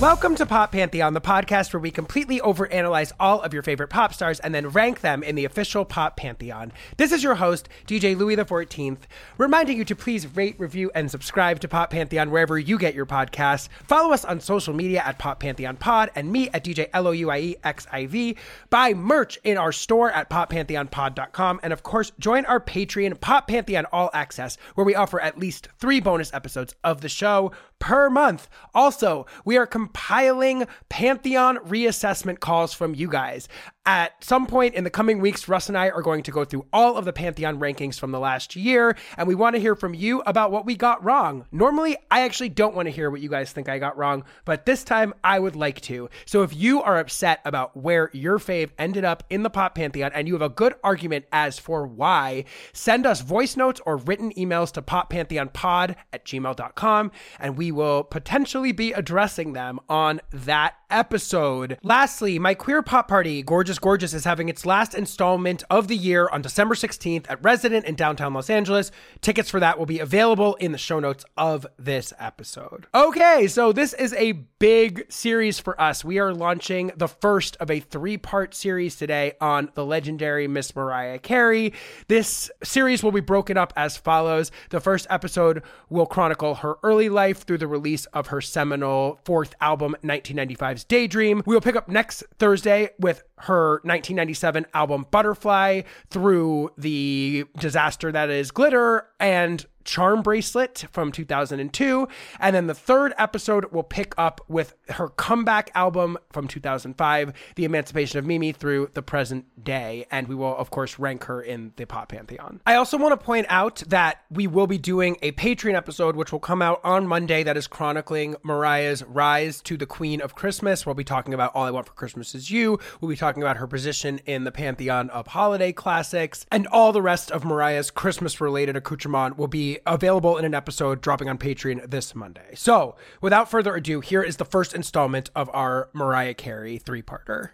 Welcome 0.00 0.34
to 0.36 0.46
Pop 0.46 0.72
Pantheon, 0.72 1.12
the 1.12 1.20
podcast 1.20 1.74
where 1.74 1.80
we 1.80 1.90
completely 1.90 2.40
overanalyze 2.40 3.12
all 3.20 3.42
of 3.42 3.52
your 3.52 3.62
favorite 3.62 3.88
pop 3.88 4.14
stars 4.14 4.40
and 4.40 4.54
then 4.54 4.70
rank 4.70 5.02
them 5.02 5.22
in 5.22 5.34
the 5.34 5.44
official 5.44 5.84
Pop 5.84 6.16
Pantheon. 6.16 6.72
This 6.96 7.12
is 7.12 7.22
your 7.22 7.34
host, 7.34 7.68
DJ 7.86 8.16
Louie 8.16 8.34
XIV, 8.34 8.96
reminding 9.36 9.76
you 9.76 9.84
to 9.84 9.94
please 9.94 10.26
rate, 10.34 10.58
review, 10.58 10.90
and 10.94 11.10
subscribe 11.10 11.60
to 11.60 11.68
Pop 11.68 11.90
Pantheon 11.90 12.30
wherever 12.30 12.58
you 12.58 12.78
get 12.78 12.94
your 12.94 13.04
podcasts. 13.04 13.68
Follow 13.86 14.14
us 14.14 14.24
on 14.24 14.40
social 14.40 14.72
media 14.72 15.02
at 15.04 15.18
Pop 15.18 15.38
Pantheon 15.38 15.76
Pod 15.76 16.10
and 16.14 16.32
me 16.32 16.48
at 16.54 16.64
DJ 16.64 16.88
L 16.94 17.06
O 17.06 17.10
U 17.10 17.30
I 17.30 17.38
E 17.38 17.56
X 17.62 17.86
I 17.92 18.06
V. 18.06 18.38
Buy 18.70 18.94
merch 18.94 19.38
in 19.44 19.58
our 19.58 19.70
store 19.70 20.10
at 20.10 20.30
poppantheonpod.com. 20.30 21.60
And 21.62 21.74
of 21.74 21.82
course, 21.82 22.10
join 22.18 22.46
our 22.46 22.58
Patreon, 22.58 23.20
Pop 23.20 23.48
Pantheon 23.48 23.84
All 23.92 24.08
Access, 24.14 24.56
where 24.76 24.86
we 24.86 24.94
offer 24.94 25.20
at 25.20 25.38
least 25.38 25.68
three 25.78 26.00
bonus 26.00 26.32
episodes 26.32 26.74
of 26.82 27.02
the 27.02 27.10
show 27.10 27.52
per 27.80 28.08
month. 28.08 28.48
Also, 28.74 29.26
we 29.44 29.56
are 29.56 29.66
compiling 29.90 30.66
Pantheon 30.88 31.56
reassessment 31.58 32.38
calls 32.38 32.72
from 32.72 32.94
you 32.94 33.08
guys. 33.08 33.48
At 33.90 34.22
some 34.22 34.46
point 34.46 34.76
in 34.76 34.84
the 34.84 34.88
coming 34.88 35.18
weeks, 35.18 35.48
Russ 35.48 35.68
and 35.68 35.76
I 35.76 35.90
are 35.90 36.00
going 36.00 36.22
to 36.22 36.30
go 36.30 36.44
through 36.44 36.64
all 36.72 36.96
of 36.96 37.04
the 37.04 37.12
Pantheon 37.12 37.58
rankings 37.58 37.98
from 37.98 38.12
the 38.12 38.20
last 38.20 38.54
year, 38.54 38.96
and 39.16 39.26
we 39.26 39.34
want 39.34 39.56
to 39.56 39.60
hear 39.60 39.74
from 39.74 39.94
you 39.94 40.22
about 40.26 40.52
what 40.52 40.64
we 40.64 40.76
got 40.76 41.02
wrong. 41.02 41.44
Normally, 41.50 41.96
I 42.08 42.20
actually 42.20 42.50
don't 42.50 42.76
want 42.76 42.86
to 42.86 42.92
hear 42.92 43.10
what 43.10 43.20
you 43.20 43.28
guys 43.28 43.50
think 43.50 43.68
I 43.68 43.80
got 43.80 43.98
wrong, 43.98 44.22
but 44.44 44.64
this 44.64 44.84
time 44.84 45.12
I 45.24 45.40
would 45.40 45.56
like 45.56 45.80
to. 45.80 46.08
So 46.24 46.44
if 46.44 46.54
you 46.54 46.80
are 46.80 47.00
upset 47.00 47.40
about 47.44 47.76
where 47.76 48.10
your 48.12 48.38
fave 48.38 48.70
ended 48.78 49.04
up 49.04 49.24
in 49.28 49.42
the 49.42 49.50
Pop 49.50 49.74
Pantheon 49.74 50.12
and 50.14 50.28
you 50.28 50.34
have 50.34 50.42
a 50.42 50.48
good 50.48 50.76
argument 50.84 51.24
as 51.32 51.58
for 51.58 51.84
why, 51.84 52.44
send 52.72 53.06
us 53.06 53.22
voice 53.22 53.56
notes 53.56 53.80
or 53.84 53.96
written 53.96 54.32
emails 54.34 54.70
to 54.74 54.82
poppantheonpod 54.82 55.96
at 56.12 56.24
gmail.com, 56.24 57.10
and 57.40 57.56
we 57.56 57.72
will 57.72 58.04
potentially 58.04 58.70
be 58.70 58.92
addressing 58.92 59.52
them 59.52 59.80
on 59.88 60.20
that 60.30 60.76
episode. 60.90 61.76
Lastly, 61.82 62.38
my 62.38 62.54
queer 62.54 62.82
pop 62.82 63.08
party, 63.08 63.42
Gorgeous 63.42 63.79
Gorgeous, 63.80 64.14
is 64.14 64.24
having 64.24 64.48
its 64.48 64.66
last 64.66 64.94
installment 64.94 65.64
of 65.70 65.88
the 65.88 65.96
year 65.96 66.28
on 66.28 66.42
December 66.42 66.74
16th 66.74 67.26
at 67.30 67.42
Resident 67.42 67.86
in 67.86 67.94
downtown 67.94 68.34
Los 68.34 68.50
Angeles. 68.50 68.90
Tickets 69.20 69.48
for 69.48 69.58
that 69.60 69.78
will 69.78 69.86
be 69.86 69.98
available 69.98 70.54
in 70.56 70.72
the 70.72 70.78
show 70.78 71.00
notes 71.00 71.24
of 71.36 71.66
this 71.78 72.12
episode. 72.18 72.86
Okay, 72.94 73.46
so 73.46 73.72
this 73.72 73.92
is 73.94 74.12
a 74.14 74.32
big 74.58 75.10
series 75.10 75.58
for 75.58 75.80
us. 75.80 76.04
We 76.04 76.18
are 76.18 76.34
launching 76.34 76.90
the 76.96 77.08
first 77.08 77.56
of 77.56 77.70
a 77.70 77.80
three 77.80 78.18
part 78.18 78.54
series 78.54 78.96
today 78.96 79.32
on 79.40 79.70
the 79.74 79.86
legendary 79.86 80.46
Miss 80.46 80.76
Mariah 80.76 81.18
Carey. 81.18 81.72
This 82.08 82.50
series 82.62 83.02
will 83.02 83.12
be 83.12 83.20
broken 83.20 83.56
up 83.56 83.72
as 83.76 83.96
follows. 83.96 84.50
The 84.70 84.80
first 84.80 85.06
episode 85.08 85.62
will 85.88 86.06
chronicle 86.06 86.56
her 86.56 86.76
early 86.82 87.08
life 87.08 87.46
through 87.46 87.58
the 87.58 87.66
release 87.66 88.04
of 88.06 88.28
her 88.28 88.40
seminal 88.40 89.20
fourth 89.24 89.54
album, 89.60 89.96
1995's 90.04 90.84
Daydream. 90.84 91.42
We 91.46 91.54
will 91.54 91.60
pick 91.60 91.76
up 91.76 91.88
next 91.88 92.24
Thursday 92.38 92.90
with 92.98 93.22
her 93.38 93.59
1997 93.82 94.66
album 94.74 95.06
Butterfly 95.10 95.82
through 96.10 96.70
the 96.76 97.44
disaster 97.58 98.12
that 98.12 98.30
is 98.30 98.50
Glitter 98.50 99.06
and 99.18 99.64
Charmbracelet 99.84 100.88
from 100.90 101.12
2002. 101.12 102.08
And 102.38 102.56
then 102.56 102.66
the 102.66 102.74
third 102.74 103.14
episode 103.18 103.72
will 103.72 103.82
pick 103.82 104.14
up 104.18 104.40
with 104.48 104.74
her 104.90 105.08
comeback 105.08 105.70
album 105.74 106.18
from 106.30 106.48
2005, 106.48 107.32
The 107.56 107.64
Emancipation 107.64 108.18
of 108.18 108.26
Mimi, 108.26 108.52
through 108.52 108.90
the 108.94 109.02
present 109.02 109.64
day. 109.64 110.06
And 110.10 110.28
we 110.28 110.34
will, 110.34 110.56
of 110.56 110.70
course, 110.70 110.98
rank 110.98 111.24
her 111.24 111.40
in 111.40 111.72
the 111.76 111.86
Pop 111.86 112.10
Pantheon. 112.10 112.60
I 112.66 112.74
also 112.74 112.98
want 112.98 113.18
to 113.18 113.24
point 113.24 113.46
out 113.48 113.82
that 113.88 114.22
we 114.30 114.46
will 114.46 114.66
be 114.66 114.78
doing 114.78 115.16
a 115.22 115.32
Patreon 115.32 115.74
episode, 115.74 116.16
which 116.16 116.32
will 116.32 116.40
come 116.40 116.62
out 116.62 116.80
on 116.84 117.06
Monday, 117.06 117.42
that 117.42 117.56
is 117.56 117.66
chronicling 117.66 118.36
Mariah's 118.42 119.02
rise 119.04 119.60
to 119.62 119.76
the 119.76 119.86
Queen 119.86 120.20
of 120.20 120.34
Christmas. 120.34 120.86
We'll 120.86 120.94
be 120.94 121.04
talking 121.04 121.34
about 121.34 121.52
All 121.54 121.64
I 121.64 121.70
Want 121.70 121.86
for 121.86 121.92
Christmas 121.92 122.34
Is 122.34 122.50
You. 122.50 122.78
We'll 123.00 123.08
be 123.08 123.16
talking 123.16 123.42
about 123.42 123.56
her 123.56 123.66
position 123.66 124.20
in 124.26 124.44
the 124.44 124.52
pantheon 124.52 125.10
of 125.10 125.28
holiday 125.28 125.72
classics. 125.72 126.46
And 126.50 126.66
all 126.68 126.92
the 126.92 127.02
rest 127.02 127.30
of 127.30 127.44
Mariah's 127.44 127.90
Christmas 127.90 128.40
related 128.40 128.76
accoutrement 128.76 129.38
will 129.38 129.48
be 129.48 129.69
available 129.86 130.36
in 130.36 130.44
an 130.44 130.54
episode 130.54 131.00
dropping 131.00 131.28
on 131.28 131.38
Patreon 131.38 131.90
this 131.90 132.14
Monday. 132.14 132.54
So, 132.54 132.96
without 133.20 133.50
further 133.50 133.74
ado, 133.74 134.00
here 134.00 134.22
is 134.22 134.36
the 134.36 134.44
first 134.44 134.74
installment 134.74 135.30
of 135.34 135.50
our 135.52 135.88
Mariah 135.92 136.34
Carey 136.34 136.78
three 136.78 137.02
parter. 137.02 137.50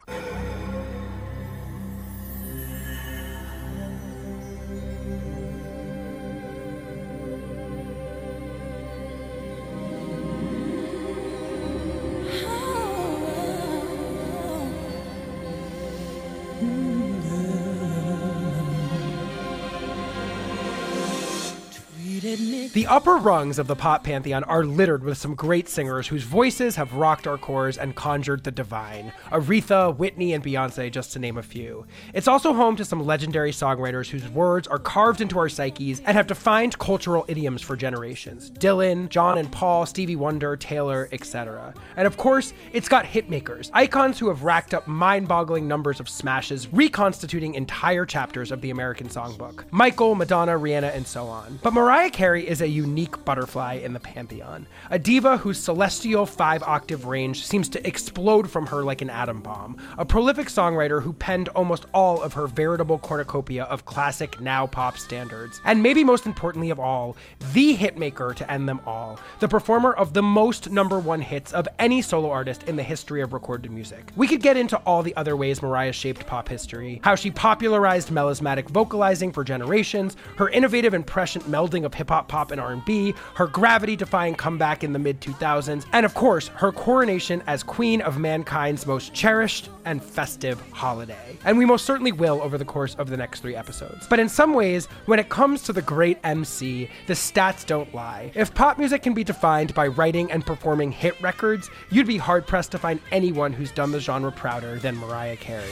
The 22.72 22.86
upper 22.86 23.16
rungs 23.16 23.58
of 23.58 23.66
the 23.66 23.76
pop 23.76 24.04
pantheon 24.04 24.44
are 24.44 24.64
littered 24.64 25.02
with 25.02 25.18
some 25.18 25.34
great 25.34 25.68
singers 25.68 26.08
whose 26.08 26.22
voices 26.24 26.76
have 26.76 26.94
rocked 26.94 27.26
our 27.26 27.38
cores 27.38 27.78
and 27.78 27.94
conjured 27.94 28.44
the 28.44 28.50
divine. 28.50 29.12
Aretha, 29.30 29.96
Whitney, 29.96 30.32
and 30.32 30.44
Beyonce, 30.44 30.90
just 30.90 31.12
to 31.12 31.18
name 31.18 31.38
a 31.38 31.42
few. 31.42 31.86
It's 32.12 32.28
also 32.28 32.52
home 32.52 32.76
to 32.76 32.84
some 32.84 33.04
legendary 33.04 33.52
songwriters 33.52 34.10
whose 34.10 34.28
words 34.28 34.68
are 34.68 34.78
carved 34.78 35.20
into 35.20 35.38
our 35.38 35.48
psyches 35.48 36.00
and 36.04 36.16
have 36.16 36.26
defined 36.26 36.78
cultural 36.78 37.24
idioms 37.28 37.62
for 37.62 37.76
generations. 37.76 38.50
Dylan, 38.50 39.08
John 39.08 39.38
and 39.38 39.50
Paul, 39.50 39.86
Stevie 39.86 40.16
Wonder, 40.16 40.56
Taylor, 40.56 41.08
etc. 41.12 41.74
And 41.96 42.06
of 42.06 42.16
course, 42.16 42.52
it's 42.72 42.88
got 42.88 43.04
hitmakers, 43.04 43.70
icons 43.72 44.18
who 44.18 44.28
have 44.28 44.42
racked 44.42 44.74
up 44.74 44.86
mind-boggling 44.86 45.66
numbers 45.66 46.00
of 46.00 46.08
smashes, 46.08 46.72
reconstituting 46.72 47.54
entire 47.54 48.04
chapters 48.04 48.52
of 48.52 48.60
the 48.60 48.70
American 48.70 49.08
songbook. 49.08 49.64
Michael, 49.70 50.14
Madonna, 50.14 50.52
Rihanna, 50.52 50.94
and 50.94 51.06
so 51.06 51.26
on. 51.26 51.58
But 51.62 51.72
Mariah 51.72 52.10
Carey 52.10 52.46
is 52.46 52.60
a 52.60 52.65
unique 52.68 53.24
butterfly 53.24 53.74
in 53.74 53.92
the 53.92 54.00
pantheon, 54.00 54.66
a 54.90 54.98
diva 54.98 55.36
whose 55.36 55.58
celestial 55.58 56.26
five 56.26 56.62
octave 56.62 57.06
range 57.06 57.44
seems 57.46 57.68
to 57.68 57.86
explode 57.86 58.50
from 58.50 58.66
her 58.66 58.82
like 58.82 59.02
an 59.02 59.10
atom 59.10 59.40
bomb, 59.40 59.76
a 59.98 60.04
prolific 60.04 60.48
songwriter 60.48 61.02
who 61.02 61.12
penned 61.12 61.48
almost 61.50 61.86
all 61.92 62.22
of 62.22 62.32
her 62.32 62.46
veritable 62.46 62.98
cornucopia 62.98 63.64
of 63.64 63.84
classic 63.84 64.40
now 64.40 64.66
pop 64.66 64.98
standards, 64.98 65.60
and 65.64 65.82
maybe 65.82 66.04
most 66.04 66.26
importantly 66.26 66.70
of 66.70 66.80
all, 66.80 67.16
the 67.52 67.76
hitmaker 67.76 68.34
to 68.34 68.50
end 68.50 68.68
them 68.68 68.80
all, 68.86 69.18
the 69.40 69.48
performer 69.48 69.92
of 69.92 70.12
the 70.12 70.22
most 70.22 70.70
number 70.70 70.98
one 70.98 71.20
hits 71.20 71.52
of 71.52 71.68
any 71.78 72.02
solo 72.02 72.30
artist 72.30 72.62
in 72.64 72.76
the 72.76 72.82
history 72.82 73.20
of 73.20 73.32
recorded 73.32 73.70
music. 73.70 74.12
We 74.16 74.28
could 74.28 74.42
get 74.42 74.56
into 74.56 74.76
all 74.78 75.02
the 75.02 75.16
other 75.16 75.36
ways 75.36 75.62
Mariah 75.62 75.92
shaped 75.92 76.26
pop 76.26 76.48
history, 76.48 77.00
how 77.04 77.14
she 77.14 77.30
popularized 77.30 78.08
melismatic 78.08 78.68
vocalizing 78.70 79.32
for 79.32 79.44
generations, 79.44 80.16
her 80.36 80.48
innovative 80.48 80.94
and 80.94 81.06
prescient 81.06 81.50
melding 81.50 81.84
of 81.84 81.94
hip 81.94 82.08
hop, 82.08 82.28
pop, 82.28 82.45
and 82.52 82.60
R&B, 82.60 83.14
her 83.34 83.46
gravity-defying 83.46 84.34
comeback 84.34 84.84
in 84.84 84.92
the 84.92 84.98
mid-2000s, 84.98 85.86
and 85.92 86.06
of 86.06 86.14
course, 86.14 86.48
her 86.48 86.72
coronation 86.72 87.42
as 87.46 87.62
queen 87.62 88.00
of 88.02 88.18
mankind's 88.18 88.86
most 88.86 89.14
cherished 89.14 89.68
and 89.84 90.02
festive 90.02 90.60
holiday. 90.72 91.36
And 91.44 91.58
we 91.58 91.64
most 91.64 91.84
certainly 91.84 92.12
will 92.12 92.40
over 92.42 92.58
the 92.58 92.64
course 92.64 92.94
of 92.96 93.08
the 93.08 93.16
next 93.16 93.40
3 93.40 93.54
episodes. 93.54 94.06
But 94.08 94.18
in 94.18 94.28
some 94.28 94.52
ways, 94.52 94.86
when 95.06 95.18
it 95.18 95.28
comes 95.28 95.62
to 95.62 95.72
the 95.72 95.82
great 95.82 96.18
MC, 96.24 96.90
the 97.06 97.14
stats 97.14 97.64
don't 97.64 97.94
lie. 97.94 98.32
If 98.34 98.54
pop 98.54 98.78
music 98.78 99.02
can 99.02 99.14
be 99.14 99.24
defined 99.24 99.74
by 99.74 99.86
writing 99.88 100.30
and 100.32 100.44
performing 100.44 100.92
hit 100.92 101.20
records, 101.22 101.70
you'd 101.90 102.06
be 102.06 102.18
hard-pressed 102.18 102.72
to 102.72 102.78
find 102.78 103.00
anyone 103.12 103.52
who's 103.52 103.70
done 103.70 103.92
the 103.92 104.00
genre 104.00 104.32
prouder 104.32 104.78
than 104.78 104.96
Mariah 104.96 105.36
Carey. 105.36 105.64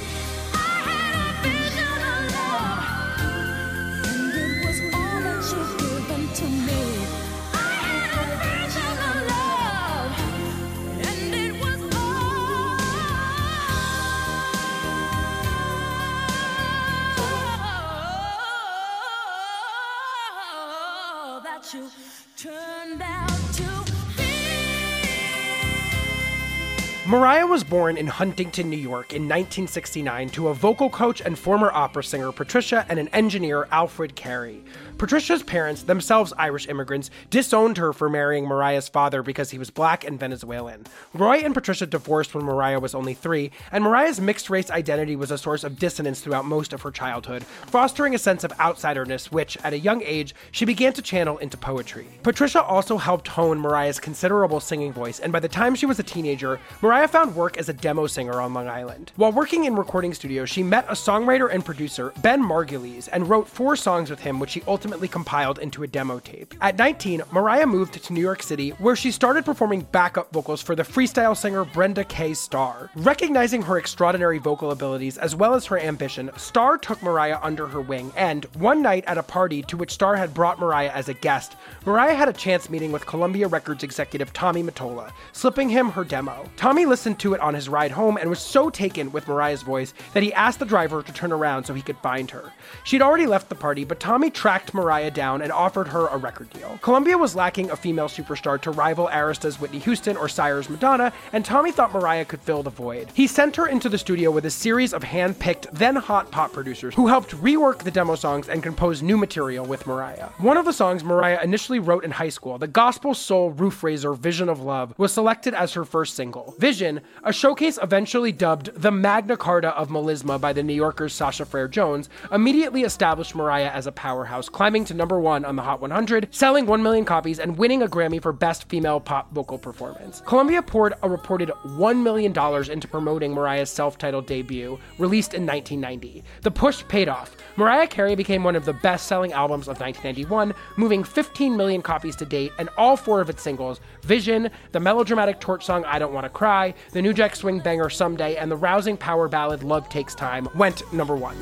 Mariah 27.14 27.46
was 27.46 27.62
born 27.62 27.96
in 27.96 28.08
Huntington, 28.08 28.68
New 28.68 28.76
York 28.76 29.12
in 29.12 29.22
1969 29.22 30.30
to 30.30 30.48
a 30.48 30.54
vocal 30.54 30.90
coach 30.90 31.20
and 31.20 31.38
former 31.38 31.70
opera 31.70 32.02
singer 32.02 32.32
Patricia 32.32 32.84
and 32.88 32.98
an 32.98 33.06
engineer 33.10 33.68
Alfred 33.70 34.16
Carey. 34.16 34.64
Patricia's 34.96 35.42
parents, 35.42 35.82
themselves 35.82 36.32
Irish 36.38 36.68
immigrants, 36.68 37.10
disowned 37.28 37.78
her 37.78 37.92
for 37.92 38.08
marrying 38.08 38.46
Mariah's 38.46 38.88
father 38.88 39.24
because 39.24 39.50
he 39.50 39.58
was 39.58 39.68
black 39.68 40.04
and 40.04 40.20
Venezuelan. 40.20 40.86
Roy 41.12 41.38
and 41.38 41.52
Patricia 41.52 41.84
divorced 41.84 42.32
when 42.32 42.44
Mariah 42.44 42.78
was 42.78 42.94
only 42.94 43.12
three, 43.12 43.50
and 43.72 43.82
Mariah's 43.82 44.20
mixed 44.20 44.48
race 44.48 44.70
identity 44.70 45.16
was 45.16 45.32
a 45.32 45.38
source 45.38 45.64
of 45.64 45.80
dissonance 45.80 46.20
throughout 46.20 46.44
most 46.44 46.72
of 46.72 46.82
her 46.82 46.92
childhood, 46.92 47.42
fostering 47.66 48.14
a 48.14 48.18
sense 48.18 48.44
of 48.44 48.52
outsiderness, 48.52 49.32
which, 49.32 49.56
at 49.64 49.72
a 49.72 49.78
young 49.78 50.00
age, 50.04 50.32
she 50.52 50.64
began 50.64 50.92
to 50.92 51.02
channel 51.02 51.38
into 51.38 51.56
poetry. 51.56 52.06
Patricia 52.22 52.62
also 52.62 52.96
helped 52.96 53.26
hone 53.26 53.58
Mariah's 53.58 53.98
considerable 53.98 54.60
singing 54.60 54.92
voice, 54.92 55.18
and 55.18 55.32
by 55.32 55.40
the 55.40 55.48
time 55.48 55.74
she 55.74 55.86
was 55.86 55.98
a 55.98 56.04
teenager, 56.04 56.60
Mariah 56.82 57.08
found 57.08 57.34
work 57.34 57.56
as 57.56 57.68
a 57.68 57.72
demo 57.72 58.06
singer 58.06 58.40
on 58.40 58.54
Long 58.54 58.68
Island. 58.68 59.10
While 59.16 59.32
working 59.32 59.64
in 59.64 59.74
recording 59.74 60.14
studios, 60.14 60.50
she 60.50 60.62
met 60.62 60.86
a 60.88 60.92
songwriter 60.92 61.52
and 61.52 61.64
producer, 61.64 62.12
Ben 62.22 62.40
Margulies, 62.40 63.08
and 63.12 63.28
wrote 63.28 63.48
four 63.48 63.74
songs 63.74 64.08
with 64.08 64.20
him, 64.20 64.38
which 64.38 64.50
she 64.50 64.62
ultimately 64.68 64.83
ultimately 64.84 65.08
compiled 65.08 65.58
into 65.60 65.82
a 65.82 65.86
demo 65.86 66.18
tape. 66.18 66.52
At 66.60 66.76
19, 66.76 67.22
Mariah 67.32 67.66
moved 67.66 67.94
to 67.94 68.12
New 68.12 68.20
York 68.20 68.42
City, 68.42 68.68
where 68.72 68.94
she 68.94 69.10
started 69.10 69.46
performing 69.46 69.86
backup 69.92 70.30
vocals 70.30 70.60
for 70.60 70.74
the 70.74 70.82
freestyle 70.82 71.34
singer 71.34 71.64
Brenda 71.64 72.04
K. 72.04 72.34
Starr. 72.34 72.90
Recognizing 72.94 73.62
her 73.62 73.78
extraordinary 73.78 74.36
vocal 74.36 74.72
abilities 74.72 75.16
as 75.16 75.34
well 75.34 75.54
as 75.54 75.64
her 75.64 75.78
ambition, 75.78 76.30
Starr 76.36 76.76
took 76.76 77.02
Mariah 77.02 77.38
under 77.40 77.66
her 77.66 77.80
wing, 77.80 78.12
and 78.14 78.44
one 78.56 78.82
night 78.82 79.04
at 79.06 79.16
a 79.16 79.22
party 79.22 79.62
to 79.62 79.76
which 79.78 79.90
Starr 79.90 80.16
had 80.16 80.34
brought 80.34 80.60
Mariah 80.60 80.92
as 80.92 81.08
a 81.08 81.14
guest, 81.14 81.56
Mariah 81.86 82.14
had 82.14 82.28
a 82.28 82.34
chance 82.34 82.68
meeting 82.68 82.92
with 82.92 83.06
Columbia 83.06 83.48
Records 83.48 83.84
executive 83.84 84.34
Tommy 84.34 84.62
Mottola, 84.62 85.12
slipping 85.32 85.70
him 85.70 85.88
her 85.88 86.04
demo. 86.04 86.44
Tommy 86.58 86.84
listened 86.84 87.18
to 87.20 87.32
it 87.32 87.40
on 87.40 87.54
his 87.54 87.70
ride 87.70 87.92
home 87.92 88.18
and 88.18 88.28
was 88.28 88.38
so 88.38 88.68
taken 88.68 89.10
with 89.12 89.28
Mariah's 89.28 89.62
voice 89.62 89.94
that 90.12 90.22
he 90.22 90.34
asked 90.34 90.58
the 90.58 90.66
driver 90.66 91.02
to 91.02 91.12
turn 91.14 91.32
around 91.32 91.64
so 91.64 91.72
he 91.72 91.80
could 91.80 91.96
find 91.98 92.30
her. 92.30 92.52
She'd 92.84 93.00
already 93.00 93.24
left 93.24 93.48
the 93.48 93.54
party, 93.54 93.84
but 93.86 93.98
Tommy 93.98 94.30
tracked 94.34 94.73
Mariah 94.74 95.10
down 95.10 95.40
and 95.40 95.52
offered 95.52 95.88
her 95.88 96.08
a 96.08 96.16
record 96.16 96.50
deal. 96.50 96.78
Columbia 96.82 97.16
was 97.16 97.34
lacking 97.34 97.70
a 97.70 97.76
female 97.76 98.08
superstar 98.08 98.60
to 98.60 98.70
rival 98.70 99.08
Arista's 99.08 99.60
Whitney 99.60 99.78
Houston 99.78 100.16
or 100.16 100.28
Sire's 100.28 100.68
Madonna, 100.68 101.12
and 101.32 101.44
Tommy 101.44 101.72
thought 101.72 101.92
Mariah 101.92 102.24
could 102.24 102.40
fill 102.40 102.62
the 102.62 102.70
void. 102.70 103.08
He 103.14 103.26
sent 103.26 103.56
her 103.56 103.66
into 103.66 103.88
the 103.88 103.98
studio 103.98 104.30
with 104.30 104.44
a 104.44 104.50
series 104.50 104.92
of 104.92 105.02
hand 105.02 105.38
picked, 105.38 105.72
then 105.72 105.96
hot 105.96 106.30
pop 106.30 106.52
producers 106.52 106.94
who 106.94 107.06
helped 107.06 107.30
rework 107.30 107.78
the 107.78 107.90
demo 107.90 108.14
songs 108.16 108.48
and 108.48 108.62
compose 108.62 109.02
new 109.02 109.16
material 109.16 109.64
with 109.64 109.86
Mariah. 109.86 110.28
One 110.38 110.56
of 110.56 110.64
the 110.64 110.72
songs 110.72 111.04
Mariah 111.04 111.40
initially 111.42 111.78
wrote 111.78 112.04
in 112.04 112.10
high 112.10 112.28
school, 112.28 112.58
the 112.58 112.66
gospel 112.66 113.14
soul 113.14 113.50
roof 113.50 113.82
raiser 113.82 114.12
Vision 114.14 114.48
of 114.48 114.60
Love, 114.60 114.94
was 114.98 115.12
selected 115.12 115.54
as 115.54 115.72
her 115.74 115.84
first 115.84 116.14
single. 116.14 116.54
Vision, 116.58 117.00
a 117.22 117.32
showcase 117.32 117.78
eventually 117.82 118.32
dubbed 118.32 118.70
the 118.74 118.90
Magna 118.90 119.36
Carta 119.36 119.68
of 119.76 119.88
Melisma 119.88 120.40
by 120.40 120.52
the 120.52 120.62
New 120.62 120.74
Yorker's 120.74 121.12
Sasha 121.12 121.44
Frere 121.44 121.68
Jones, 121.68 122.08
immediately 122.32 122.82
established 122.82 123.34
Mariah 123.34 123.70
as 123.70 123.86
a 123.86 123.92
powerhouse, 123.92 124.48
climbing 124.64 124.86
to 124.86 124.94
number 124.94 125.20
one 125.20 125.44
on 125.44 125.56
the 125.56 125.62
Hot 125.62 125.82
100, 125.82 126.28
selling 126.30 126.64
1 126.64 126.82
million 126.82 127.04
copies 127.04 127.38
and 127.38 127.58
winning 127.58 127.82
a 127.82 127.86
Grammy 127.86 128.22
for 128.22 128.32
Best 128.32 128.66
Female 128.70 128.98
Pop 128.98 129.30
Vocal 129.34 129.58
Performance. 129.58 130.22
Columbia 130.24 130.62
poured 130.62 130.94
a 131.02 131.08
reported 131.10 131.50
$1 131.66 132.02
million 132.02 132.32
into 132.72 132.88
promoting 132.88 133.34
Mariah's 133.34 133.68
self 133.68 133.98
titled 133.98 134.24
debut, 134.24 134.78
released 134.96 135.34
in 135.34 135.44
1990. 135.44 136.24
The 136.40 136.50
push 136.50 136.82
paid 136.88 137.10
off. 137.10 137.36
Mariah 137.56 137.86
Carey 137.86 138.14
became 138.14 138.42
one 138.42 138.56
of 138.56 138.64
the 138.64 138.72
best 138.72 139.06
selling 139.06 139.34
albums 139.34 139.68
of 139.68 139.80
1991, 139.80 140.54
moving 140.78 141.04
15 141.04 141.54
million 141.54 141.82
copies 141.82 142.16
to 142.16 142.24
date, 142.24 142.50
and 142.58 142.70
all 142.78 142.96
four 142.96 143.20
of 143.20 143.28
its 143.28 143.42
singles 143.42 143.82
Vision, 144.00 144.48
the 144.72 144.80
melodramatic 144.80 145.40
torch 145.40 145.66
song 145.66 145.84
I 145.84 145.98
Don't 145.98 146.14
Want 146.14 146.24
to 146.24 146.30
Cry, 146.30 146.72
the 146.92 147.02
New 147.02 147.12
Jack 147.12 147.36
Swing 147.36 147.60
banger 147.60 147.90
Someday, 147.90 148.36
and 148.36 148.50
the 148.50 148.56
rousing 148.56 148.96
power 148.96 149.28
ballad 149.28 149.62
Love 149.62 149.90
Takes 149.90 150.14
Time 150.14 150.48
went 150.54 150.90
number 150.90 151.16
one. 151.16 151.36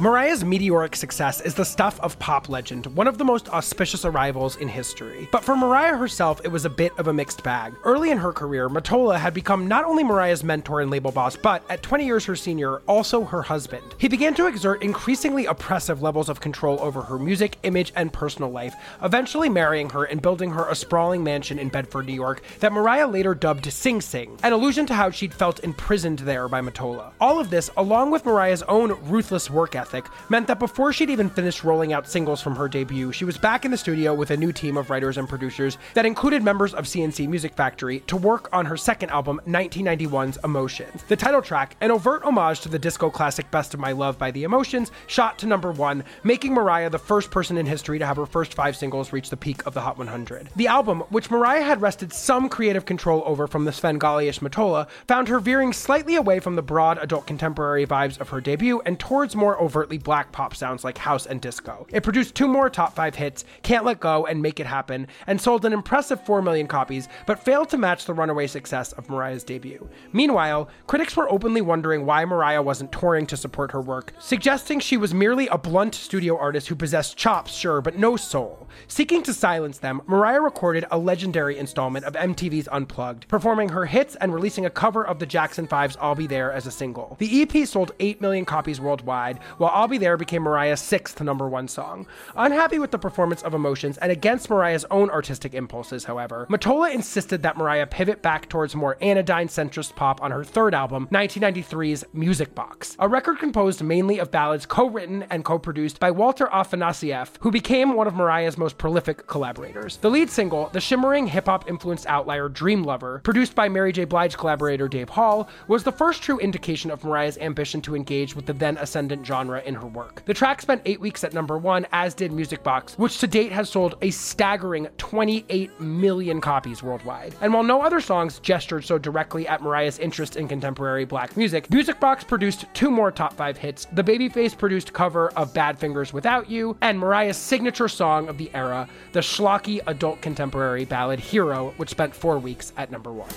Mariah's 0.00 0.44
meteoric 0.44 0.94
success 0.94 1.40
is 1.40 1.54
the 1.56 1.64
stuff 1.64 1.98
of 1.98 2.16
pop 2.20 2.48
legend, 2.48 2.86
one 2.86 3.08
of 3.08 3.18
the 3.18 3.24
most 3.24 3.48
auspicious 3.48 4.04
arrivals 4.04 4.54
in 4.54 4.68
history. 4.68 5.28
But 5.32 5.42
for 5.42 5.56
Mariah 5.56 5.96
herself, 5.96 6.40
it 6.44 6.52
was 6.52 6.64
a 6.64 6.70
bit 6.70 6.96
of 6.98 7.08
a 7.08 7.12
mixed 7.12 7.42
bag. 7.42 7.74
Early 7.82 8.12
in 8.12 8.18
her 8.18 8.32
career, 8.32 8.68
Mottola 8.68 9.18
had 9.18 9.34
become 9.34 9.66
not 9.66 9.84
only 9.84 10.04
Mariah's 10.04 10.44
mentor 10.44 10.82
and 10.82 10.88
label 10.88 11.10
boss, 11.10 11.34
but 11.34 11.64
at 11.68 11.82
20 11.82 12.06
years 12.06 12.24
her 12.26 12.36
senior, 12.36 12.76
also 12.86 13.24
her 13.24 13.42
husband. 13.42 13.82
He 13.98 14.06
began 14.06 14.34
to 14.34 14.46
exert 14.46 14.84
increasingly 14.84 15.46
oppressive 15.46 16.00
levels 16.00 16.28
of 16.28 16.40
control 16.40 16.78
over 16.80 17.02
her 17.02 17.18
music, 17.18 17.58
image, 17.64 17.92
and 17.96 18.12
personal 18.12 18.52
life, 18.52 18.76
eventually 19.02 19.48
marrying 19.48 19.90
her 19.90 20.04
and 20.04 20.22
building 20.22 20.50
her 20.50 20.68
a 20.68 20.76
sprawling 20.76 21.24
mansion 21.24 21.58
in 21.58 21.70
Bedford, 21.70 22.06
New 22.06 22.14
York, 22.14 22.40
that 22.60 22.72
Mariah 22.72 23.08
later 23.08 23.34
dubbed 23.34 23.72
Sing 23.72 24.00
Sing, 24.00 24.38
an 24.44 24.52
allusion 24.52 24.86
to 24.86 24.94
how 24.94 25.10
she'd 25.10 25.34
felt 25.34 25.64
imprisoned 25.64 26.20
there 26.20 26.46
by 26.46 26.60
Mottola. 26.60 27.10
All 27.20 27.40
of 27.40 27.50
this, 27.50 27.68
along 27.76 28.12
with 28.12 28.24
Mariah's 28.24 28.62
own 28.62 28.92
ruthless 29.10 29.50
work 29.50 29.74
ethic, 29.74 29.88
meant 30.28 30.46
that 30.46 30.58
before 30.58 30.92
she'd 30.92 31.10
even 31.10 31.30
finished 31.30 31.64
rolling 31.64 31.92
out 31.92 32.08
singles 32.08 32.40
from 32.40 32.56
her 32.56 32.68
debut, 32.68 33.12
she 33.12 33.24
was 33.24 33.38
back 33.38 33.64
in 33.64 33.70
the 33.70 33.76
studio 33.76 34.14
with 34.14 34.30
a 34.30 34.36
new 34.36 34.52
team 34.52 34.76
of 34.76 34.90
writers 34.90 35.18
and 35.18 35.28
producers 35.28 35.78
that 35.94 36.06
included 36.06 36.42
members 36.42 36.74
of 36.74 36.86
C+C 36.88 37.26
Music 37.26 37.54
Factory 37.54 38.00
to 38.00 38.16
work 38.16 38.48
on 38.52 38.66
her 38.66 38.76
second 38.76 39.10
album, 39.10 39.40
1991's 39.46 40.38
Emotions. 40.44 41.02
The 41.04 41.16
title 41.16 41.42
track, 41.42 41.76
an 41.80 41.90
overt 41.90 42.22
homage 42.24 42.60
to 42.60 42.68
the 42.68 42.78
disco 42.78 43.10
classic 43.10 43.50
Best 43.50 43.74
of 43.74 43.80
My 43.80 43.92
Love 43.92 44.18
by 44.18 44.30
The 44.30 44.44
Emotions, 44.44 44.90
shot 45.06 45.38
to 45.38 45.46
number 45.46 45.72
one, 45.72 46.04
making 46.24 46.52
Mariah 46.52 46.90
the 46.90 46.98
first 46.98 47.30
person 47.30 47.56
in 47.56 47.66
history 47.66 47.98
to 47.98 48.06
have 48.06 48.16
her 48.16 48.26
first 48.26 48.54
five 48.54 48.76
singles 48.76 49.12
reach 49.12 49.30
the 49.30 49.36
peak 49.36 49.66
of 49.66 49.74
the 49.74 49.80
Hot 49.80 49.98
100. 49.98 50.50
The 50.56 50.66
album, 50.66 51.00
which 51.10 51.30
Mariah 51.30 51.62
had 51.62 51.80
wrested 51.80 52.12
some 52.12 52.48
creative 52.48 52.84
control 52.84 53.22
over 53.26 53.46
from 53.46 53.64
the 53.64 53.72
Svengali-ish 53.72 54.40
Mottola, 54.40 54.88
found 55.06 55.28
her 55.28 55.40
veering 55.40 55.72
slightly 55.72 56.16
away 56.16 56.40
from 56.40 56.56
the 56.56 56.62
broad 56.62 56.98
adult 56.98 57.26
contemporary 57.26 57.86
vibes 57.86 58.20
of 58.20 58.28
her 58.30 58.40
debut 58.40 58.80
and 58.84 58.98
towards 58.98 59.36
more 59.36 59.60
overt 59.60 59.77
overtly 59.78 59.98
black 59.98 60.32
pop 60.32 60.56
sounds 60.56 60.82
like 60.82 60.98
house 60.98 61.26
and 61.26 61.40
disco. 61.40 61.86
It 61.92 62.02
produced 62.02 62.34
two 62.34 62.48
more 62.48 62.68
top 62.68 62.96
five 62.96 63.14
hits, 63.14 63.44
Can't 63.62 63.84
Let 63.84 64.00
Go 64.00 64.26
and 64.26 64.42
Make 64.42 64.58
It 64.58 64.66
Happen, 64.66 65.06
and 65.28 65.40
sold 65.40 65.64
an 65.64 65.72
impressive 65.72 66.26
4 66.26 66.42
million 66.42 66.66
copies, 66.66 67.08
but 67.26 67.38
failed 67.38 67.68
to 67.68 67.78
match 67.78 68.04
the 68.04 68.12
runaway 68.12 68.48
success 68.48 68.90
of 68.94 69.08
Mariah's 69.08 69.44
debut. 69.44 69.88
Meanwhile, 70.12 70.68
critics 70.88 71.16
were 71.16 71.30
openly 71.30 71.60
wondering 71.60 72.04
why 72.04 72.24
Mariah 72.24 72.60
wasn't 72.60 72.90
touring 72.90 73.24
to 73.26 73.36
support 73.36 73.70
her 73.70 73.80
work, 73.80 74.12
suggesting 74.18 74.80
she 74.80 74.96
was 74.96 75.14
merely 75.14 75.46
a 75.46 75.56
blunt 75.56 75.94
studio 75.94 76.36
artist 76.36 76.66
who 76.66 76.74
possessed 76.74 77.16
chops, 77.16 77.52
sure, 77.52 77.80
but 77.80 77.96
no 77.96 78.16
soul. 78.16 78.68
Seeking 78.88 79.22
to 79.22 79.32
silence 79.32 79.78
them, 79.78 80.02
Mariah 80.06 80.40
recorded 80.40 80.86
a 80.90 80.98
legendary 80.98 81.56
installment 81.56 82.04
of 82.04 82.14
MTV's 82.14 82.68
Unplugged, 82.72 83.28
performing 83.28 83.68
her 83.68 83.86
hits 83.86 84.16
and 84.16 84.34
releasing 84.34 84.66
a 84.66 84.70
cover 84.70 85.06
of 85.06 85.20
the 85.20 85.26
Jackson 85.26 85.68
5's 85.68 85.96
I'll 86.00 86.16
Be 86.16 86.26
There 86.26 86.50
as 86.50 86.66
a 86.66 86.72
single. 86.72 87.16
The 87.20 87.42
EP 87.42 87.68
sold 87.68 87.92
8 88.00 88.20
million 88.20 88.44
copies 88.44 88.80
worldwide, 88.80 89.38
while 89.58 89.67
while 89.68 89.82
I'll 89.82 89.88
Be 89.88 89.98
There 89.98 90.16
became 90.16 90.44
Mariah's 90.44 90.80
sixth 90.80 91.20
number 91.20 91.46
one 91.46 91.68
song. 91.68 92.06
Unhappy 92.34 92.78
with 92.78 92.90
the 92.90 92.98
performance 92.98 93.42
of 93.42 93.52
Emotions 93.52 93.98
and 93.98 94.10
against 94.10 94.48
Mariah's 94.48 94.86
own 94.90 95.10
artistic 95.10 95.52
impulses, 95.52 96.04
however, 96.04 96.46
Mottola 96.48 96.94
insisted 96.94 97.42
that 97.42 97.58
Mariah 97.58 97.86
pivot 97.86 98.22
back 98.22 98.48
towards 98.48 98.74
more 98.74 98.96
anodyne 99.02 99.48
centrist 99.48 99.94
pop 99.94 100.22
on 100.22 100.30
her 100.30 100.42
third 100.42 100.74
album, 100.74 101.06
1993's 101.12 102.02
Music 102.14 102.54
Box, 102.54 102.96
a 102.98 103.06
record 103.06 103.38
composed 103.40 103.82
mainly 103.82 104.18
of 104.18 104.30
ballads 104.30 104.64
co 104.64 104.88
written 104.88 105.24
and 105.28 105.44
co 105.44 105.58
produced 105.58 106.00
by 106.00 106.10
Walter 106.10 106.46
Afanasieff, 106.46 107.32
who 107.40 107.50
became 107.50 107.92
one 107.92 108.06
of 108.06 108.14
Mariah's 108.14 108.56
most 108.56 108.78
prolific 108.78 109.26
collaborators. 109.26 109.98
The 109.98 110.08
lead 110.08 110.30
single, 110.30 110.70
the 110.72 110.80
shimmering 110.80 111.26
hip 111.26 111.44
hop 111.44 111.68
influenced 111.68 112.06
outlier 112.06 112.48
Dream 112.48 112.84
Lover, 112.84 113.20
produced 113.22 113.54
by 113.54 113.68
Mary 113.68 113.92
J. 113.92 114.06
Blige 114.06 114.38
collaborator 114.38 114.88
Dave 114.88 115.10
Hall, 115.10 115.46
was 115.66 115.84
the 115.84 115.92
first 115.92 116.22
true 116.22 116.38
indication 116.38 116.90
of 116.90 117.04
Mariah's 117.04 117.36
ambition 117.36 117.82
to 117.82 117.94
engage 117.94 118.34
with 118.34 118.46
the 118.46 118.54
then 118.54 118.78
ascendant 118.78 119.26
genre 119.26 119.57
genre 119.58 119.68
in 119.68 119.74
her 119.74 119.86
work. 119.86 120.22
The 120.26 120.34
track 120.34 120.62
spent 120.62 120.82
eight 120.84 121.00
weeks 121.00 121.24
at 121.24 121.32
number 121.32 121.58
one, 121.58 121.86
as 121.92 122.14
did 122.14 122.32
Music 122.32 122.62
Box, 122.62 122.96
which 122.98 123.18
to 123.18 123.26
date 123.26 123.52
has 123.52 123.68
sold 123.68 123.96
a 124.02 124.10
staggering 124.10 124.88
28 124.98 125.80
million 125.80 126.40
copies 126.40 126.82
worldwide. 126.82 127.34
And 127.40 127.52
while 127.52 127.62
no 127.62 127.82
other 127.82 128.00
songs 128.00 128.38
gestured 128.40 128.84
so 128.84 128.98
directly 128.98 129.46
at 129.48 129.62
Mariah's 129.62 129.98
interest 129.98 130.36
in 130.36 130.48
contemporary 130.48 131.04
black 131.04 131.36
music, 131.36 131.70
Music 131.70 132.00
Box 132.00 132.24
produced 132.24 132.66
two 132.74 132.90
more 132.90 133.10
top 133.10 133.32
five 133.32 133.56
hits 133.56 133.86
the 133.92 134.04
Babyface 134.04 134.56
produced 134.56 134.92
cover 134.92 135.30
of 135.30 135.52
Badfinger's 135.52 136.12
Without 136.12 136.50
You, 136.50 136.76
and 136.82 136.98
Mariah's 136.98 137.36
signature 137.36 137.88
song 137.88 138.28
of 138.28 138.38
the 138.38 138.50
era, 138.54 138.88
the 139.12 139.20
schlocky 139.20 139.80
adult 139.86 140.20
contemporary 140.20 140.84
ballad 140.84 141.20
Hero, 141.20 141.74
which 141.76 141.90
spent 141.90 142.14
four 142.14 142.38
weeks 142.38 142.72
at 142.76 142.90
number 142.90 143.12
one. 143.12 143.28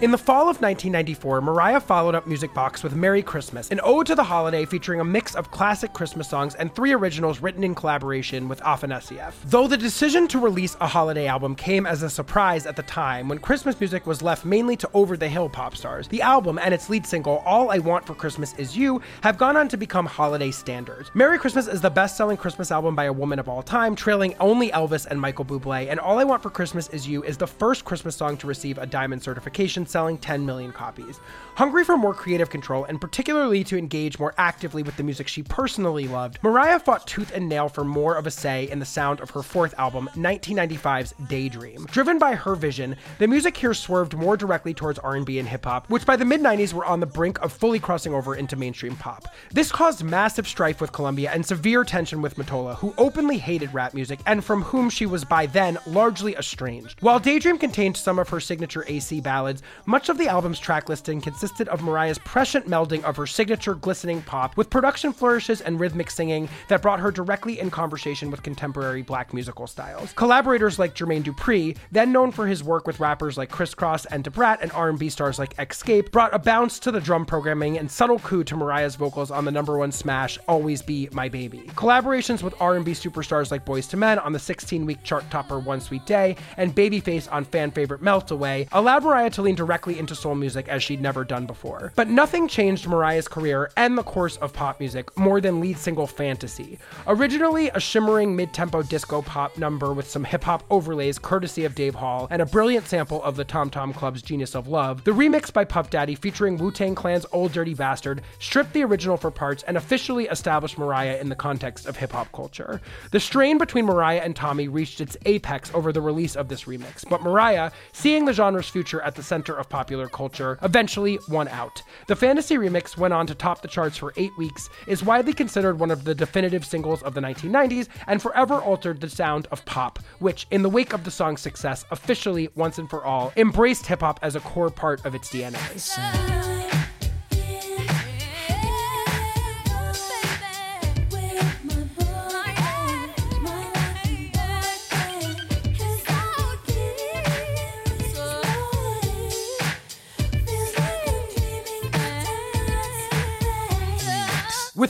In 0.00 0.12
the 0.12 0.16
fall 0.16 0.48
of 0.48 0.62
1994, 0.62 1.42
Mariah 1.42 1.78
followed 1.78 2.14
up 2.14 2.26
Music 2.26 2.54
Box 2.54 2.82
with 2.82 2.94
Merry 2.94 3.22
Christmas, 3.22 3.68
an 3.68 3.80
ode 3.84 4.06
to 4.06 4.14
the 4.14 4.24
holiday 4.24 4.64
featuring 4.64 4.98
a 4.98 5.04
mix 5.04 5.34
of 5.34 5.50
classic 5.50 5.92
Christmas 5.92 6.26
songs 6.26 6.54
and 6.54 6.74
three 6.74 6.94
originals 6.94 7.40
written 7.40 7.62
in 7.62 7.74
collaboration 7.74 8.48
with 8.48 8.60
Afanasieff. 8.60 9.34
Though 9.44 9.66
the 9.68 9.76
decision 9.76 10.26
to 10.28 10.38
release 10.38 10.74
a 10.80 10.86
holiday 10.86 11.26
album 11.26 11.54
came 11.54 11.84
as 11.84 12.02
a 12.02 12.08
surprise 12.08 12.64
at 12.64 12.76
the 12.76 12.82
time 12.84 13.28
when 13.28 13.40
Christmas 13.40 13.78
music 13.78 14.06
was 14.06 14.22
left 14.22 14.46
mainly 14.46 14.74
to 14.78 14.88
over 14.94 15.18
the 15.18 15.28
hill 15.28 15.50
pop 15.50 15.76
stars, 15.76 16.08
the 16.08 16.22
album 16.22 16.58
and 16.58 16.72
its 16.72 16.88
lead 16.88 17.04
single, 17.04 17.42
All 17.44 17.70
I 17.70 17.76
Want 17.76 18.06
for 18.06 18.14
Christmas 18.14 18.54
Is 18.54 18.74
You, 18.74 19.02
have 19.20 19.36
gone 19.36 19.58
on 19.58 19.68
to 19.68 19.76
become 19.76 20.06
holiday 20.06 20.50
standards. 20.50 21.10
Merry 21.12 21.38
Christmas 21.38 21.66
is 21.66 21.82
the 21.82 21.90
best 21.90 22.16
selling 22.16 22.38
Christmas 22.38 22.70
album 22.72 22.94
by 22.94 23.04
a 23.04 23.12
woman 23.12 23.38
of 23.38 23.50
all 23.50 23.62
time, 23.62 23.94
trailing 23.94 24.34
only 24.40 24.70
Elvis 24.70 25.04
and 25.04 25.20
Michael 25.20 25.44
Bublé, 25.44 25.90
and 25.90 26.00
All 26.00 26.18
I 26.18 26.24
Want 26.24 26.42
for 26.42 26.48
Christmas 26.48 26.88
Is 26.88 27.06
You 27.06 27.22
is 27.22 27.36
the 27.36 27.46
first 27.46 27.84
Christmas 27.84 28.16
song 28.16 28.38
to 28.38 28.46
receive 28.46 28.78
a 28.78 28.86
diamond 28.86 29.22
certification 29.22 29.84
selling 29.90 30.18
10 30.18 30.46
million 30.46 30.72
copies. 30.72 31.20
Hungry 31.56 31.84
for 31.84 31.96
more 31.96 32.14
creative 32.14 32.48
control 32.48 32.84
and 32.84 33.00
particularly 33.00 33.62
to 33.64 33.76
engage 33.76 34.18
more 34.18 34.34
actively 34.38 34.82
with 34.82 34.96
the 34.96 35.02
music 35.02 35.28
she 35.28 35.42
personally 35.42 36.08
loved, 36.08 36.38
Mariah 36.42 36.78
fought 36.78 37.06
tooth 37.06 37.32
and 37.34 37.48
nail 37.48 37.68
for 37.68 37.84
more 37.84 38.16
of 38.16 38.26
a 38.26 38.30
say 38.30 38.68
in 38.70 38.78
the 38.78 38.84
sound 38.84 39.20
of 39.20 39.30
her 39.30 39.42
fourth 39.42 39.74
album, 39.78 40.08
1995's 40.14 41.12
Daydream. 41.28 41.86
Driven 41.90 42.18
by 42.18 42.34
her 42.34 42.54
vision, 42.54 42.96
the 43.18 43.26
music 43.26 43.56
here 43.56 43.74
swerved 43.74 44.14
more 44.14 44.36
directly 44.36 44.72
towards 44.72 44.98
R&B 45.00 45.38
and 45.38 45.48
hip 45.48 45.64
hop, 45.64 45.88
which 45.90 46.06
by 46.06 46.16
the 46.16 46.24
mid 46.24 46.40
90s 46.40 46.72
were 46.72 46.84
on 46.84 47.00
the 47.00 47.06
brink 47.06 47.38
of 47.40 47.52
fully 47.52 47.78
crossing 47.78 48.14
over 48.14 48.36
into 48.36 48.56
mainstream 48.56 48.96
pop. 48.96 49.26
This 49.50 49.70
caused 49.70 50.02
massive 50.02 50.48
strife 50.48 50.80
with 50.80 50.92
Columbia 50.92 51.30
and 51.32 51.44
severe 51.44 51.84
tension 51.84 52.22
with 52.22 52.36
Mottola, 52.36 52.76
who 52.76 52.94
openly 52.96 53.38
hated 53.38 53.74
rap 53.74 53.92
music 53.92 54.20
and 54.26 54.44
from 54.44 54.62
whom 54.62 54.88
she 54.88 55.06
was 55.06 55.24
by 55.24 55.46
then 55.46 55.78
largely 55.86 56.34
estranged. 56.36 57.00
While 57.02 57.18
Daydream 57.18 57.58
contained 57.58 57.96
some 57.96 58.18
of 58.18 58.28
her 58.28 58.40
signature 58.40 58.84
AC 58.88 59.20
ballads, 59.20 59.62
much 59.86 60.08
of 60.08 60.16
the 60.16 60.28
album's 60.28 60.58
track 60.58 60.88
listing 60.88 61.20
consisted 61.40 61.68
of 61.68 61.82
Mariah's 61.82 62.18
prescient 62.18 62.68
melding 62.68 63.02
of 63.02 63.16
her 63.16 63.26
signature 63.26 63.74
glistening 63.74 64.20
pop 64.20 64.54
with 64.58 64.68
production 64.68 65.10
flourishes 65.10 65.62
and 65.62 65.80
rhythmic 65.80 66.10
singing 66.10 66.46
that 66.68 66.82
brought 66.82 67.00
her 67.00 67.10
directly 67.10 67.58
in 67.58 67.70
conversation 67.70 68.30
with 68.30 68.42
contemporary 68.42 69.00
black 69.00 69.32
musical 69.32 69.66
styles. 69.66 70.12
Collaborators 70.12 70.78
like 70.78 70.94
Jermaine 70.94 71.22
Dupri, 71.22 71.78
then 71.90 72.12
known 72.12 72.30
for 72.30 72.46
his 72.46 72.62
work 72.62 72.86
with 72.86 73.00
rappers 73.00 73.38
like 73.38 73.50
Kris 73.50 73.74
Kross 73.74 74.04
and 74.10 74.22
Da 74.22 74.30
Brat 74.30 74.58
and 74.60 74.70
R&B 74.72 75.08
stars 75.08 75.38
like 75.38 75.56
Xscape, 75.56 76.10
brought 76.10 76.34
a 76.34 76.38
bounce 76.38 76.78
to 76.80 76.90
the 76.90 77.00
drum 77.00 77.24
programming 77.24 77.78
and 77.78 77.90
subtle 77.90 78.18
coup 78.18 78.44
to 78.44 78.54
Mariah's 78.54 78.96
vocals 78.96 79.30
on 79.30 79.46
the 79.46 79.50
number 79.50 79.78
one 79.78 79.92
smash 79.92 80.38
Always 80.46 80.82
Be 80.82 81.08
My 81.10 81.30
Baby. 81.30 81.62
Collaborations 81.68 82.42
with 82.42 82.52
R&B 82.60 82.92
superstars 82.92 83.50
like 83.50 83.64
Boyz 83.64 83.90
II 83.94 84.00
Men 84.00 84.18
on 84.18 84.34
the 84.34 84.38
16-week 84.38 85.02
chart 85.04 85.24
topper 85.30 85.58
One 85.58 85.80
Sweet 85.80 86.04
Day 86.04 86.36
and 86.58 86.76
Babyface 86.76 87.32
on 87.32 87.46
fan 87.46 87.70
favorite 87.70 88.02
Melt 88.02 88.30
Away 88.30 88.68
allowed 88.72 89.04
Mariah 89.04 89.30
to 89.30 89.40
lean 89.40 89.54
directly 89.54 89.98
into 89.98 90.14
soul 90.14 90.34
music 90.34 90.68
as 90.68 90.82
she'd 90.82 91.00
never 91.00 91.24
done 91.30 91.46
before. 91.46 91.92
But 91.94 92.08
nothing 92.08 92.48
changed 92.48 92.88
Mariah's 92.88 93.28
career 93.28 93.70
and 93.76 93.96
the 93.96 94.02
course 94.02 94.36
of 94.38 94.52
pop 94.52 94.80
music 94.80 95.16
more 95.16 95.40
than 95.40 95.60
lead 95.60 95.78
single 95.78 96.08
Fantasy. 96.08 96.80
Originally 97.06 97.70
a 97.70 97.78
shimmering 97.78 98.34
mid 98.34 98.52
tempo 98.52 98.82
disco 98.82 99.22
pop 99.22 99.56
number 99.56 99.92
with 99.92 100.10
some 100.10 100.24
hip 100.24 100.42
hop 100.42 100.64
overlays 100.70 101.20
courtesy 101.20 101.64
of 101.64 101.76
Dave 101.76 101.94
Hall 101.94 102.26
and 102.30 102.42
a 102.42 102.46
brilliant 102.46 102.88
sample 102.88 103.22
of 103.22 103.36
the 103.36 103.44
Tom 103.44 103.70
Tom 103.70 103.92
Club's 103.92 104.22
Genius 104.22 104.56
of 104.56 104.66
Love, 104.66 105.04
the 105.04 105.12
remix 105.12 105.52
by 105.52 105.64
Puff 105.64 105.88
Daddy 105.88 106.16
featuring 106.16 106.56
Wu 106.56 106.72
Tang 106.72 106.96
Clan's 106.96 107.26
Ol' 107.32 107.48
Dirty 107.48 107.74
Bastard 107.74 108.22
stripped 108.40 108.72
the 108.72 108.82
original 108.82 109.16
for 109.16 109.30
parts 109.30 109.62
and 109.62 109.76
officially 109.76 110.26
established 110.26 110.78
Mariah 110.78 111.18
in 111.18 111.28
the 111.28 111.36
context 111.36 111.86
of 111.86 111.96
hip 111.96 112.10
hop 112.10 112.32
culture. 112.32 112.80
The 113.12 113.20
strain 113.20 113.56
between 113.56 113.84
Mariah 113.84 114.22
and 114.24 114.34
Tommy 114.34 114.66
reached 114.66 115.00
its 115.00 115.16
apex 115.26 115.70
over 115.74 115.92
the 115.92 116.00
release 116.00 116.34
of 116.34 116.48
this 116.48 116.64
remix, 116.64 117.08
but 117.08 117.22
Mariah, 117.22 117.70
seeing 117.92 118.24
the 118.24 118.32
genre's 118.32 118.68
future 118.68 119.00
at 119.02 119.14
the 119.14 119.22
center 119.22 119.54
of 119.54 119.68
popular 119.68 120.08
culture, 120.08 120.58
eventually 120.62 121.19
won 121.28 121.48
out. 121.48 121.82
The 122.06 122.16
Fantasy 122.16 122.56
remix 122.56 122.96
went 122.96 123.14
on 123.14 123.26
to 123.26 123.34
top 123.34 123.62
the 123.62 123.68
charts 123.68 123.96
for 123.96 124.12
eight 124.16 124.36
weeks, 124.38 124.68
is 124.86 125.02
widely 125.02 125.32
considered 125.32 125.78
one 125.78 125.90
of 125.90 126.04
the 126.04 126.14
definitive 126.14 126.64
singles 126.64 127.02
of 127.02 127.14
the 127.14 127.20
1990s, 127.20 127.88
and 128.06 128.20
forever 128.20 128.54
altered 128.54 129.00
the 129.00 129.10
sound 129.10 129.48
of 129.50 129.64
pop, 129.64 129.98
which, 130.18 130.46
in 130.50 130.62
the 130.62 130.70
wake 130.70 130.92
of 130.92 131.04
the 131.04 131.10
song's 131.10 131.40
success, 131.40 131.84
officially, 131.90 132.48
once 132.54 132.78
and 132.78 132.88
for 132.88 133.04
all, 133.04 133.32
embraced 133.36 133.86
hip 133.86 134.00
hop 134.00 134.20
as 134.22 134.36
a 134.36 134.40
core 134.40 134.70
part 134.70 135.04
of 135.04 135.14
its 135.14 135.30
DNA. 135.30 136.59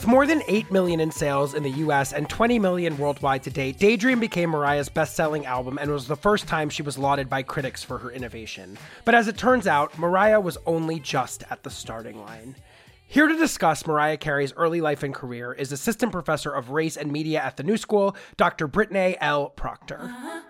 With 0.01 0.07
more 0.07 0.25
than 0.25 0.41
8 0.47 0.71
million 0.71 0.99
in 0.99 1.11
sales 1.11 1.53
in 1.53 1.61
the 1.61 1.69
US 1.69 2.11
and 2.11 2.27
20 2.27 2.57
million 2.57 2.97
worldwide 2.97 3.43
to 3.43 3.51
date, 3.51 3.77
Daydream 3.77 4.19
became 4.19 4.49
Mariah's 4.49 4.89
best 4.89 5.15
selling 5.15 5.45
album 5.45 5.77
and 5.77 5.91
was 5.91 6.07
the 6.07 6.15
first 6.15 6.47
time 6.47 6.71
she 6.71 6.81
was 6.81 6.97
lauded 6.97 7.29
by 7.29 7.43
critics 7.43 7.83
for 7.83 7.99
her 7.99 8.09
innovation. 8.09 8.79
But 9.05 9.13
as 9.13 9.27
it 9.27 9.37
turns 9.37 9.67
out, 9.67 9.99
Mariah 9.99 10.39
was 10.39 10.57
only 10.65 10.99
just 10.99 11.43
at 11.51 11.61
the 11.61 11.69
starting 11.69 12.19
line. 12.19 12.55
Here 13.05 13.27
to 13.27 13.37
discuss 13.37 13.85
Mariah 13.85 14.17
Carey's 14.17 14.53
early 14.53 14.81
life 14.81 15.03
and 15.03 15.13
career 15.13 15.53
is 15.53 15.71
Assistant 15.71 16.11
Professor 16.11 16.49
of 16.49 16.71
Race 16.71 16.97
and 16.97 17.11
Media 17.11 17.39
at 17.39 17.57
the 17.57 17.63
New 17.63 17.77
School, 17.77 18.15
Dr. 18.37 18.67
Brittnay 18.67 19.17
L. 19.21 19.49
Proctor. 19.49 19.99
Uh-huh. 20.01 20.41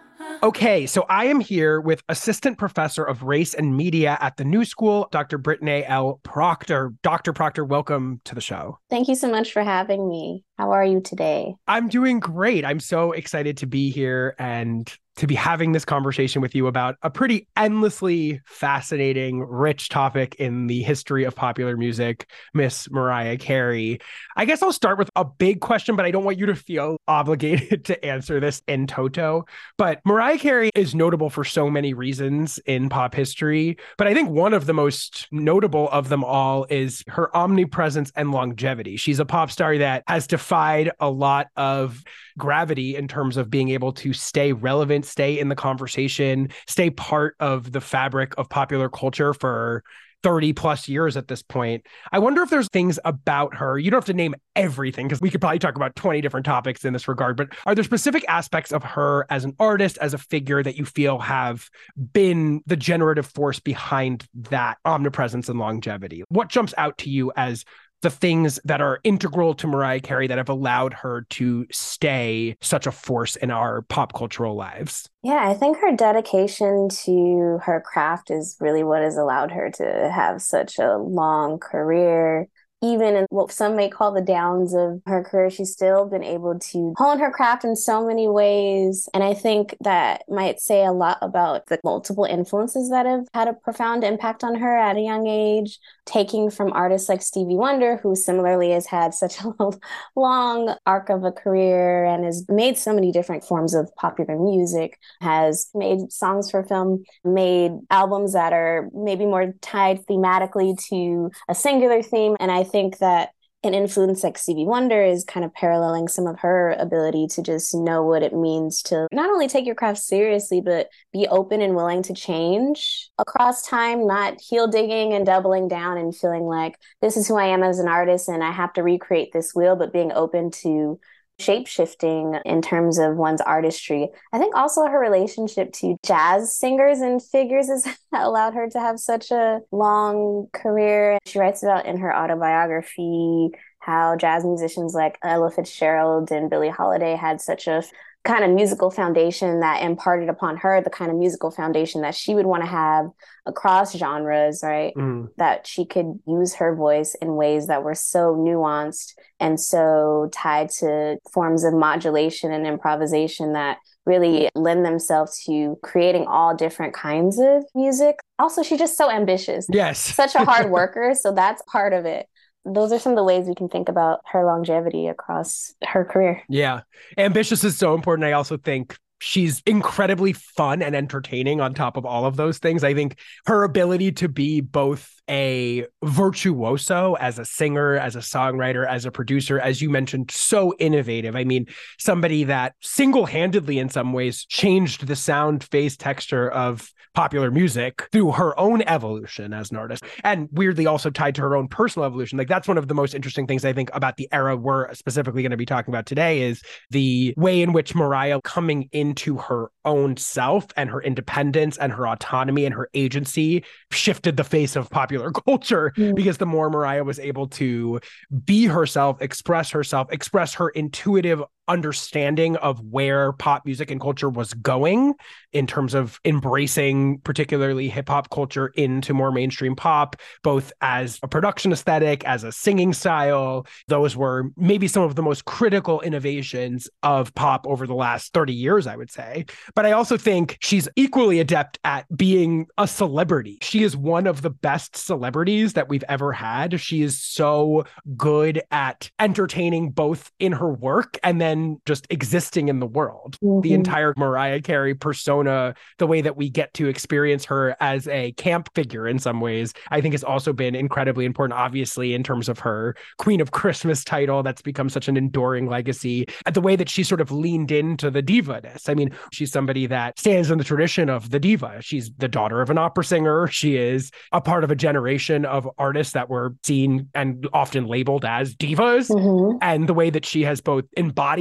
Okay, 0.44 0.88
so 0.88 1.06
I 1.08 1.26
am 1.26 1.40
here 1.40 1.80
with 1.80 2.02
Assistant 2.10 2.58
Professor 2.58 3.04
of 3.04 3.22
Race 3.22 3.54
and 3.54 3.78
Media 3.78 4.18
at 4.22 4.38
the 4.38 4.44
New 4.44 4.66
School, 4.66 5.08
Dr. 5.12 5.38
Brittnay 5.38 5.84
L. 5.88 6.20
Proctor. 6.24 6.94
Dr. 7.04 7.32
Proctor, 7.32 7.64
welcome 7.64 8.22
to 8.26 8.34
the 8.34 8.42
show. 8.42 8.80
Thank 8.90 9.08
you 9.08 9.16
so 9.16 9.30
much 9.30 9.52
for 9.52 9.64
having 9.64 10.10
me. 10.10 10.44
How 10.58 10.72
are 10.72 10.84
you 10.84 11.00
today? 11.00 11.54
I'm 11.68 11.90
doing 11.90 12.20
great. 12.20 12.66
I'm 12.66 12.80
so 12.80 13.12
excited 13.12 13.58
to 13.58 13.68
be 13.68 13.92
here 13.92 14.36
and 14.40 14.92
to 15.22 15.28
be 15.28 15.36
having 15.36 15.72
this 15.72 15.86
conversation 15.86 16.42
with 16.42 16.56
you 16.56 16.66
about 16.66 16.96
a 17.04 17.10
pretty 17.12 17.48
endlessly 17.56 18.42
fascinating, 18.48 19.40
rich 19.40 19.88
topic 19.88 20.34
in 20.40 20.66
the 20.66 20.82
history 20.82 21.26
of 21.26 21.36
popular 21.36 21.78
music, 21.78 22.28
Miss 22.56 22.90
Mariah 22.90 23.38
Carey. 23.38 24.00
I 24.36 24.46
guess 24.46 24.64
I'll 24.64 24.74
start 24.74 24.98
with 24.98 25.12
a 25.16 25.24
big 25.24 25.62
question, 25.62 25.96
but 25.96 26.06
I 26.06 26.12
don't 26.12 26.24
want 26.24 26.40
you 26.40 26.48
to 26.48 26.56
feel 26.56 26.98
obligated 27.08 27.86
to 27.86 28.04
answer 28.04 28.40
this 28.40 28.64
in 28.68 28.88
toto. 28.88 29.46
But 29.78 30.02
Mariah 30.06 30.40
Carey 30.40 30.72
is 30.74 30.96
notable 30.96 31.30
for 31.30 31.44
so 31.44 31.70
many 31.70 31.94
reasons 31.94 32.58
in 32.66 32.90
pop 32.90 33.14
history. 33.14 33.78
But 34.00 34.08
I 34.08 34.16
think 34.16 34.32
one 34.32 34.56
of 34.56 34.66
the 34.66 34.74
most 34.74 35.28
notable 35.32 35.88
of 35.92 36.10
them 36.10 36.24
all 36.24 36.66
is 36.68 37.04
her 37.10 37.36
omnipresence 37.38 38.12
and 38.16 38.32
longevity. 38.32 38.98
She's 38.98 39.20
a 39.20 39.26
pop 39.26 39.52
star 39.52 39.78
that 39.78 40.02
has 40.08 40.26
defied 40.26 40.90
a 41.00 41.12
lot 41.12 41.50
of 41.56 42.04
gravity 42.42 42.96
in 42.96 43.08
terms 43.08 43.38
of 43.38 43.50
being 43.50 43.70
able 43.70 43.94
to 43.94 44.12
stay 44.12 44.52
relevant, 44.52 45.06
stay 45.06 45.40
in 45.40 45.48
the 45.48 45.56
conversation, 45.56 46.50
stay 46.68 46.90
part 46.90 47.36
of 47.40 47.72
the 47.72 47.80
fabric 47.80 48.34
of 48.38 48.50
popular 48.50 48.90
culture 48.90 49.34
for 49.34 49.84
30 50.24 50.54
plus 50.54 50.88
years 50.88 51.18
at 51.18 51.28
this 51.28 51.42
point. 51.42 51.86
I 52.12 52.20
wonder 52.20 52.42
if 52.42 52.50
there's 52.50 52.68
things 52.70 53.00
about 53.06 53.56
her. 53.56 53.78
You 53.78 53.92
don't 53.92 54.00
have 54.00 54.06
to 54.06 54.14
name 54.14 54.36
everything 54.56 55.08
because 55.08 55.22
we 55.22 55.30
could 55.30 55.40
probably 55.40 55.60
talk 55.60 55.76
about 55.76 55.96
20 55.96 56.20
different 56.22 56.46
topics 56.46 56.84
in 56.84 56.94
this 56.94 57.08
regard, 57.08 57.38
but 57.38 57.50
are 57.66 57.76
there 57.76 57.84
specific 57.84 58.26
aspects 58.28 58.72
of 58.72 58.84
her 58.84 59.26
as 59.30 59.46
an 59.46 59.56
artist, 59.60 59.98
as 60.00 60.14
a 60.14 60.18
figure 60.18 60.62
that 60.64 60.78
you 60.78 60.86
feel 60.86 61.20
have 61.20 61.70
been 62.14 62.62
the 62.66 62.76
generative 62.78 63.26
force 63.28 63.60
behind 63.60 64.26
that 64.34 64.78
omnipresence 64.84 65.48
and 65.48 65.60
longevity? 65.60 66.24
What 66.30 66.50
jumps 66.50 66.74
out 66.78 66.98
to 67.00 67.10
you 67.10 67.32
as 67.36 67.66
the 68.02 68.10
things 68.10 68.60
that 68.66 68.82
are 68.82 69.00
integral 69.04 69.54
to 69.56 69.68
Mariah 69.68 70.00
Carey 70.00 70.28
that 70.28 70.38
have 70.38 70.50
allowed 70.50 70.94
her 70.94 71.26
to 71.32 71.66
stay 71.72 72.58
such 72.62 72.88
a 72.88 72.92
force 72.92 73.36
in 73.36 73.52
our 73.52 73.84
pop 73.84 74.14
cultural 74.14 74.56
lives? 74.56 75.10
Yeah, 75.24 75.48
I 75.48 75.54
think 75.54 75.78
her 75.78 75.96
dedication 75.96 76.90
to 77.04 77.60
her 77.64 77.82
craft 77.86 78.32
is 78.32 78.58
really 78.60 78.84
what 78.84 79.02
has 79.02 79.18
allowed 79.18 79.52
her 79.52 79.70
to 79.72 80.12
have 80.14 80.42
such 80.42 80.80
a 80.80 80.98
long 80.98 81.60
career 81.60 82.48
even 82.84 83.16
in 83.16 83.26
what 83.30 83.52
some 83.52 83.76
may 83.76 83.90
call 83.90 84.12
the 84.12 84.22
downs 84.22 84.74
of 84.74 85.02
her 85.06 85.24
career, 85.24 85.52
she's 85.52 85.72
still 85.72 86.06
been 86.06 86.24
able 86.24 86.58
to 86.58 86.94
hone 86.98 87.20
her 87.20 87.30
craft 87.30 87.64
in 87.64 87.76
so 87.76 88.06
many 88.06 88.28
ways. 88.28 89.08
And 89.14 89.24
I 89.24 89.36
think 89.36 89.76
that 89.82 90.24
might 90.28 90.60
say 90.60 90.84
a 90.84 90.92
lot 90.92 91.20
about 91.22 91.68
the 91.68 91.80
multiple 91.84 92.24
influences 92.24 92.90
that 92.90 93.06
have 93.06 93.28
had 93.34 93.48
a 93.48 93.54
profound 93.54 94.04
impact 94.04 94.44
on 94.44 94.56
her 94.56 94.78
at 94.78 94.98
a 94.98 95.02
young 95.02 95.28
age, 95.28 95.80
taking 96.06 96.50
from 96.50 96.74
artists 96.74 97.08
like 97.08 97.22
Stevie 97.22 97.56
Wonder, 97.56 97.98
who 97.98 98.16
similarly 98.16 98.72
has 98.72 98.86
had 98.86 99.14
such 99.14 99.40
a 99.42 99.54
long 100.16 100.76
arc 100.86 101.10
of 101.10 101.24
a 101.24 101.32
career 101.32 102.06
and 102.06 102.26
has 102.26 102.46
made 102.50 102.78
so 102.78 102.94
many 102.94 103.12
different 103.12 103.44
forms 103.44 103.74
of 103.74 103.94
popular 103.96 104.38
music, 104.38 104.98
has 105.22 105.70
made 105.74 106.12
songs 106.12 106.50
for 106.50 106.64
film, 106.64 107.04
made 107.24 107.72
albums 107.90 108.34
that 108.34 108.54
are 108.54 108.90
maybe 108.94 109.26
more 109.26 109.54
tied 109.62 110.06
thematically 110.08 110.78
to 110.90 111.32
a 111.48 111.56
singular 111.56 112.02
theme. 112.02 112.36
And 112.40 112.52
I 112.52 112.64
think 112.64 112.98
that 112.98 113.30
an 113.64 113.74
influence 113.74 114.24
like 114.24 114.38
Stevie 114.38 114.66
Wonder 114.66 115.04
is 115.04 115.24
kind 115.24 115.46
of 115.46 115.54
paralleling 115.54 116.08
some 116.08 116.26
of 116.26 116.40
her 116.40 116.76
ability 116.80 117.28
to 117.28 117.44
just 117.44 117.76
know 117.76 118.04
what 118.04 118.24
it 118.24 118.34
means 118.34 118.82
to 118.84 119.08
not 119.12 119.30
only 119.30 119.48
take 119.48 119.66
your 119.66 119.76
craft 119.76 120.00
seriously, 120.00 120.62
but 120.62 120.90
be 121.14 121.28
open 121.28 121.62
and 121.62 121.76
willing 121.76 122.02
to 122.04 122.14
change 122.14 123.10
across 123.20 123.68
time, 123.68 124.08
not 124.08 124.42
heel 124.42 124.68
digging 124.68 125.14
and 125.14 125.26
doubling 125.26 125.68
down 125.68 125.98
and 125.98 126.16
feeling 126.16 126.44
like 126.44 126.76
this 127.02 127.18
is 127.18 127.28
who 127.28 127.36
I 127.36 127.48
am 127.48 127.62
as 127.62 127.80
an 127.80 127.88
artist 127.88 128.30
and 128.30 128.44
I 128.44 128.52
have 128.52 128.74
to 128.74 128.84
recreate 128.84 129.32
this 129.32 129.54
wheel, 129.54 129.76
but 129.76 129.94
being 129.94 130.12
open 130.12 130.50
to 130.62 131.00
shape 131.40 131.68
shifting 131.68 132.38
in 132.46 132.62
terms 132.62 132.98
of 132.98 133.16
one's 133.16 133.42
artistry. 133.42 134.10
I 134.32 134.38
think 134.38 134.56
also 134.56 134.86
her 134.86 135.00
relationship 135.00 135.74
to 135.74 135.98
jazz 136.06 136.56
singers 136.56 137.00
and 137.00 137.22
figures 137.22 137.68
has 137.68 137.88
allowed 138.14 138.54
her 138.54 138.70
to 138.70 138.80
have 138.80 139.00
such 139.00 139.32
a 139.32 139.60
long 139.72 140.48
career. 140.54 141.18
She 141.26 141.40
writes 141.40 141.64
about 141.64 141.86
in 141.86 141.98
her 141.98 142.16
autobiography 142.16 143.52
how 143.80 144.16
jazz 144.16 144.46
musicians 144.46 144.94
like 144.94 145.18
Ella 145.24 145.50
Fitzgerald 145.50 146.32
and 146.32 146.50
Billie 146.50 146.70
Holiday 146.70 147.16
had 147.16 147.42
such 147.42 147.68
a 147.68 147.84
kind 148.24 148.44
of 148.44 148.52
musical 148.52 148.92
foundation 148.92 149.62
that 149.62 149.82
imparted 149.82 150.30
upon 150.30 150.58
her 150.58 150.82
the 150.82 150.90
kind 150.90 151.10
of 151.10 151.18
musical 151.18 151.50
foundation 151.50 152.02
that 152.02 152.14
she 152.14 152.36
would 152.36 152.46
want 152.46 152.64
to 152.64 152.70
have 152.70 153.08
across 153.46 153.98
genres, 153.98 154.62
right? 154.64 154.94
Mm. 154.96 155.30
That 155.38 155.66
she 155.66 155.86
could 155.86 156.20
use 156.28 156.56
her 156.56 156.76
voice 156.76 157.16
in 157.16 157.36
ways 157.36 157.68
that 157.68 157.84
were 157.84 157.96
so 157.96 158.36
nuanced 158.36 159.14
and 159.40 159.60
so 159.60 160.30
tied 160.32 160.70
to 160.80 161.18
forms 161.34 161.64
of 161.64 161.74
modulation 161.74 162.52
and 162.52 162.68
improvisation 162.68 163.54
that 163.54 163.78
really 164.06 164.50
lend 164.56 164.86
themselves 164.86 165.44
to 165.46 165.78
creating 165.84 166.26
all 166.28 166.56
different 166.56 166.94
kinds 166.94 167.40
of 167.40 167.64
music. 167.76 168.18
Also, 168.40 168.64
she's 168.64 168.80
just 168.80 168.98
so 168.98 169.10
ambitious. 169.10 169.68
Yes. 169.70 170.00
Such 170.00 170.36
a 170.36 170.46
hard 170.46 170.70
worker. 170.72 171.14
So 171.16 171.32
that's 171.32 171.62
part 171.68 171.94
of 171.94 172.06
it 172.06 172.28
those 172.66 172.92
are 172.92 173.00
some 173.00 173.12
of 173.14 173.16
the 173.16 173.24
ways 173.24 173.48
we 173.48 173.56
can 173.56 173.70
think 173.70 173.90
about 173.90 174.22
her 174.32 174.46
longevity 174.46 175.08
across 175.08 175.74
her 175.84 176.06
career. 176.06 176.44
Yeah. 176.48 176.82
Ambitious 177.18 177.64
is 177.64 177.78
so 177.78 177.94
important. 177.94 178.26
I 178.26 178.34
also 178.34 178.58
think 178.58 178.98
she's 179.20 179.62
incredibly 179.66 180.34
fun 180.34 180.82
and 180.82 180.96
entertaining 180.96 181.62
on 181.62 181.74
top 181.74 181.96
of 181.96 182.06
all 182.06 182.26
of 182.26 182.36
those 182.36 182.58
things. 182.58 182.84
I 182.84 182.94
think 182.94 183.18
her 183.46 183.64
ability 183.64 184.14
to 184.14 184.28
be 184.28 184.62
both 184.62 185.21
a 185.32 185.88
virtuoso 186.04 187.16
as 187.16 187.40
a 187.40 187.46
singer, 187.46 187.96
as 187.96 188.16
a 188.18 188.20
songwriter, 188.20 188.86
as 188.86 189.06
a 189.06 189.12
producer, 189.12 189.60
as 189.60 189.82
you 189.82 189.90
mentioned, 189.90 190.30
so 190.30 190.76
innovative. 190.78 191.36
I 191.36 191.46
mean, 191.46 191.68
somebody 191.98 192.44
that 192.44 192.74
single 192.82 193.26
handedly, 193.26 193.80
in 193.80 193.90
some 193.90 194.12
ways, 194.12 194.46
changed 194.46 195.08
the 195.08 195.16
sound, 195.16 195.64
phase, 195.64 195.96
texture 195.96 196.50
of 196.50 196.92
popular 197.14 197.52
music 197.52 198.08
through 198.12 198.32
her 198.32 198.58
own 198.60 198.82
evolution 198.84 199.54
as 199.54 199.72
an 199.72 199.78
artist, 199.78 200.04
and 200.24 200.48
weirdly 200.52 200.86
also 200.86 201.10
tied 201.10 201.36
to 201.36 201.42
her 201.42 201.56
own 201.56 201.68
personal 201.68 202.06
evolution. 202.06 202.38
Like, 202.38 202.48
that's 202.48 202.68
one 202.68 202.78
of 202.78 202.88
the 202.88 202.94
most 202.94 203.14
interesting 203.14 203.48
things 203.48 203.66
I 203.66 203.74
think 203.74 203.90
about 203.94 204.18
the 204.18 204.30
era 204.32 204.56
we're 204.56 204.94
specifically 204.94 205.42
going 205.42 205.52
to 205.52 205.58
be 205.58 205.66
talking 205.66 205.94
about 205.94 206.06
today 206.06 206.42
is 206.42 206.62
the 206.90 207.34
way 207.38 207.62
in 207.62 207.74
which 207.74 207.96
Mariah 207.96 208.42
coming 208.44 208.90
into 208.92 209.38
her 209.38 209.72
own 209.86 210.18
self 210.18 210.68
and 210.76 210.90
her 210.90 211.02
independence 211.02 211.78
and 211.78 211.92
her 211.92 212.08
autonomy 212.08 212.66
and 212.66 212.76
her 212.76 212.90
agency 212.94 213.64
shifted 213.92 214.38
the 214.38 214.44
face 214.44 214.76
of 214.76 214.90
popular 214.90 215.21
culture 215.46 215.94
mm. 215.98 216.16
because 216.16 216.38
the 216.38 216.46
more 216.46 216.70
Mariah 216.70 217.04
was 217.04 217.20
able 217.20 217.48
to 217.50 218.00
be 218.46 218.66
herself, 218.66 219.22
express 219.22 219.70
herself, 219.72 220.12
express 220.12 220.56
her 220.56 220.70
intuitive 220.70 221.44
understanding 221.68 222.56
of 222.58 222.82
where 222.82 223.32
pop 223.34 223.66
music 223.66 223.92
and 223.92 224.02
culture 224.02 224.30
was 224.30 224.54
going 224.54 225.14
in 225.54 225.68
terms 225.68 225.94
of 225.94 226.20
embracing 226.26 227.20
particularly 227.20 227.88
hip 227.88 228.10
hop 228.10 228.30
culture 228.30 228.68
into 228.76 229.14
more 229.14 229.32
mainstream 229.32 229.76
pop, 229.76 230.16
both 230.44 230.74
as 230.82 231.20
a 231.24 231.28
production 231.28 231.72
aesthetic, 231.72 232.24
as 232.26 232.44
a 232.44 232.52
singing 232.52 232.94
style. 232.94 233.66
Those 233.88 234.16
were 234.18 234.50
maybe 234.58 234.88
some 234.88 235.04
of 235.04 235.16
the 235.16 235.22
most 235.22 235.46
critical 235.46 236.02
innovations 236.02 236.90
of 237.04 237.34
pop 237.36 237.66
over 237.68 237.88
the 237.88 237.96
last 237.96 238.34
30 238.34 238.54
years, 238.54 238.88
I 238.88 238.96
would 238.96 239.12
say. 239.12 239.46
But 239.76 239.86
I 239.86 239.92
also 239.92 240.18
think 240.18 240.58
she's 240.62 240.88
equally 240.96 241.40
adept 241.40 241.80
at 241.84 242.06
being 242.16 242.68
a 242.78 242.88
celebrity. 242.88 243.60
She 243.62 243.84
is 243.84 243.96
one 243.96 244.28
of 244.28 244.42
the 244.42 244.50
best 244.50 244.98
celebrities 244.98 245.74
that 245.74 245.90
we've 245.90 246.04
ever 246.10 246.32
had. 246.32 246.80
She 246.80 247.02
is 247.02 247.22
so 247.22 247.86
good 248.18 248.62
at 248.72 249.10
entertaining 249.20 249.92
both 249.92 250.32
in 250.40 250.52
her 250.54 250.72
work 250.74 251.18
and 251.24 251.40
then 251.40 251.61
just 251.86 252.08
existing 252.10 252.70
in 252.70 252.80
the 252.80 252.88
world. 252.88 253.38
Mm-hmm. 253.44 253.62
The 253.62 253.74
entire 253.74 254.14
Mariah 254.18 254.62
Carey 254.62 254.96
persona, 254.96 255.76
the 255.98 256.08
way 256.08 256.22
that 256.22 256.38
we 256.38 256.50
get 256.50 256.74
to 256.76 256.88
experience 256.88 257.46
her 257.46 257.76
as 257.80 258.08
a 258.08 258.32
camp 258.34 258.70
figure 258.76 259.08
in 259.08 259.20
some 259.20 259.42
ways, 259.42 259.74
I 259.90 260.02
think 260.02 260.14
has 260.14 260.24
also 260.24 260.54
been 260.54 260.76
incredibly 260.76 261.26
important, 261.26 261.60
obviously, 261.60 262.14
in 262.14 262.24
terms 262.24 262.50
of 262.50 262.60
her 262.60 262.96
Queen 263.18 263.42
of 263.42 263.52
Christmas 263.52 264.04
title 264.04 264.44
that's 264.44 264.62
become 264.62 264.90
such 264.90 265.08
an 265.08 265.18
enduring 265.18 265.68
legacy. 265.68 266.28
At 266.46 266.54
the 266.54 266.62
way 266.62 266.76
that 266.76 266.90
she 266.90 267.04
sort 267.04 267.22
of 267.22 267.32
leaned 267.32 267.72
into 267.72 268.10
the 268.10 268.22
diva 268.22 268.62
ness. 268.62 268.90
I 268.90 268.94
mean, 268.94 269.12
she's 269.32 269.52
somebody 269.52 269.86
that 269.88 270.20
stands 270.20 270.52
in 270.52 270.58
the 270.58 270.64
tradition 270.64 271.10
of 271.10 271.30
the 271.30 271.40
diva. 271.40 271.82
She's 271.82 272.12
the 272.18 272.28
daughter 272.28 272.62
of 272.62 272.70
an 272.70 272.78
opera 272.78 273.04
singer. 273.04 273.48
She 273.48 273.78
is 273.78 274.12
a 274.32 274.42
part 274.42 274.64
of 274.64 274.72
a 274.72 274.76
generation 274.76 275.46
of 275.46 275.68
artists 275.78 276.14
that 276.14 276.30
were 276.30 276.56
seen 276.64 277.10
and 277.14 277.48
often 277.54 277.86
labeled 277.86 278.26
as 278.26 278.56
divas. 278.56 279.10
Mm-hmm. 279.10 279.58
And 279.62 279.88
the 279.88 279.94
way 279.94 280.10
that 280.10 280.26
she 280.26 280.44
has 280.44 280.62
both 280.62 280.86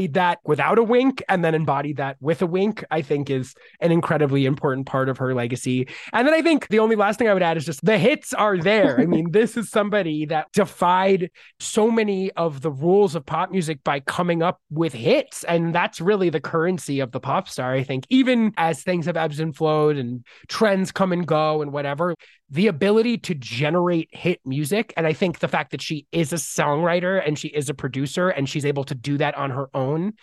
embodied 0.00 0.14
that 0.14 0.38
without 0.44 0.78
a 0.78 0.82
wink 0.82 1.22
and 1.28 1.44
then 1.44 1.54
embodied 1.54 1.98
that 1.98 2.16
with 2.20 2.42
a 2.42 2.46
wink, 2.46 2.84
I 2.90 3.02
think 3.02 3.28
is 3.30 3.54
an 3.80 3.92
incredibly 3.92 4.46
important 4.46 4.86
part 4.86 5.08
of 5.08 5.18
her 5.18 5.34
legacy. 5.34 5.88
And 6.12 6.26
then 6.26 6.34
I 6.34 6.42
think 6.42 6.68
the 6.68 6.78
only 6.78 6.96
last 6.96 7.18
thing 7.18 7.28
I 7.28 7.34
would 7.34 7.42
add 7.42 7.56
is 7.56 7.66
just 7.66 7.84
the 7.84 7.98
hits 7.98 8.32
are 8.32 8.56
there. 8.56 8.98
I 8.98 9.06
mean, 9.06 9.30
this 9.32 9.56
is 9.56 9.70
somebody 9.70 10.26
that 10.26 10.46
defied 10.52 11.30
so 11.58 11.90
many 11.90 12.30
of 12.32 12.62
the 12.62 12.70
rules 12.70 13.14
of 13.14 13.26
pop 13.26 13.50
music 13.50 13.84
by 13.84 14.00
coming 14.00 14.42
up 14.42 14.60
with 14.70 14.94
hits. 14.94 15.44
And 15.44 15.74
that's 15.74 16.00
really 16.00 16.30
the 16.30 16.40
currency 16.40 17.00
of 17.00 17.12
the 17.12 17.20
pop 17.20 17.48
star, 17.48 17.72
I 17.72 17.82
think, 17.82 18.06
even 18.08 18.52
as 18.56 18.82
things 18.82 19.06
have 19.06 19.16
ebbed 19.16 19.40
and 19.40 19.54
flowed 19.54 19.96
and 19.96 20.24
trends 20.48 20.92
come 20.92 21.12
and 21.12 21.26
go 21.26 21.62
and 21.62 21.72
whatever, 21.72 22.14
the 22.50 22.66
ability 22.66 23.18
to 23.18 23.34
generate 23.34 24.08
hit 24.12 24.40
music. 24.44 24.92
And 24.96 25.06
I 25.06 25.12
think 25.12 25.38
the 25.38 25.48
fact 25.48 25.70
that 25.70 25.80
she 25.80 26.06
is 26.10 26.32
a 26.32 26.36
songwriter 26.36 27.22
and 27.24 27.38
she 27.38 27.48
is 27.48 27.68
a 27.68 27.74
producer 27.74 28.28
and 28.28 28.48
she's 28.48 28.64
able 28.64 28.84
to 28.84 28.94
do 28.94 29.18
that 29.18 29.36
on 29.36 29.50
her 29.50 29.68
own 29.72 30.14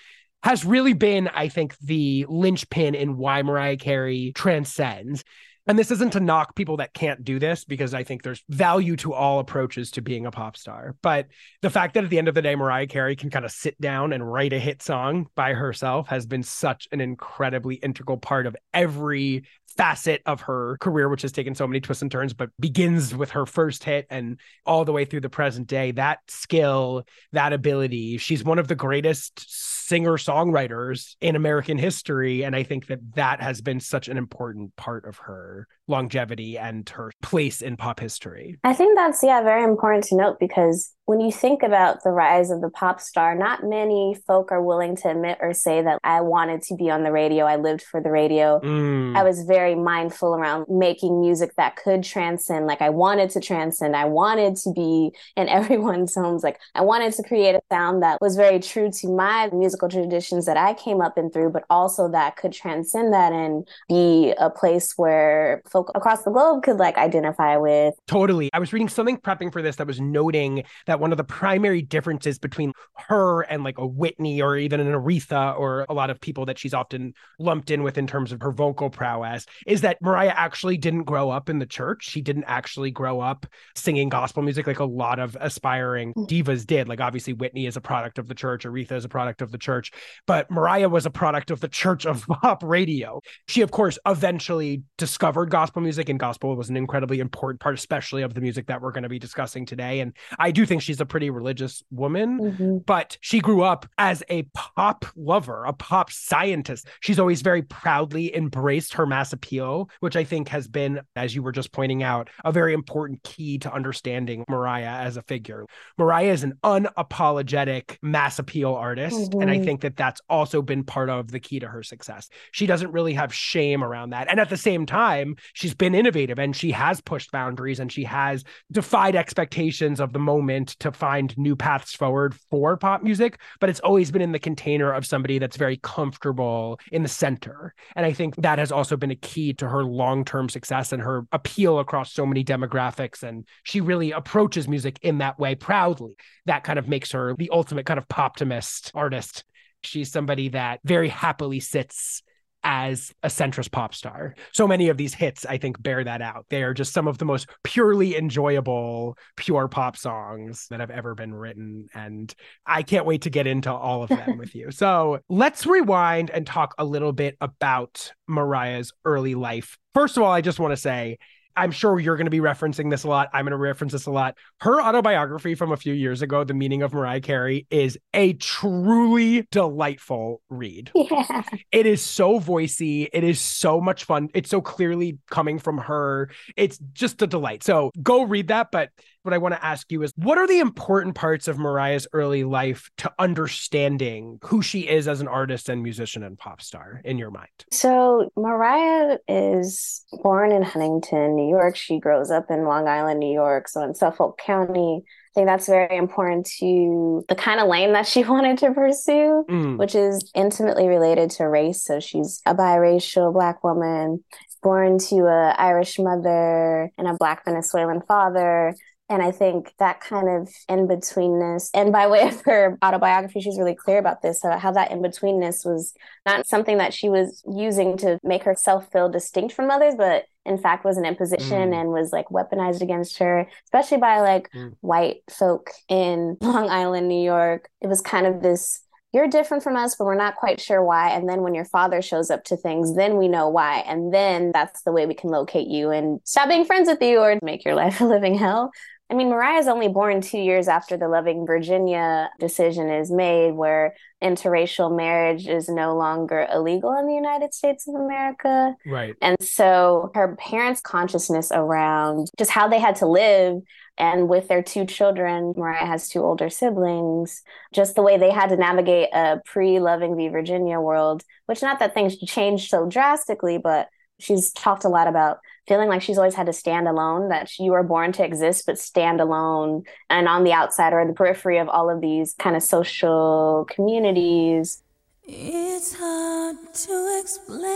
has 0.44 0.66
really 0.66 0.94
been, 0.94 1.30
I 1.30 1.48
think, 1.48 1.78
the 1.80 2.26
linchpin 2.30 2.96
in 2.96 3.18
why 3.18 3.42
Mariah 3.42 3.78
Carey 3.78 4.34
transcends. 4.36 5.24
And 5.68 5.78
this 5.78 5.92
isn't 5.92 6.14
to 6.14 6.22
knock 6.22 6.56
people 6.56 6.78
that 6.78 6.94
can't 6.94 7.26
do 7.26 7.40
this 7.40 7.66
because 7.66 7.94
I 7.94 8.04
think 8.04 8.24
there's 8.24 8.44
value 8.50 8.96
to 8.98 9.14
all 9.14 9.40
approaches 9.40 9.92
to 9.92 10.02
being 10.02 10.26
a 10.26 10.32
pop 10.32 10.56
star. 10.56 10.96
But 11.02 11.28
the 11.62 11.70
fact 11.70 11.96
that 11.96 12.06
at 12.06 12.10
the 12.10 12.18
end 12.18 12.30
of 12.30 12.36
the 12.36 12.42
day, 12.42 12.56
Mariah 12.56 12.88
Carey 12.88 13.18
can 13.18 13.30
kind 13.30 13.44
of 13.44 13.52
sit 13.52 13.80
down 13.82 14.14
and 14.14 14.32
write 14.32 14.54
a 14.54 14.60
hit 14.60 14.82
song 14.82 15.28
by 15.36 15.54
herself 15.54 16.08
has 16.08 16.26
been 16.26 16.44
such 16.44 16.88
an 16.94 17.02
incredibly 17.02 17.76
integral 17.76 18.18
part 18.18 18.46
of 18.46 18.56
every 18.74 19.44
facet 19.76 20.22
of 20.26 20.42
her 20.42 20.78
career, 20.80 21.10
which 21.10 21.22
has 21.22 21.32
taken 21.32 21.54
so 21.54 21.68
many 21.68 21.80
twists 21.80 22.02
and 22.02 22.12
turns, 22.12 22.34
but 22.34 22.50
begins 22.60 23.14
with 23.14 23.32
her 23.32 23.46
first 23.46 23.84
hit 23.84 24.08
and 24.10 24.40
all 24.66 24.86
the 24.86 24.94
way 24.94 25.06
through 25.06 25.22
the 25.22 25.30
present 25.30 25.68
day. 25.68 25.92
That 25.92 26.20
skill, 26.28 27.06
that 27.34 27.54
ability, 27.54 28.18
she's 28.18 28.44
one 28.44 28.58
of 28.58 28.68
the 28.68 28.76
greatest 28.76 29.77
singer 29.88 30.18
songwriters 30.18 31.16
in 31.22 31.38
American 31.38 31.78
history. 31.78 32.44
And 32.44 32.54
I 32.54 32.64
think 32.64 32.88
that 32.88 33.00
that 33.16 33.42
has 33.42 33.62
been 33.62 33.80
such 33.80 34.10
an 34.10 34.18
important 34.18 34.76
part 34.76 35.06
of 35.06 35.18
her 35.20 35.66
longevity 35.88 36.58
and 36.58 36.88
her 36.90 37.12
place 37.22 37.62
in 37.62 37.78
pop 37.78 38.00
history. 38.00 38.58
I 38.64 38.74
think 38.74 38.98
that's, 38.98 39.24
yeah, 39.24 39.42
very 39.42 39.64
important 39.64 40.04
to 40.06 40.16
note 40.16 40.40
because 40.40 40.94
when 41.08 41.22
you 41.22 41.32
think 41.32 41.64
about 41.64 42.04
the 42.04 42.10
rise 42.10 42.52
of 42.52 42.60
the 42.60 42.70
pop 42.70 43.00
star, 43.00 43.34
not 43.34 43.64
many 43.64 44.14
folk 44.28 44.52
are 44.52 44.62
willing 44.62 44.94
to 44.98 45.10
admit 45.10 45.38
or 45.40 45.54
say 45.54 45.82
that 45.82 46.00
I 46.04 46.20
wanted 46.20 46.62
to 46.64 46.76
be 46.76 46.92
on 46.92 47.04
the 47.04 47.14
radio. 47.14 47.46
I 47.46 47.56
lived 47.56 47.82
for 47.82 48.02
the 48.02 48.12
radio. 48.12 48.60
Mm. 48.60 49.16
I 49.16 49.24
was 49.24 49.44
very 49.44 49.74
mindful 49.74 50.36
around 50.36 50.66
making 50.68 51.22
music 51.22 51.52
that 51.56 51.78
could 51.78 52.04
transcend. 52.04 52.68
Like 52.68 52.82
I 52.82 52.90
wanted 52.90 53.30
to 53.32 53.40
transcend. 53.40 53.96
I 53.96 54.04
wanted 54.04 54.58
to 54.58 54.74
be 54.74 55.12
in 55.38 55.48
everyone's 55.58 56.14
homes. 56.14 56.44
Like 56.44 56.60
I 56.76 56.82
wanted 56.82 57.14
to 57.14 57.24
create 57.24 57.56
a 57.56 57.62
sound 57.72 58.04
that 58.04 58.20
was 58.20 58.36
very 58.36 58.60
true 58.60 58.92
to 58.92 59.08
my 59.08 59.50
musical 59.54 59.88
traditions 59.88 60.46
that 60.46 60.58
I 60.58 60.74
came 60.74 61.00
up 61.00 61.18
and 61.18 61.32
through, 61.32 61.52
but 61.52 61.64
also 61.70 62.12
that 62.12 62.36
could 62.36 62.52
transcend 62.52 63.14
that 63.14 63.32
and 63.32 63.66
be 63.88 64.34
a 64.38 64.50
place 64.50 64.92
where 64.98 65.62
folk 65.78 65.92
across 65.94 66.24
the 66.24 66.32
globe 66.32 66.64
could 66.64 66.78
like 66.78 66.98
identify 66.98 67.56
with. 67.58 67.94
Totally. 68.08 68.50
I 68.54 68.60
was 68.60 68.74
reading 68.74 68.90
something 68.90 69.18
prepping 69.18 69.54
for 69.54 69.62
this 69.62 69.76
that 69.76 69.86
was 69.86 70.02
noting 70.02 70.64
that 70.88 71.00
one 71.00 71.12
of 71.12 71.18
the 71.18 71.24
primary 71.24 71.82
differences 71.82 72.40
between 72.40 72.74
her 72.96 73.42
and 73.42 73.64
like 73.64 73.78
a 73.78 73.86
Whitney 73.86 74.42
or 74.42 74.58
even 74.58 74.80
an 74.80 74.88
Aretha 74.88 75.58
or 75.58 75.86
a 75.88 75.94
lot 75.94 76.10
of 76.10 76.20
people 76.20 76.46
that 76.46 76.58
she's 76.58 76.74
often 76.74 77.14
lumped 77.38 77.70
in 77.70 77.84
with 77.84 77.98
in 77.98 78.08
terms 78.08 78.32
of 78.32 78.42
her 78.42 78.52
vocal 78.52 78.90
prowess 78.90 79.46
is 79.68 79.82
that 79.82 80.02
Mariah 80.02 80.34
actually 80.36 80.78
didn't 80.78 81.04
grow 81.04 81.30
up 81.30 81.50
in 81.50 81.60
the 81.60 81.66
church. 81.66 82.10
She 82.10 82.22
didn't 82.22 82.46
actually 82.46 82.90
grow 82.90 83.20
up 83.20 83.46
singing 83.76 84.10
gospel 84.10 84.42
music 84.42 84.66
like 84.66 84.80
a 84.80 84.86
lot 84.86 85.20
of 85.20 85.38
aspiring 85.40 86.14
mm. 86.14 86.28
divas 86.28 86.66
did. 86.66 86.88
Like 86.88 87.02
obviously 87.02 87.34
Whitney 87.34 87.68
is 87.68 87.78
a 87.78 87.82
product 87.82 88.18
of 88.18 88.28
the 88.28 88.36
church, 88.36 88.66
Aretha 88.66 88.94
is 88.94 89.06
a 89.06 89.10
product 89.10 89.44
of 89.44 89.52
the 89.52 89.58
church, 89.60 89.92
but 90.26 90.50
Mariah 90.50 90.90
was 90.90 91.06
a 91.06 91.12
product 91.12 91.52
of 91.52 91.60
the 91.60 91.68
church 91.68 92.06
of 92.08 92.26
pop 92.28 92.64
radio. 92.64 93.22
She 93.48 93.62
of 93.62 93.70
course 93.70 94.00
eventually 94.08 94.82
discovered 94.98 95.52
gospel 95.52 95.67
music 95.76 96.10
and 96.10 96.20
gospel 96.20 96.56
was 96.56 96.70
an 96.70 96.78
incredibly 96.78 97.20
important 97.20 97.60
part 97.60 97.76
especially 97.76 98.22
of 98.22 98.34
the 98.34 98.42
music 98.42 98.68
that 98.68 98.82
we're 98.82 98.92
going 98.92 99.04
to 99.04 99.10
be 99.10 99.20
discussing 99.20 99.66
today 99.66 100.00
and 100.00 100.14
I 100.40 100.52
do 100.52 100.66
think 100.66 100.82
she's 100.82 101.02
a 101.02 101.06
pretty 101.06 101.30
religious 101.30 101.84
woman, 101.92 102.40
mm-hmm. 102.40 102.78
but 102.80 103.18
she 103.22 103.40
grew 103.40 103.64
up 103.64 103.88
as 103.98 104.24
a 104.30 104.44
pop 104.54 105.06
lover, 105.16 105.66
a 105.66 105.74
pop 105.74 106.12
scientist. 106.12 106.88
She's 107.00 107.20
always 107.20 107.42
very 107.42 107.62
proudly 107.62 108.36
embraced 108.36 108.94
her 108.94 109.06
mass 109.06 109.34
appeal, 109.34 109.90
which 110.00 110.16
I 110.16 110.24
think 110.24 110.50
has 110.50 110.68
been, 110.68 111.02
as 111.16 111.36
you 111.36 111.44
were 111.44 111.52
just 111.52 111.72
pointing 111.72 112.04
out, 112.04 112.30
a 112.44 112.52
very 112.52 112.74
important 112.74 113.24
key 113.24 113.58
to 113.60 113.74
understanding 113.74 114.44
Mariah 114.50 114.86
as 114.86 115.18
a 115.18 115.22
figure. 115.24 115.66
Mariah 115.98 116.32
is 116.32 116.44
an 116.44 116.54
unapologetic 116.64 117.98
mass 118.02 118.40
appeal 118.40 118.74
artist. 118.74 119.32
Mm-hmm. 119.32 119.42
And 119.42 119.52
I 119.52 119.56
mm-hmm. 119.56 119.66
think 119.66 119.82
that 119.82 119.96
that's 119.96 120.22
also 120.30 120.62
been 120.62 120.84
part 120.84 121.10
of 121.10 121.32
the 121.32 121.40
key 121.40 121.60
to 121.60 121.68
her 121.68 121.84
success. 121.84 122.30
She 122.52 122.66
doesn't 122.66 122.92
really 122.92 123.14
have 123.14 123.34
shame 123.34 123.84
around 123.84 124.12
that. 124.12 124.28
And 124.30 124.40
at 124.40 124.50
the 124.50 124.58
same 124.58 124.86
time, 124.86 125.36
she's 125.58 125.74
been 125.74 125.96
innovative 125.96 126.38
and 126.38 126.56
she 126.56 126.70
has 126.70 127.02
pushed 127.02 127.32
boundaries 127.32 127.80
and 127.80 127.92
she 127.92 128.04
has 128.04 128.44
defied 128.72 129.16
expectations 129.16 130.00
of 130.00 130.14
the 130.14 130.20
moment 130.20 130.70
to 130.80 130.92
find 130.92 131.36
new 131.36 131.56
paths 131.56 131.96
forward 131.96 132.36
for 132.52 132.78
pop 132.78 133.02
music, 133.02 133.40
but 133.60 133.68
it's 133.68 133.80
always 133.80 134.12
been 134.12 134.22
in 134.22 134.34
the 134.34 134.38
container 134.38 134.94
of 134.94 135.04
somebody 135.04 135.40
that's 135.40 135.58
very 135.58 135.78
comfortable 135.78 136.80
in 136.92 137.02
the 137.02 137.10
center. 137.10 137.74
And 137.96 138.06
I 138.06 138.14
think 138.14 138.36
that 138.36 138.60
has 138.60 138.72
also 138.72 138.96
been 138.98 139.10
a 139.10 139.16
key 139.16 139.52
to 139.54 139.68
her 139.68 139.84
long 139.84 140.26
term 140.26 140.48
success 140.48 140.92
and 140.92 141.02
her 141.02 141.24
appeal 141.32 141.80
across 141.80 142.14
so 142.14 142.24
many 142.24 142.44
demographics. 142.44 143.24
And 143.24 143.44
she 143.64 143.82
really 143.82 144.12
approaches 144.12 144.68
music 144.68 145.00
in 145.02 145.18
that 145.18 145.40
way 145.40 145.56
proudly. 145.56 146.18
That 146.46 146.66
kind 146.66 146.78
of 146.78 146.88
makes 146.88 147.14
her 147.14 147.34
the 147.36 147.50
ultimate 147.52 147.88
kind 147.88 147.98
of 147.98 148.08
poptimist 148.08 148.92
artist. 148.94 149.44
She's 149.82 150.12
somebody 150.12 150.50
that 150.50 150.82
very 150.84 151.10
happily 151.10 151.62
sits 151.62 152.22
as 152.64 153.14
a 153.24 153.28
centrist 153.28 153.72
pop 153.72 153.94
star. 153.94 154.36
So 154.52 154.68
many 154.68 154.90
of 154.90 154.98
these 154.98 155.14
hits, 155.14 155.46
I 155.46 155.58
think, 155.58 155.82
bear 155.82 156.04
that 156.04 156.22
out. 156.22 156.46
They 156.50 156.64
are 156.64 156.74
just 156.74 156.94
some 156.94 157.08
of 157.08 157.18
the 157.18 157.26
most 157.26 157.48
purely 157.64 158.16
enjoyable, 158.16 159.18
pure 159.36 159.68
pop 159.68 159.96
songs 159.96 160.68
that 160.70 160.80
have 160.80 160.92
ever 160.92 161.16
been 161.16 161.34
written. 161.34 161.88
And 161.94 162.34
I 162.66 162.84
can't 162.84 163.06
wait 163.06 163.24
to 163.24 163.30
get 163.30 163.48
into 163.48 163.72
all 163.72 164.04
of 164.04 164.10
them 164.10 164.38
with 164.38 164.56
you. 164.56 164.72
So 164.72 165.20
let's 165.30 165.66
rewind 165.66 166.30
and 166.30 166.46
talk 166.46 166.74
a 166.78 166.86
little 166.86 167.14
bit 167.14 167.38
about 167.40 168.12
Mariah's 168.28 168.92
early 169.06 169.36
life. 169.36 169.78
First 169.94 170.18
of 170.18 170.24
all, 170.24 170.32
I 170.32 170.42
just 170.42 170.60
want 170.60 170.72
to 170.72 170.78
say, 170.78 171.18
I'm 171.58 171.72
sure 171.72 172.00
you're 172.00 172.16
going 172.16 172.26
to 172.26 172.32
be 172.32 172.40
referencing 172.40 172.90
this 172.90 173.04
a 173.04 173.08
lot. 173.08 173.30
I'm 173.34 173.46
going 173.46 173.52
to 173.52 173.58
reference 173.58 173.94
this 173.94 174.06
a 174.06 174.12
lot. 174.12 174.38
Her 174.62 174.82
autobiography 174.82 175.56
from 175.56 175.72
a 175.72 175.78
few 175.78 175.94
years 175.94 176.22
ago, 176.22 176.44
The 176.44 176.54
Meaning 176.54 176.84
of 176.84 176.94
Mariah 176.94 177.22
Carey, 177.22 177.66
is 177.70 177.98
a 178.14 178.34
truly 178.34 179.48
delightful 179.52 180.42
read. 180.50 180.92
Yeah. 181.08 181.42
It 181.72 181.86
is 181.86 182.02
so 182.02 182.40
voicey. 182.40 183.08
It 183.14 183.24
is 183.24 183.40
so 183.40 183.80
much 183.80 184.04
fun. 184.04 184.28
It's 184.34 184.50
so 184.50 184.62
clearly 184.62 185.20
coming 185.30 185.58
from 185.58 185.78
her. 185.78 186.30
It's 186.58 186.78
just 186.92 187.22
a 187.22 187.28
delight. 187.28 187.64
So 187.64 187.92
go 188.04 188.24
read 188.24 188.50
that. 188.50 188.72
But 188.72 188.90
what 189.28 189.34
I 189.34 189.40
want 189.40 189.56
to 189.56 189.66
ask 189.66 189.92
you 189.92 190.04
is 190.04 190.14
what 190.16 190.38
are 190.38 190.48
the 190.48 190.60
important 190.60 191.14
parts 191.14 191.50
of 191.50 191.60
Mariah's 191.60 192.08
early 192.14 192.46
life 192.46 192.90
to 193.00 193.14
understanding 193.20 194.40
who 194.42 194.62
she 194.62 194.88
is 194.88 195.06
as 195.06 195.20
an 195.20 195.28
artist 195.28 195.68
and 195.68 195.84
musician 195.84 196.24
and 196.24 196.38
pop 196.38 196.62
star 196.62 197.02
in 197.04 197.18
your 197.18 197.30
mind? 197.30 197.50
So, 197.70 198.32
Mariah 198.38 199.18
is 199.28 200.06
born 200.24 200.54
in 200.54 200.64
Huntington, 200.64 201.36
New 201.36 201.50
York. 201.50 201.76
She 201.76 202.00
grows 202.00 202.32
up 202.32 202.46
in 202.50 202.64
Long 202.64 202.88
Island, 202.88 203.20
New 203.20 203.34
York, 203.34 203.68
so 203.68 203.84
in 203.84 203.94
Suffolk 203.94 204.38
County. 204.38 205.04
I 205.06 205.30
think 205.36 205.48
that's 205.48 205.68
very 205.68 205.98
important 205.98 206.48
to 206.60 207.26
the 207.28 207.36
kind 207.36 207.60
of 207.60 207.68
lane 207.68 207.92
that 207.94 208.08
she 208.08 208.24
wanted 208.24 208.60
to 208.60 208.72
pursue, 208.72 209.44
mm. 209.50 209.78
which 209.78 209.94
is 209.94 210.32
intimately 210.36 210.88
related 210.88 211.32
to 211.32 211.50
race. 211.50 211.84
So 211.84 212.00
she's 212.00 212.42
a 212.46 212.56
biracial 212.56 213.34
Black 213.34 213.62
woman 213.62 214.24
born 214.64 215.00
to 215.00 215.16
a 215.26 215.56
Irish 215.58 216.00
mother 216.00 216.92
and 216.98 217.08
a 217.08 217.14
Black 217.14 217.46
Venezuelan 217.46 218.02
father. 218.08 218.76
And 219.10 219.22
I 219.22 219.32
think 219.32 219.74
that 219.80 220.02
kind 220.02 220.28
of 220.28 220.50
in 220.68 220.88
betweenness, 220.88 221.70
and 221.74 221.94
by 221.94 222.08
way 222.08 222.28
of 222.28 222.42
her 222.42 222.78
autobiography, 222.84 223.40
she's 223.40 223.58
really 223.58 223.76
clear 223.76 224.00
about 224.00 224.22
this 224.22 224.44
about 224.44 224.60
how 224.60 224.72
that 224.74 224.92
in 224.92 225.02
betweenness 225.02 225.66
was 225.66 225.94
not 226.26 226.46
something 226.46 226.78
that 226.80 226.94
she 226.94 227.08
was 227.08 227.42
using 227.50 227.96
to 227.98 228.20
make 228.22 228.44
herself 228.44 228.92
feel 228.92 229.08
distinct 229.08 229.54
from 229.54 229.72
others, 229.72 229.96
but 229.98 230.26
in 230.46 230.58
fact 230.58 230.84
was 230.84 230.98
an 230.98 231.06
imposition 231.06 231.72
mm. 231.72 231.82
and 231.82 231.90
was 231.90 232.12
like 232.12 232.28
weaponized 232.28 232.82
against 232.82 233.18
her, 233.20 233.48
especially 233.66 233.98
by 233.98 234.20
like 234.20 234.52
mm. 234.52 234.74
white 234.82 235.22
folk 235.30 235.72
in 235.88 236.36
Long 236.42 236.70
Island, 236.70 237.08
New 237.08 237.24
York. 237.24 237.70
It 237.82 237.88
was 237.88 238.02
kind 238.02 238.28
of 238.28 238.42
this 238.42 238.82
you're 239.14 239.28
different 239.28 239.64
from 239.64 239.78
us, 239.78 239.96
but 239.96 240.06
we're 240.06 240.16
not 240.16 240.36
quite 240.36 240.60
sure 240.60 240.84
why. 240.84 241.10
And 241.12 241.30
then 241.30 241.42
when 241.42 241.56
your 241.56 241.66
father 241.66 242.02
shows 242.02 242.30
up 242.30 242.44
to 242.46 242.58
things, 242.58 242.96
then 242.96 243.18
we 243.18 243.28
know 243.28 243.48
why. 243.48 243.80
And 243.80 244.14
then 244.14 244.52
that's 244.54 244.84
the 244.84 244.92
way 244.92 245.06
we 245.06 245.14
can 245.14 245.30
locate 245.30 245.68
you 245.68 245.92
and 245.92 246.20
stop 246.26 246.50
being 246.50 246.66
friends 246.66 246.90
with 246.90 247.02
you 247.02 247.20
or 247.20 247.40
make 247.42 247.64
your 247.64 247.74
life 247.74 248.02
a 248.02 248.06
living 248.06 248.38
hell. 248.38 248.72
I 249.10 249.14
mean, 249.14 249.30
Mariah 249.30 249.60
is 249.60 249.68
only 249.68 249.88
born 249.88 250.22
two 250.22 250.40
years 250.40 250.68
after 250.68 250.98
the 250.98 251.08
Loving 251.08 251.46
Virginia 251.46 252.30
decision 252.40 252.90
is 252.90 253.10
made, 253.10 253.52
where 253.54 253.96
interracial 254.22 254.96
marriage 254.96 255.48
is 255.48 255.70
no 255.70 255.96
longer 255.96 256.48
illegal 256.54 256.92
in 257.00 257.08
the 257.08 257.14
United 257.14 257.54
States 257.54 257.88
of 257.88 257.96
America. 257.96 258.76
Right. 258.86 259.16
And 259.22 259.38
so 259.42 260.12
her 260.14 260.36
parents' 260.36 260.82
consciousness 260.82 261.52
around 261.54 262.30
just 262.38 262.52
how 262.52 262.68
they 262.68 262.80
had 262.80 262.98
to 262.98 263.08
live 263.08 263.62
and 263.98 264.30
with 264.30 264.48
their 264.48 264.62
two 264.62 264.86
children, 264.86 265.54
Mariah 265.58 265.86
has 265.86 266.08
two 266.08 266.24
older 266.24 266.50
siblings, 266.50 267.42
just 267.74 267.96
the 267.96 268.04
way 268.04 268.18
they 268.18 268.30
had 268.30 268.50
to 268.50 268.58
navigate 268.58 269.10
a 269.12 269.42
pre 269.46 269.80
Loving 269.80 270.16
v. 270.16 270.28
Virginia 270.28 270.80
world, 270.80 271.24
which 271.48 271.62
not 271.62 271.80
that 271.80 271.94
things 271.94 272.18
changed 272.18 272.70
so 272.70 272.88
drastically, 272.88 273.58
but 273.58 273.90
she's 274.20 274.52
talked 274.52 274.84
a 274.84 274.90
lot 274.90 275.08
about 275.08 275.40
feeling 275.68 275.90
like 275.90 276.02
she's 276.02 276.18
always 276.18 276.36
had 276.36 276.46
to 276.46 276.54
stand 276.54 276.88
alone, 276.88 277.30
that 277.30 277.60
you 277.60 277.72
were 277.72 277.84
born 277.84 278.12
to 278.14 278.24
exist, 278.24 278.66
but 278.66 278.80
stand 278.80 279.20
alone 279.20 279.84
and 280.10 280.28
on 280.28 280.44
the 280.44 280.54
outside 280.54 280.94
or 280.94 281.06
the 281.06 281.14
periphery 281.14 281.58
of 281.58 281.68
all 281.70 281.90
of 281.90 282.02
these 282.02 282.34
kind 282.40 282.56
of 282.56 282.64
social 282.64 283.68
communities. 283.70 284.82
It's 285.24 285.94
hard 285.94 286.56
to 286.74 287.20
explain. 287.22 287.74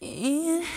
Inherently, 0.00 0.70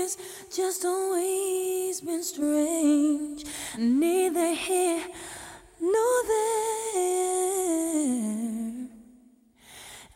it's 0.00 0.16
just 0.56 0.84
always 0.84 2.00
been 2.00 2.22
strange. 2.22 3.44
Neither 3.76 4.54
here 4.54 5.04
nor 5.80 6.22
there 6.24 6.66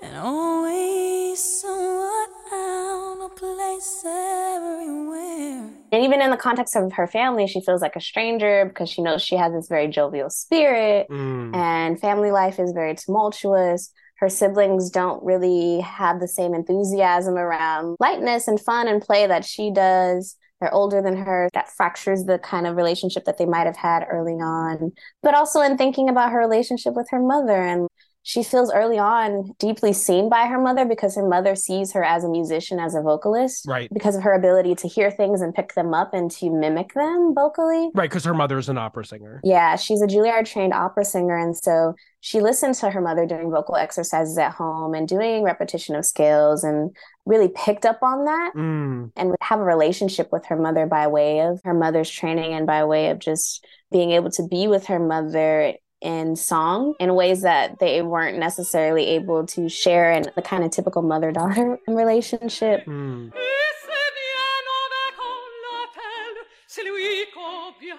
and 0.02 0.16
always 0.16 1.42
somewhat 1.60 2.30
out 2.52 3.18
of 3.20 3.36
place 3.36 4.04
everywhere. 4.06 5.70
And 5.92 6.04
even 6.04 6.22
in 6.22 6.30
the 6.30 6.36
context 6.36 6.76
of 6.76 6.92
her 6.92 7.06
family, 7.06 7.46
she 7.46 7.60
feels 7.60 7.82
like 7.82 7.96
a 7.96 8.00
stranger 8.00 8.64
because 8.66 8.88
she 8.88 9.02
knows 9.02 9.22
she 9.22 9.36
has 9.36 9.52
this 9.52 9.68
very 9.68 9.88
jovial 9.88 10.30
spirit 10.30 11.08
mm. 11.10 11.54
and 11.54 12.00
family 12.00 12.30
life 12.30 12.58
is 12.58 12.72
very 12.72 12.94
tumultuous. 12.94 13.92
Her 14.18 14.28
siblings 14.28 14.90
don't 14.90 15.22
really 15.24 15.80
have 15.80 16.20
the 16.20 16.28
same 16.28 16.54
enthusiasm 16.54 17.34
around 17.34 17.96
lightness 18.00 18.48
and 18.48 18.60
fun 18.60 18.86
and 18.86 19.02
play 19.02 19.26
that 19.26 19.44
she 19.44 19.70
does. 19.72 20.36
They're 20.60 20.74
older 20.74 21.00
than 21.00 21.16
her. 21.16 21.48
That 21.54 21.70
fractures 21.70 22.24
the 22.24 22.38
kind 22.38 22.66
of 22.66 22.76
relationship 22.76 23.24
that 23.24 23.38
they 23.38 23.46
might 23.46 23.66
have 23.66 23.78
had 23.78 24.06
early 24.10 24.34
on. 24.34 24.92
But 25.22 25.34
also 25.34 25.62
in 25.62 25.78
thinking 25.78 26.10
about 26.10 26.32
her 26.32 26.38
relationship 26.38 26.94
with 26.94 27.08
her 27.10 27.20
mother 27.20 27.62
and 27.62 27.88
she 28.22 28.42
feels 28.42 28.70
early 28.72 28.98
on 28.98 29.52
deeply 29.59 29.92
seen 29.92 30.28
by 30.28 30.46
her 30.46 30.61
mother 30.61 30.85
because 30.85 31.16
her 31.16 31.26
mother 31.26 31.54
sees 31.54 31.92
her 31.92 32.04
as 32.04 32.22
a 32.22 32.28
musician, 32.28 32.78
as 32.78 32.94
a 32.94 33.00
vocalist. 33.00 33.66
Right. 33.66 33.88
Because 33.92 34.14
of 34.14 34.22
her 34.22 34.35
ability 34.35 34.74
to 34.76 34.88
hear 34.88 35.11
things 35.11 35.40
and 35.40 35.54
pick 35.54 35.74
them 35.74 35.94
up 35.94 36.12
and 36.12 36.30
to 36.33 36.50
mimic 36.50 36.92
them 36.94 37.33
vocally. 37.35 37.88
Right, 37.94 38.11
because 38.11 38.24
her 38.24 38.35
mother 38.35 38.59
is 38.59 38.68
an 38.68 38.76
opera 38.76 39.04
singer. 39.06 39.40
Yeah, 39.42 39.76
she's 39.76 40.02
a 40.02 40.06
Juilliard 40.06 40.44
trained 40.46 40.74
opera 40.74 41.04
singer. 41.04 41.37
And 41.37 41.56
so 41.56 41.94
she 42.20 42.40
listened 42.40 42.74
to 42.76 42.90
her 42.90 43.00
mother 43.00 43.24
doing 43.24 43.50
vocal 43.50 43.76
exercises 43.76 44.37
at 44.37 44.52
home 44.52 44.92
and 44.94 45.09
doing 45.09 45.42
repetition 45.42 45.94
of 45.96 46.04
scales 46.04 46.62
and 46.62 46.94
really 47.24 47.48
picked 47.48 47.87
up 47.87 48.02
on 48.02 48.26
that 48.26 48.52
Mm. 48.54 49.12
and 49.16 49.30
would 49.30 49.38
have 49.40 49.61
a 49.61 49.64
relationship 49.64 50.30
with 50.30 50.44
her 50.46 50.56
mother 50.56 50.85
by 50.87 51.06
way 51.06 51.40
of 51.40 51.61
her 51.64 51.74
mother's 51.74 52.11
training 52.11 52.52
and 52.52 52.66
by 52.66 52.85
way 52.85 53.09
of 53.11 53.18
just 53.18 53.64
being 53.90 54.11
able 54.11 54.30
to 54.33 54.46
be 54.46 54.68
with 54.68 54.87
her 54.87 54.98
mother 54.98 55.74
in 56.00 56.36
song 56.36 56.94
in 56.98 57.14
ways 57.14 57.42
that 57.42 57.78
they 57.78 58.02
weren't 58.02 58.38
necessarily 58.38 59.06
able 59.08 59.46
to 59.46 59.68
share 59.68 60.12
in 60.12 60.24
the 60.34 60.42
kind 60.42 60.64
of 60.64 60.70
typical 60.70 61.02
mother 61.02 61.32
daughter 61.32 61.78
relationship. 61.88 62.84
Mm. 62.86 63.28
Et 63.28 63.70
c'est 63.82 64.10
bien 64.18 64.66
envers 64.80 65.16
qu'on 65.16 65.40
l'appelle, 65.64 66.46
c'est 66.66 66.84
lui 66.84 67.26
qu'on 67.34 67.72
vient 67.80 67.96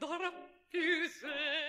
de 0.00 0.06
refuser. 0.06 1.26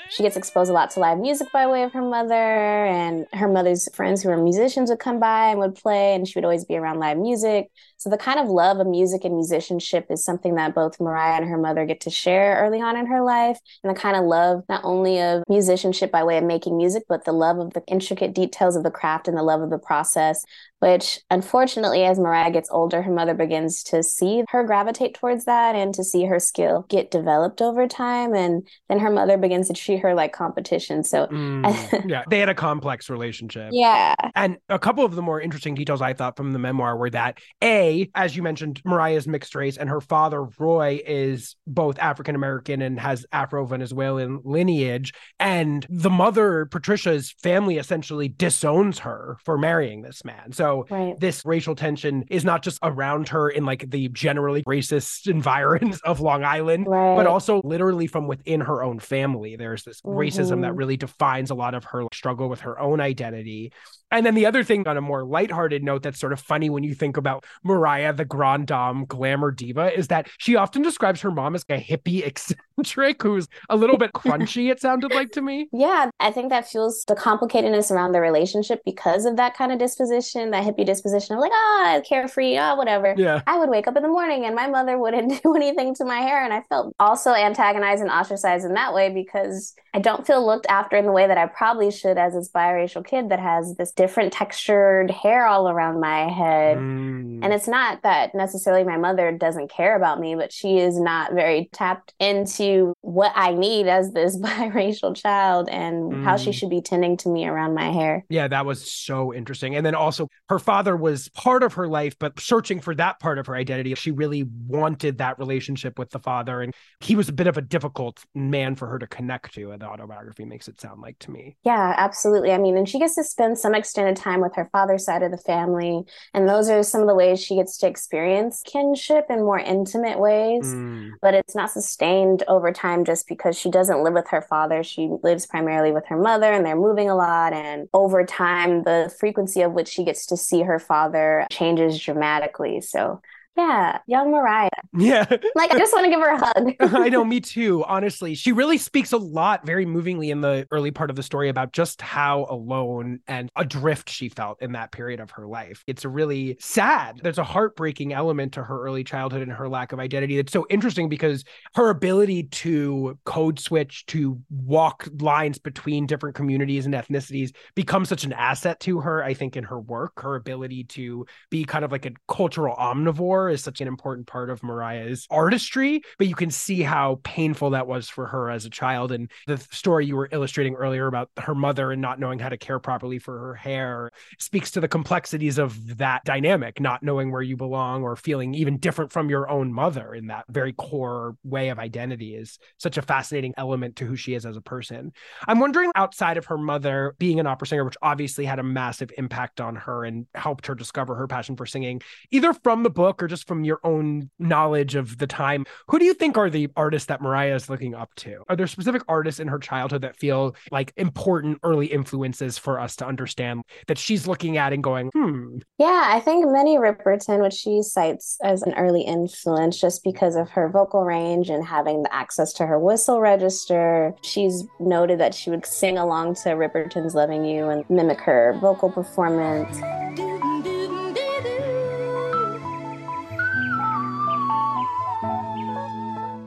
She 0.10 0.24
gets 0.24 0.38
exposed 0.38 0.70
a 0.70 0.74
lot 0.74 0.90
to 0.92 1.00
live 1.00 1.20
music 1.20 1.52
by 1.52 1.68
way 1.68 1.84
of 1.84 1.92
her 1.94 2.02
mother, 2.02 2.34
and 2.34 3.28
her 3.34 3.48
mother's 3.48 3.88
friends 3.94 4.24
who 4.24 4.30
were 4.30 4.38
musicians 4.38 4.90
would 4.90 5.00
come 5.00 5.20
by 5.20 5.50
and 5.50 5.60
would 5.60 5.76
play, 5.76 6.16
and 6.16 6.28
she 6.28 6.38
would 6.38 6.46
always 6.46 6.66
be 6.66 6.78
around 6.78 7.00
live 7.00 7.18
music. 7.18 7.70
So, 7.98 8.10
the 8.10 8.18
kind 8.18 8.40
of 8.40 8.48
love 8.48 8.80
of 8.80 8.88
music 8.88 9.24
and 9.26 9.36
musicianship 9.36 10.08
is 10.10 10.24
something 10.24 10.56
that 10.56 10.76
both 10.76 11.00
Mariah 11.00 11.38
and 11.42 11.50
her 11.50 11.58
mother 11.58 11.86
get 11.86 12.02
to 12.02 12.10
share 12.10 12.58
early 12.64 12.82
on 12.82 12.96
in 12.96 13.08
her 13.08 13.22
life. 13.24 13.58
And 13.84 13.96
the 13.96 14.00
kind 14.00 14.16
of 14.16 14.24
love, 14.26 14.64
not 14.70 14.82
only 14.84 15.20
of 15.22 15.44
musicianship 15.50 16.12
by 16.12 16.24
way 16.24 16.38
of 16.38 16.44
making 16.44 16.78
music, 16.78 17.04
but 17.10 17.26
the 17.26 17.32
love 17.32 17.58
of 17.60 17.74
the 17.74 17.84
intricate 17.88 18.34
details 18.34 18.76
of 18.76 18.84
the 18.84 18.92
craft 18.92 19.28
and 19.28 19.38
the 19.38 19.44
love 19.44 19.62
of 19.62 19.70
the 19.70 19.78
process, 19.80 20.44
which 20.80 21.20
unfortunately, 21.32 22.04
as 22.04 22.20
Mariah 22.20 22.52
gets 22.52 22.70
older, 22.72 23.02
her 23.02 23.12
mother 23.12 23.34
begins 23.34 23.82
to 23.84 24.04
see 24.04 24.44
her 24.50 24.64
gravitate 24.64 25.16
towards 25.16 25.46
that 25.46 25.76
and 25.76 25.94
to 25.96 26.04
see 26.04 26.26
her 26.26 26.40
skill 26.40 26.86
get 26.90 27.10
developed 27.12 27.62
over 27.62 27.88
time. 27.88 28.36
And 28.36 28.68
then 28.90 29.00
her 29.00 29.10
mother 29.10 29.38
begins 29.38 29.68
to 29.70 29.74
treat 29.74 30.02
her 30.02 30.14
like 30.14 30.34
competition. 30.34 31.04
So, 31.04 31.28
Mm. 31.28 32.06
yeah, 32.10 32.24
they 32.30 32.40
had 32.40 32.50
a 32.50 32.54
complex 32.56 33.10
relationship. 33.10 33.70
yeah. 33.72 34.14
And 34.36 34.58
a 34.70 34.80
couple 34.80 35.04
of 35.04 35.16
the 35.16 35.22
more 35.22 35.42
interesting 35.42 35.76
details 35.76 36.02
I 36.02 36.14
thought 36.14 36.38
from 36.38 36.54
the 36.54 36.60
memoir 36.60 36.96
were 36.96 37.10
that 37.10 37.40
A, 37.62 37.97
as 38.16 38.36
you 38.36 38.44
mentioned, 38.44 38.82
Mariah's 38.86 39.28
mixed 39.28 39.56
race, 39.56 39.78
and 39.78 39.90
her 39.90 40.02
father, 40.02 40.46
Roy, 40.60 41.02
is 41.06 41.56
both 41.66 41.98
African 42.00 42.36
American 42.36 42.82
and 42.82 43.00
has 43.00 43.26
Afro 43.32 43.66
Venezuelan 43.66 44.42
lineage. 44.44 45.14
And 45.40 45.86
the 45.90 46.10
mother, 46.10 46.66
Patricia's 46.66 47.32
family 47.42 47.78
essentially 47.78 48.28
disowns 48.28 49.00
her 49.00 49.38
for 49.44 49.58
marrying 49.58 50.02
this 50.02 50.24
man. 50.26 50.52
So 50.52 50.86
Right. 50.90 51.20
this 51.20 51.44
racial 51.46 51.76
tension 51.76 52.24
is 52.30 52.44
not 52.46 52.64
just 52.64 52.80
around 52.84 53.30
her 53.30 53.50
in 53.50 53.66
like 53.66 53.90
the 53.90 54.10
generally 54.10 54.64
racist 54.64 55.28
environs 55.32 56.00
of 56.02 56.20
Long 56.20 56.44
Island, 56.44 56.88
Right. 56.88 57.16
but 57.16 57.28
also 57.28 57.62
literally 57.64 58.08
from 58.08 58.28
within 58.28 58.62
her 58.62 58.84
own 58.84 59.00
family. 59.00 59.56
There's 59.56 59.84
this 59.84 60.02
racism 60.02 60.62
that 60.62 60.72
Mhm. 60.74 60.78
really 60.78 60.98
defines 60.98 61.50
a 61.52 61.56
lot 61.56 61.74
of 61.74 61.84
her 61.86 62.04
struggle 62.14 62.50
with 62.50 62.62
her 62.62 62.80
own 62.80 63.00
identity. 63.02 63.72
And 64.10 64.26
then 64.26 64.36
the 64.36 64.46
other 64.46 64.64
thing 64.64 64.88
on 64.88 64.96
a 64.96 65.02
more 65.02 65.26
lighthearted 65.26 65.84
note 65.84 66.02
that's 66.04 66.20
sort 66.20 66.32
of 66.32 66.40
funny 66.40 66.70
when 66.70 66.84
you 66.84 66.94
think 66.94 67.18
about 67.18 67.46
Mariah, 67.64 67.77
the 67.78 68.26
grand 68.28 68.68
dame 68.68 69.06
glamour 69.06 69.52
diva, 69.52 69.98
is 69.98 70.08
that 70.08 70.28
she 70.38 70.56
often 70.56 70.82
describes 70.82 71.22
her 71.22 71.32
mom 71.32 71.56
as 71.56 71.64
a 71.70 71.80
hippie 71.80 72.26
eccentric 72.78 73.22
who's 73.22 73.48
a 73.70 73.76
little 73.76 73.98
bit 73.98 74.14
crunchy, 74.14 74.72
it 74.72 74.80
sounded 74.80 75.12
like 75.12 75.32
to 75.32 75.42
me. 75.42 75.70
Yeah, 75.78 76.10
I 76.20 76.32
think 76.32 76.50
that 76.50 76.68
fuels 76.68 77.06
the 77.08 77.16
complicatedness 77.16 77.92
around 77.92 78.12
the 78.12 78.20
relationship 78.20 78.82
because 78.84 79.26
of 79.26 79.36
that 79.38 79.56
kind 79.56 79.72
of 79.72 79.78
disposition, 79.78 80.50
that 80.52 80.64
hippie 80.64 80.86
disposition 80.86 81.36
of 81.36 81.42
like, 81.42 81.52
ah, 81.54 82.02
carefree, 82.08 82.58
ah, 82.58 82.76
whatever. 82.76 83.14
Yeah. 83.16 83.42
I 83.46 83.60
would 83.60 83.70
wake 83.70 83.88
up 83.88 83.96
in 83.96 84.02
the 84.02 84.10
morning 84.10 84.46
and 84.46 84.56
my 84.56 84.68
mother 84.68 84.98
wouldn't 84.98 85.42
do 85.44 85.56
anything 85.56 85.94
to 85.96 86.06
my 86.06 86.20
hair. 86.20 86.44
And 86.44 86.54
I 86.54 86.64
felt 86.70 86.96
also 87.00 87.32
antagonized 87.32 88.02
and 88.02 88.10
ostracized 88.10 88.66
in 88.66 88.74
that 88.74 88.94
way 88.94 89.14
because 89.14 89.76
I 89.94 90.00
don't 90.00 90.26
feel 90.26 90.46
looked 90.46 90.66
after 90.68 90.98
in 90.98 91.06
the 91.06 91.12
way 91.12 91.28
that 91.28 91.38
I 91.38 91.46
probably 91.46 91.92
should 91.92 92.18
as 92.18 92.34
this 92.34 92.50
biracial 92.50 93.06
kid 93.06 93.30
that 93.30 93.40
has 93.40 93.76
this 93.76 93.92
different 93.92 94.34
textured 94.34 95.12
hair 95.12 95.46
all 95.46 95.70
around 95.70 96.00
my 96.00 96.30
head. 96.30 96.78
Mm. 96.78 97.40
And 97.44 97.54
it's 97.54 97.67
not 97.68 98.04
that 98.04 98.34
necessarily 98.36 98.84
my 98.84 98.98
mother 98.98 99.32
doesn't 99.32 99.70
care 99.72 99.96
about 99.96 100.20
me, 100.20 100.36
but 100.36 100.52
she 100.54 100.78
is 100.80 101.00
not 101.00 101.34
very 101.34 101.70
tapped 101.74 102.14
into 102.20 102.94
what 103.02 103.32
I 103.36 103.54
need 103.54 103.88
as 103.88 104.12
this 104.14 104.38
biracial 104.42 105.16
child 105.16 105.70
and 105.70 106.18
how 106.22 106.38
she 106.38 106.52
Mm. 106.52 106.54
should 106.54 106.70
be 106.70 106.82
tending 106.82 107.18
to 107.18 107.30
me 107.30 107.46
around 107.48 107.74
my 107.76 107.92
hair. 107.92 108.26
Yeah, 108.30 108.48
that 108.48 108.66
was 108.66 108.90
so 108.90 109.34
interesting. 109.34 109.76
And 109.76 109.86
then 109.86 109.96
also, 109.96 110.28
her 110.50 110.60
father 110.60 110.96
was 110.96 111.30
part 111.30 111.64
of 111.64 111.74
her 111.74 111.88
life, 111.88 112.16
but 112.20 112.40
searching 112.40 112.80
for 112.80 112.96
that 112.96 113.20
part 113.20 113.38
of 113.40 113.48
her 113.48 113.56
identity. 113.56 113.94
She 113.96 114.12
really 114.12 114.44
wanted 114.68 115.18
that 115.20 115.40
relationship 115.40 116.00
with 116.00 116.10
the 116.12 116.20
father. 116.20 116.62
And 116.62 116.74
he 117.00 117.16
was 117.16 117.30
a 117.30 117.34
bit 117.34 117.48
of 117.48 117.58
a 117.58 117.62
difficult 117.62 118.24
man 118.34 118.76
for 118.76 118.88
her 118.88 119.00
to 119.00 119.08
connect 119.08 119.54
to, 119.56 119.76
the 119.78 119.86
autobiography 119.86 120.46
makes 120.46 120.68
it 120.68 120.80
sound 120.80 121.02
like 121.02 121.20
to 121.20 121.32
me. 121.32 121.58
Yeah, 121.64 121.94
absolutely. 121.98 122.52
I 122.52 122.58
mean, 122.58 122.78
and 122.78 122.88
she 122.88 123.00
gets 123.00 123.16
to 123.16 123.24
spend 123.24 123.58
some 123.58 123.76
extended 123.76 124.16
time 124.16 124.42
with 124.42 124.56
her 124.56 124.70
father's 124.72 125.06
side 125.06 125.24
of 125.24 125.32
the 125.32 125.38
family. 125.38 126.04
And 126.34 126.48
those 126.48 126.70
are 126.70 126.84
some 126.84 127.02
of 127.02 127.08
the 127.08 127.16
ways 127.16 127.44
she 127.44 127.57
gets 127.58 127.78
to 127.80 127.88
experience 127.88 128.62
kinship 128.66 129.26
in 129.30 129.40
more 129.40 129.60
intimate 129.60 130.20
ways. 130.20 130.74
Mm. 130.74 131.12
But 131.22 131.34
it's 131.34 131.56
not 131.56 131.72
sustained 131.72 132.44
over 132.48 132.72
time 132.72 133.04
just 133.04 133.28
because 133.28 133.58
she 133.58 133.70
doesn't 133.70 134.04
live 134.04 134.14
with 134.14 134.30
her 134.30 134.42
father. 134.42 134.84
She 134.84 135.10
lives 135.24 135.46
primarily 135.46 135.92
with 135.92 136.06
her 136.08 136.18
mother 136.18 136.52
and 136.52 136.66
they're 136.66 136.76
moving 136.76 137.10
a 137.10 137.16
lot. 137.16 137.54
And 137.54 137.90
over 137.94 138.26
time, 138.26 138.84
the 138.84 139.14
frequency 139.20 139.62
of 139.62 139.74
which 139.74 139.90
she 139.90 140.06
gets 140.06 140.26
to 140.28 140.38
see 140.38 140.62
her 140.62 140.80
father 140.80 141.46
changes 141.52 142.00
dramatically. 142.00 142.82
So, 142.82 143.22
yeah, 143.58 144.00
young 144.08 144.32
Mariah. 144.32 144.70
Yeah. 144.98 145.26
Like, 145.56 145.72
I 145.72 145.78
just 145.78 145.94
want 145.94 146.06
to 146.06 146.10
give 146.12 146.20
her 146.20 146.30
a 146.30 146.38
hug. 146.38 146.74
Uh-huh, 146.88 147.00
I 147.00 147.10
know, 147.10 147.26
me 147.26 147.42
too. 147.42 147.84
Honestly, 147.86 148.36
she 148.36 148.52
really 148.52 148.78
speaks 148.78 149.12
a 149.12 149.18
lot 149.18 149.66
very 149.66 149.86
movingly 149.86 150.30
in 150.30 150.42
the 150.42 150.68
early 150.72 150.92
part 150.92 151.10
of 151.10 151.16
the 151.16 151.24
story 151.24 151.50
about 151.50 151.74
just 151.74 152.02
how 152.02 152.46
alone 152.50 153.20
and 153.28 153.50
adrift 153.56 154.10
she 154.10 154.30
felt 154.30 154.62
in 154.62 154.74
that 154.74 154.92
period 154.92 155.20
of 155.20 155.32
her 155.32 155.48
life. 155.48 155.84
It's 155.88 156.06
really 156.06 156.56
sad. 156.60 157.20
There's 157.24 157.40
a 157.40 157.44
heartbreaking 157.44 158.14
element 158.14 158.54
to 158.54 158.64
her 158.64 158.82
early 158.82 159.04
childhood 159.04 159.42
and 159.42 159.52
her 159.52 159.68
lack 159.68 159.92
of 159.92 160.00
identity. 160.00 160.38
that's 160.38 160.54
so 160.54 160.66
interesting 160.70 161.10
because 161.10 161.44
her 161.76 161.90
ability 161.90 162.44
to 162.44 163.18
code 163.26 163.60
switch, 163.60 164.06
to 164.08 164.40
walk 164.50 165.08
lines 165.20 165.58
between 165.58 166.06
different 166.06 166.36
communities 166.36 166.86
and 166.86 166.94
ethnicities 166.94 167.54
becomes 167.76 168.08
such 168.08 168.24
an 168.24 168.34
asset 168.34 168.80
to 168.82 169.00
her, 169.00 169.24
I 169.24 169.34
think, 169.34 169.58
in 169.58 169.64
her 169.66 169.80
work. 169.80 170.22
Her 170.22 170.36
ability 170.36 170.86
to 170.86 171.26
be 171.50 171.66
kind 171.66 171.84
of 171.84 171.92
like 171.92 172.06
a 172.06 172.12
cultural 172.28 172.76
omnivore 172.76 173.47
is 173.50 173.64
such 173.64 173.82
an 173.82 173.88
important 173.88 174.28
part 174.28 174.50
of 174.50 174.64
Mariah's 174.64 175.28
artistry, 175.30 176.02
but 176.18 176.28
you 176.28 176.36
can 176.36 176.52
see 176.52 176.82
how 176.82 177.20
painful 177.24 177.72
that 177.72 177.88
was 177.88 178.10
for 178.10 178.26
her 178.28 178.50
as 178.50 178.66
a 178.66 178.70
child. 178.70 179.12
And 179.12 179.30
the 179.46 179.58
story 179.72 180.06
you 180.06 180.16
were 180.16 180.30
illustrating 180.32 180.76
earlier 180.76 181.08
about 181.08 181.30
her 181.38 181.56
mother 181.56 181.92
and 181.92 182.02
not 182.02 182.20
knowing 182.20 182.40
how 182.40 182.50
to 182.50 182.58
care 182.58 182.80
properly 182.80 183.20
for 183.20 183.38
her 183.38 183.56
hair 183.56 184.12
speaks 184.40 184.72
to 184.72 184.80
the 184.80 184.88
complexities 184.88 185.58
of 185.58 185.98
that 185.98 186.24
dynamic, 186.26 186.80
not 186.80 187.04
knowing 187.04 187.32
where 187.32 187.42
you 187.42 187.58
belong 187.58 188.04
or 188.04 188.16
feeling 188.16 188.54
even 188.54 188.78
different 188.78 189.12
from 189.12 189.30
your 189.30 189.50
own 189.50 189.72
mother 189.72 190.14
in 190.14 190.28
that 190.28 190.46
very 190.50 190.74
core 190.74 191.36
way 191.44 191.70
of 191.70 191.80
identity 191.80 192.36
is 192.36 192.58
such 192.78 192.98
a 192.98 193.02
fascinating 193.02 193.54
element 193.58 193.96
to 193.98 194.06
who 194.06 194.16
she 194.16 194.34
is 194.34 194.46
as 194.46 194.58
a 194.58 194.62
person. 194.62 195.12
I'm 195.48 195.60
wondering 195.60 195.92
outside 195.96 196.38
of 196.38 196.46
her 196.46 196.58
mother 196.58 197.16
being 197.20 197.40
an 197.40 197.48
opera 197.48 197.68
singer, 197.68 197.86
which 197.86 197.98
obviously 198.02 198.46
had 198.46 198.60
a 198.60 198.64
massive 198.64 199.12
impact 199.18 199.62
on 199.62 199.76
her 199.76 200.06
and 200.06 200.26
helped 200.34 200.68
her 200.68 200.76
discover 200.76 201.16
her 201.16 201.28
passion 201.28 201.56
for 201.56 201.66
singing, 201.66 202.02
either 202.32 202.54
from 202.54 202.84
the 202.84 202.90
book 202.90 203.22
or 203.22 203.28
just 203.28 203.37
from 203.44 203.64
your 203.64 203.80
own 203.84 204.30
knowledge 204.40 204.96
of 204.96 205.18
the 205.18 205.28
time, 205.28 205.66
who 205.88 206.00
do 206.00 206.06
you 206.06 206.14
think 206.14 206.38
are 206.38 206.50
the 206.50 206.70
artists 206.76 207.08
that 207.08 207.22
Mariah 207.22 207.56
is 207.56 207.70
looking 207.70 207.96
up 207.96 208.14
to? 208.16 208.44
Are 208.50 208.56
there 208.56 208.68
specific 208.68 209.04
artists 209.08 209.40
in 209.40 209.48
her 209.48 209.60
childhood 209.60 210.02
that 210.02 210.16
feel 210.16 210.56
like 210.72 210.94
important 210.98 211.60
early 211.64 211.88
influences 211.88 212.58
for 212.58 212.80
us 212.80 212.96
to 212.98 213.06
understand 213.06 213.64
that 213.88 213.98
she's 213.98 214.28
looking 214.28 214.58
at 214.58 214.74
and 214.74 214.84
going, 214.84 215.10
hmm, 215.14 215.60
Yeah, 215.78 216.04
I 216.06 216.20
think 216.20 216.46
Minnie 216.50 216.78
Riperton, 216.78 217.42
which 217.42 217.54
she 217.54 217.82
cites 217.82 218.38
as 218.44 218.62
an 218.64 218.74
early 218.76 219.02
influence 219.02 219.80
just 219.80 220.04
because 220.04 220.36
of 220.36 220.50
her 220.50 220.70
vocal 220.70 221.04
range 221.04 221.50
and 221.50 221.66
having 221.66 222.04
the 222.04 222.14
access 222.14 222.54
to 222.54 222.66
her 222.66 222.80
whistle 222.80 223.20
register. 223.22 224.14
She's 224.22 224.64
noted 224.80 225.20
that 225.20 225.34
she 225.34 225.50
would 225.50 225.66
sing 225.66 225.98
along 225.98 226.36
to 226.36 226.50
Riperton's 226.50 227.16
Loving 227.16 227.46
You 227.46 227.70
and 227.70 227.90
mimic 227.90 228.20
her 228.22 228.58
vocal 228.62 228.92
performance. 228.92 229.78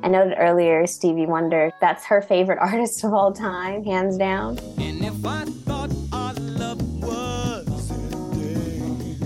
I 0.02 0.08
noted 0.08 0.36
earlier 0.38 0.86
Stevie 0.86 1.26
Wonder, 1.26 1.72
that's 1.80 2.06
her 2.06 2.22
favorite 2.22 2.58
artist 2.60 3.04
of 3.04 3.12
all 3.12 3.32
time, 3.32 3.84
hands 3.84 4.16
down. 4.16 4.58
And 4.78 5.04
if 5.04 5.26
I 5.26 5.44
thought 5.44 5.92
our 6.12 6.32
love 6.34 6.80
was 7.02 7.90
ending, 7.90 9.18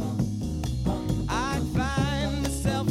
I'd 1.29 1.63
find 1.77 2.43
myself 2.43 2.89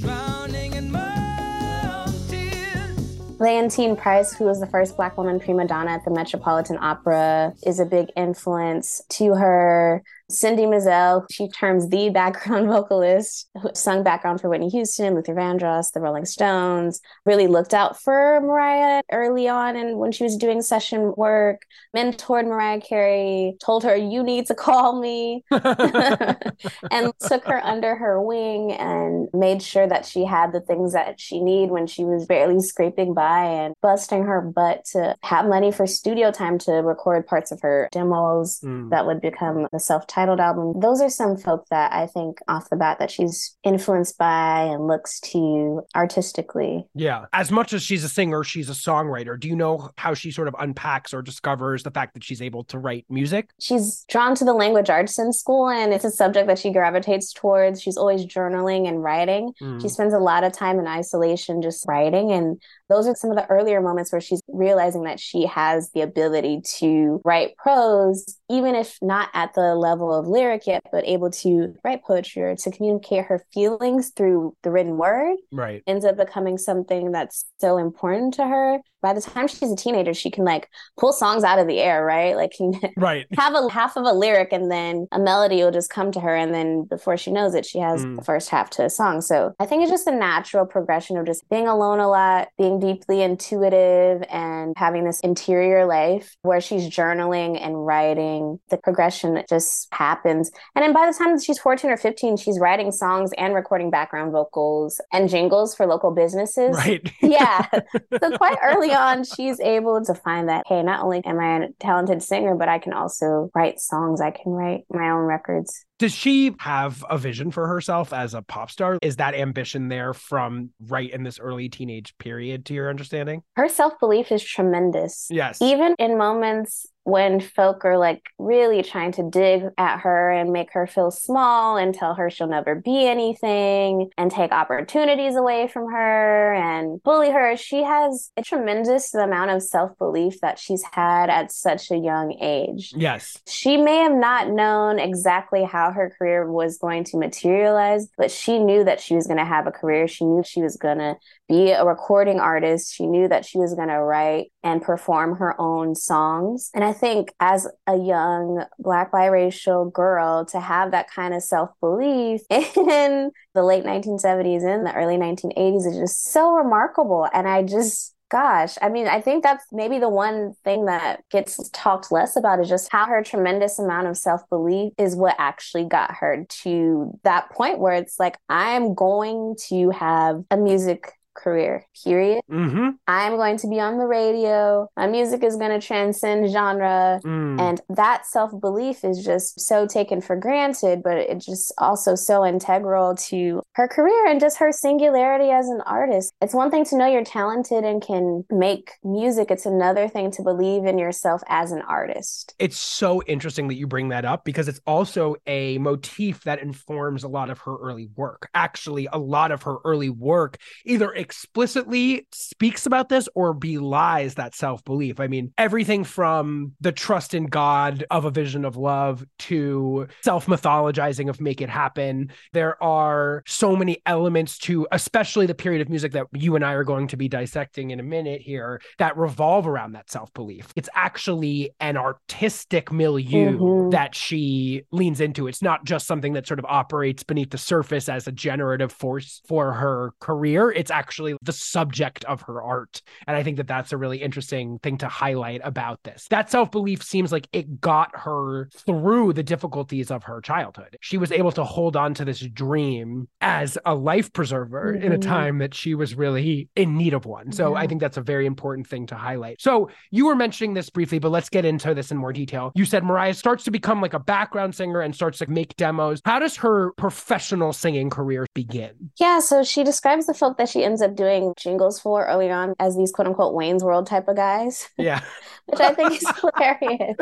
drowning 0.00 0.74
in 0.74 0.90
my 0.90 2.04
own 2.06 2.12
tears. 2.28 3.18
Leontyne 3.40 3.96
Price, 3.96 4.34
who 4.34 4.44
was 4.44 4.60
the 4.60 4.66
first 4.66 4.96
Black 4.96 5.16
woman 5.16 5.40
prima 5.40 5.66
donna 5.66 5.92
at 5.92 6.04
the 6.04 6.10
Metropolitan 6.10 6.76
Opera, 6.78 7.54
is 7.64 7.80
a 7.80 7.86
big 7.86 8.08
influence 8.16 9.00
to 9.10 9.34
her. 9.34 10.02
Cindy 10.30 10.62
Mizelle, 10.64 11.24
she 11.30 11.48
terms 11.48 11.88
the 11.88 12.08
background 12.14 12.66
vocalist, 12.68 13.48
who 13.60 13.70
sung 13.74 14.02
background 14.02 14.40
for 14.40 14.48
Whitney 14.48 14.68
Houston, 14.70 15.14
Luther 15.14 15.34
Vandross, 15.34 15.92
the 15.92 16.00
Rolling 16.00 16.24
Stones, 16.24 17.00
really 17.24 17.46
looked 17.46 17.74
out 17.74 18.00
for 18.00 18.40
Mariah 18.40 19.02
early 19.12 19.48
on 19.48 19.76
and 19.76 19.98
when 19.98 20.12
she 20.12 20.24
was 20.24 20.36
doing 20.36 20.62
session 20.62 21.12
work, 21.16 21.62
mentored 21.96 22.46
Mariah 22.46 22.80
Carey, 22.80 23.56
told 23.64 23.84
her, 23.84 23.94
You 23.96 24.22
need 24.22 24.46
to 24.46 24.54
call 24.54 25.00
me, 25.00 25.44
and 25.50 27.12
took 27.20 27.44
her 27.46 27.64
under 27.64 27.94
her 27.94 28.20
wing 28.20 28.72
and 28.72 29.28
made 29.32 29.62
sure 29.62 29.86
that 29.86 30.06
she 30.06 30.24
had 30.24 30.52
the 30.52 30.60
things 30.60 30.92
that 30.92 31.20
she 31.20 31.40
needed 31.40 31.70
when 31.70 31.86
she 31.86 32.04
was 32.04 32.26
barely 32.26 32.60
scraping 32.60 33.14
by 33.14 33.44
and 33.44 33.74
busting 33.82 34.24
her 34.24 34.40
butt 34.40 34.84
to 34.86 35.14
have 35.22 35.46
money 35.46 35.70
for 35.72 35.86
studio 35.86 36.30
time 36.30 36.58
to 36.58 36.72
record 36.72 37.26
parts 37.26 37.52
of 37.52 37.60
her 37.60 37.88
demos 37.92 38.60
Mm. 38.64 38.90
that 38.90 39.06
would 39.06 39.20
become 39.20 39.66
the 39.72 39.80
self 39.80 40.06
titled 40.14 40.38
album. 40.38 40.78
Those 40.80 41.00
are 41.00 41.10
some 41.10 41.36
folk 41.36 41.66
that 41.70 41.92
I 41.92 42.06
think 42.06 42.38
off 42.46 42.70
the 42.70 42.76
bat 42.76 42.98
that 43.00 43.10
she's 43.10 43.56
influenced 43.64 44.16
by 44.16 44.62
and 44.62 44.86
looks 44.86 45.18
to 45.20 45.82
artistically. 45.94 46.86
Yeah. 46.94 47.24
As 47.32 47.50
much 47.50 47.72
as 47.72 47.82
she's 47.82 48.04
a 48.04 48.08
singer, 48.08 48.44
she's 48.44 48.70
a 48.70 48.74
songwriter. 48.74 49.38
Do 49.38 49.48
you 49.48 49.56
know 49.56 49.90
how 49.98 50.14
she 50.14 50.30
sort 50.30 50.46
of 50.46 50.54
unpacks 50.58 51.12
or 51.12 51.20
discovers 51.20 51.82
the 51.82 51.90
fact 51.90 52.14
that 52.14 52.22
she's 52.22 52.40
able 52.40 52.62
to 52.64 52.78
write 52.78 53.06
music? 53.08 53.50
She's 53.58 54.04
drawn 54.08 54.36
to 54.36 54.44
the 54.44 54.52
language 54.52 54.88
arts 54.88 55.18
in 55.18 55.32
school 55.32 55.68
and 55.68 55.92
it's 55.92 56.04
a 56.04 56.10
subject 56.10 56.46
that 56.46 56.58
she 56.58 56.72
gravitates 56.72 57.32
towards. 57.32 57.82
She's 57.82 57.96
always 57.96 58.24
journaling 58.24 58.88
and 58.88 59.02
writing. 59.02 59.52
Mm. 59.60 59.82
She 59.82 59.88
spends 59.88 60.14
a 60.14 60.18
lot 60.18 60.44
of 60.44 60.52
time 60.52 60.78
in 60.78 60.86
isolation 60.86 61.60
just 61.60 61.84
writing. 61.88 62.30
And 62.30 62.62
those 62.88 63.06
are 63.06 63.14
some 63.14 63.30
of 63.30 63.36
the 63.36 63.46
earlier 63.48 63.80
moments 63.80 64.12
where 64.12 64.20
she's 64.20 64.42
realizing 64.48 65.04
that 65.04 65.18
she 65.20 65.46
has 65.46 65.90
the 65.92 66.02
ability 66.02 66.60
to 66.78 67.20
write 67.24 67.56
prose, 67.56 68.38
even 68.50 68.74
if 68.74 68.98
not 69.00 69.28
at 69.34 69.54
the 69.54 69.74
level 69.74 70.12
of 70.14 70.26
lyric 70.26 70.66
yet, 70.66 70.82
but 70.92 71.06
able 71.06 71.30
to 71.30 71.74
write 71.84 72.02
poetry 72.04 72.42
or 72.42 72.56
to 72.56 72.70
communicate 72.70 73.24
her 73.26 73.44
feelings 73.52 74.10
through 74.10 74.54
the 74.62 74.70
written 74.70 74.96
word 74.96 75.36
Right. 75.52 75.82
ends 75.86 76.04
up 76.04 76.16
becoming 76.16 76.58
something 76.58 77.12
that's 77.12 77.46
so 77.60 77.78
important 77.78 78.34
to 78.34 78.46
her. 78.46 78.78
By 79.04 79.12
the 79.12 79.20
time 79.20 79.46
she's 79.48 79.70
a 79.70 79.76
teenager, 79.76 80.14
she 80.14 80.30
can 80.30 80.44
like 80.44 80.68
pull 80.98 81.12
songs 81.12 81.44
out 81.44 81.58
of 81.58 81.66
the 81.68 81.78
air, 81.78 82.04
right? 82.04 82.34
Like 82.34 82.52
can 82.56 82.72
Right. 82.96 83.26
have 83.38 83.54
a 83.54 83.70
half 83.70 83.96
of 83.96 84.04
a 84.04 84.12
lyric 84.12 84.48
and 84.52 84.70
then 84.70 85.06
a 85.12 85.18
melody 85.18 85.62
will 85.62 85.70
just 85.70 85.90
come 85.90 86.10
to 86.12 86.20
her 86.20 86.34
and 86.34 86.54
then 86.54 86.84
before 86.84 87.16
she 87.18 87.30
knows 87.30 87.54
it 87.54 87.66
she 87.66 87.78
has 87.78 88.04
Mm. 88.04 88.16
the 88.16 88.24
first 88.24 88.48
half 88.48 88.70
to 88.70 88.84
a 88.84 88.90
song 88.90 89.20
so 89.20 89.52
i 89.60 89.66
think 89.66 89.82
it's 89.82 89.90
just 89.90 90.06
a 90.06 90.14
natural 90.14 90.64
progression 90.66 91.16
of 91.16 91.26
just 91.26 91.48
being 91.48 91.68
alone 91.68 92.00
a 92.00 92.08
lot 92.08 92.48
being 92.58 92.80
deeply 92.80 93.22
intuitive 93.22 94.24
and 94.30 94.74
having 94.76 95.04
this 95.04 95.20
interior 95.20 95.84
life 95.86 96.34
where 96.42 96.60
she's 96.60 96.88
journaling 96.88 97.58
and 97.64 97.86
writing 97.86 98.58
the 98.70 98.76
progression 98.78 99.42
just 99.48 99.86
happens 99.92 100.50
and 100.74 100.82
then 100.82 100.92
by 100.92 101.06
the 101.06 101.16
time 101.16 101.38
she's 101.38 101.58
14 101.58 101.90
or 101.90 101.96
15 101.96 102.36
she's 102.36 102.58
writing 102.58 102.90
songs 102.90 103.30
and 103.38 103.54
recording 103.54 103.90
background 103.90 104.32
vocals 104.32 105.00
and 105.12 105.28
jingles 105.28 105.74
for 105.74 105.86
local 105.86 106.10
businesses 106.10 106.74
Right. 106.76 107.06
yeah. 107.22 107.66
So 108.20 108.36
quite 108.38 108.56
early 108.62 108.90
on, 108.94 109.24
she's 109.24 109.60
able 109.60 110.04
to 110.04 110.14
find 110.14 110.48
that, 110.48 110.64
hey, 110.66 110.82
not 110.82 111.02
only 111.02 111.24
am 111.24 111.40
I 111.40 111.64
a 111.64 111.68
talented 111.80 112.22
singer, 112.22 112.54
but 112.54 112.68
I 112.68 112.78
can 112.78 112.92
also 112.92 113.50
write 113.54 113.80
songs. 113.80 114.20
I 114.20 114.30
can 114.30 114.52
write 114.52 114.84
my 114.90 115.10
own 115.10 115.24
records. 115.24 115.84
Does 115.98 116.12
she 116.12 116.54
have 116.58 117.04
a 117.08 117.16
vision 117.16 117.52
for 117.52 117.68
herself 117.68 118.12
as 118.12 118.34
a 118.34 118.42
pop 118.42 118.70
star? 118.70 118.98
Is 119.00 119.16
that 119.16 119.34
ambition 119.34 119.88
there 119.88 120.12
from 120.12 120.70
right 120.88 121.10
in 121.10 121.22
this 121.22 121.38
early 121.38 121.68
teenage 121.68 122.16
period, 122.18 122.64
to 122.66 122.74
your 122.74 122.90
understanding? 122.90 123.42
Her 123.56 123.68
self 123.68 123.98
belief 124.00 124.32
is 124.32 124.42
tremendous. 124.42 125.28
Yes. 125.30 125.62
Even 125.62 125.94
in 125.98 126.18
moments 126.18 126.86
when 127.04 127.38
folk 127.38 127.84
are 127.84 127.98
like 127.98 128.22
really 128.38 128.82
trying 128.82 129.12
to 129.12 129.28
dig 129.30 129.62
at 129.76 129.98
her 129.98 130.30
and 130.30 130.52
make 130.52 130.72
her 130.72 130.86
feel 130.86 131.10
small 131.10 131.76
and 131.76 131.94
tell 131.94 132.14
her 132.14 132.30
she'll 132.30 132.48
never 132.48 132.74
be 132.74 133.06
anything 133.06 134.10
and 134.16 134.30
take 134.30 134.50
opportunities 134.52 135.36
away 135.36 135.68
from 135.68 135.92
her 135.92 136.54
and 136.54 137.02
bully 137.02 137.30
her, 137.30 137.56
she 137.56 137.82
has 137.82 138.30
a 138.38 138.42
tremendous 138.42 139.14
amount 139.14 139.50
of 139.50 139.62
self 139.62 139.96
belief 139.98 140.40
that 140.40 140.58
she's 140.58 140.82
had 140.92 141.28
at 141.28 141.52
such 141.52 141.90
a 141.90 141.96
young 141.96 142.36
age. 142.40 142.92
Yes. 142.96 143.38
She 143.46 143.76
may 143.76 143.98
have 143.98 144.14
not 144.14 144.48
known 144.48 144.98
exactly 144.98 145.62
how 145.62 145.83
her 145.92 146.10
career 146.16 146.50
was 146.50 146.78
going 146.78 147.04
to 147.04 147.18
materialize, 147.18 148.08
but 148.16 148.30
she 148.30 148.58
knew 148.58 148.84
that 148.84 149.00
she 149.00 149.14
was 149.14 149.26
going 149.26 149.38
to 149.38 149.44
have 149.44 149.66
a 149.66 149.72
career. 149.72 150.08
She 150.08 150.24
knew 150.24 150.42
she 150.44 150.62
was 150.62 150.76
going 150.76 150.98
to 150.98 151.16
be 151.48 151.70
a 151.70 151.84
recording 151.84 152.40
artist. 152.40 152.94
She 152.94 153.06
knew 153.06 153.28
that 153.28 153.44
she 153.44 153.58
was 153.58 153.74
going 153.74 153.88
to 153.88 154.00
write 154.00 154.52
and 154.62 154.80
perform 154.82 155.36
her 155.36 155.60
own 155.60 155.94
songs. 155.94 156.70
And 156.74 156.82
I 156.82 156.92
think 156.92 157.34
as 157.40 157.68
a 157.86 157.96
young 157.96 158.64
Black 158.78 159.12
biracial 159.12 159.92
girl, 159.92 160.44
to 160.46 160.60
have 160.60 160.92
that 160.92 161.10
kind 161.10 161.34
of 161.34 161.42
self 161.42 161.70
belief 161.80 162.42
in 162.50 163.30
the 163.54 163.62
late 163.62 163.84
1970s 163.84 164.64
and 164.64 164.86
the 164.86 164.94
early 164.94 165.16
1980s 165.16 165.86
is 165.86 165.98
just 165.98 166.32
so 166.32 166.52
remarkable. 166.54 167.28
And 167.32 167.46
I 167.46 167.62
just, 167.62 168.13
Gosh, 168.34 168.76
I 168.82 168.88
mean, 168.88 169.06
I 169.06 169.20
think 169.20 169.44
that's 169.44 169.64
maybe 169.70 170.00
the 170.00 170.08
one 170.08 170.54
thing 170.64 170.86
that 170.86 171.22
gets 171.30 171.68
talked 171.68 172.10
less 172.10 172.34
about 172.34 172.58
is 172.58 172.68
just 172.68 172.90
how 172.90 173.06
her 173.06 173.22
tremendous 173.22 173.78
amount 173.78 174.08
of 174.08 174.16
self 174.16 174.40
belief 174.50 174.92
is 174.98 175.14
what 175.14 175.36
actually 175.38 175.84
got 175.84 176.16
her 176.16 176.44
to 176.62 177.16
that 177.22 177.48
point 177.52 177.78
where 177.78 177.94
it's 177.94 178.18
like, 178.18 178.36
I'm 178.48 178.92
going 178.94 179.54
to 179.68 179.90
have 179.90 180.42
a 180.50 180.56
music 180.56 181.12
career, 181.34 181.86
period. 182.04 182.42
Mm-hmm. 182.50 182.90
I'm 183.06 183.36
going 183.36 183.56
to 183.58 183.68
be 183.68 183.80
on 183.80 183.98
the 183.98 184.06
radio. 184.06 184.88
My 184.96 185.06
music 185.06 185.42
is 185.42 185.56
going 185.56 185.78
to 185.78 185.84
transcend 185.84 186.50
genre. 186.50 187.20
Mm. 187.24 187.60
And 187.60 187.80
that 187.90 188.26
self 188.26 188.58
belief 188.60 189.04
is 189.04 189.24
just 189.24 189.60
so 189.60 189.86
taken 189.86 190.20
for 190.20 190.36
granted, 190.36 191.02
but 191.02 191.18
it's 191.18 191.46
just 191.46 191.72
also 191.78 192.14
so 192.14 192.44
integral 192.44 193.16
to 193.16 193.62
her 193.72 193.88
career 193.88 194.26
and 194.26 194.40
just 194.40 194.58
her 194.58 194.72
singularity 194.72 195.50
as 195.50 195.68
an 195.68 195.80
artist. 195.82 196.32
It's 196.40 196.54
one 196.54 196.70
thing 196.70 196.84
to 196.86 196.96
know 196.96 197.06
you're 197.06 197.24
talented 197.24 197.84
and 197.84 198.02
can 198.02 198.44
make 198.50 198.92
music, 199.02 199.50
it's 199.50 199.66
another 199.66 200.08
thing 200.08 200.30
to 200.32 200.42
believe 200.42 200.84
in 200.84 200.98
yourself 200.98 201.42
as 201.48 201.72
an 201.72 201.82
artist. 201.82 202.54
It's 202.58 202.78
so 202.78 203.22
interesting 203.24 203.68
that 203.68 203.74
you 203.74 203.86
bring 203.86 204.08
that 204.08 204.24
up 204.24 204.44
because 204.44 204.68
it's 204.68 204.80
also 204.86 205.36
a 205.46 205.78
motif 205.78 206.44
that 206.44 206.60
informs 206.60 207.24
a 207.24 207.28
lot 207.28 207.50
of 207.50 207.58
her 207.60 207.76
early 207.76 208.08
work. 208.16 208.48
Actually, 208.54 209.08
a 209.12 209.18
lot 209.18 209.52
of 209.52 209.62
her 209.62 209.76
early 209.84 210.10
work 210.10 210.56
either 210.84 211.12
explicitly 211.24 212.26
speaks 212.32 212.86
about 212.86 213.08
this 213.08 213.28
or 213.34 213.54
belies 213.54 214.34
that 214.34 214.54
self 214.54 214.84
belief. 214.84 215.20
I 215.20 215.26
mean, 215.26 215.52
everything 215.58 216.04
from 216.04 216.72
the 216.80 216.92
trust 216.92 217.34
in 217.34 217.46
God 217.46 218.04
of 218.10 218.24
a 218.24 218.30
vision 218.30 218.64
of 218.64 218.76
love 218.76 219.24
to 219.40 220.06
self 220.22 220.46
mythologizing 220.46 221.28
of 221.28 221.40
make 221.40 221.60
it 221.60 221.68
happen. 221.70 222.30
There 222.52 222.82
are 222.82 223.42
so 223.46 223.76
many 223.76 223.98
elements 224.06 224.58
to, 224.60 224.86
especially 224.92 225.46
the 225.46 225.54
period 225.54 225.80
of 225.82 225.88
music 225.88 226.12
that 226.12 226.26
you 226.32 226.56
and 226.56 226.64
I 226.64 226.72
are 226.72 226.84
going 226.84 227.08
to 227.08 227.16
be 227.16 227.28
dissecting 227.28 227.90
in 227.90 228.00
a 228.00 228.02
minute 228.02 228.40
here, 228.42 228.80
that 228.98 229.16
revolve 229.16 229.66
around 229.66 229.92
that 229.92 230.10
self 230.10 230.32
belief. 230.34 230.68
It's 230.76 230.88
actually 230.94 231.70
an 231.80 231.96
artistic 231.96 232.92
milieu 232.92 233.58
Mhm. 233.58 233.90
that 233.92 234.14
she 234.14 234.82
leans 234.92 235.20
into. 235.20 235.46
It's 235.46 235.62
not 235.62 235.84
just 235.84 236.06
something 236.06 236.32
that 236.34 236.46
sort 236.46 236.58
of 236.58 236.66
operates 236.68 237.22
beneath 237.22 237.50
the 237.50 237.58
surface 237.58 238.08
as 238.08 238.26
a 238.26 238.32
generative 238.32 238.92
force 238.92 239.40
for 239.46 239.72
her 239.72 240.12
career. 240.20 240.70
It's 240.70 240.90
actually 240.90 241.13
the 241.42 241.52
subject 241.52 242.24
of 242.24 242.42
her 242.42 242.62
art. 242.62 243.02
And 243.26 243.36
I 243.36 243.42
think 243.42 243.56
that 243.58 243.66
that's 243.66 243.92
a 243.92 243.96
really 243.96 244.18
interesting 244.22 244.78
thing 244.80 244.98
to 244.98 245.08
highlight 245.08 245.60
about 245.64 246.02
this. 246.04 246.26
That 246.30 246.50
self 246.50 246.70
belief 246.70 247.02
seems 247.02 247.32
like 247.32 247.48
it 247.52 247.80
got 247.80 248.10
her 248.14 248.68
through 248.86 249.32
the 249.34 249.42
difficulties 249.42 250.10
of 250.10 250.24
her 250.24 250.40
childhood. 250.40 250.96
She 251.00 251.18
was 251.18 251.32
able 251.32 251.52
to 251.52 251.64
hold 251.64 251.96
on 251.96 252.14
to 252.14 252.24
this 252.24 252.40
dream 252.40 253.28
as 253.40 253.78
a 253.84 253.94
life 253.94 254.32
preserver 254.32 254.92
in 254.94 255.12
a 255.12 255.18
Mhm. 255.18 255.22
time 255.22 255.58
that 255.58 255.74
she 255.74 255.94
was 255.94 256.14
really 256.14 256.68
in 256.76 256.96
need 256.96 257.14
of 257.14 257.26
one. 257.26 257.52
So 257.52 257.74
I 257.74 257.86
think 257.86 258.00
that's 258.00 258.16
a 258.16 258.22
very 258.22 258.46
important 258.46 258.86
thing 258.86 259.06
to 259.06 259.14
highlight. 259.14 259.60
So 259.60 259.90
you 260.10 260.26
were 260.26 260.34
mentioning 260.34 260.74
this 260.74 260.90
briefly, 260.90 261.18
but 261.18 261.30
let's 261.30 261.48
get 261.48 261.64
into 261.64 261.94
this 261.94 262.10
in 262.10 262.16
more 262.16 262.32
detail. 262.32 262.72
You 262.74 262.84
said 262.84 263.04
Mariah 263.04 263.34
starts 263.34 263.64
to 263.64 263.70
become 263.70 264.00
like 264.00 264.14
a 264.14 264.18
background 264.18 264.74
singer 264.74 265.00
and 265.00 265.14
starts 265.14 265.38
to 265.38 265.50
make 265.50 265.76
demos. 265.76 266.20
How 266.24 266.38
does 266.38 266.56
her 266.56 266.92
professional 266.92 267.72
singing 267.72 268.10
career 268.10 268.46
begin? 268.54 269.10
Yeah, 269.18 269.38
so 269.40 269.62
she 269.62 269.84
describes 269.84 270.26
the 270.26 270.34
folk 270.34 270.56
that 270.58 270.68
she 270.68 270.84
ends 270.84 271.00
up 271.04 271.14
doing 271.14 271.54
jingles 271.56 272.00
for 272.00 272.26
early 272.26 272.50
on 272.50 272.74
as 272.80 272.96
these 272.96 273.12
quote 273.12 273.28
unquote 273.28 273.54
Wayne's 273.54 273.84
World 273.84 274.06
type 274.08 274.26
of 274.26 274.34
guys, 274.36 274.88
Yeah. 274.98 275.20
which 275.66 275.80
I 275.80 275.94
think 275.94 276.12
is 276.20 276.26
hilarious. 276.40 277.16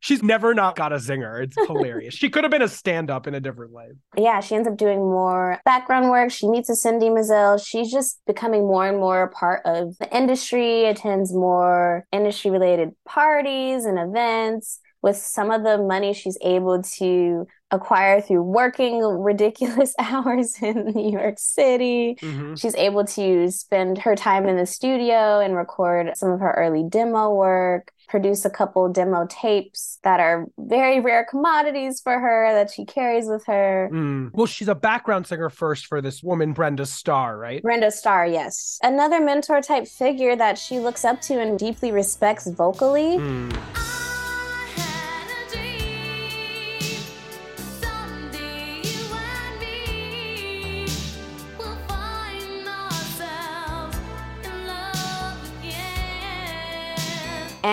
She's 0.00 0.22
never 0.22 0.52
not 0.54 0.76
got 0.76 0.92
a 0.92 1.00
singer. 1.00 1.40
It's 1.40 1.56
hilarious. 1.66 2.14
she 2.14 2.28
could 2.28 2.44
have 2.44 2.50
been 2.50 2.62
a 2.62 2.68
stand 2.68 3.10
up 3.10 3.26
in 3.26 3.34
a 3.34 3.40
different 3.40 3.72
life. 3.72 3.92
yeah, 4.16 4.40
she 4.40 4.54
ends 4.54 4.68
up 4.68 4.76
doing 4.76 4.98
more 4.98 5.60
background 5.64 6.10
work. 6.10 6.30
She 6.30 6.46
meets 6.48 6.68
a 6.68 6.76
Cindy 6.76 7.08
Mizelle. 7.08 7.64
She's 7.64 7.90
just 7.90 8.20
becoming 8.26 8.66
more 8.66 8.86
and 8.86 8.98
more 8.98 9.22
a 9.22 9.28
part 9.28 9.62
of 9.64 9.96
the 9.98 10.14
industry, 10.14 10.84
attends 10.84 11.32
more 11.32 12.04
industry 12.12 12.50
related 12.50 12.90
parties 13.06 13.84
and 13.84 13.98
events. 13.98 14.80
With 15.00 15.16
some 15.16 15.52
of 15.52 15.62
the 15.62 15.78
money 15.78 16.12
she's 16.12 16.36
able 16.42 16.82
to 16.98 17.46
acquire 17.70 18.20
through 18.20 18.42
working 18.42 19.00
ridiculous 19.02 19.94
hours 19.98 20.56
in 20.62 20.92
New 20.94 21.10
York 21.10 21.34
City. 21.38 22.16
Mhm. 22.20 22.58
She's 22.60 22.74
able 22.76 23.04
to 23.04 23.50
spend 23.50 23.98
her 23.98 24.16
time 24.16 24.46
in 24.48 24.56
the 24.56 24.66
studio 24.66 25.40
and 25.40 25.54
record 25.54 26.12
some 26.16 26.30
of 26.30 26.40
her 26.40 26.52
early 26.56 26.82
demo 26.88 27.34
work, 27.34 27.92
produce 28.08 28.44
a 28.46 28.50
couple 28.50 28.88
demo 28.88 29.26
tapes 29.28 29.98
that 30.02 30.18
are 30.18 30.46
very 30.58 30.98
rare 31.00 31.26
commodities 31.28 32.00
for 32.00 32.18
her 32.18 32.52
that 32.54 32.70
she 32.70 32.86
carries 32.86 33.26
with 33.28 33.44
her. 33.46 33.90
Mm. 33.92 34.30
Well, 34.32 34.46
she's 34.46 34.68
a 34.68 34.74
background 34.74 35.26
singer 35.26 35.50
first 35.50 35.86
for 35.86 36.00
this 36.00 36.22
woman, 36.22 36.54
Brenda 36.54 36.86
Starr, 36.86 37.36
right? 37.36 37.62
Brenda 37.62 37.90
Starr, 37.90 38.26
yes. 38.26 38.78
Another 38.82 39.20
mentor 39.20 39.60
type 39.60 39.86
figure 39.86 40.34
that 40.36 40.56
she 40.56 40.78
looks 40.78 41.04
up 41.04 41.20
to 41.22 41.38
and 41.38 41.58
deeply 41.58 41.92
respects 41.92 42.48
vocally. 42.48 43.18
Mm. 43.18 43.87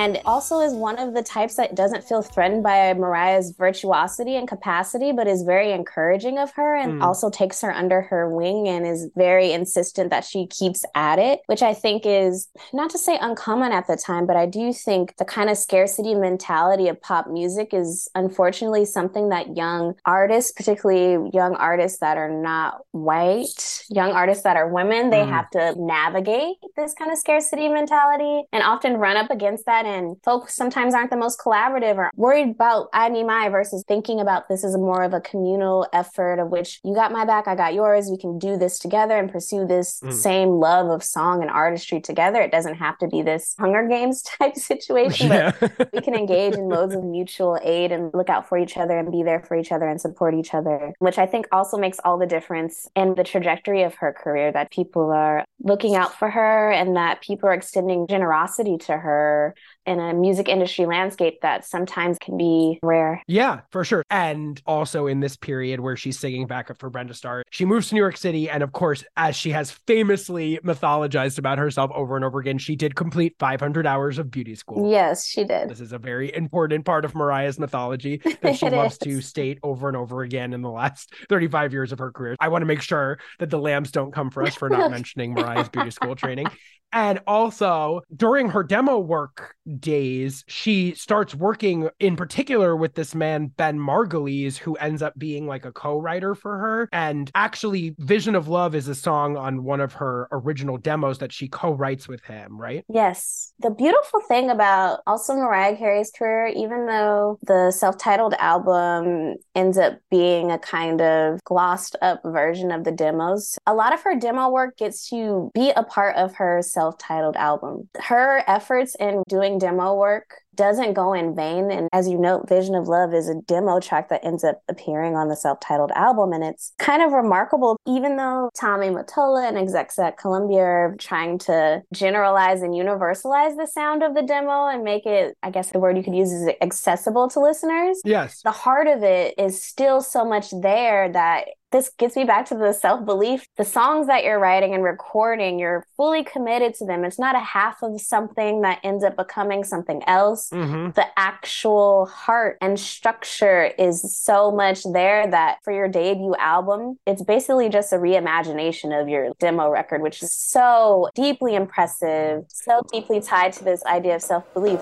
And 0.06 0.22
also 0.26 0.60
is 0.60 0.74
one 0.74 1.00
of 1.00 1.16
the 1.16 1.24
types 1.24 1.56
that 1.56 1.74
doesn't 1.74 2.04
feel 2.04 2.22
threatened 2.22 2.62
by 2.62 2.94
Mariah's 2.94 3.52
virtuosity 3.58 4.36
and 4.36 4.48
capacity, 4.48 5.12
but 5.12 5.28
is 5.28 5.42
very 5.42 5.72
encouraging 5.72 6.38
of 6.38 6.52
her 6.52 6.76
and 6.76 7.02
Mm. 7.02 7.04
also 7.04 7.32
takes 7.32 7.62
her 7.62 7.72
under 7.74 8.02
her 8.04 8.30
wing 8.30 8.68
and 8.68 8.86
is 8.86 9.10
very 9.16 9.52
insistent 9.52 10.12
that 10.12 10.24
she 10.24 10.46
keeps 10.46 10.86
at 10.94 11.18
it, 11.18 11.42
which 11.48 11.64
I 11.64 11.74
think 11.74 12.04
is 12.06 12.48
not 12.72 12.92
to 12.92 13.00
say 13.00 13.18
uncommon 13.20 13.72
at 13.72 13.88
the 13.88 13.98
time, 13.98 14.28
but 14.28 14.36
I 14.36 14.46
do 14.46 14.72
think 14.74 15.18
the 15.18 15.26
kind 15.26 15.50
of 15.50 15.58
scarcity 15.58 16.14
mentality 16.14 16.88
of 16.88 17.02
pop 17.02 17.28
music 17.28 17.74
is 17.74 18.08
unfortunately 18.14 18.86
something 18.86 19.30
that 19.30 19.58
young 19.58 19.96
artists, 20.06 20.52
particularly 20.52 21.32
young 21.34 21.56
artists 21.56 22.00
that 22.00 22.18
are 22.18 22.30
not 22.30 22.82
white, 22.92 23.84
young 23.90 24.12
artists 24.12 24.44
that 24.44 24.56
are 24.56 24.68
women, 24.68 25.10
they 25.10 25.24
Mm. 25.26 25.30
have 25.30 25.50
to 25.52 25.74
navigate 25.82 26.58
this 26.78 26.94
kind 26.94 27.12
of 27.12 27.18
scarcity 27.18 27.68
mentality 27.70 28.44
and 28.54 28.62
often 28.64 28.98
run 28.98 29.18
up 29.18 29.32
against 29.32 29.66
that. 29.66 29.86
And 29.86 29.95
folks 30.24 30.56
sometimes 30.56 30.94
aren't 30.94 31.10
the 31.12 31.18
most 31.18 31.40
collaborative 31.40 31.98
or 31.98 32.12
worried 32.16 32.52
about 32.52 32.88
I 32.94 33.10
need 33.10 33.26
my 33.26 33.50
versus 33.50 33.84
thinking 33.88 34.20
about 34.20 34.48
this 34.50 34.64
as 34.64 34.76
more 34.78 35.04
of 35.04 35.14
a 35.14 35.22
communal 35.22 35.88
effort 35.94 36.40
of 36.40 36.50
which 36.50 36.80
you 36.84 36.94
got 36.94 37.12
my 37.12 37.26
back, 37.26 37.48
I 37.48 37.56
got 37.56 37.74
yours. 37.74 38.10
We 38.10 38.18
can 38.18 38.38
do 38.40 38.58
this 38.58 38.80
together 38.80 39.18
and 39.18 39.32
pursue 39.32 39.66
this 39.66 40.00
Mm. 40.02 40.14
same 40.14 40.50
love 40.50 40.88
of 40.90 41.04
song 41.04 41.42
and 41.42 41.50
artistry 41.50 42.00
together. 42.02 42.42
It 42.42 42.52
doesn't 42.52 42.76
have 42.76 42.98
to 43.00 43.08
be 43.08 43.22
this 43.22 43.56
Hunger 43.60 43.88
Games 43.88 44.22
type 44.40 44.56
situation, 44.56 45.30
but 45.30 45.56
Yeah. 45.62 45.86
we 45.94 46.02
can 46.02 46.16
engage 46.16 46.54
in 46.54 46.70
modes 46.70 46.94
of 46.96 47.04
mutual 47.04 47.58
aid 47.64 47.92
and 47.92 48.12
look 48.14 48.30
out 48.30 48.48
for 48.50 48.58
each 48.58 48.78
other 48.78 48.98
and 48.98 49.12
be 49.12 49.24
there 49.24 49.40
for 49.42 49.56
each 49.56 49.72
other 49.72 49.88
and 49.88 50.00
support 50.02 50.34
each 50.34 50.54
other, 50.54 50.94
which 51.00 51.18
I 51.18 51.26
think 51.26 51.48
also 51.52 51.78
makes 51.78 52.00
all 52.04 52.18
the 52.18 52.26
difference 52.26 52.88
in 52.96 53.16
the 53.16 53.24
trajectory 53.24 53.84
of 53.84 53.96
her 53.96 54.12
career 54.14 54.52
that 54.52 54.72
people 54.72 55.12
are 55.12 55.46
looking 55.64 55.96
out 55.96 56.14
for 56.14 56.30
her 56.30 56.72
and 56.72 56.96
that 56.96 57.22
people 57.22 57.48
are 57.50 57.54
extending 57.54 58.08
generosity 58.08 58.78
to 58.78 58.98
her 58.98 59.56
in 59.86 60.00
a 60.00 60.14
music 60.14 60.50
industry 60.50 60.86
landscape 60.86 61.42
that 61.42 61.66
sometimes 61.66 62.18
can 62.20 62.38
be 62.38 62.80
rare. 62.82 63.22
Yeah, 63.28 63.62
for 63.72 63.84
sure. 63.84 64.04
And 64.10 64.62
also 64.66 65.08
in 65.08 65.20
this 65.20 65.36
period 65.36 65.80
where 65.80 65.96
she's 65.96 66.20
singing 66.20 66.48
backup 66.48 66.80
for 66.80 66.90
Brenda 66.90 67.14
Starr, 67.14 67.44
she 67.50 67.66
moves 67.66 67.90
to 67.90 67.96
New 67.96 68.02
York 68.02 68.18
City. 68.18 68.50
And 68.50 68.64
of 68.64 68.72
course, 68.72 69.04
as 69.18 69.36
she 69.36 69.52
has 69.52 69.72
famously 69.72 70.60
mythologized 70.64 71.38
about 71.38 71.58
herself 71.58 71.92
over 71.94 72.16
and 72.16 72.26
over 72.26 72.40
again, 72.40 72.58
she 72.58 72.76
did 72.76 72.96
complete 72.96 73.36
500 73.40 73.86
hours 73.86 74.18
of 74.18 74.32
beauty 74.32 74.56
school. 74.56 74.92
Yes, 74.92 75.26
she 75.28 75.44
did. 75.44 75.70
This 75.70 75.80
is 75.80 75.94
a 75.94 76.00
very 76.00 76.34
important 76.34 76.86
part 76.86 77.06
of 77.06 77.16
Mariah's 77.16 77.60
mythology 77.60 78.22
that 78.42 78.58
she 78.58 78.70
loves 78.70 78.94
is. 78.94 79.00
to 79.00 79.22
state 79.22 79.60
over 79.64 79.88
and 79.88 79.98
over 79.98 80.22
again 80.22 80.54
in 80.54 80.62
the 80.62 80.70
last 80.70 81.14
35 81.30 81.74
years 81.74 81.92
of 81.92 82.00
her 82.00 82.12
career. 82.12 82.36
I 82.40 82.48
want 82.48 82.62
to 82.62 82.66
make 82.66 82.82
sure 82.82 83.20
that 83.40 83.50
the 83.50 83.60
lambs 83.60 83.92
don't 83.92 84.12
come 84.12 84.30
for 84.32 84.44
us 84.44 84.56
for 84.56 84.70
not 84.70 84.92
mentioning 84.96 85.34
Mariah's 85.34 85.70
beauty 85.70 85.92
school 85.92 86.16
training. 86.16 86.48
And 86.92 87.20
also 87.28 88.02
during 88.16 88.50
her 88.50 88.64
demo 88.64 89.00
work 89.00 89.56
days, 89.80 90.44
she 90.48 90.94
starts 90.96 91.36
working 91.36 91.90
in 92.00 92.16
particular 92.16 92.76
with 92.76 92.96
this 92.96 93.16
man, 93.16 93.48
Ben 93.48 93.80
Margulies, 93.80 94.58
who 94.58 94.76
ends 94.76 95.02
up 95.02 95.18
being 95.18 95.48
like 95.48 95.66
a 95.66 95.72
co 95.72 95.98
writer 95.98 96.36
for 96.36 96.58
her. 96.58 96.90
And 96.92 97.32
actually, 97.36 97.96
Vision 98.00 98.36
of 98.36 98.48
Love 98.48 98.76
is 98.76 98.88
a 98.88 98.96
song 98.96 99.38
on 99.38 99.64
one 99.64 99.82
of 99.82 99.94
her 99.94 100.28
original 100.32 100.78
demos 100.78 101.20
that 101.20 101.32
she 101.32 101.48
co 101.48 101.72
writes 101.74 102.08
with 102.08 102.24
him, 102.26 102.60
right? 102.60 102.84
Yes. 102.88 103.54
The 103.60 103.70
beautiful 103.70 104.22
thing 104.22 104.50
about 104.50 105.02
also 105.08 105.36
Mariah 105.36 105.78
Carey's 105.78 106.12
career, 106.12 106.48
even 106.48 106.88
though 106.88 107.40
the 107.44 107.72
self 107.72 107.98
titled 107.98 108.34
album 108.40 109.36
ends 109.56 109.78
up 109.78 110.00
being 110.10 110.52
a 110.52 110.60
kind 110.60 111.02
of 111.02 111.44
glossed 111.44 111.96
up 112.02 112.22
version 112.24 112.72
of 112.72 112.84
the 112.84 112.92
demos, 112.92 113.58
a 113.66 113.74
lot 113.74 113.94
of 113.94 114.02
her 114.02 114.18
demo 114.18 114.50
work 114.50 114.78
gets 114.78 115.10
to 115.10 115.52
be 115.54 115.72
a 115.76 115.84
part 115.84 116.16
of 116.16 116.36
her 116.36 116.62
self 116.62 116.98
titled 116.98 117.36
album. 117.36 117.90
Her 118.00 118.44
efforts 118.48 118.96
in 118.96 119.24
doing 119.28 119.58
demo 119.66 119.96
work 119.96 120.36
doesn't 120.56 120.94
go 120.94 121.14
in 121.14 121.36
vain. 121.36 121.72
And 121.72 121.90
as 121.92 122.08
you 122.08 122.18
note, 122.18 122.48
Vision 122.48 122.76
of 122.76 122.88
Love 122.88 123.14
is 123.14 123.28
a 123.28 123.42
demo 123.42 123.80
track 123.80 124.10
that 124.10 124.24
ends 124.24 124.44
up 124.44 124.62
appearing 124.70 125.16
on 125.16 125.28
the 125.28 125.36
self 125.36 125.60
titled 125.60 125.92
album. 125.96 126.34
And 126.34 126.44
it's 126.44 126.74
kind 126.80 127.02
of 127.02 127.12
remarkable, 127.12 127.78
even 127.88 128.16
though 128.16 128.50
Tommy 128.56 128.88
Mottola 128.88 129.48
and 129.48 129.58
execs 129.58 130.00
at 130.00 130.18
Columbia 130.18 130.62
are 130.62 130.96
trying 131.00 131.40
to 131.40 131.82
generalize 131.94 132.62
and 132.62 132.74
universalize 132.74 133.58
the 133.58 133.68
sound 133.68 134.04
of 134.04 134.14
the 134.16 134.24
demo 134.24 134.68
and 134.68 134.84
make 134.84 135.06
it, 135.06 135.36
I 135.44 135.50
guess 135.50 135.72
the 135.72 135.80
word 135.80 135.98
you 135.98 136.04
could 136.04 136.16
use 136.16 136.32
is 136.32 136.50
accessible 136.62 137.30
to 137.30 137.40
listeners. 137.40 138.02
Yes. 138.06 138.42
The 138.44 138.52
heart 138.52 138.88
of 138.88 139.04
it 139.04 139.36
is 139.38 139.62
still 139.62 140.02
so 140.02 140.24
much 140.26 140.52
there 140.62 141.12
that 141.12 141.48
this 141.76 141.90
gets 141.90 142.16
me 142.16 142.24
back 142.24 142.46
to 142.46 142.56
the 142.56 142.72
self 142.72 143.06
belief. 143.06 143.48
The 143.58 143.66
songs 143.66 144.08
that 144.08 144.24
you're 144.24 144.40
writing 144.40 144.74
and 144.74 144.82
recording, 144.82 145.60
you're 145.60 145.86
fully 145.98 146.24
committed 146.24 146.74
to 146.76 146.86
them. 146.86 147.04
It's 147.04 147.20
not 147.20 147.36
a 147.36 147.40
half 147.40 147.84
of 147.84 148.00
something 148.00 148.62
that 148.62 148.80
ends 148.82 149.04
up 149.04 149.18
becoming 149.18 149.66
something 149.66 150.02
else. 150.08 150.50
hmm 150.52 150.92
The 150.96 151.06
actual 151.18 152.06
heart 152.06 152.58
and 152.62 152.80
structure 152.80 153.66
is 153.78 154.18
so 154.18 154.52
much 154.52 154.84
there 154.84 155.30
that 155.30 155.58
for 155.64 155.74
your 155.74 155.90
debut 155.90 156.36
album, 156.40 156.98
it's 157.06 157.24
basically 157.24 157.68
just 157.68 157.92
a 157.92 157.98
reimagination 157.98 159.00
of 159.00 159.10
your 159.10 159.34
demo 159.40 159.70
record, 159.70 160.02
which 160.02 160.24
is 160.24 160.32
so 160.34 161.10
deeply 161.14 161.56
impressive, 161.56 162.46
so 162.48 162.82
deeply 162.90 163.20
tied 163.20 163.52
to 163.54 163.66
this 163.66 163.84
idea 163.86 164.16
of 164.16 164.22
self 164.22 164.46
belief. 164.54 164.80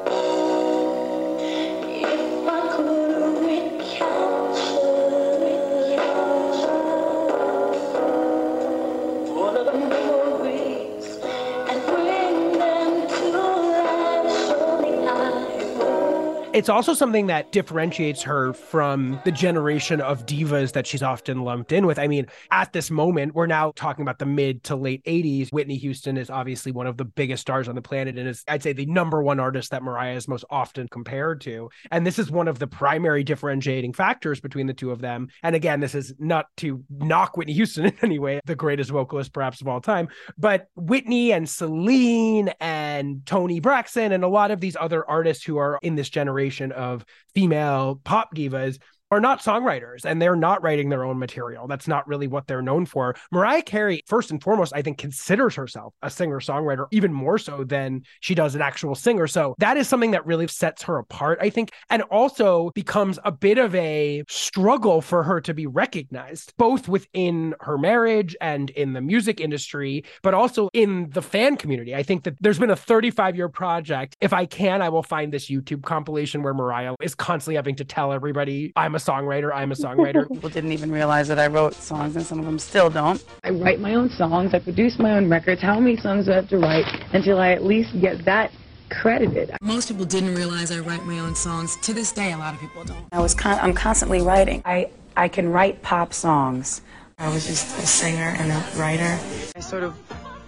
It's 16.53 16.69
also 16.69 16.93
something 16.93 17.25
that 17.27 17.51
differentiates 17.51 18.21
her 18.21 18.53
from 18.53 19.19
the 19.25 19.31
generation 19.31 19.99
of 19.99 20.27
divas 20.27 20.73
that 20.73 20.85
she's 20.85 21.01
often 21.01 21.41
lumped 21.41 21.71
in 21.71 21.87
with. 21.87 21.97
I 21.97 22.05
mean, 22.05 22.27
at 22.51 22.73
this 22.73 22.91
moment, 22.91 23.33
we're 23.33 23.47
now 23.47 23.71
talking 23.75 24.03
about 24.03 24.19
the 24.19 24.27
mid 24.27 24.63
to 24.65 24.75
late 24.75 25.03
80s. 25.05 25.51
Whitney 25.51 25.77
Houston 25.77 26.15
is 26.15 26.29
obviously 26.29 26.71
one 26.71 26.85
of 26.85 26.95
the 26.95 27.05
biggest 27.05 27.41
stars 27.41 27.67
on 27.67 27.73
the 27.73 27.81
planet 27.81 28.19
and 28.19 28.27
is, 28.27 28.43
I'd 28.47 28.61
say, 28.61 28.71
the 28.71 28.85
number 28.85 29.23
one 29.23 29.39
artist 29.39 29.71
that 29.71 29.81
Mariah 29.81 30.15
is 30.15 30.27
most 30.27 30.45
often 30.51 30.87
compared 30.89 31.41
to. 31.41 31.71
And 31.89 32.05
this 32.05 32.19
is 32.19 32.29
one 32.29 32.47
of 32.47 32.59
the 32.59 32.67
primary 32.67 33.23
differentiating 33.23 33.93
factors 33.93 34.39
between 34.39 34.67
the 34.67 34.75
two 34.75 34.91
of 34.91 35.01
them. 35.01 35.29
And 35.41 35.55
again, 35.55 35.79
this 35.79 35.95
is 35.95 36.13
not 36.19 36.45
to 36.57 36.83
knock 36.91 37.35
Whitney 37.35 37.53
Houston 37.53 37.85
in 37.87 37.97
any 38.03 38.19
way, 38.19 38.39
the 38.45 38.53
greatest 38.53 38.91
vocalist 38.91 39.33
perhaps 39.33 39.59
of 39.59 39.67
all 39.67 39.81
time, 39.81 40.07
but 40.37 40.67
Whitney 40.75 41.33
and 41.33 41.49
Celine 41.49 42.49
and 42.59 43.25
Toni 43.25 43.59
Braxton 43.59 44.11
and 44.11 44.23
a 44.23 44.27
lot 44.27 44.51
of 44.51 44.59
these 44.59 44.77
other 44.79 45.03
artists 45.09 45.43
who 45.43 45.57
are 45.57 45.79
in 45.81 45.95
this 45.95 46.09
generation 46.09 46.42
of 46.71 47.05
female 47.33 47.99
pop 48.03 48.35
divas 48.35 48.79
are 49.13 49.21
not 49.21 49.41
songwriters 49.41 50.05
and 50.05 50.19
they're 50.19 50.35
not 50.35 50.63
writing 50.63 50.89
their 50.89 51.03
own 51.03 51.19
material. 51.19 51.67
That's 51.67 51.87
not 51.87 52.07
really 52.07 52.27
what 52.27 52.47
they're 52.47 52.63
known 52.63 52.85
for. 52.87 53.15
Mariah 53.31 53.61
Carey, 53.61 54.01
first 54.07 54.31
and 54.31 54.41
foremost, 54.41 54.73
I 54.75 54.81
think 54.81 54.97
considers 54.97 55.53
herself 55.53 55.93
a 56.01 56.09
singer 56.09 56.39
songwriter, 56.39 56.87
even 56.91 57.13
more 57.13 57.37
so 57.37 57.63
than 57.63 58.01
she 58.21 58.33
does 58.33 58.55
an 58.55 58.61
actual 58.61 58.95
singer. 58.95 59.27
So 59.27 59.53
that 59.59 59.77
is 59.77 59.87
something 59.87 60.11
that 60.11 60.25
really 60.25 60.47
sets 60.47 60.81
her 60.83 60.97
apart, 60.97 61.37
I 61.41 61.51
think, 61.51 61.71
and 61.91 62.01
also 62.03 62.71
becomes 62.73 63.19
a 63.23 63.31
bit 63.31 63.59
of 63.59 63.75
a 63.75 64.23
struggle 64.27 65.01
for 65.01 65.21
her 65.21 65.39
to 65.41 65.53
be 65.53 65.67
recognized, 65.67 66.53
both 66.57 66.87
within 66.87 67.53
her 67.61 67.77
marriage 67.77 68.35
and 68.41 68.71
in 68.71 68.93
the 68.93 69.01
music 69.01 69.39
industry, 69.39 70.05
but 70.23 70.33
also 70.33 70.69
in 70.73 71.09
the 71.11 71.21
fan 71.21 71.55
community. 71.55 71.93
I 71.93 72.01
think 72.01 72.23
that 72.23 72.35
there's 72.41 72.59
been 72.59 72.71
a 72.71 72.75
35 72.75 73.35
year 73.35 73.49
project. 73.49 74.17
If 74.21 74.33
I 74.33 74.47
can, 74.47 74.81
I 74.81 74.89
will 74.89 75.03
find 75.03 75.31
this 75.31 75.51
YouTube 75.51 75.83
compilation 75.83 76.41
where 76.41 76.55
Mariah 76.55 76.95
is 76.99 77.13
constantly 77.13 77.55
having 77.55 77.75
to 77.75 77.85
tell 77.85 78.11
everybody, 78.11 78.73
I'm 78.75 78.95
a 78.95 79.02
songwriter, 79.03 79.51
I'm 79.53 79.71
a 79.71 79.75
songwriter. 79.75 80.27
People 80.33 80.49
didn't 80.49 80.71
even 80.71 80.91
realize 80.91 81.27
that 81.27 81.39
I 81.39 81.47
wrote 81.47 81.73
songs, 81.73 82.15
and 82.15 82.25
some 82.25 82.39
of 82.39 82.45
them 82.45 82.59
still 82.59 82.89
don't. 82.89 83.23
I 83.43 83.49
write 83.49 83.79
my 83.79 83.95
own 83.95 84.09
songs, 84.09 84.53
I 84.53 84.59
produce 84.59 84.97
my 84.99 85.11
own 85.17 85.29
records. 85.29 85.61
How 85.61 85.79
many 85.79 85.97
songs 85.97 86.25
do 86.25 86.31
I 86.31 86.35
have 86.35 86.49
to 86.49 86.57
write 86.57 86.85
until 87.13 87.39
I 87.39 87.51
at 87.51 87.63
least 87.63 87.99
get 87.99 88.25
that 88.25 88.51
credited? 88.89 89.51
Most 89.61 89.89
people 89.89 90.05
didn't 90.05 90.35
realize 90.35 90.71
I 90.71 90.79
write 90.79 91.05
my 91.05 91.19
own 91.19 91.35
songs. 91.35 91.77
To 91.77 91.93
this 91.93 92.11
day, 92.11 92.31
a 92.31 92.37
lot 92.37 92.53
of 92.53 92.59
people 92.59 92.83
don't. 92.83 93.05
I 93.11 93.19
was 93.19 93.33
con- 93.33 93.59
I'm 93.61 93.73
constantly 93.73 94.21
writing. 94.21 94.61
I 94.65 94.89
I 95.15 95.27
can 95.27 95.49
write 95.49 95.81
pop 95.81 96.13
songs. 96.13 96.81
I 97.19 97.31
was 97.31 97.45
just 97.45 97.77
a 97.77 97.85
singer 97.85 98.35
and 98.39 98.51
a 98.51 98.79
writer. 98.79 99.19
I 99.55 99.59
sort 99.59 99.83
of 99.83 99.95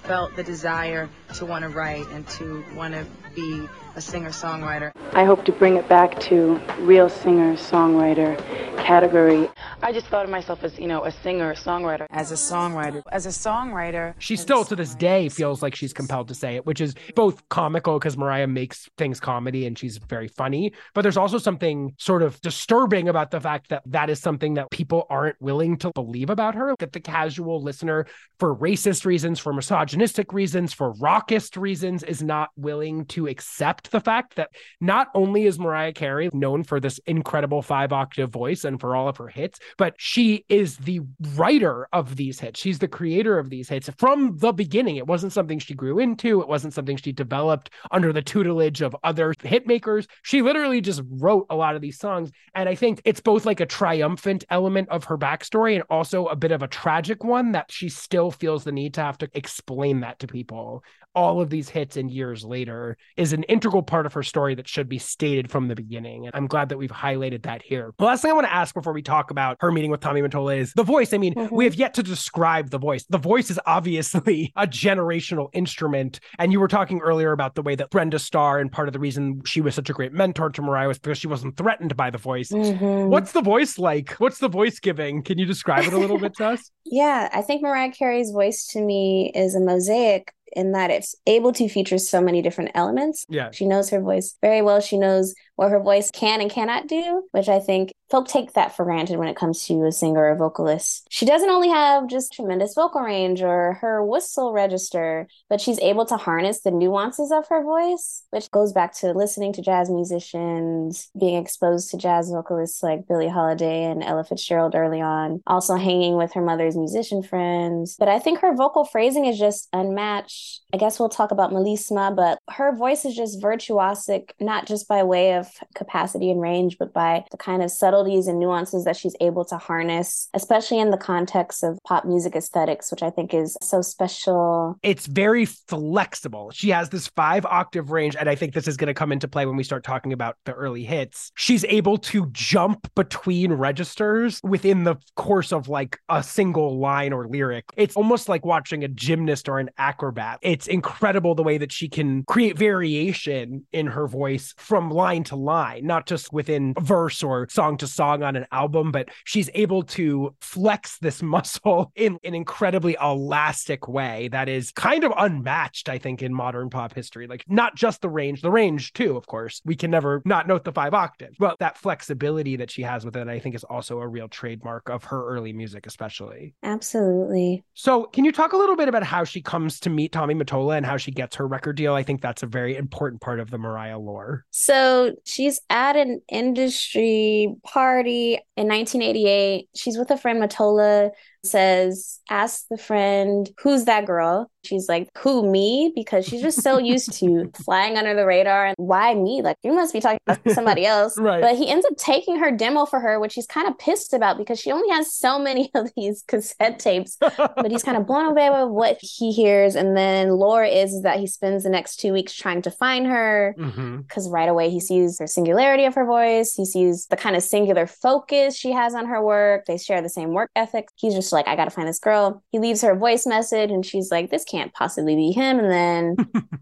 felt 0.03 0.35
the 0.35 0.43
desire 0.43 1.09
to 1.35 1.45
want 1.45 1.63
to 1.63 1.69
write 1.69 2.07
and 2.09 2.27
to 2.29 2.63
want 2.75 2.93
to 2.93 3.05
be 3.35 3.67
a 3.95 4.01
singer-songwriter. 4.01 4.91
I 5.13 5.23
hope 5.23 5.45
to 5.45 5.51
bring 5.51 5.77
it 5.77 5.87
back 5.87 6.19
to 6.21 6.59
real 6.79 7.09
singer 7.09 7.53
songwriter 7.53 8.37
category. 8.77 9.49
I 9.81 9.93
just 9.93 10.07
thought 10.07 10.25
of 10.25 10.29
myself 10.29 10.63
as, 10.63 10.77
you 10.77 10.87
know, 10.87 11.05
a 11.05 11.11
singer 11.11 11.55
songwriter. 11.55 12.05
As 12.09 12.31
a 12.31 12.35
songwriter, 12.35 13.01
as 13.11 13.25
a 13.25 13.29
songwriter, 13.29 14.13
She 14.19 14.35
still 14.35 14.63
to 14.65 14.75
this 14.75 14.95
day 14.95 15.29
feels 15.29 15.63
like 15.63 15.75
she's 15.75 15.93
compelled 15.93 16.27
to 16.27 16.35
say 16.35 16.55
it, 16.55 16.65
which 16.65 16.81
is 16.81 16.93
both 17.15 17.47
comical 17.49 17.97
because 17.97 18.17
Mariah 18.17 18.47
makes 18.47 18.89
things 18.97 19.19
comedy 19.19 19.65
and 19.65 19.77
she's 19.77 19.97
very 19.97 20.27
funny, 20.27 20.73
but 20.93 21.01
there's 21.01 21.17
also 21.17 21.37
something 21.37 21.93
sort 21.97 22.21
of 22.21 22.39
disturbing 22.41 23.07
about 23.07 23.31
the 23.31 23.39
fact 23.39 23.69
that 23.69 23.81
that 23.85 24.09
is 24.09 24.19
something 24.19 24.55
that 24.55 24.69
people 24.71 25.07
aren't 25.09 25.41
willing 25.41 25.77
to 25.77 25.91
believe 25.95 26.29
about 26.29 26.55
her. 26.55 26.75
That 26.79 26.91
the 26.91 26.99
casual 26.99 27.63
listener, 27.63 28.07
for 28.39 28.55
racist 28.55 29.05
reasons, 29.05 29.39
for 29.39 29.53
misogynistic 29.53 30.33
reasons, 30.33 30.73
for 30.73 30.93
rockist 30.95 31.55
reasons, 31.55 32.03
is 32.03 32.21
not 32.21 32.49
willing 32.57 33.05
to 33.05 33.27
accept 33.27 33.84
the 33.91 33.99
fact 33.99 34.35
that 34.35 34.51
not 34.79 35.07
only 35.13 35.45
is 35.45 35.59
Mariah 35.59 35.93
Carey 35.93 36.29
known 36.33 36.63
for 36.63 36.79
this 36.79 36.99
incredible 37.05 37.61
five 37.61 37.91
octave 37.93 38.29
voice 38.29 38.63
and 38.63 38.79
for 38.79 38.95
all 38.95 39.07
of 39.07 39.17
her 39.17 39.27
hits, 39.27 39.59
but 39.77 39.95
she 39.97 40.45
is 40.49 40.77
the 40.77 41.01
writer 41.35 41.87
of 41.93 42.15
these 42.15 42.39
hits. 42.39 42.59
She's 42.59 42.79
the 42.79 42.87
creator 42.87 43.37
of 43.39 43.49
these 43.49 43.69
hits 43.69 43.89
from 43.97 44.37
the 44.37 44.51
beginning. 44.51 44.97
It 44.97 45.07
wasn't 45.07 45.33
something 45.33 45.59
she 45.59 45.73
grew 45.73 45.99
into, 45.99 46.41
it 46.41 46.47
wasn't 46.47 46.73
something 46.73 46.97
she 46.97 47.11
developed 47.11 47.69
under 47.91 48.11
the 48.11 48.21
tutelage 48.21 48.81
of 48.81 48.95
other 49.03 49.33
hit 49.43 49.67
makers. 49.67 50.07
She 50.23 50.41
literally 50.41 50.81
just 50.81 51.01
wrote 51.09 51.45
a 51.49 51.55
lot 51.55 51.75
of 51.75 51.81
these 51.81 51.99
songs. 51.99 52.31
And 52.53 52.69
I 52.69 52.75
think 52.75 53.01
it's 53.05 53.21
both 53.21 53.45
like 53.45 53.59
a 53.59 53.65
triumphant 53.65 54.43
element 54.49 54.89
of 54.89 55.05
her 55.05 55.17
backstory 55.17 55.75
and 55.75 55.83
also 55.89 56.25
a 56.27 56.35
bit 56.35 56.51
of 56.51 56.63
a 56.63 56.67
tragic 56.67 57.23
one 57.23 57.51
that 57.53 57.71
she 57.71 57.89
still 57.89 58.31
feels 58.31 58.63
the 58.63 58.71
need 58.71 58.93
to 58.95 59.01
have 59.01 59.17
to 59.19 59.29
explain 59.33 60.01
that 60.01 60.19
to 60.19 60.27
people. 60.27 60.83
All 61.13 61.39
of 61.39 61.49
these 61.49 61.69
hits 61.69 61.95
and 61.95 62.11
years 62.11 62.43
later 62.43 62.97
is 63.15 63.31
an 63.31 63.43
integral 63.43 63.74
part 63.83 64.05
of 64.05 64.13
her 64.13 64.23
story 64.23 64.55
that 64.55 64.67
should 64.67 64.89
be 64.89 64.97
stated 64.97 65.49
from 65.49 65.67
the 65.67 65.75
beginning. 65.75 66.25
And 66.25 66.35
I'm 66.35 66.47
glad 66.47 66.69
that 66.69 66.77
we've 66.77 66.91
highlighted 66.91 67.43
that 67.43 67.61
here. 67.61 67.93
The 67.97 68.05
last 68.05 68.21
thing 68.21 68.31
I 68.31 68.33
want 68.33 68.47
to 68.47 68.53
ask 68.53 68.73
before 68.73 68.93
we 68.93 69.01
talk 69.01 69.31
about 69.31 69.57
her 69.59 69.71
meeting 69.71 69.91
with 69.91 70.01
Tommy 70.01 70.21
Mottola 70.21 70.57
is 70.57 70.73
the 70.73 70.83
voice. 70.83 71.13
I 71.13 71.17
mean, 71.17 71.33
we 71.51 71.65
have 71.65 71.75
yet 71.75 71.93
to 71.95 72.03
describe 72.03 72.69
the 72.69 72.77
voice. 72.77 73.05
The 73.09 73.17
voice 73.17 73.49
is 73.49 73.59
obviously 73.65 74.51
a 74.55 74.67
generational 74.67 75.49
instrument. 75.53 76.19
And 76.39 76.51
you 76.51 76.59
were 76.59 76.67
talking 76.67 76.99
earlier 77.01 77.31
about 77.31 77.55
the 77.55 77.61
way 77.61 77.75
that 77.75 77.89
Brenda 77.89 78.19
Starr 78.19 78.59
and 78.59 78.71
part 78.71 78.87
of 78.87 78.93
the 78.93 78.99
reason 78.99 79.41
she 79.45 79.61
was 79.61 79.75
such 79.75 79.89
a 79.89 79.93
great 79.93 80.13
mentor 80.13 80.49
to 80.49 80.61
Mariah 80.61 80.87
was 80.87 80.99
because 80.99 81.17
she 81.17 81.27
wasn't 81.27 81.57
threatened 81.57 81.95
by 81.95 82.09
the 82.09 82.17
voice. 82.17 82.49
Mhm. 82.49 83.07
What's 83.09 83.31
the 83.31 83.41
voice 83.41 83.77
like? 83.77 84.11
What's 84.13 84.39
the 84.39 84.49
voice 84.49 84.79
giving? 84.79 85.23
Can 85.23 85.37
you 85.37 85.45
describe 85.45 85.85
it 85.85 85.93
a 85.93 85.97
little 85.97 86.19
bit 86.19 86.35
to 86.37 86.47
us? 86.49 86.71
Yeah, 86.87 87.29
I 87.33 87.41
think 87.41 87.63
Mariah 87.63 87.91
Carey's 87.91 88.29
voice 88.29 88.67
to 88.67 88.79
me 88.79 89.31
is 89.33 89.55
a 89.55 89.59
mosaic 89.59 90.31
in 90.55 90.71
that 90.71 90.91
it's 90.91 91.15
able 91.27 91.51
to 91.53 91.69
feature 91.69 91.97
so 91.97 92.21
many 92.21 92.41
different 92.41 92.71
elements. 92.73 93.25
Yeah. 93.29 93.51
She 93.51 93.65
knows 93.65 93.89
her 93.89 94.01
voice 94.01 94.35
very 94.41 94.61
well. 94.61 94.79
She 94.79 94.97
knows 94.97 95.35
what 95.55 95.71
her 95.71 95.79
voice 95.79 96.11
can 96.11 96.41
and 96.41 96.51
cannot 96.51 96.87
do, 96.87 97.23
which 97.31 97.49
I 97.49 97.59
think 97.59 97.93
folk 98.09 98.27
take 98.27 98.53
that 98.53 98.75
for 98.75 98.85
granted 98.85 99.17
when 99.17 99.27
it 99.27 99.35
comes 99.35 99.65
to 99.65 99.85
a 99.85 99.91
singer 99.91 100.31
or 100.31 100.35
vocalist. 100.35 101.07
She 101.09 101.25
doesn't 101.25 101.49
only 101.49 101.69
have 101.69 102.07
just 102.07 102.33
tremendous 102.33 102.73
vocal 102.75 103.01
range 103.01 103.41
or 103.41 103.73
her 103.81 104.03
whistle 104.03 104.53
register, 104.53 105.27
but 105.49 105.59
she's 105.59 105.79
able 105.79 106.05
to 106.05 106.17
harness 106.17 106.61
the 106.61 106.71
nuances 106.71 107.31
of 107.31 107.47
her 107.47 107.63
voice, 107.63 108.23
which 108.29 108.51
goes 108.51 108.73
back 108.73 108.93
to 108.95 109.13
listening 109.13 109.53
to 109.53 109.61
jazz 109.61 109.89
musicians, 109.89 111.09
being 111.19 111.41
exposed 111.41 111.89
to 111.91 111.97
jazz 111.97 112.29
vocalists 112.29 112.83
like 112.83 113.07
Billie 113.07 113.27
Holiday 113.27 113.83
and 113.85 114.03
Ella 114.03 114.23
Fitzgerald 114.23 114.75
early 114.75 115.01
on, 115.01 115.41
also 115.47 115.75
hanging 115.75 116.15
with 116.15 116.33
her 116.33 116.41
mother's 116.41 116.77
musician 116.77 117.23
friends. 117.23 117.95
But 117.97 118.07
I 118.07 118.19
think 118.19 118.39
her 118.39 118.55
vocal 118.55 118.85
phrasing 118.85 119.25
is 119.25 119.39
just 119.39 119.67
unmatched. 119.73 120.61
I 120.73 120.77
guess 120.77 120.99
we'll 120.99 121.09
talk 121.09 121.31
about 121.31 121.51
Melisma, 121.51 122.15
but 122.15 122.39
her 122.49 122.75
voice 122.75 123.05
is 123.05 123.15
just 123.15 123.41
virtuosic, 123.41 124.31
not 124.39 124.67
just 124.67 124.87
by 124.87 125.03
way 125.03 125.33
of 125.33 125.44
capacity 125.75 126.31
and 126.31 126.41
range, 126.41 126.77
but 126.77 126.93
by 126.93 127.23
the 127.31 127.37
kind 127.37 127.63
of 127.63 127.71
subtleties 127.71 128.27
and 128.27 128.39
nuances 128.39 128.85
that 128.85 128.95
she's 128.95 129.15
able 129.21 129.45
to 129.45 129.57
harness, 129.57 130.29
especially 130.33 130.79
in 130.79 130.91
the 130.91 130.97
context 130.97 131.63
of 131.63 131.79
pop 131.85 132.05
music 132.05 132.35
aesthetics, 132.35 132.91
which 132.91 133.03
I 133.03 133.09
think 133.09 133.33
is 133.33 133.57
so 133.61 133.81
special. 133.81 134.77
It's 134.83 135.05
very 135.05 135.45
flexible. 135.45 136.51
She 136.51 136.69
has 136.69 136.89
this 136.89 137.07
five 137.07 137.45
octave 137.45 137.91
range, 137.91 138.15
and 138.15 138.29
I 138.29 138.35
think 138.35 138.53
this 138.53 138.67
is 138.67 138.77
going 138.77 138.87
to 138.87 138.93
come 138.93 139.11
into 139.11 139.27
play 139.27 139.45
when 139.45 139.55
we 139.55 139.63
start 139.63 139.83
talking 139.83 140.13
about 140.13 140.37
the 140.45 140.53
early 140.53 140.83
hits. 140.83 141.31
She's 141.35 141.65
able 141.65 141.97
to 141.97 142.27
jump 142.31 142.93
between 142.95 143.53
registers 143.53 144.39
within 144.43 144.83
the 144.83 144.95
course 145.15 145.51
of 145.51 145.67
like 145.67 145.99
a 146.09 146.23
single 146.23 146.77
line 146.79 147.13
or 147.13 147.27
lyric. 147.27 147.65
It's 147.75 147.95
almost 147.95 148.29
like 148.29 148.45
watching 148.45 148.83
a 148.83 148.87
gymnast 148.87 149.49
or 149.49 149.59
an 149.59 149.69
acrobat. 149.77 150.39
It's 150.41 150.67
incredible 150.67 151.35
the 151.35 151.43
way 151.43 151.57
that 151.57 151.71
she 151.71 151.89
can 151.89 152.23
create 152.23 152.57
variation 152.57 153.65
in 153.71 153.87
her 153.87 154.07
voice 154.07 154.53
from 154.57 154.89
line 154.89 155.23
to 155.25 155.34
line, 155.35 155.85
not 155.85 156.05
just 156.05 156.33
within 156.33 156.73
verse 156.79 157.23
or 157.23 157.47
song 157.49 157.77
to 157.77 157.87
song 157.87 158.23
on 158.23 158.35
an 158.35 158.45
album, 158.51 158.91
but 158.91 159.09
she's 159.23 159.49
able 159.53 159.83
to 159.83 160.35
flex 160.41 160.97
this 160.99 161.21
muscle 161.35 161.91
in 161.95 162.19
an 162.23 162.35
incredibly 162.35 162.95
elastic 163.01 163.87
way 163.87 164.27
that 164.29 164.49
is 164.49 164.71
kind 164.71 165.03
of 165.03 165.13
unmatched, 165.17 165.89
I 165.89 165.97
think, 165.97 166.21
in 166.21 166.33
modern 166.33 166.69
pop 166.69 166.93
history. 166.93 167.27
Like, 167.27 167.43
not 167.47 167.75
just 167.75 168.01
the 168.01 168.09
range, 168.09 168.41
the 168.41 168.51
range 168.51 168.93
too, 168.93 169.17
of 169.17 169.27
course. 169.27 169.61
We 169.65 169.75
can 169.75 169.91
never 169.91 170.21
not 170.25 170.47
note 170.47 170.63
the 170.63 170.71
five 170.71 170.93
octaves, 170.93 171.35
but 171.39 171.59
that 171.59 171.77
flexibility 171.77 172.55
that 172.57 172.71
she 172.71 172.81
has 172.83 173.05
with 173.05 173.15
it, 173.15 173.27
I 173.27 173.39
think, 173.39 173.55
is 173.55 173.63
also 173.63 173.99
a 173.99 174.07
real 174.07 174.27
trademark 174.27 174.89
of 174.89 175.05
her 175.05 175.25
early 175.27 175.53
music, 175.53 175.85
especially. 175.85 176.53
Absolutely. 176.63 177.63
So, 177.73 178.05
can 178.05 178.25
you 178.25 178.31
talk 178.31 178.53
a 178.53 178.57
little 178.57 178.75
bit 178.75 178.89
about 178.89 179.03
how 179.03 179.23
she 179.23 179.41
comes 179.41 179.79
to 179.81 179.89
meet 179.89 180.11
Tommy 180.11 180.33
Mottola 180.33 180.77
and 180.77 180.85
how 180.85 180.97
she 180.97 181.11
gets 181.11 181.35
her 181.35 181.47
record 181.47 181.75
deal? 181.75 181.93
I 181.93 182.03
think 182.03 182.21
that's 182.21 182.43
a 182.43 182.47
very 182.47 182.75
important 182.75 183.21
part 183.21 183.39
of 183.39 183.51
the 183.51 183.57
Mariah 183.57 183.99
lore. 183.99 184.45
So 184.51 185.15
she's 185.25 185.59
at 185.69 185.95
an 185.95 186.21
industry 186.29 187.53
party 187.63 188.35
in 188.55 188.67
1988. 188.67 189.69
She's 189.75 189.97
with 189.97 190.11
a 190.11 190.17
friend, 190.17 190.41
Mottola, 190.41 191.11
says, 191.45 192.19
Ask 192.29 192.65
the 192.69 192.77
friend, 192.77 193.49
who's 193.59 193.85
that 193.85 194.05
girl? 194.05 194.49
She's 194.63 194.89
like, 194.89 195.09
Who, 195.19 195.49
me? 195.49 195.91
Because 195.95 196.25
she's 196.25 196.41
just 196.41 196.61
so 196.61 196.77
used 196.77 197.13
to 197.19 197.51
flying 197.63 197.97
under 197.97 198.15
the 198.15 198.25
radar. 198.25 198.67
And 198.67 198.75
why 198.77 199.13
me? 199.13 199.41
Like, 199.41 199.57
you 199.63 199.73
must 199.73 199.93
be 199.93 199.99
talking 199.99 200.19
about 200.25 200.39
somebody 200.51 200.85
else. 200.85 201.17
Right. 201.17 201.41
But 201.41 201.55
he 201.55 201.69
ends 201.69 201.85
up 201.85 201.97
taking 201.97 202.39
her 202.39 202.51
demo 202.51 202.85
for 202.85 202.99
her, 202.99 203.19
which 203.19 203.35
he's 203.35 203.47
kind 203.47 203.67
of 203.67 203.77
pissed 203.77 204.13
about 204.13 204.37
because 204.37 204.59
she 204.59 204.71
only 204.71 204.89
has 204.89 205.13
so 205.13 205.37
many 205.37 205.69
of 205.75 205.91
these 205.95 206.23
cassette 206.27 206.79
tapes. 206.79 207.17
but 207.19 207.71
he's 207.71 207.83
kind 207.83 207.97
of 207.97 208.07
blown 208.07 208.25
away 208.25 208.49
by 208.49 208.63
what 208.63 208.97
he 209.01 209.31
hears. 209.31 209.75
And 209.75 209.95
then 209.95 210.29
lore 210.31 210.63
is 210.63 211.03
that 211.03 211.19
he 211.19 211.27
spends 211.27 211.63
the 211.63 211.69
next 211.69 211.97
two 211.97 212.13
weeks 212.13 212.33
trying 212.33 212.61
to 212.63 212.71
find 212.71 213.07
her 213.07 213.55
mm-hmm. 213.57 213.97
because 213.97 214.29
right 214.29 214.49
away 214.49 214.69
he 214.69 214.79
sees 214.79 215.17
the 215.17 215.27
singularity 215.27 215.85
of 215.85 215.95
her 215.95 216.05
voice. 216.05 216.53
He 216.53 216.65
sees 216.65 217.05
the 217.07 217.17
kind 217.17 217.35
of 217.35 217.43
singular 217.43 217.87
focus 217.87 218.55
she 218.57 218.71
has 218.71 218.95
on 218.95 219.05
her 219.05 219.23
work. 219.23 219.65
They 219.65 219.77
share 219.77 220.01
the 220.01 220.09
same 220.09 220.31
work 220.31 220.49
ethic. 220.55 220.89
He's 220.95 221.13
just 221.13 221.31
like, 221.35 221.47
I 221.47 221.55
got 221.55 221.65
to 221.65 221.71
find 221.71 221.87
this 221.87 221.99
girl. 221.99 222.43
He 222.51 222.59
leaves 222.59 222.81
her 222.81 222.93
a 222.93 222.97
voice 222.97 223.27
message 223.27 223.69
and 223.69 223.85
she's 223.85 224.09
like, 224.09 224.31
this 224.31 224.43
can't 224.43 224.73
possibly 224.73 225.15
be 225.15 225.31
him. 225.31 225.59
And 225.59 225.71
then 225.71 226.15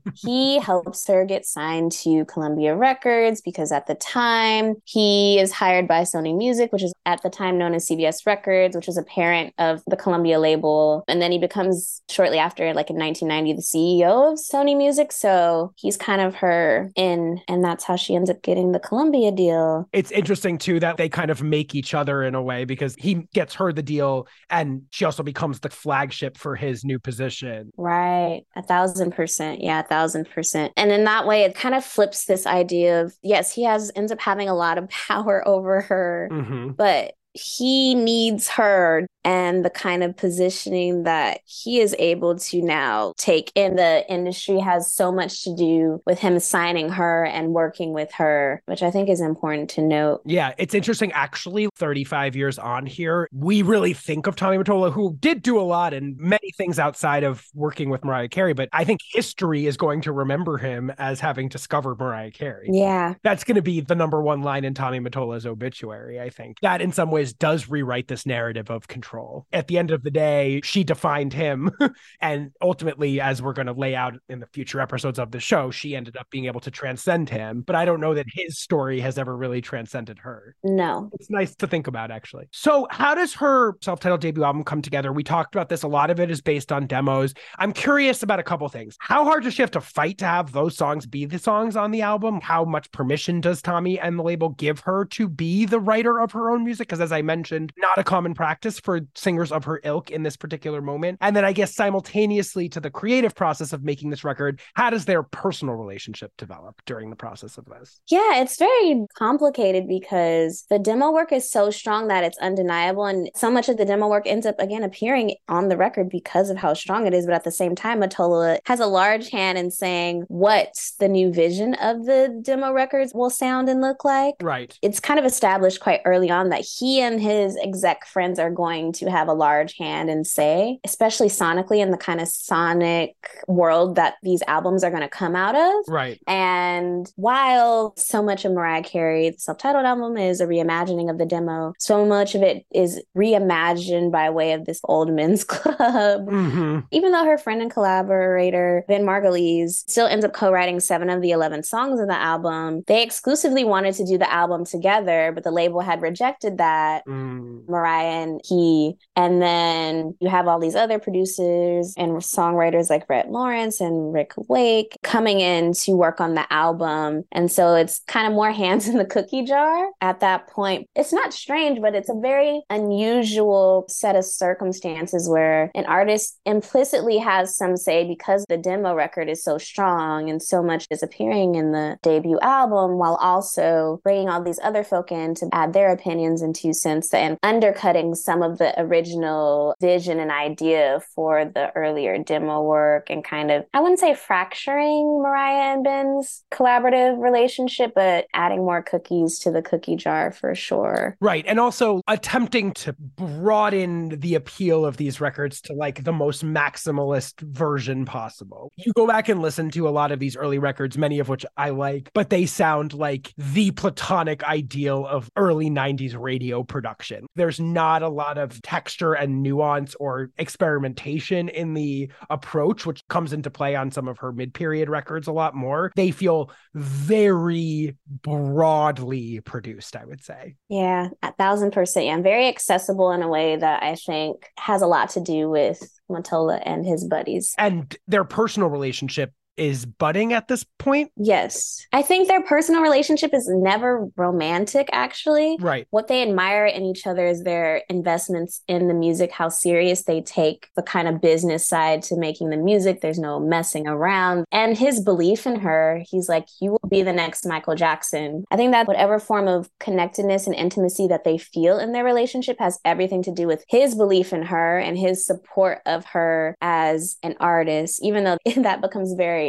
he 0.16 0.60
helps 0.60 1.08
her 1.08 1.24
get 1.26 1.46
signed 1.46 1.94
to 1.94 2.26
Columbia 2.26 2.76
Records 2.76 3.40
because 3.40 3.72
at 3.72 3.88
the 3.88 3.96
time 3.96 4.76
he 4.84 5.40
is 5.40 5.52
hired 5.52 5.88
by 5.88 6.02
Sony 6.02 6.38
Music, 6.38 6.74
which 6.74 6.84
is 6.84 6.94
at 7.06 7.22
the 7.22 7.30
time 7.30 7.58
known 7.58 7.74
as 7.74 7.88
CBS 7.88 8.26
Records, 8.26 8.76
which 8.76 8.88
is 8.88 8.98
a 8.98 9.04
parent 9.04 9.54
of 9.58 9.82
the 9.88 9.96
Columbia 9.96 10.40
label. 10.40 11.04
And 11.08 11.22
then 11.22 11.32
he 11.32 11.40
becomes 11.40 12.02
shortly 12.10 12.38
after, 12.38 12.74
like 12.74 12.90
in 12.90 12.98
1990, 12.98 13.54
the 13.54 13.62
CEO 13.62 14.34
of 14.34 14.40
Sony 14.40 14.78
Music. 14.78 15.12
So 15.12 15.74
he's 15.78 15.98
kind 15.98 16.22
of 16.22 16.36
her 16.36 16.92
in, 16.96 17.42
and 17.48 17.64
that's 17.64 17.84
how 17.84 17.96
she 17.96 18.16
ends 18.16 18.30
up 18.30 18.42
getting 18.42 18.72
the 18.72 18.80
Columbia 18.80 19.32
deal. 19.32 19.88
It's 19.94 20.12
interesting 20.12 20.58
too 20.58 20.80
that 20.80 20.98
they 20.98 21.10
kind 21.10 21.32
of 21.32 21.42
make 21.42 21.76
each 21.76 21.94
other 21.94 22.24
in 22.24 22.36
a 22.36 22.42
way 22.42 22.66
because 22.66 22.96
he 22.98 23.28
gets 23.34 23.54
her 23.56 23.72
the 23.74 23.84
deal 23.84 24.28
and 24.64 24.84
she 24.92 25.06
also 25.06 25.24
becomes 25.24 25.60
the 25.60 25.70
flagship 25.70 26.38
for 26.38 26.56
his 26.56 26.86
new 26.86 26.98
position. 26.98 27.72
Right. 27.78 28.44
A 28.56 28.64
thousand 28.64 29.12
percent. 29.12 29.62
Yeah, 29.62 29.82
a 29.82 29.84
thousand 29.84 30.30
percent. 30.30 30.74
And 30.78 30.92
in 30.92 31.04
that 31.04 31.28
way, 31.28 31.44
it 31.44 31.54
kind 31.54 31.76
of 31.76 31.84
flips 31.84 32.26
this 32.26 32.48
idea 32.48 33.02
of 33.04 33.14
yes, 33.22 33.54
he 33.54 33.64
has 33.66 33.92
ends 33.96 34.12
up 34.12 34.20
having 34.22 34.50
a 34.50 34.56
lot 34.56 34.78
of 34.78 34.90
power 35.08 35.46
over 35.48 35.82
her, 35.82 36.30
hmm 36.32 36.70
but 36.70 37.14
he 37.34 37.96
needs 37.96 38.50
her 38.50 39.06
and 39.26 39.64
the 39.64 39.70
kind 39.70 40.04
of 40.04 40.18
positioning 40.18 41.04
that 41.04 41.40
he 41.46 41.80
is 41.80 41.96
able 41.98 42.38
to 42.38 42.62
now 42.62 43.14
take 43.18 43.52
in 43.56 43.76
the 43.76 44.06
industry 44.12 44.60
has 44.60 44.94
so 44.94 45.12
much 45.12 45.44
to 45.44 45.56
do 45.56 46.02
with 46.06 46.20
him 46.20 46.40
signing 46.40 46.90
her 46.90 47.24
and 47.26 47.54
working 47.54 47.94
with 47.94 48.12
her, 48.14 48.62
which 48.66 48.84
I 48.84 48.92
think 48.92 49.10
is 49.10 49.22
important 49.22 49.70
to 49.72 49.82
note. 49.82 50.22
Yeah, 50.26 50.54
it's 50.58 50.74
interesting. 50.74 51.12
Actually, 51.14 51.70
35 51.78 52.36
years 52.36 52.60
on 52.60 52.86
here, 52.86 53.30
we 53.32 53.62
really 53.62 53.94
think 53.94 54.28
of 54.28 54.36
Tommy 54.36 54.58
Mottola, 54.58 54.92
who 54.92 55.16
did 55.20 55.42
do 55.42 55.60
a 55.60 55.64
lot 55.64 55.94
and 55.94 56.18
many 56.18 56.52
things 56.58 56.78
outside 56.78 57.24
of 57.24 57.46
working 57.54 57.90
with 57.90 58.04
Mariah 58.04 58.28
Carey. 58.28 58.54
But 58.54 58.70
I 58.74 58.84
think 58.84 59.00
history 59.14 59.68
is 59.68 59.78
going 59.78 60.02
to 60.02 60.12
remember 60.12 60.58
him 60.58 60.92
as 60.98 61.20
having 61.22 61.48
discovered 61.48 61.98
Mariah 61.98 62.32
Carey. 62.32 62.68
Yeah. 62.72 63.14
That's 63.24 63.46
going 63.46 63.56
to 63.56 63.62
be 63.62 63.80
the 63.80 63.96
number 63.96 64.22
one 64.22 64.42
line 64.42 64.66
in 64.66 64.74
Tommy 64.74 65.00
Mottola's 65.00 65.46
obituary, 65.46 66.20
I 66.20 66.30
think. 66.30 66.58
That 66.62 66.82
in 66.82 66.92
some 66.92 67.10
ways 67.10 67.23
Does 67.32 67.70
rewrite 67.70 68.10
this 68.10 68.26
narrative 68.26 68.70
of 68.70 68.88
control. 68.88 69.46
At 69.54 69.68
the 69.68 69.78
end 69.78 69.92
of 69.92 70.04
the 70.04 70.12
day, 70.12 70.60
she 70.64 70.84
defined 70.84 71.32
him. 71.32 71.72
and 72.22 72.52
ultimately, 72.62 73.22
as 73.22 73.42
we're 73.42 73.54
going 73.54 73.68
to 73.68 73.74
lay 73.74 73.96
out 73.96 74.16
in 74.28 74.40
the 74.40 74.48
future 74.48 74.82
episodes 74.82 75.20
of 75.20 75.32
the 75.32 75.40
show, 75.40 75.72
she 75.72 75.96
ended 75.96 76.18
up 76.18 76.30
being 76.30 76.46
able 76.46 76.60
to 76.62 76.72
transcend 76.72 77.30
him. 77.30 77.62
But 77.62 77.76
I 77.76 77.86
don't 77.86 78.02
know 78.02 78.16
that 78.16 78.26
his 78.34 78.60
story 78.60 79.00
has 79.02 79.18
ever 79.18 79.38
really 79.38 79.62
transcended 79.62 80.20
her. 80.20 80.56
No. 80.64 81.10
It's 81.14 81.30
nice 81.30 81.56
to 81.56 81.68
think 81.68 81.88
about, 81.88 82.12
actually. 82.12 82.48
So, 82.52 82.88
how 82.90 83.16
does 83.16 83.34
her 83.36 83.78
self 83.82 84.00
titled 84.00 84.22
debut 84.22 84.44
album 84.44 84.64
come 84.64 84.82
together? 84.82 85.14
We 85.14 85.24
talked 85.24 85.56
about 85.56 85.70
this. 85.70 85.84
A 85.84 85.88
lot 85.88 86.10
of 86.10 86.20
it 86.20 86.32
is 86.32 86.42
based 86.42 86.72
on 86.72 86.88
demos. 86.88 87.34
I'm 87.60 87.72
curious 87.72 88.24
about 88.24 88.40
a 88.40 88.44
couple 88.44 88.68
things. 88.70 88.98
How 89.00 89.24
hard 89.24 89.44
does 89.44 89.54
she 89.54 89.62
have 89.62 89.72
to 89.72 89.82
fight 89.82 90.18
to 90.20 90.26
have 90.26 90.52
those 90.52 90.76
songs 90.76 91.06
be 91.06 91.26
the 91.26 91.40
songs 91.40 91.76
on 91.76 91.92
the 91.92 92.02
album? 92.02 92.42
How 92.42 92.66
much 92.66 92.92
permission 92.92 93.42
does 93.42 93.62
Tommy 93.62 94.00
and 94.00 94.18
the 94.18 94.24
label 94.24 94.50
give 94.50 94.80
her 94.82 95.06
to 95.06 95.30
be 95.30 95.66
the 95.66 95.80
writer 95.80 96.20
of 96.20 96.32
her 96.32 96.50
own 96.50 96.64
music? 96.64 96.88
Because, 96.88 97.02
as 97.02 97.12
I 97.14 97.22
mentioned, 97.22 97.72
not 97.78 97.98
a 97.98 98.04
common 98.04 98.34
practice 98.34 98.80
for 98.80 99.02
singers 99.16 99.52
of 99.52 99.66
her 99.66 99.80
ilk 99.84 100.12
in 100.12 100.24
this 100.24 100.36
particular 100.36 100.82
moment. 100.82 101.18
And 101.22 101.36
then, 101.36 101.46
I 101.46 101.54
guess, 101.54 101.76
simultaneously 101.76 102.70
to 102.70 102.80
the 102.80 102.90
creative 102.90 103.36
process 103.36 103.74
of 103.74 103.84
making 103.84 104.10
this 104.10 104.24
record, 104.24 104.60
how 104.74 104.90
does 104.90 105.06
their 105.06 105.24
personal 105.24 105.76
relationship 105.76 106.32
develop 106.38 106.82
during 106.86 107.10
the 107.10 107.16
process 107.16 107.58
of 107.58 107.66
this? 107.66 108.02
Yeah, 108.08 108.42
it's 108.42 108.58
very 108.58 109.06
complicated 109.16 109.88
because 109.88 110.66
the 110.70 110.80
demo 110.80 111.12
work 111.12 111.32
is 111.32 111.50
so 111.50 111.70
strong 111.70 112.08
that 112.08 112.24
it's 112.24 112.38
undeniable. 112.40 113.06
And 113.06 113.30
so 113.36 113.50
much 113.50 113.70
of 113.70 113.78
the 113.78 113.86
demo 113.86 114.08
work 114.08 114.26
ends 114.26 114.46
up 114.46 114.60
again 114.60 114.84
appearing 114.84 115.36
on 115.48 115.70
the 115.70 115.78
record 115.78 116.10
because 116.10 116.50
of 116.50 116.58
how 116.58 116.74
strong 116.74 117.06
it 117.08 117.14
is. 117.14 117.26
But 117.26 117.36
at 117.36 117.44
the 117.44 117.52
same 117.52 117.76
time, 117.76 118.02
Mottola 118.02 118.60
has 118.66 118.80
a 118.80 118.88
large 118.88 119.30
hand 119.30 119.58
in 119.58 119.72
saying 119.72 120.24
what 120.28 120.74
the 121.00 121.08
new 121.08 121.32
vision 121.32 121.76
of 121.76 122.06
the 122.06 122.42
demo 122.42 122.72
records 122.72 123.14
will 123.14 123.30
sound 123.30 123.70
and 123.70 123.82
look 123.82 124.04
like. 124.04 124.36
Right. 124.42 124.78
It's 124.82 125.00
kind 125.00 125.20
of 125.20 125.26
established 125.26 125.80
quite 125.80 126.02
early 126.06 126.30
on 126.30 126.50
that 126.50 126.62
he 126.62 127.02
and 127.04 127.22
his 127.22 127.58
exec 127.58 128.06
friends 128.06 128.40
are 128.40 128.50
going 128.50 128.94
to 128.94 129.10
have 129.10 129.28
a 129.28 129.34
large 129.34 129.78
hand 129.78 130.10
and 130.10 130.26
say, 130.26 130.80
especially 130.84 131.28
sonically 131.28 131.80
in 131.80 131.92
the 131.92 131.98
kind 131.98 132.22
of 132.22 132.28
sonic 132.28 133.16
world 133.48 133.96
that 133.96 134.16
these 134.24 134.42
albums 134.48 134.84
are 134.84 134.90
going 134.90 135.02
to 135.02 135.10
come 135.10 135.36
out 135.36 135.56
of. 135.56 135.86
Right. 135.88 136.20
And 136.28 137.12
while 137.16 137.94
so 137.98 138.24
much 138.24 138.46
of 138.46 138.54
Mariah 138.54 138.84
Carey, 138.84 139.30
the 139.30 139.40
self 139.40 139.58
titled 139.58 139.86
album, 139.86 140.18
is 140.18 140.42
a 140.42 140.48
reimagining 140.48 141.10
of 141.10 141.18
the 141.18 141.26
demo, 141.26 141.74
so 141.78 142.06
much 142.06 142.36
of 142.36 142.42
it 142.42 142.66
is 142.74 143.02
reimagined 143.18 144.12
by 144.12 144.30
way 144.30 144.54
of 144.54 144.66
this 144.66 144.80
old 144.86 145.12
men's 145.12 145.44
club. 145.54 146.28
hmm 146.30 146.80
Even 146.92 147.12
though 147.12 147.26
her 147.26 147.38
friend 147.38 147.62
and 147.62 147.72
collaborator, 147.72 148.86
Ben 148.88 149.04
Margulies, 149.04 149.84
still 149.90 150.08
ends 150.08 150.26
up 150.26 150.34
co 150.34 150.52
writing 150.52 150.80
seven 150.80 151.10
of 151.10 151.22
the 151.22 151.32
11 151.32 151.64
songs 151.64 152.00
of 152.00 152.08
the 152.08 152.20
album, 152.20 152.84
they 152.88 153.04
exclusively 153.04 153.64
wanted 153.64 153.96
to 153.96 154.06
do 154.06 154.18
the 154.18 154.32
album 154.32 154.66
together, 154.66 155.32
but 155.34 155.44
the 155.44 155.52
label 155.52 155.82
had 155.82 156.02
rejected 156.02 156.58
that. 156.58 156.93
Mm. 157.08 157.68
Mariah 157.68 158.24
and 158.24 158.42
he. 158.44 158.96
And 159.16 159.42
then 159.42 160.16
you 160.20 160.30
have 160.30 160.48
all 160.48 160.60
these 160.60 160.76
other 160.76 161.00
producers 161.00 161.94
and 161.98 162.14
songwriters 162.18 162.90
like 162.90 163.10
Rhett 163.10 163.30
Lawrence 163.30 163.82
and 163.82 164.14
Rick 164.14 164.34
Wake 164.38 164.96
coming 165.04 165.40
in 165.40 165.74
to 165.74 165.94
work 165.94 166.22
on 166.22 166.36
the 166.36 166.52
album. 166.52 167.24
And 167.32 167.52
so 167.52 167.76
it's 167.76 168.02
kind 168.08 168.28
of 168.28 168.34
more 168.34 168.52
hands 168.64 168.88
in 168.88 168.98
the 168.98 169.06
cookie 169.06 169.44
jar 169.44 169.90
at 170.02 170.20
that 170.20 170.48
point. 170.48 170.88
It's 170.96 171.14
not 171.14 171.34
strange, 171.34 171.82
but 171.82 171.96
it's 171.96 172.10
a 172.10 172.20
very 172.20 172.62
unusual 172.70 173.86
set 173.90 174.16
of 174.16 174.26
circumstances 174.26 175.30
where 175.30 175.72
an 175.76 175.86
artist 175.86 176.40
implicitly 176.46 177.18
has 177.18 177.56
some 177.56 177.78
say 177.78 178.08
because 178.08 178.46
the 178.50 178.58
demo 178.58 178.94
record 178.94 179.30
is 179.30 179.44
so 179.44 179.58
strong 179.58 180.30
and 180.30 180.42
so 180.42 180.62
much 180.62 180.88
is 180.90 181.04
appearing 181.04 181.56
in 181.56 181.72
the 181.72 181.98
debut 182.02 182.40
album 182.42 182.98
while 182.98 183.16
also 183.16 184.00
bringing 184.04 184.30
all 184.30 184.44
these 184.44 184.60
other 184.64 184.84
folk 184.84 185.12
in 185.12 185.36
to 185.36 185.48
add 185.52 185.74
their 185.74 185.92
opinions 185.92 186.42
and 186.42 186.56
two 186.56 186.74
cents 186.84 187.14
and 187.14 187.38
undercutting 187.44 188.16
some 188.16 188.44
of 188.44 188.58
the 188.58 188.80
original 188.80 189.76
vision 189.82 190.20
and 190.20 190.32
idea 190.32 191.00
for 191.16 191.46
the 191.46 191.72
earlier 191.76 192.18
demo 192.18 192.62
work 192.62 193.10
and 193.10 193.24
kind 193.24 193.52
of, 193.52 193.66
I 193.74 193.80
wouldn't 193.80 194.00
say 194.00 194.14
fracturing 194.14 195.22
Mariah 195.22 195.74
and 195.74 195.84
Ben's 195.84 196.44
collaborative 196.52 197.22
relationship, 197.22 197.94
but 197.96 198.28
adding 198.34 198.60
more 198.60 198.82
cookies 198.84 199.40
to 199.40 199.52
the 199.52 199.62
cookie 199.62 199.96
jar 199.96 200.32
for 200.32 200.54
sure. 200.56 201.16
Right. 201.20 201.46
And 201.48 201.60
also 201.60 202.02
attempting 202.08 202.74
to 202.74 202.94
broaden 202.94 204.20
the 204.20 204.36
appeal 204.36 204.86
of 204.86 204.98
these 204.98 205.22
records 205.22 205.62
to 205.62 205.74
like 205.74 206.04
the 206.04 206.14
most 206.14 206.46
maximalist 206.46 207.42
version 207.42 208.06
possible. 208.06 208.72
You 208.76 208.92
go 208.94 209.08
back 209.08 209.30
and 209.30 209.42
listen 209.42 209.70
to 209.72 209.88
a 209.88 209.92
lot 209.92 210.12
of 210.12 210.20
these 210.20 210.36
early 210.36 210.60
records, 210.60 210.98
many 210.98 211.20
of 211.20 211.30
which 211.30 211.46
I 211.58 211.70
like, 211.70 212.12
but 212.14 212.30
they 212.30 212.46
sound 212.46 212.94
like 212.94 213.34
the 213.38 213.72
platonic 213.72 214.44
ideal 214.44 215.06
of 215.06 215.30
early 215.36 215.70
90s 215.70 216.18
radio 216.18 216.63
production. 216.66 217.26
There's 217.36 217.60
not 217.60 218.02
a 218.04 218.10
lot 218.10 218.38
of 218.38 218.62
texture 218.62 219.14
and 219.14 219.44
nuance 219.44 219.96
or 219.96 220.32
experimentation 220.38 221.50
in 221.50 221.74
the 221.74 222.12
approach, 222.30 222.86
which 222.86 223.02
comes 223.08 223.34
into 223.34 223.50
play 223.50 223.76
on 223.76 223.92
some 223.92 224.08
of 224.08 224.20
her 224.20 224.32
mid 224.32 224.54
period 224.54 224.90
records 224.90 225.28
a 225.28 225.32
lot 225.34 225.56
more. 225.56 225.92
They 225.96 226.12
feel 226.12 226.52
very 226.74 227.96
broadly 228.08 229.40
produced, 229.42 229.96
I 229.96 230.06
would 230.06 230.24
say. 230.24 230.56
Yeah, 230.70 231.10
a 231.22 231.34
thousand 231.34 231.72
percent. 231.72 232.06
Yeah, 232.06 232.22
very 232.22 232.48
accessible 232.48 233.12
in 233.12 233.22
a 233.22 233.28
way 233.28 233.56
that 233.56 233.84
I 233.84 233.96
think 233.96 234.50
has 234.58 234.82
a 234.82 234.88
lot 234.88 235.10
to 235.12 235.22
do 235.22 235.50
with 235.50 235.82
Mottola 236.10 236.62
and 236.66 236.86
his 236.86 237.06
buddies. 237.06 237.54
And 237.58 237.96
their 238.08 238.24
personal 238.24 238.70
relationship 238.70 239.32
is 239.58 239.86
budding 239.86 240.34
at 240.34 240.48
this 240.48 240.66
point. 240.80 241.12
Yes. 241.16 241.86
I 241.94 242.02
think 242.02 242.28
their 242.28 242.44
personal 242.44 242.82
relationship 242.82 243.34
is 243.34 243.48
never 243.50 244.08
romantic, 244.16 244.90
actually. 244.92 245.58
Right. 245.60 245.88
What 245.92 246.08
they 246.08 246.22
admire 246.22 246.66
in 246.66 246.84
each 246.84 247.06
other 247.06 247.26
is 247.26 247.44
their 247.44 247.84
investments 247.90 248.62
in 248.68 248.88
the 248.88 248.94
music, 248.94 249.32
how 249.32 249.50
serious 249.50 250.04
they 250.04 250.22
take 250.22 250.68
the 250.76 250.84
kind 250.84 251.08
of 251.08 251.22
business 251.22 251.68
side 251.68 252.02
to 252.04 252.18
making 252.18 252.50
the 252.50 252.58
music. 252.58 253.02
There's 253.02 253.20
no 253.20 253.40
messing 253.40 253.88
around. 253.88 254.46
And 254.52 254.78
his 254.78 255.02
belief 255.02 255.46
in 255.46 255.60
her, 255.60 256.04
he's 256.10 256.30
like, 256.30 256.48
you 256.60 256.72
will 256.72 256.90
be 256.90 257.04
the 257.04 257.14
next 257.14 257.46
Michael 257.46 257.76
Jackson. 257.76 258.46
I 258.52 258.56
think 258.56 258.72
that 258.72 258.88
whatever 258.88 259.20
form 259.20 259.48
of 259.48 259.70
connectedness 259.80 260.48
and 260.48 260.56
intimacy 260.56 261.08
that 261.08 261.24
they 261.24 261.38
feel 261.38 261.78
in 261.80 261.92
their 261.92 262.04
relationship 262.04 262.58
has 262.60 262.80
everything 262.86 263.24
to 263.24 263.32
do 263.32 263.48
with 263.48 263.64
his 263.68 263.96
belief 263.96 264.34
in 264.34 264.44
her 264.44 264.80
and 264.80 264.98
his 264.98 265.26
support 265.26 265.80
of 265.86 266.06
her 266.06 266.56
as 266.62 267.18
an 267.24 267.36
artist, 267.40 268.00
even 268.04 268.24
though 268.24 268.38
that 268.58 268.82
becomes 268.82 269.14
very 269.14 269.43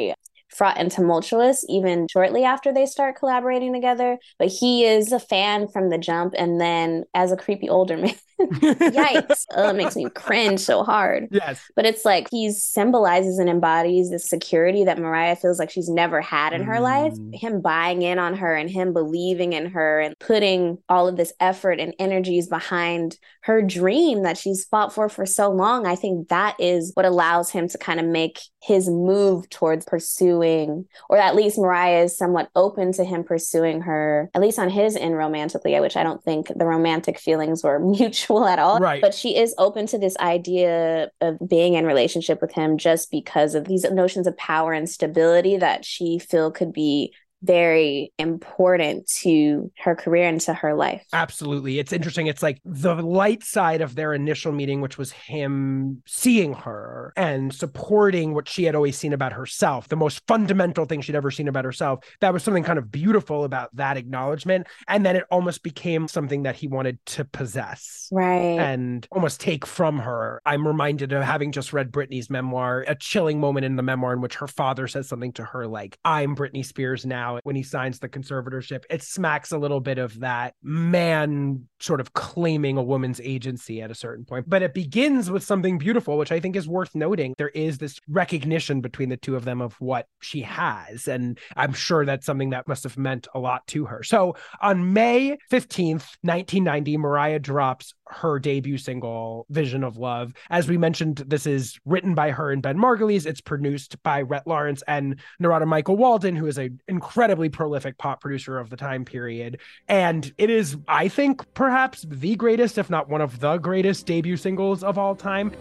fraught 0.54 0.78
and 0.78 0.90
tumultuous 0.90 1.64
even 1.68 2.06
shortly 2.08 2.44
after 2.44 2.72
they 2.72 2.86
start 2.86 3.16
collaborating 3.16 3.72
together. 3.72 4.18
But 4.38 4.48
he 4.48 4.84
is 4.84 5.12
a 5.12 5.18
fan 5.18 5.68
from 5.68 5.90
the 5.90 5.98
jump. 5.98 6.34
And 6.36 6.60
then 6.60 7.04
as 7.14 7.32
a 7.32 7.36
creepy 7.36 7.68
older 7.68 7.96
man, 7.98 8.14
yikes, 8.40 9.44
oh, 9.54 9.70
it 9.70 9.76
makes 9.76 9.96
me 9.96 10.08
cringe 10.10 10.60
so 10.60 10.82
hard. 10.82 11.28
Yes. 11.34 11.60
But 11.74 11.84
it's 11.84 12.04
like 12.04 12.28
he 12.30 12.52
symbolizes 12.52 13.38
and 13.38 13.50
embodies 13.50 14.10
the 14.10 14.20
security 14.20 14.84
that 14.84 14.98
Mariah 14.98 15.34
feels 15.34 15.58
like 15.58 15.68
she's 15.68 15.88
never 15.88 16.20
had 16.20 16.52
in 16.52 16.62
her 16.62 16.78
life. 16.78 17.12
Mm. 17.12 17.34
Him 17.34 17.60
buying 17.60 18.02
in 18.02 18.20
on 18.20 18.36
her 18.36 18.54
and 18.54 18.70
him 18.70 18.92
believing 18.92 19.52
in 19.52 19.66
her 19.66 20.00
and 20.00 20.14
putting 20.20 20.78
all 20.88 21.08
of 21.08 21.16
this 21.16 21.32
effort 21.40 21.80
and 21.80 21.92
energies 21.98 22.46
behind 22.46 23.18
her 23.42 23.60
dream 23.60 24.22
that 24.22 24.38
she's 24.38 24.64
fought 24.64 24.92
for 24.92 25.08
for 25.08 25.26
so 25.26 25.50
long. 25.50 25.86
I 25.86 25.96
think 25.96 26.28
that 26.28 26.56
is 26.58 26.92
what 26.94 27.04
allows 27.04 27.50
him 27.50 27.68
to 27.68 27.78
kind 27.78 28.00
of 28.00 28.06
make 28.06 28.40
his 28.62 28.88
move 28.88 29.48
towards 29.50 29.84
pursuing, 29.84 30.86
or 31.10 31.18
at 31.18 31.34
least 31.34 31.58
Mariah 31.58 32.04
is 32.04 32.16
somewhat 32.16 32.48
open 32.56 32.92
to 32.92 33.04
him 33.04 33.22
pursuing 33.22 33.82
her, 33.82 34.30
at 34.34 34.40
least 34.40 34.58
on 34.58 34.70
his 34.70 34.96
end 34.96 35.14
romantically, 35.14 35.78
which 35.80 35.96
I 35.96 36.02
don't 36.02 36.24
think 36.24 36.48
the 36.48 36.64
romantic 36.64 37.18
feelings 37.18 37.62
were 37.62 37.78
mutual 37.94 38.33
at 38.42 38.58
all. 38.58 38.80
Right. 38.80 39.00
But 39.00 39.14
she 39.14 39.36
is 39.36 39.54
open 39.58 39.86
to 39.86 39.98
this 39.98 40.16
idea 40.18 41.10
of 41.20 41.38
being 41.46 41.74
in 41.74 41.86
relationship 41.86 42.40
with 42.40 42.52
him 42.52 42.78
just 42.78 43.10
because 43.10 43.54
of 43.54 43.66
these 43.66 43.84
notions 43.90 44.26
of 44.26 44.36
power 44.36 44.72
and 44.72 44.88
stability 44.88 45.56
that 45.58 45.84
she 45.84 46.18
feel 46.18 46.50
could 46.50 46.72
be 46.72 47.12
very 47.44 48.12
important 48.18 49.06
to 49.22 49.70
her 49.78 49.94
career 49.94 50.28
and 50.28 50.40
to 50.40 50.54
her 50.54 50.74
life. 50.74 51.04
Absolutely. 51.12 51.78
It's 51.78 51.92
interesting. 51.92 52.26
It's 52.26 52.42
like 52.42 52.60
the 52.64 52.94
light 52.94 53.44
side 53.44 53.80
of 53.80 53.94
their 53.94 54.14
initial 54.14 54.52
meeting, 54.52 54.80
which 54.80 54.98
was 54.98 55.12
him 55.12 56.02
seeing 56.06 56.54
her 56.54 57.12
and 57.16 57.52
supporting 57.52 58.34
what 58.34 58.48
she 58.48 58.64
had 58.64 58.74
always 58.74 58.96
seen 58.96 59.12
about 59.12 59.32
herself, 59.32 59.88
the 59.88 59.96
most 59.96 60.22
fundamental 60.26 60.84
thing 60.86 61.00
she'd 61.00 61.14
ever 61.14 61.30
seen 61.30 61.48
about 61.48 61.64
herself. 61.64 62.04
That 62.20 62.32
was 62.32 62.42
something 62.42 62.64
kind 62.64 62.78
of 62.78 62.90
beautiful 62.90 63.44
about 63.44 63.74
that 63.76 63.96
acknowledgement. 63.96 64.66
And 64.88 65.04
then 65.04 65.16
it 65.16 65.24
almost 65.30 65.62
became 65.62 66.08
something 66.08 66.44
that 66.44 66.56
he 66.56 66.68
wanted 66.68 67.04
to 67.06 67.24
possess. 67.24 68.08
Right. 68.10 68.58
And 68.58 69.06
almost 69.10 69.40
take 69.40 69.66
from 69.66 69.98
her. 69.98 70.40
I'm 70.46 70.66
reminded 70.66 71.12
of 71.12 71.22
having 71.22 71.52
just 71.52 71.72
read 71.72 71.92
Britney's 71.92 72.30
memoir, 72.30 72.84
a 72.86 72.94
chilling 72.94 73.40
moment 73.40 73.66
in 73.66 73.76
the 73.76 73.82
memoir 73.82 74.12
in 74.12 74.20
which 74.20 74.36
her 74.36 74.46
father 74.46 74.88
says 74.88 75.08
something 75.08 75.32
to 75.32 75.44
her 75.44 75.66
like, 75.66 75.98
I'm 76.04 76.34
Britney 76.34 76.64
Spears 76.64 77.04
now. 77.04 77.33
When 77.42 77.56
he 77.56 77.62
signs 77.62 77.98
the 77.98 78.08
conservatorship. 78.08 78.84
It 78.90 79.02
smacks 79.02 79.52
a 79.52 79.58
little 79.58 79.80
bit 79.80 79.98
of 79.98 80.20
that 80.20 80.54
man 80.62 81.68
sort 81.80 82.00
of 82.00 82.12
claiming 82.14 82.76
a 82.76 82.82
woman's 82.82 83.20
agency 83.20 83.82
at 83.82 83.90
a 83.90 83.94
certain 83.94 84.24
point. 84.24 84.48
But 84.48 84.62
it 84.62 84.74
begins 84.74 85.30
with 85.30 85.42
something 85.42 85.78
beautiful, 85.78 86.16
which 86.16 86.32
I 86.32 86.40
think 86.40 86.56
is 86.56 86.68
worth 86.68 86.94
noting. 86.94 87.34
There 87.36 87.48
is 87.50 87.78
this 87.78 87.98
recognition 88.08 88.80
between 88.80 89.08
the 89.08 89.16
two 89.16 89.36
of 89.36 89.44
them 89.44 89.60
of 89.60 89.74
what 89.80 90.06
she 90.20 90.42
has. 90.42 91.08
And 91.08 91.38
I'm 91.56 91.72
sure 91.72 92.04
that's 92.04 92.26
something 92.26 92.50
that 92.50 92.68
must 92.68 92.84
have 92.84 92.96
meant 92.96 93.28
a 93.34 93.38
lot 93.38 93.66
to 93.68 93.86
her. 93.86 94.02
So 94.02 94.36
on 94.60 94.92
May 94.92 95.36
15th, 95.50 96.16
1990, 96.22 96.96
Mariah 96.96 97.38
drops 97.38 97.94
her 98.08 98.38
debut 98.38 98.78
single, 98.78 99.46
Vision 99.50 99.82
of 99.82 99.96
Love. 99.96 100.32
As 100.50 100.68
we 100.68 100.78
mentioned, 100.78 101.24
this 101.26 101.46
is 101.46 101.78
written 101.84 102.14
by 102.14 102.30
her 102.30 102.50
and 102.50 102.62
Ben 102.62 102.76
Margulies. 102.76 103.26
It's 103.26 103.40
produced 103.40 104.02
by 104.02 104.22
Rhett 104.22 104.46
Lawrence 104.46 104.82
and 104.86 105.20
Narada 105.40 105.66
Michael 105.66 105.96
Walden, 105.96 106.36
who 106.36 106.46
is 106.46 106.58
an 106.58 106.78
incredibly 107.14 107.48
prolific 107.48 107.96
pop 107.96 108.20
producer 108.20 108.58
of 108.58 108.70
the 108.70 108.76
time 108.76 109.04
period. 109.04 109.60
And 109.86 110.34
it 110.36 110.50
is, 110.50 110.76
I 110.88 111.06
think, 111.06 111.54
perhaps 111.54 112.04
the 112.08 112.34
greatest, 112.34 112.76
if 112.76 112.90
not 112.90 113.08
one 113.08 113.20
of 113.20 113.38
the 113.38 113.58
greatest 113.58 114.04
debut 114.06 114.36
singles 114.36 114.82
of 114.82 114.98
all 114.98 115.14
time. 115.14 115.52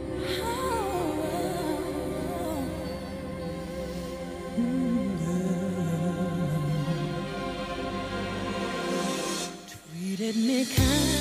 Me 10.35 10.65
kind. 10.65 11.12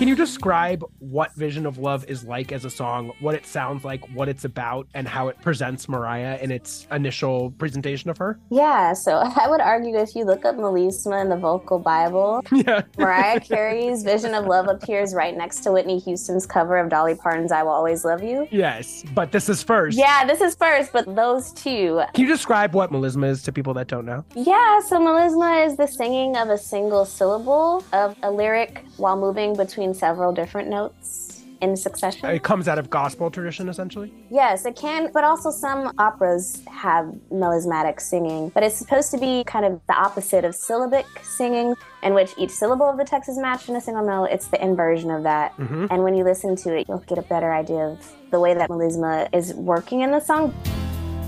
Can 0.00 0.08
you 0.08 0.16
describe 0.16 0.82
what 0.98 1.34
Vision 1.34 1.66
of 1.66 1.76
Love 1.76 2.08
is 2.08 2.24
like 2.24 2.52
as 2.52 2.64
a 2.64 2.70
song, 2.70 3.12
what 3.20 3.34
it 3.34 3.44
sounds 3.44 3.84
like, 3.84 4.02
what 4.14 4.30
it's 4.30 4.46
about, 4.46 4.88
and 4.94 5.06
how 5.06 5.28
it 5.28 5.38
presents 5.42 5.90
Mariah 5.90 6.38
in 6.40 6.50
its 6.50 6.86
initial 6.90 7.50
presentation 7.50 8.08
of 8.08 8.16
her? 8.16 8.40
Yeah, 8.48 8.94
so 8.94 9.16
I 9.36 9.46
would 9.46 9.60
argue 9.60 9.98
if 9.98 10.16
you 10.16 10.24
look 10.24 10.46
up 10.46 10.56
Melisma 10.56 11.20
in 11.20 11.28
the 11.28 11.36
vocal 11.36 11.78
Bible, 11.78 12.42
Yeah. 12.50 12.80
Mariah 12.96 13.40
Carey's 13.40 14.02
Vision 14.02 14.32
of 14.32 14.46
Love 14.46 14.68
appears 14.68 15.12
right 15.12 15.36
next 15.36 15.60
to 15.64 15.72
Whitney 15.72 15.98
Houston's 15.98 16.46
cover 16.46 16.78
of 16.78 16.88
Dolly 16.88 17.14
Parton's 17.14 17.52
I 17.52 17.62
Will 17.62 17.72
Always 17.72 18.02
Love 18.02 18.22
You. 18.22 18.48
Yes, 18.50 19.04
but 19.14 19.32
this 19.32 19.50
is 19.50 19.62
first. 19.62 19.98
Yeah, 19.98 20.24
this 20.24 20.40
is 20.40 20.54
first, 20.54 20.94
but 20.94 21.14
those 21.14 21.52
two. 21.52 22.00
Can 22.14 22.24
you 22.24 22.30
describe 22.30 22.72
what 22.74 22.90
melisma 22.90 23.28
is 23.28 23.42
to 23.42 23.52
people 23.52 23.74
that 23.74 23.88
don't 23.88 24.06
know? 24.06 24.24
Yeah, 24.34 24.80
so 24.80 24.98
melisma 24.98 25.66
is 25.66 25.76
the 25.76 25.86
singing 25.86 26.38
of 26.38 26.48
a 26.48 26.56
single 26.56 27.04
syllable 27.04 27.84
of 27.92 28.16
a 28.22 28.30
lyric 28.30 28.86
while 28.96 29.18
moving 29.18 29.54
between 29.54 29.89
several 29.94 30.32
different 30.32 30.68
notes 30.68 31.36
in 31.60 31.76
succession. 31.76 32.30
It 32.30 32.42
comes 32.42 32.68
out 32.68 32.78
of 32.78 32.88
gospel 32.88 33.30
tradition, 33.30 33.68
essentially. 33.68 34.10
Yes, 34.30 34.64
it 34.64 34.76
can, 34.76 35.10
but 35.12 35.24
also 35.24 35.50
some 35.50 35.92
operas 35.98 36.62
have 36.66 37.12
melismatic 37.30 38.00
singing, 38.00 38.48
but 38.54 38.62
it's 38.62 38.76
supposed 38.76 39.10
to 39.10 39.18
be 39.18 39.44
kind 39.44 39.66
of 39.66 39.78
the 39.86 39.94
opposite 39.94 40.46
of 40.46 40.54
syllabic 40.54 41.04
singing, 41.22 41.74
in 42.02 42.14
which 42.14 42.32
each 42.38 42.50
syllable 42.50 42.88
of 42.88 42.96
the 42.96 43.04
text 43.04 43.28
is 43.28 43.36
matched 43.36 43.68
in 43.68 43.76
a 43.76 43.80
single 43.80 44.04
note. 44.04 44.28
It's 44.30 44.46
the 44.46 44.62
inversion 44.62 45.10
of 45.10 45.22
that. 45.24 45.54
Mhm. 45.58 45.88
And 45.90 46.02
when 46.02 46.14
you 46.14 46.24
listen 46.24 46.56
to 46.56 46.74
it, 46.74 46.88
you'll 46.88 46.98
get 47.00 47.18
a 47.18 47.22
better 47.22 47.52
idea 47.52 47.88
of 47.88 48.10
the 48.30 48.40
way 48.40 48.54
that 48.54 48.70
melisma 48.70 49.28
is 49.34 49.52
working 49.52 50.00
in 50.00 50.12
the 50.12 50.20
song. 50.20 50.54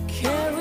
Carried 0.08 0.51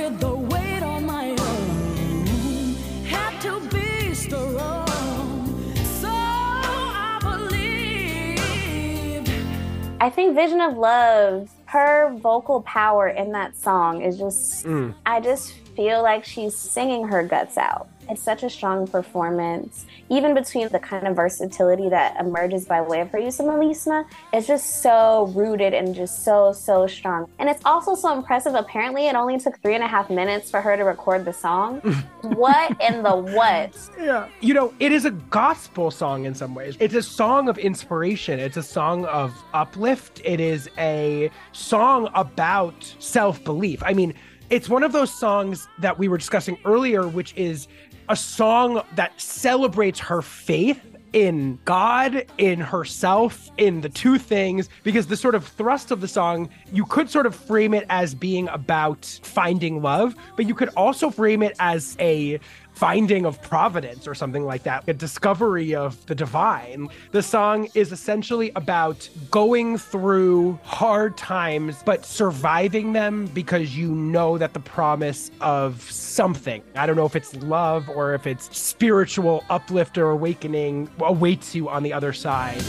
I 10.01 10.09
think 10.09 10.33
Vision 10.33 10.61
of 10.61 10.77
Love, 10.77 11.51
her 11.65 12.11
vocal 12.17 12.63
power 12.63 13.07
in 13.07 13.33
that 13.33 13.55
song 13.55 14.01
is 14.01 14.17
just, 14.17 14.65
Mm. 14.65 14.95
I 15.05 15.19
just 15.19 15.53
feel 15.75 16.01
like 16.03 16.25
she's 16.25 16.55
singing 16.55 17.07
her 17.07 17.23
guts 17.23 17.57
out. 17.57 17.87
It's 18.09 18.21
such 18.21 18.43
a 18.43 18.49
strong 18.49 18.87
performance. 18.87 19.85
Even 20.09 20.33
between 20.33 20.67
the 20.69 20.79
kind 20.79 21.07
of 21.07 21.15
versatility 21.15 21.87
that 21.89 22.19
emerges 22.19 22.65
by 22.65 22.81
way 22.81 22.99
of 22.99 23.09
her 23.11 23.19
use 23.19 23.39
of 23.39 23.45
Melisma, 23.45 24.05
it's 24.33 24.47
just 24.47 24.81
so 24.81 25.31
rooted 25.35 25.73
and 25.73 25.95
just 25.95 26.25
so, 26.25 26.51
so 26.51 26.87
strong. 26.87 27.29
And 27.39 27.47
it's 27.47 27.61
also 27.63 27.95
so 27.95 28.13
impressive. 28.13 28.53
Apparently, 28.53 29.07
it 29.07 29.15
only 29.15 29.39
took 29.39 29.61
three 29.61 29.75
and 29.75 29.83
a 29.83 29.87
half 29.87 30.09
minutes 30.09 30.51
for 30.51 30.61
her 30.61 30.75
to 30.75 30.83
record 30.83 31.23
the 31.23 31.31
song. 31.31 31.79
what 32.21 32.75
in 32.81 33.03
the 33.03 33.15
what? 33.15 33.77
Yeah. 33.97 34.27
You 34.41 34.55
know, 34.55 34.73
it 34.79 34.91
is 34.91 35.05
a 35.05 35.11
gospel 35.11 35.89
song 35.89 36.25
in 36.25 36.35
some 36.35 36.53
ways. 36.53 36.75
It's 36.79 36.95
a 36.95 37.03
song 37.03 37.47
of 37.47 37.57
inspiration. 37.57 38.39
It's 38.39 38.57
a 38.57 38.63
song 38.63 39.05
of 39.05 39.33
uplift. 39.53 40.21
It 40.25 40.39
is 40.41 40.69
a 40.77 41.31
song 41.53 42.09
about 42.13 42.93
self 42.99 43.41
belief. 43.43 43.81
I 43.85 43.93
mean, 43.93 44.13
it's 44.51 44.67
one 44.67 44.83
of 44.83 44.91
those 44.91 45.11
songs 45.11 45.69
that 45.79 45.97
we 45.97 46.09
were 46.09 46.17
discussing 46.17 46.57
earlier, 46.65 47.07
which 47.07 47.33
is 47.37 47.69
a 48.09 48.15
song 48.17 48.83
that 48.95 49.19
celebrates 49.19 49.97
her 49.97 50.21
faith 50.21 50.91
in 51.13 51.57
God, 51.65 52.25
in 52.37 52.59
herself, 52.59 53.49
in 53.57 53.79
the 53.81 53.87
two 53.89 54.17
things, 54.17 54.69
because 54.83 55.07
the 55.07 55.15
sort 55.15 55.35
of 55.35 55.45
thrust 55.45 55.91
of 55.91 56.01
the 56.01 56.07
song, 56.07 56.49
you 56.71 56.85
could 56.85 57.09
sort 57.09 57.25
of 57.25 57.33
frame 57.33 57.73
it 57.73 57.85
as 57.89 58.13
being 58.13 58.49
about 58.49 59.19
finding 59.23 59.81
love, 59.81 60.15
but 60.35 60.47
you 60.47 60.53
could 60.53 60.69
also 60.75 61.09
frame 61.09 61.41
it 61.43 61.55
as 61.59 61.95
a 61.99 62.37
finding 62.73 63.25
of 63.25 63.41
providence 63.41 64.07
or 64.07 64.15
something 64.15 64.45
like 64.45 64.63
that, 64.63 64.83
a 64.87 64.93
discovery 64.93 65.75
of 65.75 66.03
the 66.07 66.15
divine. 66.15 66.89
The 67.11 67.21
song 67.21 67.67
is 67.75 67.91
essentially 67.91 68.51
about 68.55 69.07
going 69.29 69.77
through 69.77 70.59
hard 70.63 71.17
times, 71.17 71.81
but 71.85 72.05
surviving 72.05 72.93
them 72.93 73.27
because 73.27 73.77
you 73.77 73.89
know 73.93 74.37
that 74.37 74.53
the 74.53 74.59
promise 74.59 75.31
of 75.41 75.81
something, 75.91 76.63
I 76.75 76.85
don't 76.85 76.95
know 76.95 77.05
if 77.05 77.15
it's 77.15 77.35
love 77.35 77.89
or 77.89 78.13
if 78.13 78.25
it's 78.25 78.55
spiritual 78.57 79.43
uplift 79.49 79.97
or 79.97 80.09
awakening, 80.09 80.89
awaits 80.99 81.53
you 81.55 81.69
on 81.69 81.83
the 81.83 81.93
other 81.93 82.13
side. 82.13 82.61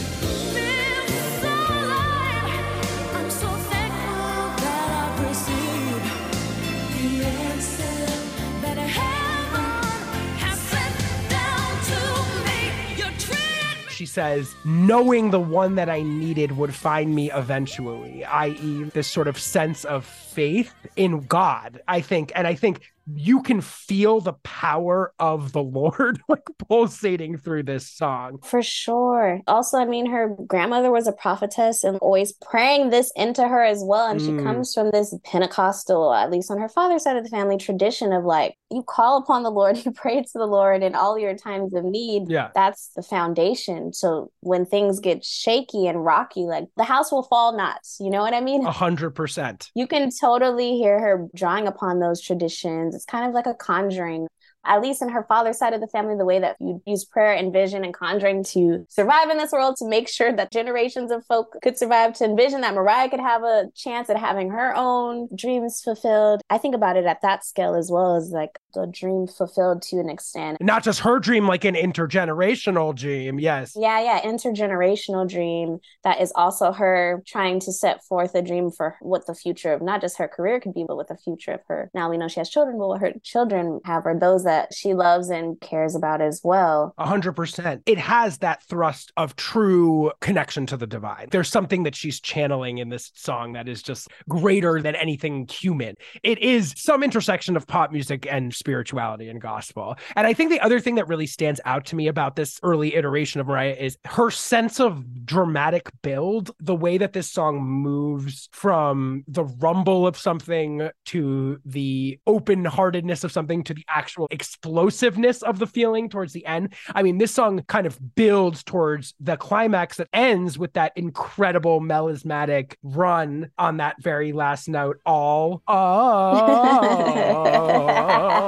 She 14.03 14.07
says, 14.07 14.53
knowing 14.65 15.31
the 15.31 15.39
one 15.39 15.75
that 15.75 15.87
I 15.87 16.01
needed 16.01 16.57
would 16.57 16.75
find 16.75 17.15
me 17.15 17.31
eventually, 17.31 18.25
i.e., 18.25 18.83
this 18.93 19.07
sort 19.07 19.29
of 19.29 19.39
sense 19.39 19.85
of 19.85 20.03
faith 20.03 20.73
in 20.97 21.21
God, 21.21 21.81
I 21.87 22.01
think. 22.01 22.33
And 22.35 22.45
I 22.45 22.53
think 22.53 22.81
you 23.11 23.41
can 23.41 23.59
feel 23.61 24.19
the 24.21 24.33
power 24.43 25.13
of 25.19 25.51
the 25.51 25.61
Lord 25.63 26.21
like 26.29 26.43
pulsating 26.57 27.37
through 27.37 27.63
this 27.63 27.89
song. 27.89 28.39
For 28.43 28.61
sure. 28.61 29.41
Also, 29.47 29.77
I 29.77 29.85
mean, 29.85 30.05
her 30.09 30.35
grandmother 30.47 30.91
was 30.91 31.07
a 31.07 31.11
prophetess 31.11 31.83
and 31.83 31.97
always 31.97 32.31
praying 32.33 32.89
this 32.89 33.11
into 33.15 33.47
her 33.47 33.63
as 33.63 33.83
well. 33.85 34.07
And 34.09 34.19
Mm. 34.19 34.25
she 34.37 34.43
comes 34.43 34.73
from 34.73 34.91
this 34.91 35.13
Pentecostal, 35.23 36.13
at 36.13 36.31
least 36.31 36.49
on 36.51 36.59
her 36.59 36.69
father's 36.69 37.03
side 37.03 37.17
of 37.17 37.23
the 37.23 37.29
family, 37.29 37.57
tradition 37.57 38.13
of 38.13 38.23
like, 38.23 38.55
you 38.71 38.83
call 38.83 39.17
upon 39.17 39.43
the 39.43 39.51
Lord, 39.51 39.77
you 39.85 39.91
pray 39.91 40.21
to 40.21 40.31
the 40.33 40.45
Lord 40.45 40.81
in 40.83 40.95
all 40.95 41.17
your 41.19 41.35
times 41.35 41.73
of 41.73 41.83
need. 41.83 42.23
Yeah. 42.29 42.49
That's 42.55 42.89
the 42.95 43.03
foundation. 43.03 43.93
So 43.93 44.31
when 44.41 44.65
things 44.65 44.99
get 44.99 45.25
shaky 45.25 45.87
and 45.87 46.03
rocky, 46.03 46.41
like 46.41 46.65
the 46.77 46.83
house 46.83 47.11
will 47.11 47.23
fall 47.23 47.55
not. 47.55 47.79
You 47.99 48.09
know 48.09 48.21
what 48.21 48.33
I 48.33 48.41
mean? 48.41 48.65
A 48.65 48.71
hundred 48.71 49.11
percent. 49.11 49.69
You 49.75 49.87
can 49.87 50.09
totally 50.19 50.77
hear 50.77 50.99
her 50.99 51.27
drawing 51.35 51.67
upon 51.67 51.99
those 51.99 52.21
traditions. 52.21 52.92
It's 52.93 53.05
kind 53.05 53.27
of 53.27 53.33
like 53.33 53.45
a 53.45 53.53
conjuring. 53.53 54.27
At 54.65 54.81
least 54.81 55.01
in 55.01 55.09
her 55.09 55.23
father's 55.23 55.57
side 55.57 55.73
of 55.73 55.81
the 55.81 55.87
family, 55.87 56.15
the 56.15 56.23
way 56.23 56.39
that 56.39 56.55
you 56.61 56.81
use 56.85 57.03
prayer 57.03 57.33
and 57.33 57.51
vision 57.51 57.83
and 57.83 57.93
conjuring 57.93 58.45
to 58.45 58.85
survive 58.89 59.29
in 59.29 59.37
this 59.37 59.51
world, 59.51 59.75
to 59.77 59.87
make 59.87 60.07
sure 60.07 60.31
that 60.31 60.53
generations 60.53 61.11
of 61.11 61.25
folk 61.25 61.57
could 61.61 61.77
survive, 61.77 62.13
to 62.13 62.25
envision 62.25 62.61
that 62.61 62.73
Mariah 62.73 63.09
could 63.09 63.19
have 63.19 63.43
a 63.43 63.65
chance 63.75 64.09
at 64.09 64.17
having 64.17 64.51
her 64.51 64.73
own 64.73 65.27
dreams 65.35 65.81
fulfilled. 65.81 66.41
I 66.49 66.57
think 66.57 66.75
about 66.75 66.95
it 66.95 67.05
at 67.05 67.21
that 67.23 67.43
scale 67.43 67.75
as 67.75 67.91
well 67.91 68.15
as 68.15 68.29
like 68.29 68.57
the 68.73 68.87
dream 68.87 69.27
fulfilled 69.27 69.81
to 69.83 69.99
an 69.99 70.09
extent. 70.09 70.57
Not 70.61 70.83
just 70.83 70.99
her 71.01 71.19
dream, 71.19 71.47
like 71.47 71.65
an 71.65 71.75
intergenerational 71.75 72.95
dream. 72.95 73.39
Yes. 73.39 73.75
Yeah, 73.79 74.01
yeah, 74.01 74.21
intergenerational 74.21 75.29
dream 75.29 75.79
that 76.03 76.21
is 76.21 76.31
also 76.35 76.71
her 76.71 77.23
trying 77.25 77.59
to 77.61 77.71
set 77.71 78.03
forth 78.03 78.35
a 78.35 78.41
dream 78.41 78.71
for 78.71 78.97
what 79.01 79.27
the 79.27 79.35
future 79.35 79.73
of 79.73 79.81
not 79.81 80.01
just 80.01 80.17
her 80.17 80.27
career 80.27 80.59
could 80.59 80.73
be, 80.73 80.83
but 80.87 80.95
what 80.95 81.07
the 81.07 81.17
future 81.17 81.51
of 81.51 81.61
her. 81.67 81.89
Now 81.93 82.09
we 82.09 82.17
know 82.17 82.27
she 82.27 82.39
has 82.39 82.49
children, 82.49 82.77
but 82.77 82.87
what 82.87 83.01
her 83.01 83.13
children 83.23 83.79
have 83.85 84.05
are 84.05 84.17
those 84.17 84.43
that 84.43 84.73
she 84.73 84.93
loves 84.93 85.29
and 85.29 85.59
cares 85.59 85.95
about 85.95 86.21
as 86.21 86.41
well. 86.43 86.93
A 86.97 87.05
hundred 87.05 87.33
percent. 87.33 87.83
It 87.85 87.97
has 87.97 88.39
that 88.39 88.63
thrust 88.63 89.11
of 89.17 89.35
true 89.35 90.11
connection 90.21 90.65
to 90.67 90.77
the 90.77 90.87
divine. 90.87 91.27
There's 91.31 91.49
something 91.49 91.83
that 91.83 91.95
she's 91.95 92.19
channeling 92.19 92.77
in 92.77 92.89
this 92.89 93.11
song 93.15 93.53
that 93.53 93.67
is 93.67 93.83
just 93.83 94.09
greater 94.27 94.81
than 94.81 94.95
anything 94.95 95.47
human. 95.47 95.95
It 96.23 96.39
is 96.39 96.73
some 96.77 97.03
intersection 97.03 97.55
of 97.55 97.67
pop 97.67 97.91
music 97.91 98.27
and 98.29 98.53
spirituality 98.63 99.27
and 99.27 99.41
gospel. 99.41 99.97
And 100.15 100.25
I 100.25 100.31
think 100.31 100.49
the 100.49 100.61
other 100.61 100.79
thing 100.79 100.95
that 100.95 101.09
really 101.09 101.27
stands 101.27 101.59
out 101.65 101.83
to 101.87 101.97
me 101.97 102.07
about 102.07 102.37
this 102.37 102.61
early 102.63 102.95
iteration 102.95 103.41
of 103.41 103.47
Mariah 103.47 103.75
is 103.77 103.97
her 104.05 104.31
sense 104.31 104.79
of 104.79 105.25
dramatic 105.25 105.89
build, 106.01 106.51
the 106.61 106.73
way 106.73 106.97
that 106.97 107.11
this 107.11 107.29
song 107.29 107.61
moves 107.61 108.47
from 108.53 109.25
the 109.27 109.43
rumble 109.43 110.07
of 110.07 110.17
something 110.17 110.89
to 111.07 111.59
the 111.65 112.17
open 112.25 112.63
heartedness 112.63 113.25
of 113.25 113.33
something 113.33 113.65
to 113.65 113.73
the 113.73 113.83
actual 113.89 114.29
explosiveness 114.31 115.41
of 115.41 115.59
the 115.59 115.67
feeling 115.67 116.07
towards 116.07 116.31
the 116.31 116.45
end. 116.45 116.73
I 116.95 117.03
mean, 117.03 117.17
this 117.17 117.33
song 117.33 117.61
kind 117.67 117.85
of 117.85 118.15
builds 118.15 118.63
towards 118.63 119.13
the 119.19 119.35
climax 119.35 119.97
that 119.97 120.07
ends 120.13 120.57
with 120.57 120.71
that 120.73 120.93
incredible 120.95 121.81
melismatic 121.81 122.77
run 122.81 123.51
on 123.57 123.75
that 123.77 124.01
very 124.01 124.31
last 124.31 124.69
note. 124.69 125.01
All, 125.05 125.61
oh. 125.67 126.93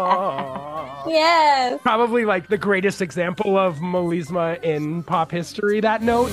Yes. 1.07 1.79
Probably 1.83 2.25
like 2.25 2.47
the 2.47 2.57
greatest 2.57 2.99
example 2.99 3.57
of 3.57 3.77
melisma 3.77 4.61
in 4.63 5.03
pop 5.03 5.29
history, 5.29 5.79
that 5.81 6.01
note. 6.01 6.31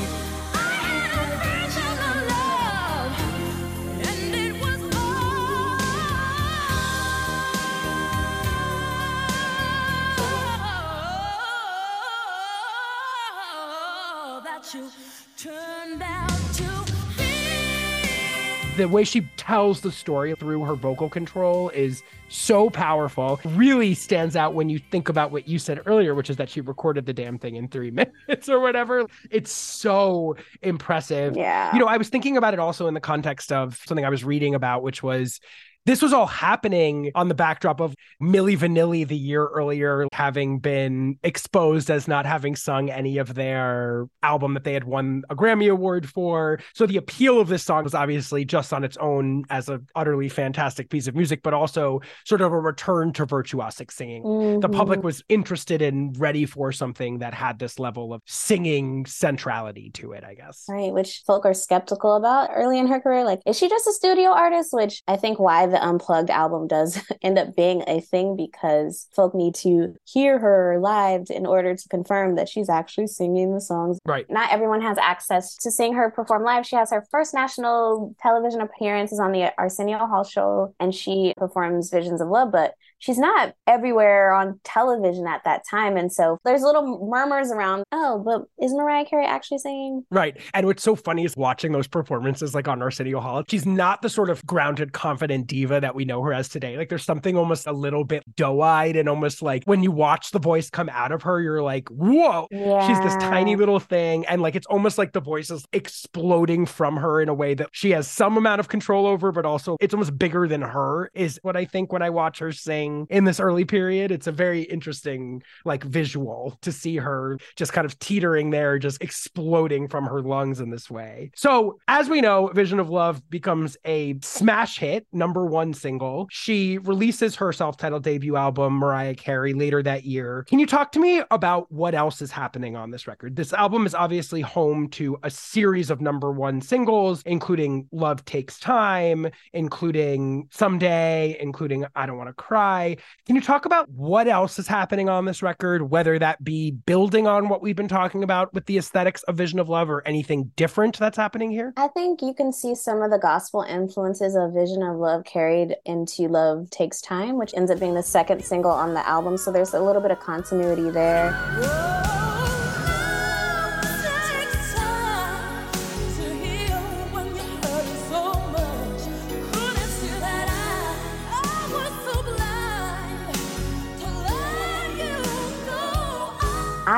The 18.82 18.88
way 18.88 19.04
she 19.04 19.20
tells 19.36 19.80
the 19.80 19.92
story 19.92 20.34
through 20.34 20.64
her 20.64 20.74
vocal 20.74 21.08
control 21.08 21.68
is 21.70 22.02
so 22.28 22.68
powerful. 22.68 23.40
Really 23.44 23.94
stands 23.94 24.34
out 24.34 24.54
when 24.54 24.68
you 24.68 24.80
think 24.80 25.08
about 25.08 25.30
what 25.30 25.46
you 25.46 25.60
said 25.60 25.80
earlier, 25.86 26.16
which 26.16 26.28
is 26.28 26.36
that 26.38 26.50
she 26.50 26.60
recorded 26.60 27.06
the 27.06 27.12
damn 27.12 27.38
thing 27.38 27.54
in 27.54 27.68
three 27.68 27.90
minutes 28.28 28.48
or 28.48 28.58
whatever. 28.58 29.06
It's 29.30 29.52
so 29.52 30.36
impressive. 30.62 31.36
Yeah. 31.36 31.72
You 31.72 31.78
know, 31.78 31.86
I 31.86 31.96
was 31.96 32.08
thinking 32.08 32.36
about 32.36 32.54
it 32.54 32.60
also 32.60 32.88
in 32.88 32.94
the 32.94 33.00
context 33.00 33.52
of 33.52 33.80
something 33.86 34.04
I 34.04 34.10
was 34.10 34.24
reading 34.24 34.56
about, 34.56 34.82
which 34.82 35.00
was 35.00 35.40
this 35.84 36.00
was 36.00 36.12
all 36.12 36.26
happening 36.26 37.10
on 37.14 37.28
the 37.28 37.34
backdrop 37.34 37.80
of 37.80 37.94
Milli 38.22 38.56
Vanilli 38.56 39.06
the 39.06 39.16
year 39.16 39.46
earlier 39.46 40.06
having 40.12 40.58
been 40.58 41.18
exposed 41.22 41.90
as 41.90 42.06
not 42.06 42.24
having 42.24 42.54
sung 42.54 42.90
any 42.90 43.18
of 43.18 43.34
their 43.34 44.06
album 44.22 44.54
that 44.54 44.64
they 44.64 44.74
had 44.74 44.84
won 44.84 45.22
a 45.28 45.34
Grammy 45.34 45.70
Award 45.70 46.08
for. 46.08 46.60
So 46.74 46.86
the 46.86 46.96
appeal 46.96 47.40
of 47.40 47.48
this 47.48 47.64
song 47.64 47.84
was 47.84 47.94
obviously 47.94 48.44
just 48.44 48.72
on 48.72 48.84
its 48.84 48.96
own 48.98 49.44
as 49.50 49.68
an 49.68 49.86
utterly 49.96 50.28
fantastic 50.28 50.88
piece 50.88 51.08
of 51.08 51.16
music, 51.16 51.40
but 51.42 51.54
also 51.54 52.00
sort 52.24 52.40
of 52.40 52.52
a 52.52 52.58
return 52.60 53.12
to 53.14 53.26
virtuosic 53.26 53.90
singing. 53.90 54.22
The 54.60 54.68
Mhm. 54.68 54.72
public 54.76 55.02
was 55.02 55.22
interested 55.28 55.82
and 55.82 56.18
ready 56.18 56.46
for 56.46 56.70
something 56.70 57.18
that 57.18 57.34
had 57.34 57.58
this 57.58 57.78
level 57.78 58.12
of 58.14 58.20
singing 58.26 59.04
centrality 59.06 59.90
to 59.94 60.12
it, 60.12 60.22
I 60.24 60.34
guess. 60.34 60.64
Right, 60.68 60.92
which 60.92 61.22
folk 61.26 61.44
are 61.44 61.54
skeptical 61.54 62.14
about 62.14 62.50
early 62.54 62.78
in 62.78 62.86
her 62.86 63.00
career. 63.00 63.24
Like, 63.24 63.40
is 63.46 63.58
she 63.58 63.68
just 63.68 63.86
a 63.86 63.92
studio 63.92 64.30
artist? 64.30 64.72
Which 64.72 65.02
I 65.08 65.16
think 65.16 65.38
why 65.40 65.66
the 65.72 65.84
Unplugged 65.84 66.30
album 66.30 66.66
does 66.68 67.02
end 67.22 67.38
up 67.38 67.56
being 67.56 67.82
a 67.86 68.00
thing 68.00 68.36
because 68.36 69.08
folk 69.14 69.34
need 69.34 69.54
to 69.56 69.94
hear 70.04 70.38
her 70.38 70.78
live 70.80 71.26
in 71.30 71.46
order 71.46 71.74
to 71.74 71.88
confirm 71.88 72.36
that 72.36 72.48
she's 72.48 72.68
actually 72.68 73.08
singing 73.08 73.54
the 73.54 73.60
songs. 73.60 73.98
Right. 74.06 74.26
Not 74.30 74.52
everyone 74.52 74.82
has 74.82 74.98
access 74.98 75.56
to 75.56 75.70
seeing 75.70 75.94
her 75.94 76.10
perform 76.10 76.44
live. 76.44 76.66
She 76.66 76.76
has 76.76 76.90
her 76.90 77.04
first 77.10 77.34
national 77.34 78.14
television 78.20 78.60
appearances 78.60 79.18
on 79.18 79.32
the 79.32 79.52
Arsenio 79.58 79.98
Hall 79.98 80.24
show 80.24 80.74
and 80.78 80.94
she 80.94 81.32
performs 81.36 81.90
Visions 81.90 82.20
of 82.20 82.28
Love, 82.28 82.52
but 82.52 82.74
she's 83.03 83.18
not 83.18 83.55
everywhere 83.66 84.32
on 84.32 84.61
television 84.62 85.26
at 85.26 85.42
that 85.44 85.62
time. 85.68 85.96
And 85.96 86.12
so 86.12 86.38
there's 86.44 86.62
little 86.62 87.09
murmurs 87.11 87.50
around, 87.50 87.82
oh, 87.90 88.22
but 88.24 88.42
is 88.64 88.72
Mariah 88.72 89.05
Carey 89.05 89.26
actually 89.26 89.59
singing? 89.59 90.05
Right. 90.11 90.40
And 90.55 90.66
what's 90.66 90.84
so 90.84 90.94
funny 90.94 91.24
is 91.24 91.36
watching 91.36 91.72
those 91.72 91.88
performances 91.88 92.55
like 92.55 92.68
on 92.68 92.80
Arsenio 92.80 93.18
Hall. 93.18 93.42
She's 93.48 93.66
not 93.66 94.03
the 94.03 94.09
sort 94.09 94.30
of 94.30 94.46
grounded, 94.46 94.92
confident 94.92 95.48
diva 95.48 95.80
that 95.80 95.96
we 95.96 96.05
know 96.05 96.22
her 96.22 96.32
as 96.32 96.48
today. 96.48 96.76
Like 96.76 96.88
there's 96.88 97.05
something 97.05 97.36
almost 97.36 97.66
a 97.66 97.72
little 97.72 98.05
bit 98.05 98.22
doe-eyed 98.36 98.94
and 98.94 99.09
almost 99.09 99.42
like 99.42 99.64
when 99.64 99.82
you 99.82 99.90
watch 99.90 100.30
the 100.30 100.38
voice 100.38 100.70
come 100.70 100.88
out 100.88 101.11
of 101.11 101.22
her, 101.22 101.40
you're 101.40 101.62
like, 101.62 101.88
whoa. 101.88 102.46
yeah. 102.53 102.86
She's 102.86 103.00
this 103.00 103.16
tiny 103.16 103.57
little 103.57 103.80
thing. 103.80 104.24
And 104.26 104.40
like 104.40 104.55
it's 104.55 104.66
almost 104.66 104.96
like 104.96 105.12
the 105.12 105.20
voice 105.20 105.50
is 105.50 105.64
exploding 105.72 106.66
from 106.66 106.96
her 106.98 107.20
in 107.20 107.28
a 107.28 107.34
way 107.34 107.55
that 107.55 107.68
she 107.72 107.90
has 107.90 108.09
some 108.09 108.36
amount 108.36 108.61
of 108.61 108.68
control 108.68 109.09
over, 109.09 109.32
but 109.32 109.44
also 109.44 109.76
it's 109.80 109.92
almost 109.92 110.16
bigger 110.16 110.46
than 110.46 110.62
her, 110.62 111.11
is 111.14 111.40
what 111.42 111.57
I 111.57 111.64
think 111.64 111.92
when 111.92 112.03
I 112.03 112.11
watch 112.11 112.38
her 112.38 112.53
sing 112.53 112.91
in 113.11 113.24
this 113.24 113.40
early 113.40 113.64
period. 113.64 114.11
It's 114.11 114.26
a 114.26 114.32
very 114.32 114.62
interesting 114.62 115.43
like 115.64 115.84
visual 115.84 116.59
to 116.62 116.72
see 116.72 116.97
her 116.97 117.38
just 117.57 117.72
kind 117.72 117.84
of 117.84 117.99
teetering 117.99 118.51
there, 118.51 118.78
just 118.78 119.03
exploding 119.03 119.88
from 119.88 120.05
her 120.05 120.22
lungs 120.22 120.61
in 120.61 120.70
this 120.70 120.90
way. 120.90 121.30
So, 121.34 121.78
as 121.88 122.09
we 122.09 122.20
know, 122.20 122.49
Vision 122.49 122.80
of 122.80 122.90
Love 122.90 123.28
becomes 123.30 123.76
a 123.84 124.18
smash 124.22 124.78
hit, 124.78 125.07
number 125.12 125.47
one 125.47 125.74
single. 125.74 126.26
She 126.30 126.78
releases 126.78 127.36
her 127.36 127.53
self 127.53 127.76
titled 127.76 128.05
debut 128.05 128.36
album, 128.36 128.74
Mariah 128.74 129.14
Carey, 129.14 129.53
later 129.53 129.82
that 129.82 130.05
year. 130.05 130.45
Can 130.49 130.59
you 130.59 130.66
talk 130.66 130.93
to 130.93 131.01
me 131.01 131.22
about 131.30 131.70
what 131.70 131.95
else 131.95 132.22
is 132.22 132.30
happening 132.30 132.76
on 132.76 132.90
this 132.90 133.07
record? 133.07 133.36
This 133.36 133.53
album 133.53 133.86
is 133.86 133.95
obviously 133.95 134.40
home 134.40 134.88
to 134.90 135.18
a 135.22 135.30
series 135.30 135.90
of 135.90 136.01
number 136.01 136.32
one 136.32 136.61
singles, 136.61 137.22
including 137.26 137.88
Love 137.93 138.24
Takes 138.24 138.59
Time, 138.59 139.28
including 139.53 140.49
Someday, 140.51 141.36
including 141.40 141.84
I 141.95 142.07
Don't 142.07 142.16
Want 142.16 142.28
to 142.28 142.34
Cry. 142.34 142.81
Can 143.26 143.36
you 143.36 143.42
talk 143.42 143.64
about 143.64 143.88
what 143.90 144.28
else 144.28 144.58
is 144.58 144.66
happening 144.66 145.08
on 145.08 145.24
this 145.24 145.42
record, 145.42 145.90
whether 145.90 146.18
that 146.18 146.42
be 146.42 146.70
building 146.70 147.26
on 147.26 147.48
what 147.48 147.62
we've 147.62 147.76
been 147.76 147.88
talking 147.88 148.22
about 148.22 148.52
with 148.54 148.66
the 148.66 148.78
aesthetics 148.78 149.22
of 149.24 149.36
Vision 149.36 149.58
of 149.58 149.68
Love 149.68 149.90
or 149.90 150.06
anything 150.06 150.50
different 150.56 150.98
that's 150.98 151.16
happening 151.16 151.50
here? 151.50 151.72
I 151.76 151.88
think 151.88 152.22
you 152.22 152.34
can 152.34 152.52
see 152.52 152.74
some 152.74 153.02
of 153.02 153.10
the 153.10 153.18
gospel 153.18 153.62
influences 153.62 154.36
of 154.36 154.52
Vision 154.52 154.82
of 154.82 154.96
Love 154.96 155.24
carried 155.24 155.76
into 155.86 156.28
Love 156.28 156.70
Takes 156.70 157.00
Time, 157.00 157.38
which 157.38 157.54
ends 157.54 157.70
up 157.70 157.80
being 157.80 157.94
the 157.94 158.02
second 158.02 158.44
single 158.44 158.70
on 158.70 158.94
the 158.94 159.06
album. 159.08 159.36
So 159.36 159.52
there's 159.52 159.74
a 159.74 159.80
little 159.80 160.02
bit 160.02 160.10
of 160.10 160.20
continuity 160.20 160.90
there. 160.90 162.11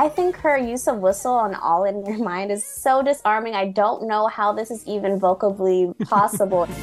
I 0.05 0.11
think 0.11 0.37
her 0.37 0.59
use 0.59 0.87
of 0.87 0.99
whistle 0.99 1.33
on 1.33 1.55
All 1.55 1.85
in 1.85 2.05
Your 2.05 2.19
Mind 2.19 2.53
is 2.53 2.63
so 2.63 3.03
disarming. 3.03 3.55
I 3.55 3.69
don't 3.69 4.07
know 4.07 4.27
how 4.27 4.53
this 4.53 4.71
is 4.71 4.87
even 4.87 5.19
vocally 5.19 5.95
possible. 6.05 6.69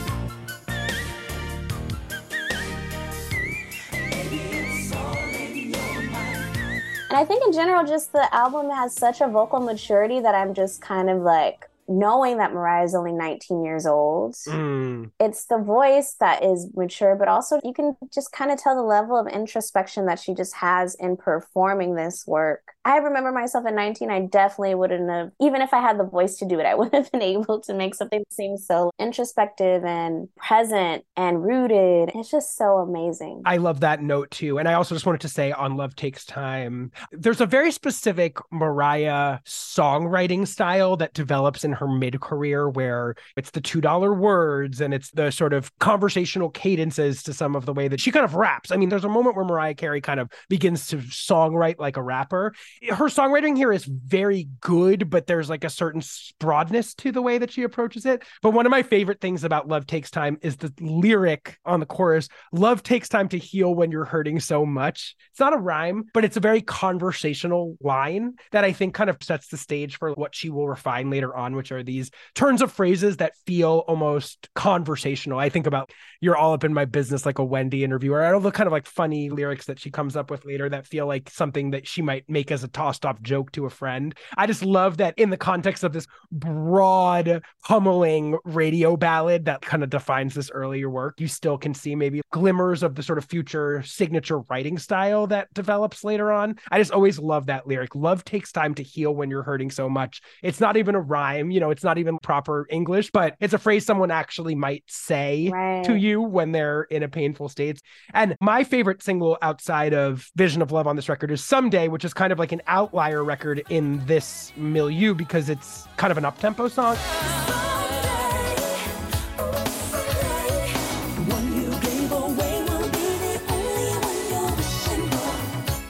And 7.12 7.20
I 7.20 7.26
think 7.26 7.46
in 7.46 7.52
general, 7.52 7.86
just 7.86 8.14
the 8.14 8.34
album 8.34 8.70
has 8.70 8.96
such 8.96 9.20
a 9.20 9.28
vocal 9.28 9.60
maturity 9.60 10.22
that 10.22 10.34
I'm 10.34 10.54
just 10.54 10.82
kind 10.82 11.10
of 11.10 11.22
like 11.22 11.70
knowing 11.88 12.38
that 12.38 12.54
Mariah 12.54 12.84
is 12.86 12.96
only 12.96 13.12
19 13.12 13.64
years 13.64 13.86
old. 13.86 14.36
Mm, 14.48 15.12
It's 15.20 15.46
the 15.46 15.58
voice 15.58 16.16
that 16.20 16.44
is 16.44 16.70
mature, 16.76 17.16
but 17.16 17.28
also 17.28 17.60
you 17.64 17.74
can 17.74 17.96
just 18.14 18.32
kind 18.32 18.52
of 18.52 18.62
tell 18.62 18.76
the 18.76 18.82
level 18.82 19.18
of 19.18 19.28
introspection 19.28 20.06
that 20.06 20.20
she 20.20 20.34
just 20.34 20.56
has 20.56 20.96
in 20.96 21.18
performing 21.18 21.96
this 21.96 22.26
work. 22.28 22.62
I 22.84 22.98
remember 22.98 23.32
myself 23.32 23.66
at 23.68 23.76
19, 23.76 24.10
I 24.10 24.22
definitely 24.22 24.74
wouldn't 24.76 25.10
have, 25.10 25.32
even 25.40 25.62
if 25.62 25.74
I 25.74 25.82
had 25.82 26.00
the 26.00 26.04
voice 26.04 26.38
to 26.38 26.46
do 26.46 26.60
it, 26.60 26.66
I 26.66 26.76
wouldn't 26.82 26.96
have 26.96 27.12
been 27.12 27.22
able 27.22 27.60
to 27.62 27.74
make 27.74 27.96
something 27.96 28.24
seem 28.30 28.58
so 28.58 28.92
introspective 29.00 29.84
and 29.84 30.30
present 30.38 31.04
and 31.16 31.44
rooted. 31.44 32.12
It's 32.16 32.32
just 32.32 32.58
so 32.58 32.78
amazing. 32.78 33.42
I 33.46 33.58
love 33.58 33.82
that 33.82 34.02
note 34.02 34.32
too. 34.32 34.58
And 34.58 34.68
I 34.68 34.74
also 34.74 34.96
just 34.96 35.06
wanted 35.06 35.22
to 35.22 35.30
say 35.30 35.52
on 35.52 35.76
Love 35.78 35.96
Takes 35.96 36.26
Time, 36.26 36.92
there's 37.12 37.42
a 37.42 37.46
very 37.46 37.72
specific 37.72 38.38
Mariah 38.52 39.40
songwriting 39.46 40.48
style 40.48 40.98
that 40.98 41.14
develops 41.14 41.64
in 41.64 41.71
her 41.74 41.88
mid 41.88 42.20
career 42.22 42.70
where 42.70 43.16
it's 43.36 43.52
the 43.52 43.62
$2 43.62 44.18
words 44.18 44.82
and 44.82 44.94
it's 44.94 45.12
the 45.12 45.32
sort 45.32 45.54
of 45.54 45.78
conversational 45.80 46.50
cadences 46.50 47.24
to 47.24 47.34
some 47.34 47.56
of 47.56 47.66
the 47.66 47.74
way 47.74 47.88
that 47.88 48.00
she 48.00 48.12
kind 48.12 48.26
of 48.26 48.36
raps. 48.36 48.72
I 48.72 48.78
mean, 48.78 48.90
there's 48.90 49.06
a 49.06 49.10
moment 49.10 49.36
where 49.36 49.46
Mariah 49.46 49.76
Carey 49.76 50.02
kind 50.02 50.20
of 50.20 50.30
begins 50.50 50.88
to 50.88 50.98
songwrite 50.98 51.80
like 51.80 51.98
a 51.98 52.04
rapper. 52.04 52.54
Her 52.90 53.06
songwriting 53.06 53.56
here 53.56 53.72
is 53.72 53.86
very 53.86 54.48
good, 54.62 55.10
but 55.10 55.28
there's 55.28 55.50
like 55.50 55.64
a 55.64 55.70
certain 55.70 56.02
broadness 56.40 56.94
to 56.96 57.12
the 57.12 57.22
way 57.22 57.38
that 57.38 57.52
she 57.52 57.64
approaches 57.64 58.06
it. 58.06 58.24
But 58.42 58.52
one 58.52 58.66
of 58.66 58.72
my 58.72 58.84
favorite 58.84 59.22
things 59.22 59.44
about 59.44 59.68
Love 59.68 59.86
Takes 59.88 60.12
Time 60.12 60.38
is 60.42 60.58
the 60.58 60.74
lyric 60.80 61.58
on 61.66 61.80
the 61.80 61.86
chorus 61.86 62.30
Love 62.52 62.84
takes 62.84 63.10
time 63.10 63.30
to 63.30 63.38
heal 63.38 63.74
when 63.74 63.92
you're 63.92 64.06
hurting 64.06 64.40
so 64.40 64.66
much. 64.66 65.16
It's 65.32 65.40
not 65.40 65.54
a 65.54 65.58
rhyme, 65.58 66.06
but 66.14 66.26
it's 66.26 66.38
a 66.38 66.42
very 66.42 66.62
conversational 66.62 67.78
line 67.82 68.34
that 68.52 68.64
I 68.64 68.74
think 68.74 68.94
kind 68.94 69.10
of 69.10 69.18
sets 69.22 69.48
the 69.48 69.58
stage 69.58 69.98
for 69.98 70.12
what 70.14 70.36
she 70.36 70.50
will 70.50 70.68
refine 70.68 71.10
later 71.10 71.36
on 71.36 71.56
which 71.62 71.72
are 71.72 71.84
these 71.84 72.10
turns 72.34 72.64
of 72.64 72.72
phrases 72.72 73.18
that 73.18 73.38
feel 73.46 73.84
almost 73.88 74.50
conversational. 74.56 75.38
I 75.38 75.50
think 75.50 75.68
about 75.68 75.92
you're 76.22 76.36
all 76.36 76.54
up 76.54 76.64
in 76.64 76.74
my 76.74 76.86
business 76.86 77.24
like 77.24 77.38
a 77.38 77.46
Wendy 77.46 77.84
interviewer. 77.84 78.34
All 78.34 78.40
the 78.40 78.50
kind 78.50 78.66
of 78.66 78.72
like 78.72 78.88
funny 78.88 79.30
lyrics 79.30 79.68
that 79.68 79.80
she 79.80 79.92
comes 79.92 80.16
up 80.16 80.32
with 80.32 80.44
later 80.44 80.68
that 80.70 80.88
feel 80.88 81.06
like 81.06 81.30
something 81.30 81.70
that 81.70 81.86
she 81.86 82.02
might 82.02 82.28
make 82.28 82.52
as 82.52 82.64
a 82.64 82.68
tossed 82.68 83.06
off 83.06 83.22
joke 83.22 83.52
to 83.52 83.68
a 83.68 83.70
friend. 83.70 84.16
I 84.36 84.48
just 84.48 84.66
love 84.66 84.98
that 84.98 85.14
in 85.20 85.30
the 85.30 85.38
context 85.38 85.84
of 85.84 85.94
this 85.94 86.08
broad, 86.32 87.44
pummeling 87.64 88.40
radio 88.44 88.98
ballad 88.98 89.46
that 89.46 89.62
kind 89.62 89.84
of 89.84 89.92
defines 89.92 90.34
this 90.34 90.50
earlier 90.50 90.90
work, 90.90 91.22
you 91.22 91.28
still 91.28 91.60
can 91.60 91.76
see 91.76 91.96
maybe 91.96 92.22
glimmers 92.32 92.82
of 92.82 92.96
the 92.96 93.04
sort 93.04 93.20
of 93.20 93.26
future 93.26 93.84
signature 93.84 94.40
writing 94.50 94.80
style 94.80 95.28
that 95.28 95.54
develops 95.54 96.04
later 96.04 96.32
on. 96.32 96.58
I 96.72 96.80
just 96.80 96.92
always 96.92 97.20
love 97.20 97.46
that 97.46 97.68
lyric. 97.68 97.94
Love 97.94 98.26
takes 98.26 98.52
time 98.52 98.74
to 98.76 98.84
heal 98.84 99.14
when 99.14 99.30
you're 99.30 99.44
hurting 99.44 99.70
so 99.70 99.88
much. 99.88 100.22
It's 100.42 100.60
not 100.60 100.78
even 100.78 100.96
a 100.96 101.00
rhyme, 101.00 101.51
you 101.52 101.60
know, 101.60 101.72
it's 101.72 101.84
not 101.84 101.98
even 101.98 102.18
proper 102.20 102.66
English, 102.70 103.12
but 103.12 103.36
it's 103.40 103.54
a 103.54 103.58
phrase 103.58 103.86
someone 103.86 104.12
actually 104.12 104.56
might 104.56 104.84
say 104.88 105.50
Right. 105.52 105.84
to 105.86 105.96
you 105.96 106.22
when 106.22 106.52
they're 106.52 106.84
in 106.84 107.04
a 107.04 107.08
painful 107.08 107.50
state. 107.50 107.82
And 108.14 108.36
my 108.42 108.64
favorite 108.64 109.04
single 109.04 109.38
outside 109.42 109.94
of 109.94 110.30
Vision 110.36 110.62
of 110.62 110.72
Love 110.72 110.88
on 110.88 110.96
this 110.96 111.10
record 111.10 111.32
is 111.32 111.44
Someday, 111.44 111.88
which 111.88 112.06
is 112.06 112.14
kind 112.14 112.32
of 112.34 112.40
like 112.40 112.52
an 112.52 112.62
outlier 112.68 113.24
record 113.24 113.64
in 113.70 114.06
this 114.06 114.54
milieu 114.56 115.14
because 115.14 115.50
it's 115.50 115.88
kind 115.98 116.12
of 116.12 116.18
an 116.18 116.26
up-tempo 116.26 116.68
song. 116.68 116.98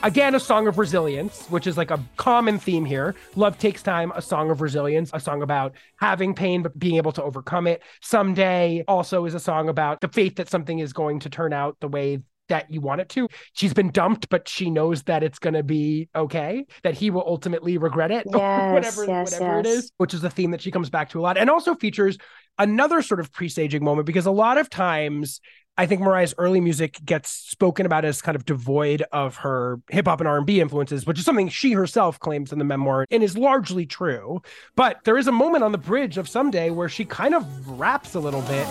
Again, 0.03 0.33
a 0.33 0.39
song 0.39 0.67
of 0.67 0.79
resilience, 0.79 1.45
which 1.47 1.67
is 1.67 1.77
like 1.77 1.91
a 1.91 1.99
common 2.17 2.57
theme 2.57 2.85
here. 2.85 3.13
Love 3.35 3.59
Takes 3.59 3.83
Time, 3.83 4.11
a 4.15 4.21
song 4.21 4.49
of 4.49 4.59
resilience, 4.59 5.11
a 5.13 5.19
song 5.19 5.43
about 5.43 5.75
having 5.97 6.33
pain, 6.33 6.63
but 6.63 6.77
being 6.77 6.95
able 6.95 7.11
to 7.11 7.23
overcome 7.23 7.67
it. 7.67 7.83
Someday 8.01 8.83
also 8.87 9.25
is 9.25 9.35
a 9.35 9.39
song 9.39 9.69
about 9.69 10.01
the 10.01 10.07
faith 10.07 10.37
that 10.37 10.49
something 10.49 10.79
is 10.79 10.91
going 10.91 11.19
to 11.19 11.29
turn 11.29 11.53
out 11.53 11.77
the 11.81 11.87
way 11.87 12.19
that 12.49 12.71
you 12.71 12.81
want 12.81 12.99
it 12.99 13.09
to. 13.09 13.27
She's 13.53 13.73
been 13.73 13.91
dumped, 13.91 14.27
but 14.29 14.47
she 14.47 14.71
knows 14.71 15.03
that 15.03 15.21
it's 15.21 15.39
going 15.39 15.53
to 15.53 15.63
be 15.63 16.09
okay, 16.15 16.65
that 16.81 16.95
he 16.95 17.11
will 17.11 17.23
ultimately 17.25 17.77
regret 17.77 18.09
it, 18.09 18.25
Yes, 18.33 18.73
whatever, 18.73 19.05
yes, 19.05 19.33
whatever 19.33 19.59
it 19.59 19.65
yes. 19.65 19.77
is, 19.77 19.91
which 19.97 20.13
is 20.15 20.23
a 20.23 20.31
theme 20.31 20.51
that 20.51 20.61
she 20.61 20.71
comes 20.71 20.89
back 20.89 21.11
to 21.11 21.19
a 21.19 21.21
lot 21.21 21.37
and 21.37 21.49
also 21.49 21.75
features 21.75 22.17
another 22.57 23.01
sort 23.01 23.19
of 23.19 23.31
presaging 23.31 23.83
moment 23.83 24.05
because 24.05 24.25
a 24.25 24.31
lot 24.31 24.57
of 24.57 24.69
times 24.69 25.41
I 25.81 25.87
think 25.87 25.99
Mariah's 25.99 26.35
early 26.37 26.61
music 26.61 26.99
gets 27.03 27.31
spoken 27.31 27.87
about 27.87 28.05
as 28.05 28.21
kind 28.21 28.35
of 28.35 28.45
devoid 28.45 29.01
of 29.11 29.37
her 29.37 29.81
hip 29.89 30.05
hop 30.05 30.19
and 30.19 30.27
R&B 30.27 30.61
influences, 30.61 31.07
which 31.07 31.17
is 31.17 31.25
something 31.25 31.49
she 31.49 31.71
herself 31.71 32.19
claims 32.19 32.53
in 32.53 32.59
the 32.59 32.65
memoir 32.65 33.07
and 33.09 33.23
is 33.23 33.35
largely 33.35 33.87
true. 33.87 34.43
But 34.75 35.03
there 35.05 35.17
is 35.17 35.25
a 35.25 35.31
moment 35.31 35.63
on 35.63 35.71
the 35.71 35.79
bridge 35.79 36.19
of 36.19 36.29
Someday 36.29 36.69
where 36.69 36.87
she 36.87 37.03
kind 37.03 37.33
of 37.33 37.79
raps 37.79 38.13
a 38.13 38.19
little 38.19 38.43
bit. 38.43 38.67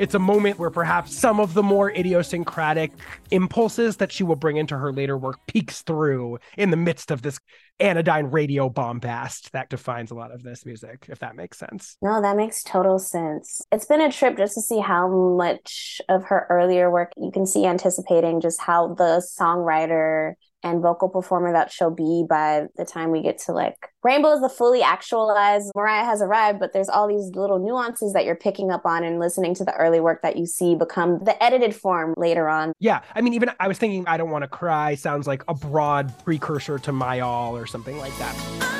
It's 0.00 0.14
a 0.14 0.18
moment 0.18 0.58
where 0.58 0.70
perhaps 0.70 1.14
some 1.14 1.40
of 1.40 1.52
the 1.52 1.62
more 1.62 1.90
idiosyncratic 1.90 2.90
impulses 3.30 3.98
that 3.98 4.10
she 4.10 4.24
will 4.24 4.34
bring 4.34 4.56
into 4.56 4.78
her 4.78 4.94
later 4.94 5.18
work 5.18 5.36
peeks 5.46 5.82
through 5.82 6.38
in 6.56 6.70
the 6.70 6.78
midst 6.78 7.10
of 7.10 7.20
this 7.20 7.38
anodyne 7.80 8.30
radio 8.30 8.70
bombast 8.70 9.52
that 9.52 9.68
defines 9.68 10.10
a 10.10 10.14
lot 10.14 10.32
of 10.32 10.42
this 10.42 10.64
music, 10.64 11.04
if 11.10 11.18
that 11.18 11.36
makes 11.36 11.58
sense. 11.58 11.98
No, 12.00 12.22
that 12.22 12.34
makes 12.34 12.62
total 12.62 12.98
sense. 12.98 13.60
It's 13.70 13.84
been 13.84 14.00
a 14.00 14.10
trip 14.10 14.38
just 14.38 14.54
to 14.54 14.62
see 14.62 14.78
how 14.78 15.06
much 15.36 16.00
of 16.08 16.24
her 16.24 16.46
earlier 16.48 16.90
work 16.90 17.12
you 17.18 17.30
can 17.30 17.44
see 17.44 17.66
anticipating 17.66 18.40
just 18.40 18.58
how 18.58 18.94
the 18.94 19.22
songwriter 19.38 20.32
and 20.62 20.82
vocal 20.82 21.08
performer 21.08 21.52
that 21.52 21.72
she'll 21.72 21.90
be 21.90 22.24
by 22.28 22.66
the 22.76 22.84
time 22.84 23.10
we 23.10 23.22
get 23.22 23.38
to 23.38 23.52
like 23.52 23.76
Rainbow 24.02 24.32
is 24.32 24.40
the 24.40 24.48
fully 24.48 24.82
actualized 24.82 25.70
Mariah 25.76 26.04
has 26.04 26.22
arrived, 26.22 26.58
but 26.58 26.72
there's 26.72 26.88
all 26.88 27.06
these 27.06 27.30
little 27.34 27.58
nuances 27.58 28.14
that 28.14 28.24
you're 28.24 28.36
picking 28.36 28.70
up 28.70 28.86
on 28.86 29.04
and 29.04 29.18
listening 29.18 29.54
to 29.56 29.64
the 29.64 29.74
early 29.74 30.00
work 30.00 30.22
that 30.22 30.36
you 30.38 30.46
see 30.46 30.74
become 30.74 31.18
the 31.24 31.40
edited 31.42 31.74
form 31.74 32.14
later 32.16 32.48
on. 32.48 32.72
Yeah, 32.78 33.02
I 33.14 33.20
mean, 33.20 33.34
even 33.34 33.50
I 33.60 33.68
was 33.68 33.76
thinking 33.76 34.04
I 34.06 34.16
Don't 34.16 34.30
Want 34.30 34.42
to 34.42 34.48
Cry 34.48 34.94
sounds 34.94 35.26
like 35.26 35.44
a 35.48 35.54
broad 35.54 36.12
precursor 36.24 36.78
to 36.78 36.92
My 36.92 37.20
All 37.20 37.56
or 37.56 37.66
something 37.66 37.98
like 37.98 38.16
that. 38.18 38.79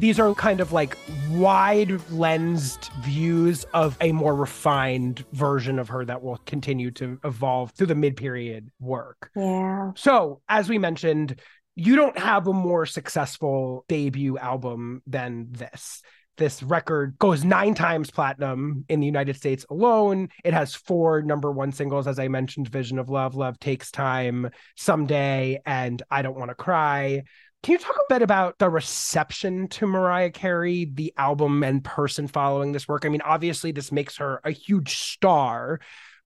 These 0.00 0.18
are 0.18 0.34
kind 0.34 0.60
of 0.60 0.72
like 0.72 0.96
wide 1.28 2.00
lensed 2.10 2.90
views 3.00 3.64
of 3.74 3.98
a 4.00 4.12
more 4.12 4.34
refined 4.34 5.26
version 5.32 5.78
of 5.78 5.88
her 5.90 6.06
that 6.06 6.22
will 6.22 6.38
continue 6.46 6.90
to 6.92 7.20
evolve 7.22 7.72
through 7.72 7.88
the 7.88 7.94
mid 7.94 8.16
period 8.16 8.70
work. 8.80 9.30
Yeah. 9.36 9.90
So, 9.96 10.40
as 10.48 10.70
we 10.70 10.78
mentioned, 10.78 11.38
you 11.76 11.96
don't 11.96 12.18
have 12.18 12.46
a 12.46 12.54
more 12.54 12.86
successful 12.86 13.84
debut 13.88 14.38
album 14.38 15.02
than 15.06 15.48
this. 15.50 16.00
This 16.38 16.62
record 16.62 17.18
goes 17.18 17.44
nine 17.44 17.74
times 17.74 18.10
platinum 18.10 18.86
in 18.88 19.00
the 19.00 19.06
United 19.06 19.36
States 19.36 19.66
alone. 19.68 20.30
It 20.42 20.54
has 20.54 20.74
four 20.74 21.20
number 21.20 21.52
one 21.52 21.72
singles, 21.72 22.06
as 22.06 22.18
I 22.18 22.28
mentioned 22.28 22.68
Vision 22.68 22.98
of 22.98 23.10
Love, 23.10 23.34
Love 23.34 23.58
Takes 23.58 23.90
Time, 23.90 24.48
Someday, 24.78 25.60
and 25.66 26.02
I 26.10 26.22
Don't 26.22 26.38
Want 26.38 26.50
to 26.50 26.54
Cry. 26.54 27.24
Can 27.62 27.72
you 27.72 27.78
talk 27.78 27.96
a 27.96 28.14
bit 28.14 28.22
about 28.22 28.58
the 28.58 28.70
reception 28.70 29.68
to 29.68 29.86
Mariah 29.86 30.30
Carey, 30.30 30.86
the 30.86 31.12
album 31.18 31.62
and 31.62 31.84
person 31.84 32.26
following 32.26 32.72
this 32.72 32.88
work? 32.88 33.04
I 33.04 33.10
mean, 33.10 33.20
obviously, 33.20 33.70
this 33.70 33.92
makes 33.92 34.16
her 34.16 34.40
a 34.44 34.50
huge 34.50 34.96
star, 34.96 35.78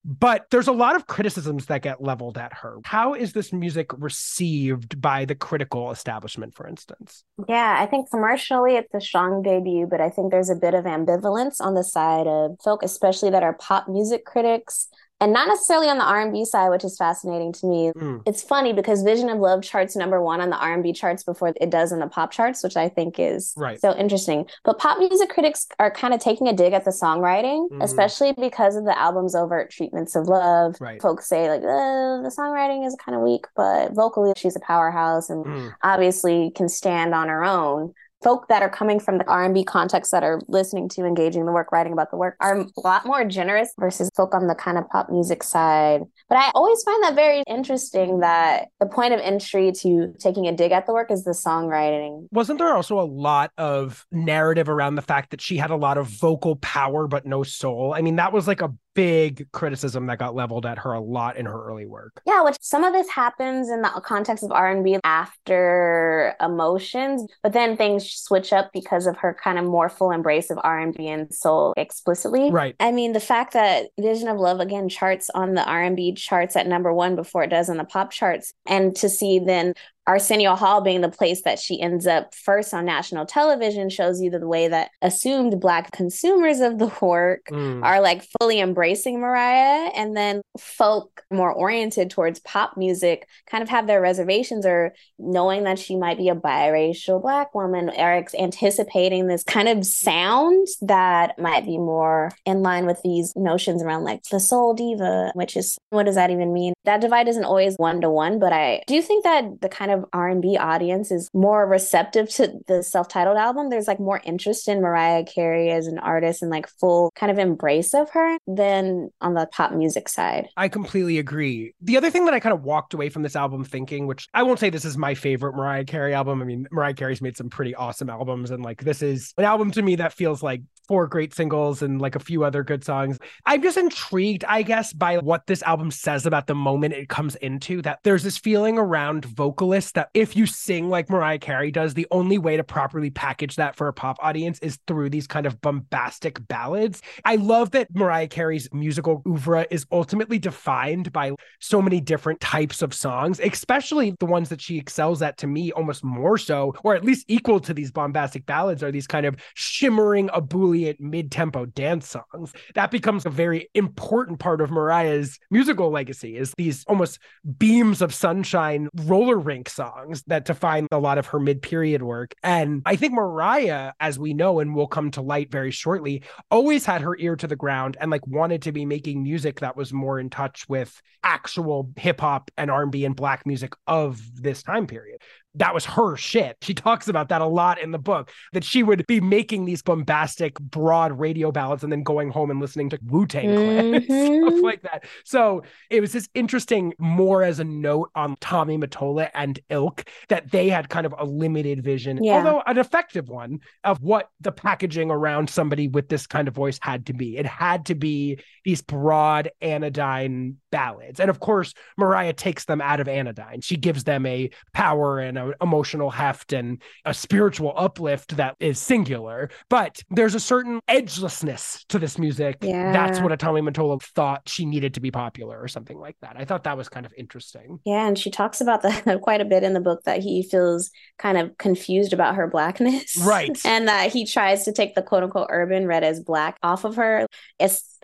but 0.05 0.45
there's 0.49 0.69
a 0.69 0.71
lot 0.71 0.95
of 0.95 1.07
criticisms 1.07 1.65
that 1.65 1.81
get 1.81 2.01
leveled 2.01 2.37
at 2.37 2.53
her. 2.53 2.77
How 2.85 3.15
is 3.15 3.33
this 3.33 3.51
music 3.51 3.91
received 3.97 5.01
by 5.01 5.25
the 5.25 5.35
critical 5.35 5.91
establishment, 5.91 6.55
for 6.55 6.67
instance? 6.67 7.25
Yeah, 7.49 7.75
I 7.79 7.85
think 7.85 8.09
commercially 8.09 8.77
it's 8.77 8.93
a 8.93 9.01
strong 9.01 9.41
debut, 9.41 9.87
but 9.89 9.99
I 9.99 10.11
think 10.11 10.31
there's 10.31 10.49
a 10.49 10.55
bit 10.55 10.73
of 10.73 10.85
ambivalence 10.85 11.59
on 11.59 11.73
the 11.73 11.83
side 11.83 12.27
of 12.27 12.55
folk, 12.63 12.81
especially 12.81 13.31
that 13.31 13.43
are 13.43 13.53
pop 13.55 13.89
music 13.89 14.23
critics, 14.23 14.87
and 15.25 15.33
not 15.33 15.47
necessarily 15.47 15.89
on 15.89 15.97
the 15.97 16.03
R&B 16.03 16.45
side, 16.45 16.69
which 16.69 16.83
is 16.83 16.95
fascinating 16.97 17.51
to 17.53 17.65
me. 17.65 17.91
Mm. 17.95 18.21
It's 18.27 18.43
funny 18.43 18.73
because 18.73 19.01
Vision 19.01 19.27
of 19.27 19.39
Love 19.39 19.63
charts 19.63 19.95
number 19.95 20.21
one 20.21 20.39
on 20.39 20.51
the 20.51 20.55
R&B 20.57 20.93
charts 20.93 21.23
before 21.23 21.51
it 21.59 21.71
does 21.71 21.91
in 21.91 21.97
the 21.97 22.05
pop 22.05 22.29
charts, 22.31 22.61
which 22.63 22.77
I 22.77 22.89
think 22.89 23.15
is 23.17 23.51
Right. 23.57 23.81
so 23.81 23.95
interesting. 23.95 24.45
But 24.63 24.77
pop 24.77 24.99
music 24.99 25.29
critics 25.29 25.65
are 25.79 25.89
kind 25.89 26.13
of 26.13 26.19
taking 26.19 26.47
a 26.47 26.53
dig 26.53 26.73
at 26.73 26.85
the 26.85 26.91
songwriting, 26.91 27.69
Mhm. 27.71 27.81
especially 27.83 28.33
because 28.33 28.75
of 28.75 28.85
the 28.85 28.95
album's 28.95 29.33
overt 29.33 29.71
treatments 29.71 30.15
of 30.15 30.27
love. 30.27 30.75
Right. 30.79 31.01
Folks 31.01 31.27
say 31.27 31.49
like 31.49 31.61
"Uh, 31.63 32.21
the 32.21 32.31
songwriting 32.37 32.85
is 32.85 32.95
kind 33.03 33.15
of 33.15 33.23
weak, 33.23 33.47
but 33.55 33.93
vocally 33.93 34.31
she's 34.35 34.55
a 34.55 34.59
powerhouse 34.59 35.31
and 35.31 35.43
Mm. 35.43 35.73
obviously 35.83 36.51
can 36.51 36.69
stand 36.69 37.15
on 37.15 37.29
her 37.29 37.43
own. 37.43 37.95
Folk 38.25 38.47
that 38.47 38.63
are 38.63 38.69
coming 38.71 38.99
from 38.99 39.19
the 39.19 39.27
R&B 39.27 39.65
context 39.65 40.11
that 40.11 40.23
are 40.23 40.41
listening 40.47 40.89
to, 40.89 41.05
engaging 41.05 41.45
the 41.45 41.51
work, 41.51 41.71
writing 41.71 41.93
about 41.93 42.09
the 42.09 42.17
work 42.17 42.35
are 42.39 42.61
a 42.61 42.65
lot 42.83 43.05
more 43.05 43.23
generous 43.23 43.71
versus 43.79 44.09
folk 44.17 44.33
on 44.33 44.47
the 44.47 44.55
kind 44.55 44.79
of 44.79 44.89
pop 44.89 45.11
music 45.11 45.43
side. 45.43 46.01
But 46.27 46.39
I 46.39 46.49
always 46.55 46.81
find 46.81 47.03
that 47.03 47.13
very 47.13 47.43
interesting 47.47 48.21
that 48.21 48.69
the 48.79 48.87
point 48.87 49.13
of 49.13 49.19
entry 49.19 49.71
to 49.81 50.15
taking 50.17 50.47
a 50.47 50.51
dig 50.51 50.71
at 50.71 50.87
the 50.87 50.93
work 50.93 51.11
is 51.11 51.23
the 51.23 51.33
songwriting. 51.33 52.25
Wasn't 52.31 52.57
there 52.57 52.73
also 52.73 52.99
a 52.99 53.05
lot 53.05 53.51
of 53.59 54.07
narrative 54.11 54.69
around 54.69 54.95
the 54.95 55.03
fact 55.03 55.29
that 55.29 55.39
she 55.39 55.57
had 55.57 55.69
a 55.69 55.75
lot 55.75 55.99
of 55.99 56.07
vocal 56.07 56.55
power 56.55 57.05
but 57.07 57.27
no 57.27 57.43
soul? 57.43 57.93
I 57.95 58.01
mean, 58.01 58.15
that 58.15 58.33
was 58.33 58.47
like 58.47 58.61
a 58.61 58.73
big 58.95 59.51
criticism 59.51 60.07
that 60.07 60.17
got 60.17 60.33
leveled 60.33 60.65
at 60.65 60.79
her 60.79 60.93
a 60.93 60.99
lot 60.99 61.37
in 61.37 61.45
her 61.45 61.65
early 61.67 61.85
work. 61.85 62.21
Yeah, 62.25 62.43
which 62.43 62.57
some 62.61 62.83
of 62.83 62.93
this 62.93 63.09
happens 63.09 63.69
in 63.69 63.81
the 63.81 63.89
context 64.03 64.43
of 64.43 64.51
R&B 64.51 64.97
after 65.03 66.33
emotions, 66.41 67.29
but 67.43 67.53
then 67.53 67.77
things 67.77 68.09
switch 68.09 68.51
up 68.51 68.71
because 68.73 69.05
of 69.05 69.17
her 69.17 69.37
kind 69.41 69.59
of 69.59 69.65
more 69.65 69.89
full 69.89 70.11
embrace 70.11 70.49
of 70.49 70.57
R&B 70.63 71.07
and 71.07 71.31
soul 71.33 71.73
explicitly. 71.77 72.49
Right. 72.49 72.75
I 72.79 72.91
mean, 72.91 73.13
the 73.13 73.19
fact 73.19 73.53
that 73.53 73.87
Vision 73.99 74.29
of 74.29 74.37
Love 74.37 74.59
again 74.59 74.89
charts 74.89 75.29
on 75.29 75.53
the 75.53 75.63
R&B 75.63 76.13
charts 76.13 76.55
at 76.55 76.65
number 76.65 76.93
1 76.93 77.15
before 77.15 77.43
it 77.43 77.49
does 77.49 77.69
on 77.69 77.77
the 77.77 77.83
pop 77.83 78.11
charts 78.11 78.53
and 78.65 78.95
to 78.95 79.09
see 79.09 79.39
then 79.39 79.73
Arsenio 80.07 80.55
Hall 80.55 80.81
being 80.81 81.01
the 81.01 81.09
place 81.09 81.41
that 81.43 81.59
she 81.59 81.81
ends 81.81 82.05
up 82.05 82.33
first 82.35 82.73
on 82.73 82.85
national 82.85 83.25
television 83.25 83.89
shows 83.89 84.21
you 84.21 84.29
the 84.29 84.47
way 84.47 84.67
that 84.67 84.91
assumed 85.01 85.59
black 85.59 85.91
consumers 85.91 86.59
of 86.59 86.77
the 86.79 86.91
work 87.01 87.41
Mm. 87.51 87.83
are 87.83 88.01
like 88.01 88.25
fully 88.39 88.59
embracing 88.59 89.19
Mariah. 89.19 89.89
And 89.95 90.15
then 90.15 90.41
folk 90.57 91.23
more 91.31 91.51
oriented 91.51 92.09
towards 92.09 92.39
pop 92.39 92.75
music 92.77 93.27
kind 93.49 93.61
of 93.61 93.69
have 93.69 93.87
their 93.87 94.01
reservations 94.01 94.65
or 94.65 94.93
knowing 95.19 95.63
that 95.63 95.79
she 95.79 95.95
might 95.95 96.17
be 96.17 96.29
a 96.29 96.35
biracial 96.35 97.21
black 97.21 97.53
woman. 97.55 97.89
Eric's 97.89 98.33
anticipating 98.35 99.27
this 99.27 99.43
kind 99.43 99.67
of 99.67 99.85
sound 99.85 100.67
that 100.81 101.37
might 101.39 101.65
be 101.65 101.77
more 101.77 102.31
in 102.45 102.61
line 102.61 102.85
with 102.85 103.01
these 103.03 103.33
notions 103.35 103.81
around 103.83 104.03
like 104.03 104.21
the 104.31 104.39
soul 104.39 104.73
diva 104.73 105.31
which 105.35 105.55
is 105.57 105.77
what 105.89 106.03
does 106.05 106.15
that 106.15 106.29
even 106.31 106.51
mean? 106.53 106.73
That 106.85 107.01
divide 107.01 107.27
isn't 107.27 107.43
always 107.45 107.75
one 107.77 108.01
to 108.01 108.09
one 108.09 108.39
but 108.39 108.53
I 108.53 108.83
do 108.87 109.01
think 109.01 109.23
that 109.23 109.61
the 109.61 109.69
kind 109.69 109.91
of 109.91 109.94
of 109.95 110.05
R&B 110.13 110.57
audience 110.57 111.11
is 111.11 111.29
more 111.33 111.65
receptive 111.65 112.29
to 112.31 112.59
the 112.67 112.83
self-titled 112.83 113.37
album. 113.37 113.69
There's 113.69 113.87
like 113.87 113.99
more 113.99 114.21
interest 114.23 114.67
in 114.67 114.81
Mariah 114.81 115.23
Carey 115.23 115.71
as 115.71 115.87
an 115.87 115.99
artist 115.99 116.41
and 116.41 116.51
like 116.51 116.67
full 116.67 117.11
kind 117.15 117.31
of 117.31 117.39
embrace 117.39 117.93
of 117.93 118.09
her 118.11 118.37
than 118.47 119.09
on 119.21 119.33
the 119.33 119.47
pop 119.51 119.71
music 119.71 120.09
side. 120.09 120.49
I 120.57 120.67
completely 120.69 121.17
agree. 121.17 121.73
The 121.81 121.97
other 121.97 122.11
thing 122.11 122.25
that 122.25 122.33
I 122.33 122.39
kind 122.39 122.53
of 122.53 122.63
walked 122.63 122.93
away 122.93 123.09
from 123.09 123.23
this 123.23 123.35
album 123.35 123.63
thinking, 123.63 124.07
which 124.07 124.27
I 124.33 124.43
won't 124.43 124.59
say 124.59 124.69
this 124.69 124.85
is 124.85 124.97
my 124.97 125.15
favorite 125.15 125.55
Mariah 125.55 125.85
Carey 125.85 126.13
album. 126.13 126.41
I 126.41 126.45
mean, 126.45 126.67
Mariah 126.71 126.93
Carey's 126.93 127.21
made 127.21 127.37
some 127.37 127.49
pretty 127.49 127.73
awesome 127.75 128.09
albums, 128.09 128.51
and 128.51 128.63
like 128.63 128.83
this 128.83 129.01
is 129.01 129.33
an 129.37 129.45
album 129.45 129.71
to 129.71 129.81
me 129.81 129.95
that 129.95 130.13
feels 130.13 130.43
like 130.43 130.61
four 130.87 131.07
great 131.07 131.33
singles 131.33 131.81
and 131.81 131.99
like 131.99 132.15
a 132.15 132.19
few 132.19 132.43
other 132.43 132.63
good 132.63 132.83
songs. 132.83 133.17
I'm 133.45 133.61
just 133.63 133.77
intrigued, 133.77 134.43
I 134.45 134.61
guess, 134.61 134.93
by 134.93 135.17
what 135.17 135.47
this 135.47 135.63
album 135.63 135.89
says 135.89 136.25
about 136.25 136.47
the 136.47 136.55
moment 136.55 136.93
it 136.93 137.09
comes 137.09 137.35
into. 137.37 137.81
That 137.81 137.99
there's 138.03 138.23
this 138.23 138.37
feeling 138.37 138.77
around 138.77 139.25
vocalists 139.25 139.84
that 139.91 140.09
if 140.13 140.35
you 140.35 140.45
sing 140.45 140.89
like 140.89 141.09
Mariah 141.09 141.39
Carey 141.39 141.71
does, 141.71 141.93
the 141.93 142.07
only 142.11 142.37
way 142.37 142.57
to 142.57 142.63
properly 142.63 143.09
package 143.09 143.55
that 143.55 143.75
for 143.75 143.87
a 143.87 143.93
pop 143.93 144.17
audience 144.21 144.59
is 144.59 144.79
through 144.87 145.09
these 145.09 145.27
kind 145.27 145.45
of 145.45 145.61
bombastic 145.61 146.45
ballads. 146.47 147.01
I 147.23 147.35
love 147.35 147.71
that 147.71 147.93
Mariah 147.93 148.27
Carey's 148.27 148.67
musical 148.73 149.21
oeuvre 149.27 149.67
is 149.71 149.85
ultimately 149.91 150.39
defined 150.39 151.11
by 151.11 151.33
so 151.59 151.81
many 151.81 152.01
different 152.01 152.39
types 152.39 152.81
of 152.81 152.93
songs, 152.93 153.39
especially 153.39 154.15
the 154.19 154.25
ones 154.25 154.49
that 154.49 154.61
she 154.61 154.77
excels 154.77 155.21
at 155.21 155.37
to 155.37 155.47
me 155.47 155.71
almost 155.71 156.03
more 156.03 156.37
so, 156.37 156.73
or 156.83 156.95
at 156.95 157.05
least 157.05 157.25
equal 157.27 157.59
to 157.59 157.73
these 157.73 157.91
bombastic 157.91 158.45
ballads, 158.45 158.83
are 158.83 158.91
these 158.91 159.07
kind 159.07 159.25
of 159.25 159.35
shimmering, 159.53 160.29
ebullient, 160.33 160.99
mid 160.99 161.31
tempo 161.31 161.65
dance 161.65 162.07
songs. 162.07 162.53
That 162.73 162.91
becomes 162.91 163.25
a 163.25 163.29
very 163.29 163.69
important 163.73 164.39
part 164.39 164.61
of 164.61 164.71
Mariah's 164.71 165.39
musical 165.51 165.91
legacy, 165.91 166.37
is 166.37 166.53
these 166.57 166.83
almost 166.85 167.19
beams 167.57 168.01
of 168.01 168.13
sunshine 168.13 168.89
roller 169.05 169.37
rink 169.37 169.69
songs 169.75 170.23
that 170.27 170.45
define 170.45 170.87
a 170.91 170.99
lot 170.99 171.17
of 171.17 171.27
her 171.27 171.39
mid 171.39 171.61
period 171.61 172.01
work. 172.01 172.33
And 172.41 172.81
I 172.85 172.95
think 172.95 173.13
Mariah, 173.13 173.93
as 173.99 174.17
we 174.17 174.33
know 174.33 174.59
and 174.59 174.75
will 174.75 174.87
come 174.87 175.11
to 175.11 175.21
light 175.21 175.51
very 175.51 175.71
shortly, 175.71 176.23
always 176.49 176.85
had 176.85 177.01
her 177.01 177.17
ear 177.17 177.35
to 177.35 177.47
the 177.47 177.55
ground 177.55 177.97
and 177.99 178.09
like 178.09 178.25
wanted 178.25 178.63
to 178.63 178.71
be 178.71 178.85
making 178.85 179.23
music 179.23 179.59
that 179.59 179.77
was 179.77 179.93
more 179.93 180.19
in 180.19 180.29
touch 180.29 180.67
with 180.67 181.01
actual 181.23 181.91
hip 181.97 182.21
hop 182.21 182.51
and 182.57 182.71
R&B 182.71 183.05
and 183.05 183.15
black 183.15 183.45
music 183.45 183.73
of 183.87 184.21
this 184.41 184.63
time 184.63 184.87
period 184.87 185.21
that 185.55 185.73
was 185.73 185.85
her 185.85 186.15
shit. 186.15 186.57
She 186.61 186.73
talks 186.85 187.07
about 187.07 187.29
that 187.29 187.41
a 187.41 187.45
lot 187.45 187.81
in 187.81 187.91
the 187.91 187.99
book 187.99 188.31
that 188.53 188.63
she 188.63 188.83
would 188.83 189.05
be 189.07 189.19
making 189.21 189.65
these 189.65 189.81
bombastic, 189.81 190.59
broad 190.59 191.17
radio 191.19 191.51
ballads 191.51 191.83
and 191.83 191.91
then 191.91 192.03
going 192.03 192.29
home 192.29 192.51
and 192.51 192.59
listening 192.59 192.89
to 192.91 192.99
Wu 193.05 193.25
Tang 193.25 193.45
Clan 193.55 193.95
and 193.95 194.05
Mhm. 194.05 194.47
stuff 194.49 194.63
like 194.63 194.81
that. 194.83 195.05
So 195.23 195.63
it 195.89 196.01
was 196.01 196.11
just 196.11 196.29
interesting, 196.33 196.93
more 196.99 197.43
as 197.43 197.59
a 197.59 197.63
note 197.63 198.09
on 198.15 198.35
Tommy 198.39 198.77
Mottola 198.77 199.29
and 199.33 199.59
Ilk, 199.69 200.03
that 200.29 200.51
they 200.51 200.69
had 200.69 200.89
kind 200.89 201.05
of 201.05 201.13
a 201.17 201.25
limited 201.25 201.83
vision, 201.83 202.23
Yeah. 202.23 202.33
although 202.33 202.61
an 202.65 202.77
effective 202.77 203.29
one, 203.29 203.59
of 203.83 204.01
what 204.01 204.29
the 204.41 204.51
packaging 204.51 205.11
around 205.11 205.49
somebody 205.49 205.87
with 205.87 206.09
this 206.09 206.27
kind 206.27 206.47
of 206.47 206.53
voice 206.55 206.79
had 206.81 207.05
to 207.07 207.13
be. 207.13 207.37
It 207.37 207.45
had 207.45 207.85
to 207.87 207.95
be 207.95 208.39
these 208.63 208.81
broad 208.81 209.49
anodyne 209.61 210.57
ballads. 210.71 211.19
And 211.19 211.29
of 211.29 211.39
course, 211.39 211.73
Mariah 211.97 212.33
takes 212.33 212.65
them 212.65 212.81
out 212.81 212.99
of 212.99 213.07
anodyne. 213.07 213.61
She 213.61 213.77
gives 213.77 214.03
them 214.03 214.25
a 214.25 214.49
power 214.73 215.19
and 215.19 215.37
an 215.49 215.53
emotional 215.61 216.09
heft 216.09 216.53
and 216.53 216.81
a 217.05 217.13
spiritual 217.13 217.73
uplift 217.75 218.37
that 218.37 218.55
is 218.59 218.79
singular. 218.79 219.49
But 219.69 220.01
there's 220.09 220.35
a 220.35 220.39
certain 220.39 220.79
edgelessness 220.89 221.85
to 221.89 221.99
this 221.99 222.17
music. 222.17 222.57
That's 222.61 223.17
Yeah. 223.19 223.23
what 223.23 223.37
Tommy 223.39 223.61
Mottola 223.61 224.01
thought 224.01 224.43
she 224.47 224.65
needed 224.65 224.93
to 224.95 224.99
be 224.99 225.11
popular 225.11 225.59
or 225.59 225.67
something 225.67 225.97
like 225.97 226.15
that. 226.21 226.35
I 226.37 226.45
thought 226.45 226.63
that 226.63 226.77
was 226.77 226.89
kind 226.89 227.05
of 227.05 227.13
interesting. 227.17 227.79
Yeah, 227.85 228.07
and 228.07 228.17
she 228.17 228.31
talks 228.31 228.61
about 228.61 228.81
that 228.83 229.03
quite 229.21 229.41
a 229.41 229.45
bit 229.45 229.63
in 229.63 229.73
the 229.73 229.79
book 229.79 230.01
that 230.05 230.21
he 230.21 230.43
feels 230.43 230.91
kind 231.17 231.37
of 231.37 231.57
confused 231.57 232.13
about 232.13 232.35
her 232.35 232.47
blackness. 232.47 233.15
Right. 233.17 233.57
And 233.65 233.87
that 233.87 234.11
he 234.11 234.25
tries 234.25 234.63
to 234.65 234.71
take 234.71 234.95
the 234.95 235.01
quote 235.01 235.23
unquote 235.23 235.47
urban 235.49 235.85
read 235.87 236.03
as 236.03 236.19
black 236.19 236.57
off 236.63 236.83
of 236.85 236.95
her 236.97 237.25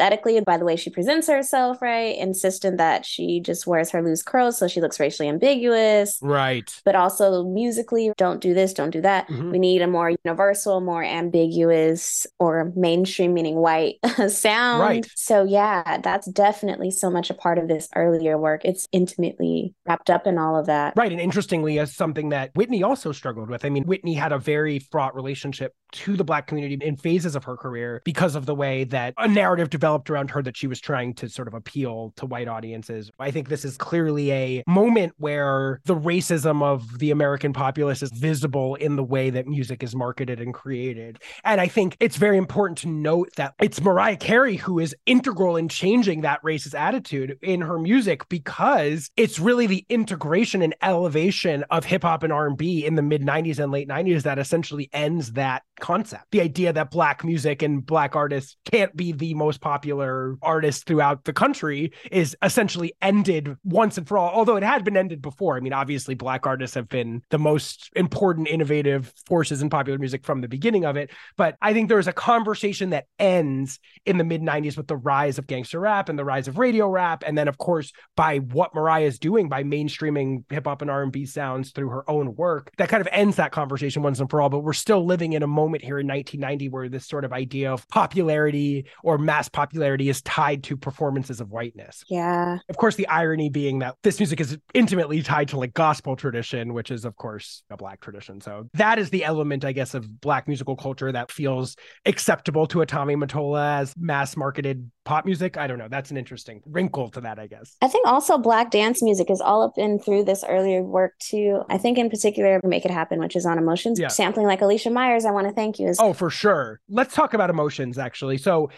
aesthetically 0.01 0.39
by 0.41 0.57
the 0.57 0.65
way 0.65 0.75
she 0.75 0.89
presents 0.89 1.27
herself, 1.27 1.81
right? 1.81 2.17
Insistent 2.17 2.77
that 2.77 3.05
she 3.05 3.39
just 3.39 3.67
wears 3.67 3.91
her 3.91 4.01
loose 4.01 4.23
curls 4.23 4.57
so 4.57 4.67
she 4.67 4.81
looks 4.81 4.99
racially 4.99 5.29
ambiguous. 5.29 6.17
Right. 6.21 6.73
But 6.83 6.95
also 6.95 7.43
musically, 7.43 8.11
don't 8.17 8.41
do 8.41 8.53
this, 8.53 8.73
don't 8.73 8.89
do 8.89 9.01
that. 9.01 9.27
Mhm. 9.27 9.51
We 9.51 9.59
need 9.59 9.81
a 9.81 9.87
more 9.87 10.11
universal, 10.23 10.81
more 10.81 11.03
ambiguous, 11.03 12.25
or 12.39 12.71
mainstream, 12.75 13.33
meaning 13.33 13.55
white 13.55 13.97
sound. 14.27 14.81
Right. 14.81 15.05
So, 15.15 15.43
yeah, 15.43 15.99
that's 15.99 16.27
definitely 16.31 16.91
so 16.91 17.09
much 17.11 17.29
a 17.29 17.33
part 17.35 17.59
of 17.59 17.67
this 17.67 17.87
earlier 17.95 18.37
work. 18.37 18.61
It's 18.65 18.87
intimately 18.91 19.75
wrapped 19.87 20.09
up 20.09 20.25
in 20.25 20.37
all 20.37 20.57
of 20.57 20.65
that. 20.65 20.93
Right. 20.95 21.11
And 21.11 21.21
interestingly, 21.21 21.77
as 21.77 21.95
something 21.95 22.29
that 22.29 22.51
Whitney 22.55 22.81
also 22.83 23.11
struggled 23.11 23.49
with. 23.49 23.65
I 23.65 23.69
mean, 23.69 23.83
Whitney 23.83 24.15
had 24.15 24.31
a 24.31 24.39
very 24.39 24.79
fraught 24.79 25.15
relationship 25.15 25.73
to 25.91 26.15
the 26.15 26.23
Black 26.23 26.47
community 26.47 26.77
in 26.85 26.95
phases 26.95 27.35
of 27.35 27.43
her 27.43 27.55
career 27.57 28.01
because 28.05 28.35
of 28.35 28.45
the 28.45 28.55
way 28.55 28.85
that 28.85 29.13
a 29.17 29.27
narrative 29.27 29.69
developed 29.69 29.90
around 30.09 30.31
her 30.31 30.41
that 30.41 30.57
she 30.57 30.67
was 30.67 30.79
trying 30.79 31.13
to 31.15 31.29
sort 31.29 31.47
of 31.47 31.53
appeal 31.53 32.13
to 32.17 32.25
white 32.25 32.47
audiences. 32.47 33.11
I 33.19 33.31
think 33.31 33.49
this 33.49 33.65
is 33.65 33.77
clearly 33.77 34.31
a 34.31 34.63
moment 34.67 35.13
where 35.17 35.81
the 35.85 35.95
racism 35.95 36.63
of 36.63 36.99
the 36.99 37.11
American 37.11 37.53
populace 37.53 38.01
is 38.01 38.11
visible 38.11 38.75
in 38.75 38.95
the 38.95 39.03
way 39.03 39.29
that 39.29 39.47
music 39.47 39.83
is 39.83 39.95
marketed 39.95 40.39
and 40.39 40.53
created. 40.53 41.19
And 41.43 41.59
I 41.59 41.67
think 41.67 41.97
it's 41.99 42.17
very 42.17 42.37
important 42.37 42.77
to 42.79 42.87
note 42.87 43.29
that 43.35 43.53
it's 43.61 43.81
Mariah 43.81 44.17
Carey 44.17 44.55
who 44.55 44.79
is 44.79 44.95
integral 45.05 45.57
in 45.57 45.67
changing 45.67 46.21
that 46.21 46.41
racist 46.43 46.77
attitude 46.77 47.37
in 47.41 47.61
her 47.61 47.79
music 47.79 48.27
because 48.29 49.09
it's 49.17 49.39
really 49.39 49.67
the 49.67 49.85
integration 49.89 50.61
and 50.61 50.75
elevation 50.81 51.63
of 51.69 51.85
hip 51.85 52.03
hop 52.03 52.23
and 52.23 52.33
R&B 52.33 52.85
in 52.85 52.95
the 52.95 53.01
mid 53.01 53.21
90s 53.21 53.59
and 53.59 53.71
late 53.71 53.87
90s 53.87 54.23
that 54.23 54.39
essentially 54.39 54.89
ends 54.93 55.33
that 55.33 55.63
concept. 55.81 56.25
The 56.31 56.41
idea 56.41 56.71
that 56.71 56.91
black 56.91 57.23
music 57.23 57.61
and 57.61 57.85
black 57.85 58.15
artists 58.15 58.55
can't 58.65 58.95
be 58.95 59.11
the 59.11 59.33
most 59.33 59.59
popular 59.59 60.35
artists 60.41 60.83
throughout 60.83 61.25
the 61.25 61.33
country 61.33 61.91
is 62.11 62.37
essentially 62.41 62.93
ended 63.01 63.55
once 63.63 63.97
and 63.97 64.07
for 64.07 64.17
all. 64.17 64.29
Although 64.29 64.55
it 64.55 64.63
had 64.63 64.85
been 64.85 64.95
ended 64.95 65.21
before. 65.21 65.57
I 65.57 65.59
mean, 65.59 65.73
obviously 65.73 66.15
black 66.15 66.45
artists 66.47 66.75
have 66.75 66.87
been 66.87 67.21
the 67.29 67.39
most 67.39 67.89
important 67.95 68.47
innovative 68.47 69.13
forces 69.25 69.61
in 69.61 69.69
popular 69.69 69.99
music 69.99 70.23
from 70.23 70.41
the 70.41 70.47
beginning 70.47 70.85
of 70.85 70.95
it, 70.95 71.11
but 71.35 71.57
I 71.61 71.73
think 71.73 71.89
there's 71.89 72.07
a 72.07 72.13
conversation 72.13 72.91
that 72.91 73.05
ends 73.19 73.79
in 74.05 74.17
the 74.17 74.23
mid 74.23 74.41
90s 74.41 74.77
with 74.77 74.87
the 74.87 74.97
rise 74.97 75.37
of 75.37 75.47
gangster 75.47 75.79
rap 75.79 76.07
and 76.07 76.17
the 76.17 76.25
rise 76.25 76.47
of 76.47 76.57
radio 76.57 76.87
rap 76.87 77.23
and 77.25 77.37
then 77.37 77.47
of 77.47 77.57
course 77.57 77.91
by 78.15 78.37
what 78.37 78.75
Mariah 78.75 79.05
is 79.05 79.19
doing 79.19 79.49
by 79.49 79.63
mainstreaming 79.63 80.43
hip 80.49 80.65
hop 80.65 80.81
and 80.81 80.91
R&B 80.91 81.25
sounds 81.25 81.71
through 81.71 81.89
her 81.89 82.09
own 82.09 82.35
work 82.35 82.71
that 82.77 82.89
kind 82.89 83.01
of 83.01 83.07
ends 83.11 83.37
that 83.37 83.51
conversation 83.51 84.03
once 84.03 84.19
and 84.19 84.29
for 84.29 84.41
all 84.41 84.49
but 84.49 84.59
we're 84.59 84.73
still 84.73 85.05
living 85.05 85.33
in 85.33 85.43
a 85.43 85.47
moment 85.47 85.70
here 85.79 85.99
in 85.99 86.07
1990 86.07 86.67
where 86.69 86.89
this 86.89 87.07
sort 87.07 87.23
of 87.23 87.31
idea 87.31 87.71
of 87.71 87.87
popularity 87.87 88.85
or 89.03 89.17
mass 89.17 89.47
popularity 89.47 90.09
is 90.09 90.21
tied 90.23 90.63
to 90.63 90.75
performances 90.75 91.39
of 91.39 91.49
whiteness 91.51 92.03
Yeah. 92.09 92.57
of 92.67 92.75
course 92.77 92.95
the 92.95 93.07
irony 93.07 93.49
being 93.49 93.79
that 93.79 93.95
this 94.03 94.19
music 94.19 94.41
is 94.41 94.57
intimately 94.73 95.21
tied 95.21 95.47
to 95.49 95.57
like 95.57 95.73
gospel 95.73 96.15
tradition 96.15 96.73
which 96.73 96.91
is 96.91 97.05
of 97.05 97.15
course 97.15 97.63
a 97.69 97.77
black 97.77 98.01
tradition 98.01 98.41
so 98.41 98.67
that 98.73 98.99
is 98.99 99.09
the 99.11 99.23
element 99.23 99.63
i 99.63 99.71
guess 99.71 99.93
of 99.93 100.19
black 100.19 100.47
musical 100.47 100.75
culture 100.75 101.11
that 101.11 101.31
feels 101.31 101.75
acceptable 102.05 102.65
to 102.67 102.81
a 102.81 102.85
tommy 102.85 103.15
mottola 103.15 103.79
as 103.79 103.93
mass 103.97 104.35
marketed 104.35 104.89
pop 105.05 105.25
music 105.25 105.55
i 105.57 105.67
don't 105.67 105.77
know 105.77 105.87
that's 105.89 106.11
an 106.11 106.17
interesting 106.17 106.61
wrinkle 106.65 107.09
to 107.09 107.21
that 107.21 107.39
i 107.39 107.47
guess 107.47 107.77
I 107.81 107.87
think 107.87 108.07
also 108.07 108.37
black 108.37 108.71
dance 108.71 109.01
music 109.03 109.29
is 109.29 109.39
all 109.41 109.61
up 109.63 109.77
in 109.77 109.99
through 109.99 110.25
this 110.25 110.43
earlier 110.47 110.81
work 110.83 111.13
too. 111.19 111.61
I 111.69 111.77
think 111.77 111.97
in 111.97 112.09
particular, 112.09 112.59
Make 112.63 112.85
It 112.85 112.91
Happen, 112.91 113.19
which 113.19 113.35
is 113.35 113.45
on 113.45 113.57
Emotions, 113.57 113.99
Yeah. 113.99 114.07
sampling 114.09 114.45
like 114.45 114.61
Alicia 114.61 114.89
Myers, 114.89 115.25
I 115.25 115.31
Want 115.31 115.47
to 115.47 115.53
Thank 115.53 115.60
Thank 115.61 115.77
you 115.77 115.93
oh 115.99 116.13
for 116.13 116.31
sure. 116.31 116.81
Let's 116.89 117.13
talk 117.13 117.35
about 117.35 117.51
emotions 117.51 117.99
actually. 117.99 118.39
So 118.39 118.71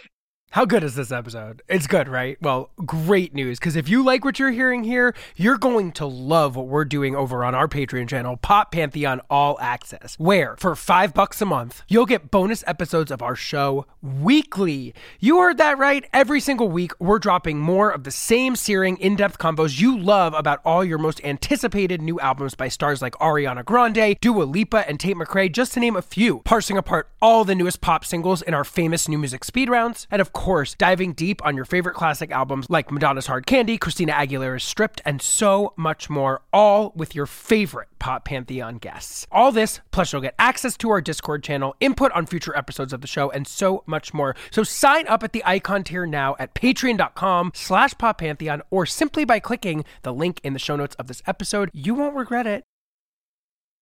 how 0.54 0.66
good 0.66 0.84
is 0.84 0.94
this 0.94 1.12
episode? 1.12 1.64
It's 1.68 1.88
good, 1.88 2.08
right? 2.08 2.38
Well, 2.40 2.70
great 2.86 3.34
news. 3.34 3.58
Because 3.58 3.76
if 3.76 3.90
you 3.90 4.04
like 4.04 4.24
what 4.24 4.38
you're 4.38 4.52
hearing 4.52 4.84
here, 4.84 5.16
you're 5.36 5.58
going 5.58 5.92
to 5.94 6.06
love 6.06 6.56
what 6.56 6.68
we're 6.68 6.86
doing 6.86 7.16
over 7.16 7.44
on 7.44 7.56
our 7.56 7.68
Patreon 7.68 8.08
channel, 8.08 8.38
Pop 8.38 8.72
Pantheon 8.72 9.20
All 9.32 9.58
Access, 9.60 10.14
where 10.20 10.56
for 10.58 10.76
five 10.76 11.12
bucks 11.12 11.42
a 11.42 11.46
month, 11.48 11.82
you'll 11.88 12.06
get 12.06 12.30
bonus 12.30 12.64
episodes 12.68 13.10
of 13.10 13.24
our 13.24 13.36
show 13.36 13.88
weekly. 14.04 14.94
You 15.20 15.40
heard 15.40 15.58
that 15.58 15.80
right. 15.80 16.06
Every 16.14 16.40
single 16.40 16.70
week, 16.70 16.92
we're 17.00 17.18
dropping 17.18 17.58
more 17.58 17.90
of 17.90 18.04
the 18.04 18.12
same 18.12 18.56
searing, 18.56 18.98
in 18.98 19.16
depth 19.16 19.40
combos 19.40 19.82
you 19.82 19.98
love 19.98 20.36
about 20.36 20.62
all 20.64 20.86
your 20.86 21.00
most 21.00 21.20
anticipated 21.24 22.00
new 22.00 22.20
albums 22.20 22.54
by 22.54 22.68
stars 22.68 23.02
like 23.02 23.14
Ariana 23.14 23.66
Grande, 23.66 24.18
Dua 24.22 24.44
Lipa, 24.44 24.88
and 24.88 25.00
Tate 25.00 25.16
McRae, 25.16 25.52
just 25.52 25.74
to 25.74 25.80
name 25.80 25.96
a 25.96 26.04
few, 26.04 26.42
parsing 26.42 26.78
apart 26.78 27.10
all 27.24 27.44
the 27.44 27.56
newest 27.56 27.82
pop 27.82 28.06
singles 28.06 28.44
in 28.44 28.54
our 28.54 28.64
famous 28.64 29.10
new 29.10 29.18
music 29.18 29.44
speed 29.44 29.68
rounds, 29.68 30.06
and 30.12 30.22
of 30.22 30.32
course, 30.32 30.43
diving 30.78 31.14
deep 31.14 31.46
on 31.46 31.56
your 31.56 31.64
favorite 31.64 31.96
classic 31.96 32.30
albums 32.30 32.70
like 32.70 32.92
Madonna's 32.92 33.28
Hard 33.28 33.46
Candy, 33.46 33.78
Christina 33.78 34.12
Aguilera's 34.12 34.66
Stripped, 34.66 35.02
and 35.06 35.22
so 35.22 35.74
much 35.78 36.10
more, 36.10 36.42
all 36.52 36.92
with 36.98 37.16
your 37.16 37.26
favorite 37.26 37.88
Pop 37.98 38.26
Pantheon 38.26 38.78
guests. 38.78 39.26
All 39.32 39.54
this, 39.54 39.80
plus 39.92 40.12
you'll 40.12 40.22
get 40.22 40.36
access 40.38 40.76
to 40.76 40.90
our 40.90 41.00
Discord 41.00 41.44
channel, 41.44 41.78
input 41.80 42.12
on 42.12 42.26
future 42.26 42.54
episodes 42.58 42.92
of 42.92 43.00
the 43.00 43.08
show, 43.08 43.32
and 43.32 43.48
so 43.48 43.84
much 43.86 44.14
more. 44.14 44.36
So 44.52 44.64
sign 44.64 45.08
up 45.08 45.24
at 45.24 45.32
the 45.32 45.44
icon 45.46 45.86
tier 45.86 46.06
now 46.06 46.36
at 46.38 46.54
patreon.com 46.54 47.54
slash 47.56 47.94
poppantheon 47.94 48.60
or 48.70 48.86
simply 48.86 49.24
by 49.24 49.40
clicking 49.40 49.86
the 50.02 50.14
link 50.14 50.42
in 50.44 50.52
the 50.52 50.60
show 50.60 50.76
notes 50.76 50.96
of 50.96 51.08
this 51.08 51.24
episode. 51.26 51.70
You 51.72 51.96
won't 51.96 52.16
regret 52.16 52.48
it. 52.48 52.66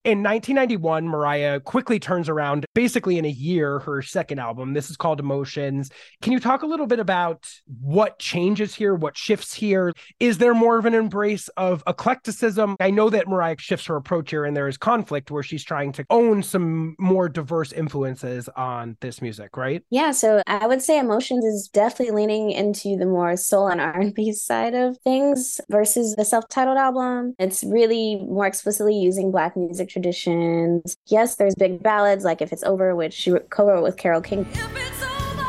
In 0.04 0.24
1991, 0.24 1.08
Mariah 1.08 1.60
quickly 1.60 2.00
turns 2.00 2.28
around, 2.28 2.66
basically 2.74 3.20
in 3.20 3.26
a 3.26 3.30
year, 3.30 3.78
her 3.80 4.02
second 4.02 4.40
album. 4.40 4.74
This 4.74 4.90
is 4.90 4.98
called 4.98 5.20
Emotions. 5.20 5.92
Can 6.24 6.34
you 6.34 6.40
talk 6.40 6.64
a 6.64 6.66
little 6.66 6.88
bit 6.88 6.98
about 6.98 7.48
what 7.80 8.18
changes 8.18 8.74
here, 8.74 8.96
what 8.96 9.16
shifts 9.16 9.54
here? 9.54 9.94
Is 10.20 10.40
there 10.40 10.56
more 10.56 10.80
of 10.80 10.88
an 10.88 10.96
embrace 10.96 11.50
of 11.50 11.84
eclecticism? 11.86 12.78
I 12.80 12.90
know 12.90 13.12
that 13.12 13.28
Mariah 13.28 13.58
shifts 13.60 13.86
her 13.86 13.96
approach 13.96 14.32
here, 14.32 14.44
and 14.44 14.58
there 14.58 14.68
is 14.68 14.76
conflict 14.76 15.30
where 15.30 15.44
she's 15.44 15.64
trying 15.64 15.92
to 15.92 16.06
own 16.10 16.42
some 16.42 16.96
more 16.98 17.30
diverse 17.30 17.72
influences 17.72 18.50
on 18.58 18.98
this 19.02 19.22
music, 19.22 19.56
right? 19.56 19.84
Yeah, 19.92 20.10
so 20.10 20.42
I 20.48 20.66
would 20.66 20.82
say 20.82 20.98
Emotions 20.98 21.46
is 21.46 21.68
definitely 21.68 22.16
leaning 22.16 22.50
into 22.50 22.98
the 22.98 23.06
more 23.06 23.38
soul 23.38 23.68
and 23.68 23.80
R&B 23.80 24.32
side 24.34 24.74
of 24.74 24.98
things 25.04 25.62
versus 25.70 26.16
the 26.16 26.26
self-titled 26.26 26.78
album. 26.78 27.36
It's 27.38 27.64
really 27.64 28.16
more 28.16 28.48
explicitly 28.48 28.96
using 28.96 29.30
black 29.30 29.56
music 29.56 29.91
traditions. 29.92 30.98
Yes, 31.08 31.36
there's 31.36 31.56
big 31.56 31.84
ballads 31.84 32.24
like 32.24 32.42
If 32.42 32.52
It's 32.52 32.64
Over, 32.64 32.96
which 32.96 33.14
she 33.14 33.32
co-wrote 33.50 33.84
with 33.84 33.98
Carole 33.98 34.22
King. 34.22 34.48
If 34.52 34.58
it's 34.58 35.04
over, 35.04 35.46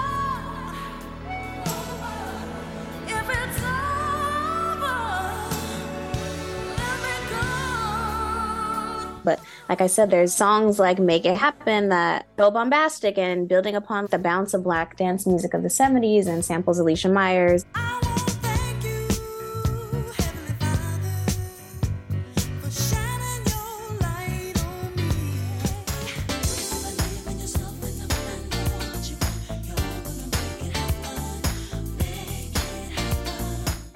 if 3.07 3.29
it's 3.29 3.59
over, 3.63 4.99
let 6.77 6.97
me 7.03 7.15
go. 7.31 7.45
But 9.25 9.41
like 9.69 9.81
I 9.81 9.87
said, 9.87 10.11
there's 10.11 10.35
songs 10.35 10.79
like 10.79 10.99
Make 10.99 11.25
It 11.25 11.37
Happen 11.37 11.89
that 11.91 12.27
go 12.37 12.51
bombastic 12.51 13.17
and 13.19 13.49
building 13.49 13.77
upon 13.77 14.09
the 14.11 14.19
bounce 14.19 14.53
of 14.55 14.63
black 14.65 14.97
dance 14.97 15.27
music 15.27 15.55
of 15.55 15.63
the 15.63 15.69
70s 15.69 16.27
and 16.27 16.45
samples 16.45 16.79
Alicia 16.79 17.09
Myers. 17.09 17.65
I 17.75 18.12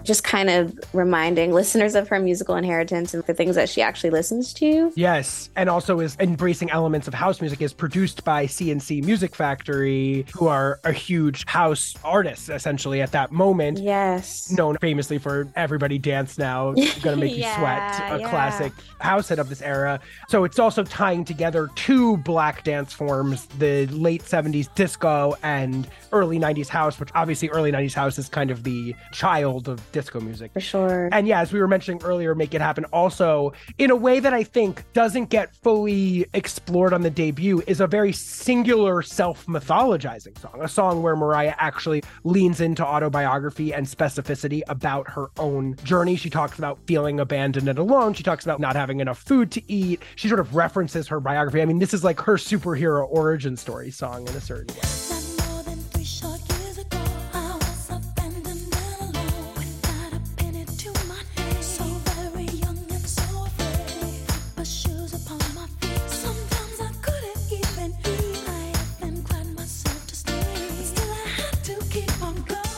Just 0.07 0.25
kind 0.25 0.49
of 0.49 0.79
reminding 0.93 1.53
listeners 1.53 1.95
of 1.95 2.09
her 2.09 2.21
musical 2.21 2.55
inheritance 2.55 3.13
and 3.13 3.25
the 3.25 3.35
things 3.35 3.57
that 3.57 3.69
she 3.69 3.83
actually 3.83 4.11
listens 4.11 4.55
to. 4.55 4.93
Yes, 4.95 5.51
and 5.57 5.69
also 5.69 6.01
is 6.01 6.17
embracing 6.21 6.71
elements 6.71 7.09
of 7.09 7.15
house 7.15 7.41
music. 7.41 7.61
is 7.61 7.73
produced 7.73 8.25
by 8.25 8.47
C+C 8.47 9.01
Music 9.01 9.35
Factory, 9.35 10.25
who 10.33 10.47
are 10.47 10.81
a 10.85 10.93
huge 10.93 11.45
house 11.47 11.95
artist 12.05 12.49
essentially 12.49 13.03
at 13.03 13.13
that 13.13 13.33
moment. 13.33 13.79
Yes. 13.79 14.51
Known 14.51 14.77
famously 14.79 15.19
for 15.19 15.49
Everybody 15.57 15.99
Dance 15.99 16.39
Now, 16.39 16.73
Gonna 17.03 17.17
Make 17.17 17.37
You 17.37 17.43
Sweat, 17.43 18.01
a 18.13 18.21
yeah. 18.21 18.31
classic 18.31 18.73
house 19.01 19.29
hit 19.29 19.39
of 19.39 19.49
this 19.49 19.63
era. 19.63 20.01
So 20.29 20.45
it's 20.45 20.59
also 20.59 20.85
tying 20.85 21.25
together 21.25 21.69
two 21.75 22.17
black 22.19 22.65
dance 22.65 22.93
forms, 22.93 23.47
the 23.59 23.87
late 23.89 24.23
70s 24.23 24.73
disco 24.75 25.35
and 25.43 25.89
early 26.13 26.39
90s 26.39 26.69
house, 26.69 27.01
which 27.01 27.11
obviously 27.15 27.49
early 27.51 27.73
90s 27.73 27.95
house 27.95 28.19
is 28.19 28.29
kind 28.29 28.51
of 28.51 28.63
the 28.63 28.95
child 29.13 29.69
of 29.69 29.81
disco 29.97 30.21
music. 30.21 30.53
For 30.53 30.61
sure. 30.61 31.09
And 31.11 31.27
yeah, 31.27 31.41
as 31.41 31.55
we 31.55 31.59
were 31.59 31.67
mentioning 31.67 32.03
earlier, 32.03 32.35
Make 32.35 32.53
It 32.53 32.61
Happen 32.61 32.85
also, 32.87 33.55
in 33.79 33.91
a 33.91 33.97
way 33.97 34.21
that 34.21 34.35
I 34.35 34.43
think 34.43 34.85
doesn't 34.93 35.31
get 35.31 35.57
fully 35.57 36.27
explored 36.35 36.93
on 36.93 37.01
the 37.01 37.09
debut, 37.09 37.63
is 37.67 37.81
a 37.81 37.87
very 37.87 38.13
singular 38.13 39.01
self 39.01 39.47
mythologizing 39.47 40.39
song. 40.39 40.61
A 40.61 40.69
song 40.69 41.03
where 41.03 41.17
Mariah 41.17 41.55
actually 41.57 42.03
leans 42.25 42.61
into 42.61 42.85
autobiography 42.85 43.73
and 43.73 43.87
specificity 43.87 44.61
about 44.69 45.09
her 45.09 45.31
own 45.39 45.77
journey. 45.83 46.17
She 46.17 46.29
talks 46.29 46.59
about 46.59 46.79
feeling 46.87 47.19
abandoned 47.19 47.67
and 47.67 47.79
alone. 47.79 48.13
She 48.13 48.23
talks 48.23 48.45
about 48.45 48.61
not 48.61 48.77
having 48.77 49.01
enough 49.01 49.19
food 49.19 49.51
to 49.53 49.63
eat. 49.73 50.03
She 50.17 50.29
sort 50.29 50.41
of 50.41 50.55
references 50.55 51.09
her 51.09 51.21
biography. 51.21 51.63
I 51.63 51.65
mean, 51.65 51.79
this 51.79 51.95
is 51.95 52.05
like 52.05 52.21
her 52.21 52.35
superhero 52.35 53.07
origin 53.11 53.57
story 53.57 53.91
song 53.91 54.29
in 54.29 54.35
a 54.35 54.41
certain 54.43 54.75
way. 54.77 55.36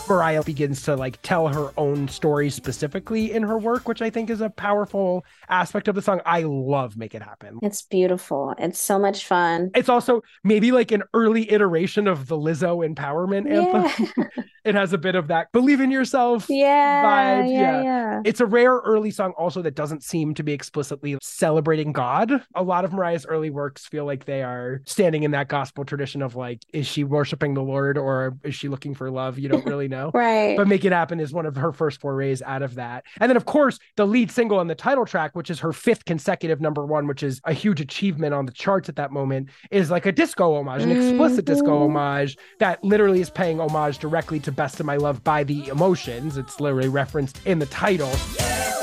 Mariah 0.08 0.42
begins 0.42 0.82
to 0.82 0.96
like 0.96 1.20
tell 1.22 1.48
her 1.48 1.70
own 1.76 2.08
story 2.08 2.50
specifically 2.50 3.32
in 3.32 3.42
her 3.42 3.58
work, 3.58 3.86
which 3.88 4.00
I 4.02 4.10
think 4.10 4.30
is 4.30 4.40
a 4.40 4.50
powerful 4.50 5.24
aspect 5.48 5.88
of 5.88 5.94
the 5.94 6.02
song. 6.02 6.20
I 6.24 6.42
love 6.42 6.96
Make 6.96 7.14
It 7.14 7.22
Happen. 7.22 7.58
It's 7.62 7.82
beautiful. 7.82 8.54
It's 8.58 8.80
so 8.80 8.98
much 8.98 9.26
fun. 9.26 9.70
It's 9.74 9.88
also 9.88 10.22
maybe 10.44 10.72
like 10.72 10.90
an 10.92 11.02
early 11.14 11.50
iteration 11.52 12.06
of 12.08 12.26
the 12.28 12.36
Lizzo 12.36 12.86
empowerment 12.88 13.50
anthem. 13.50 14.24
it 14.64 14.74
has 14.74 14.92
a 14.92 14.98
bit 14.98 15.14
of 15.14 15.28
that 15.28 15.52
believe 15.52 15.80
in 15.80 15.90
yourself 15.90 16.46
Yeah. 16.48 17.04
vibe. 17.04 17.50
Yeah. 17.50 17.58
Yeah. 17.58 17.82
Yeah. 17.82 18.22
It's 18.24 18.40
a 18.40 18.46
rare 18.46 18.76
early 18.78 19.10
song 19.10 19.32
also 19.36 19.62
that 19.62 19.74
doesn't 19.74 20.02
seem 20.02 20.34
to 20.34 20.42
be 20.42 20.52
explicitly 20.52 21.18
celebrating 21.22 21.92
God. 21.92 22.32
A 22.54 22.62
lot 22.62 22.84
of 22.84 22.92
Mariah's 22.92 23.26
early 23.26 23.50
works 23.50 23.86
feel 23.86 24.04
like 24.04 24.24
they 24.24 24.42
are 24.42 24.80
standing 24.86 25.22
in 25.22 25.30
that 25.32 25.48
gospel 25.48 25.84
tradition 25.84 26.22
of 26.22 26.36
like, 26.36 26.62
is 26.72 26.86
she 26.86 27.04
worshiping 27.04 27.54
the 27.54 27.62
Lord 27.62 27.98
or 27.98 28.36
is 28.42 28.54
she 28.54 28.68
looking 28.68 28.94
for 28.94 29.10
love? 29.10 29.38
You 29.38 29.48
don't 29.48 29.66
really 29.66 29.88
know. 29.88 29.97
Right. 30.14 30.56
But 30.56 30.68
Make 30.68 30.84
It 30.84 30.92
Happen 30.92 31.20
is 31.20 31.32
one 31.32 31.46
of 31.46 31.56
her 31.56 31.72
first 31.72 32.00
forays 32.00 32.42
out 32.42 32.62
of 32.62 32.74
that. 32.76 33.04
And 33.20 33.28
then, 33.30 33.36
of 33.36 33.44
course, 33.44 33.78
the 33.96 34.06
lead 34.06 34.30
single 34.30 34.60
and 34.60 34.68
the 34.68 34.74
title 34.74 35.04
track, 35.04 35.34
which 35.34 35.50
is 35.50 35.60
her 35.60 35.72
fifth 35.72 36.04
consecutive 36.04 36.60
number 36.60 36.84
one, 36.84 37.06
which 37.06 37.22
is 37.22 37.40
a 37.44 37.52
huge 37.52 37.80
achievement 37.80 38.34
on 38.34 38.46
the 38.46 38.52
charts 38.52 38.88
at 38.88 38.96
that 38.96 39.12
moment, 39.12 39.50
is 39.70 39.90
like 39.90 40.06
a 40.06 40.12
disco 40.12 40.56
homage, 40.56 40.82
an 40.82 40.90
explicit 40.90 41.44
disco 41.44 41.66
mm-hmm. 41.66 41.96
homage 41.96 42.36
that 42.58 42.82
literally 42.82 43.20
is 43.20 43.30
paying 43.30 43.60
homage 43.60 43.98
directly 43.98 44.40
to 44.40 44.52
Best 44.52 44.80
of 44.80 44.86
My 44.86 44.96
Love 44.96 45.22
by 45.24 45.44
the 45.44 45.68
Emotions. 45.68 46.36
It's 46.36 46.60
literally 46.60 46.88
referenced 46.88 47.40
in 47.46 47.58
the 47.58 47.66
title. 47.66 48.10
You 48.10 48.77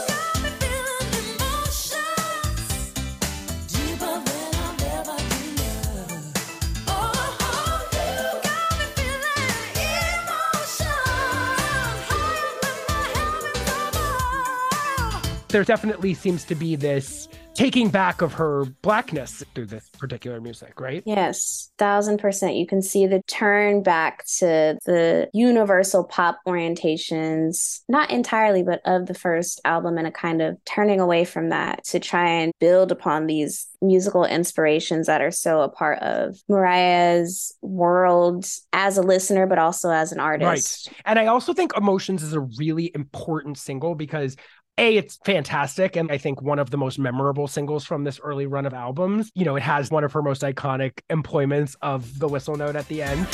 There 15.56 15.64
definitely 15.64 16.14
seems 16.16 16.44
to 16.44 16.54
be 16.54 16.76
this 16.76 17.30
taking 17.54 17.88
back 17.88 18.22
of 18.22 18.34
her 18.34 18.66
blackness 18.82 19.42
through 19.54 19.68
this 19.68 19.88
particular 19.98 20.42
music, 20.42 20.82
right? 20.82 21.02
Yes, 21.06 21.72
thousand 21.78 22.18
percent. 22.18 22.56
You 22.56 22.68
can 22.68 22.82
see 22.82 23.08
the 23.08 23.22
turn 23.30 23.82
back 23.82 24.26
to 24.40 24.78
the 24.86 25.30
universal 25.34 26.04
pop 26.04 26.40
orientations, 26.46 27.84
not 27.88 28.12
entirely, 28.12 28.64
but 28.64 28.82
of 28.84 29.06
the 29.06 29.14
first 29.14 29.62
album, 29.64 29.98
and 29.98 30.06
a 30.06 30.12
kind 30.12 30.42
of 30.42 30.58
turning 30.66 31.00
away 31.00 31.24
from 31.24 31.52
that 31.52 31.86
to 31.86 32.02
try 32.02 32.28
and 32.28 32.52
build 32.60 32.92
upon 32.92 33.26
these 33.26 33.66
musical 33.82 34.26
inspirations 34.26 35.08
that 35.08 35.22
are 35.22 35.32
so 35.32 35.62
a 35.62 35.70
part 35.70 36.00
of 36.00 36.36
Mariah's 36.50 37.56
world 37.62 38.46
as 38.74 38.98
a 38.98 39.02
listener, 39.02 39.48
but 39.48 39.58
also 39.58 39.90
as 39.90 40.12
an 40.12 40.20
artist. 40.20 40.90
Right. 40.90 40.98
And 41.06 41.18
I 41.18 41.28
also 41.28 41.54
think 41.54 41.78
Emotions 41.78 42.24
is 42.24 42.34
a 42.34 42.42
really 42.42 42.92
important 42.94 43.58
single 43.58 43.96
because 43.96 44.36
a, 44.78 44.98
it's 44.98 45.18
fantastic. 45.26 45.96
And 45.96 46.12
I 46.12 46.18
think 46.18 46.42
one 46.42 46.60
of 46.60 46.70
the 46.70 46.78
most 46.78 47.00
memorable 47.00 47.48
singles 47.48 47.86
from 47.86 48.04
this 48.04 48.20
early 48.20 48.46
run 48.46 48.66
of 48.66 48.74
albums. 48.74 49.32
You 49.34 49.46
know, 49.46 49.56
it 49.56 49.64
has 49.64 49.90
one 49.90 50.04
of 50.04 50.12
her 50.12 50.22
most 50.22 50.42
iconic 50.42 51.00
employments 51.10 51.76
of 51.82 52.20
the 52.20 52.28
whistle 52.28 52.56
note 52.56 52.76
at 52.76 52.88
the 52.88 53.02
end. 53.02 53.26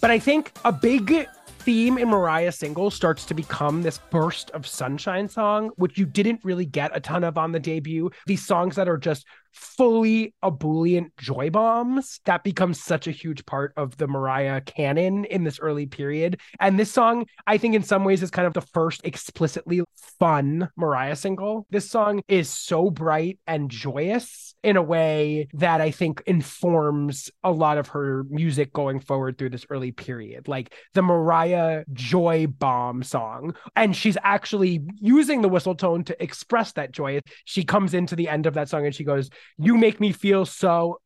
But 0.00 0.10
I 0.10 0.18
think 0.18 0.52
a 0.64 0.72
big 0.72 1.28
theme 1.58 1.98
in 1.98 2.08
Mariah's 2.08 2.56
singles 2.56 2.94
starts 2.94 3.26
to 3.26 3.34
become 3.34 3.82
this 3.82 3.98
burst 4.10 4.50
of 4.52 4.66
sunshine 4.66 5.28
song, 5.28 5.70
which 5.76 5.98
you 5.98 6.06
didn't 6.06 6.40
really 6.42 6.64
get 6.64 6.96
a 6.96 7.00
ton 7.00 7.24
of 7.24 7.36
on 7.36 7.52
the 7.52 7.60
debut. 7.60 8.10
These 8.26 8.46
songs 8.46 8.76
that 8.76 8.88
are 8.88 8.96
just 8.96 9.26
fully 9.58 10.34
ebullient 10.42 11.16
joy 11.16 11.50
bombs 11.50 12.20
that 12.24 12.44
becomes 12.44 12.82
such 12.82 13.06
a 13.06 13.12
huge 13.12 13.44
part 13.44 13.72
of 13.76 13.96
the 13.96 14.06
Mariah 14.06 14.60
canon 14.60 15.24
in 15.24 15.44
this 15.44 15.58
early 15.60 15.86
period. 15.86 16.40
And 16.60 16.78
this 16.78 16.90
song, 16.90 17.26
I 17.46 17.58
think, 17.58 17.74
in 17.74 17.82
some 17.82 18.04
ways, 18.04 18.22
is 18.22 18.30
kind 18.30 18.46
of 18.46 18.54
the 18.54 18.60
first 18.60 19.00
explicitly 19.04 19.82
fun 20.18 20.68
Mariah 20.76 21.16
single. 21.16 21.66
This 21.70 21.90
song 21.90 22.22
is 22.28 22.48
so 22.48 22.90
bright 22.90 23.38
and 23.46 23.70
joyous 23.70 24.54
in 24.62 24.76
a 24.76 24.82
way 24.82 25.48
that 25.54 25.80
I 25.80 25.90
think 25.90 26.22
informs 26.26 27.30
a 27.44 27.50
lot 27.52 27.78
of 27.78 27.88
her 27.88 28.24
music 28.28 28.72
going 28.72 29.00
forward 29.00 29.38
through 29.38 29.50
this 29.50 29.66
early 29.70 29.92
period. 29.92 30.48
Like 30.48 30.74
the 30.94 31.02
Mariah 31.02 31.84
joy 31.92 32.46
bomb 32.46 33.02
song. 33.02 33.54
And 33.76 33.94
she's 33.94 34.18
actually 34.22 34.80
using 35.00 35.42
the 35.42 35.48
whistle 35.48 35.74
tone 35.74 36.04
to 36.04 36.22
express 36.22 36.72
that 36.72 36.92
joy. 36.92 37.20
She 37.44 37.64
comes 37.64 37.94
into 37.94 38.16
the 38.16 38.28
end 38.28 38.46
of 38.46 38.54
that 38.54 38.68
song 38.68 38.86
and 38.86 38.94
she 38.94 39.04
goes, 39.04 39.30
You 39.56 39.76
make 39.76 40.00
me 40.00 40.12
feel 40.12 40.44
so 40.44 40.98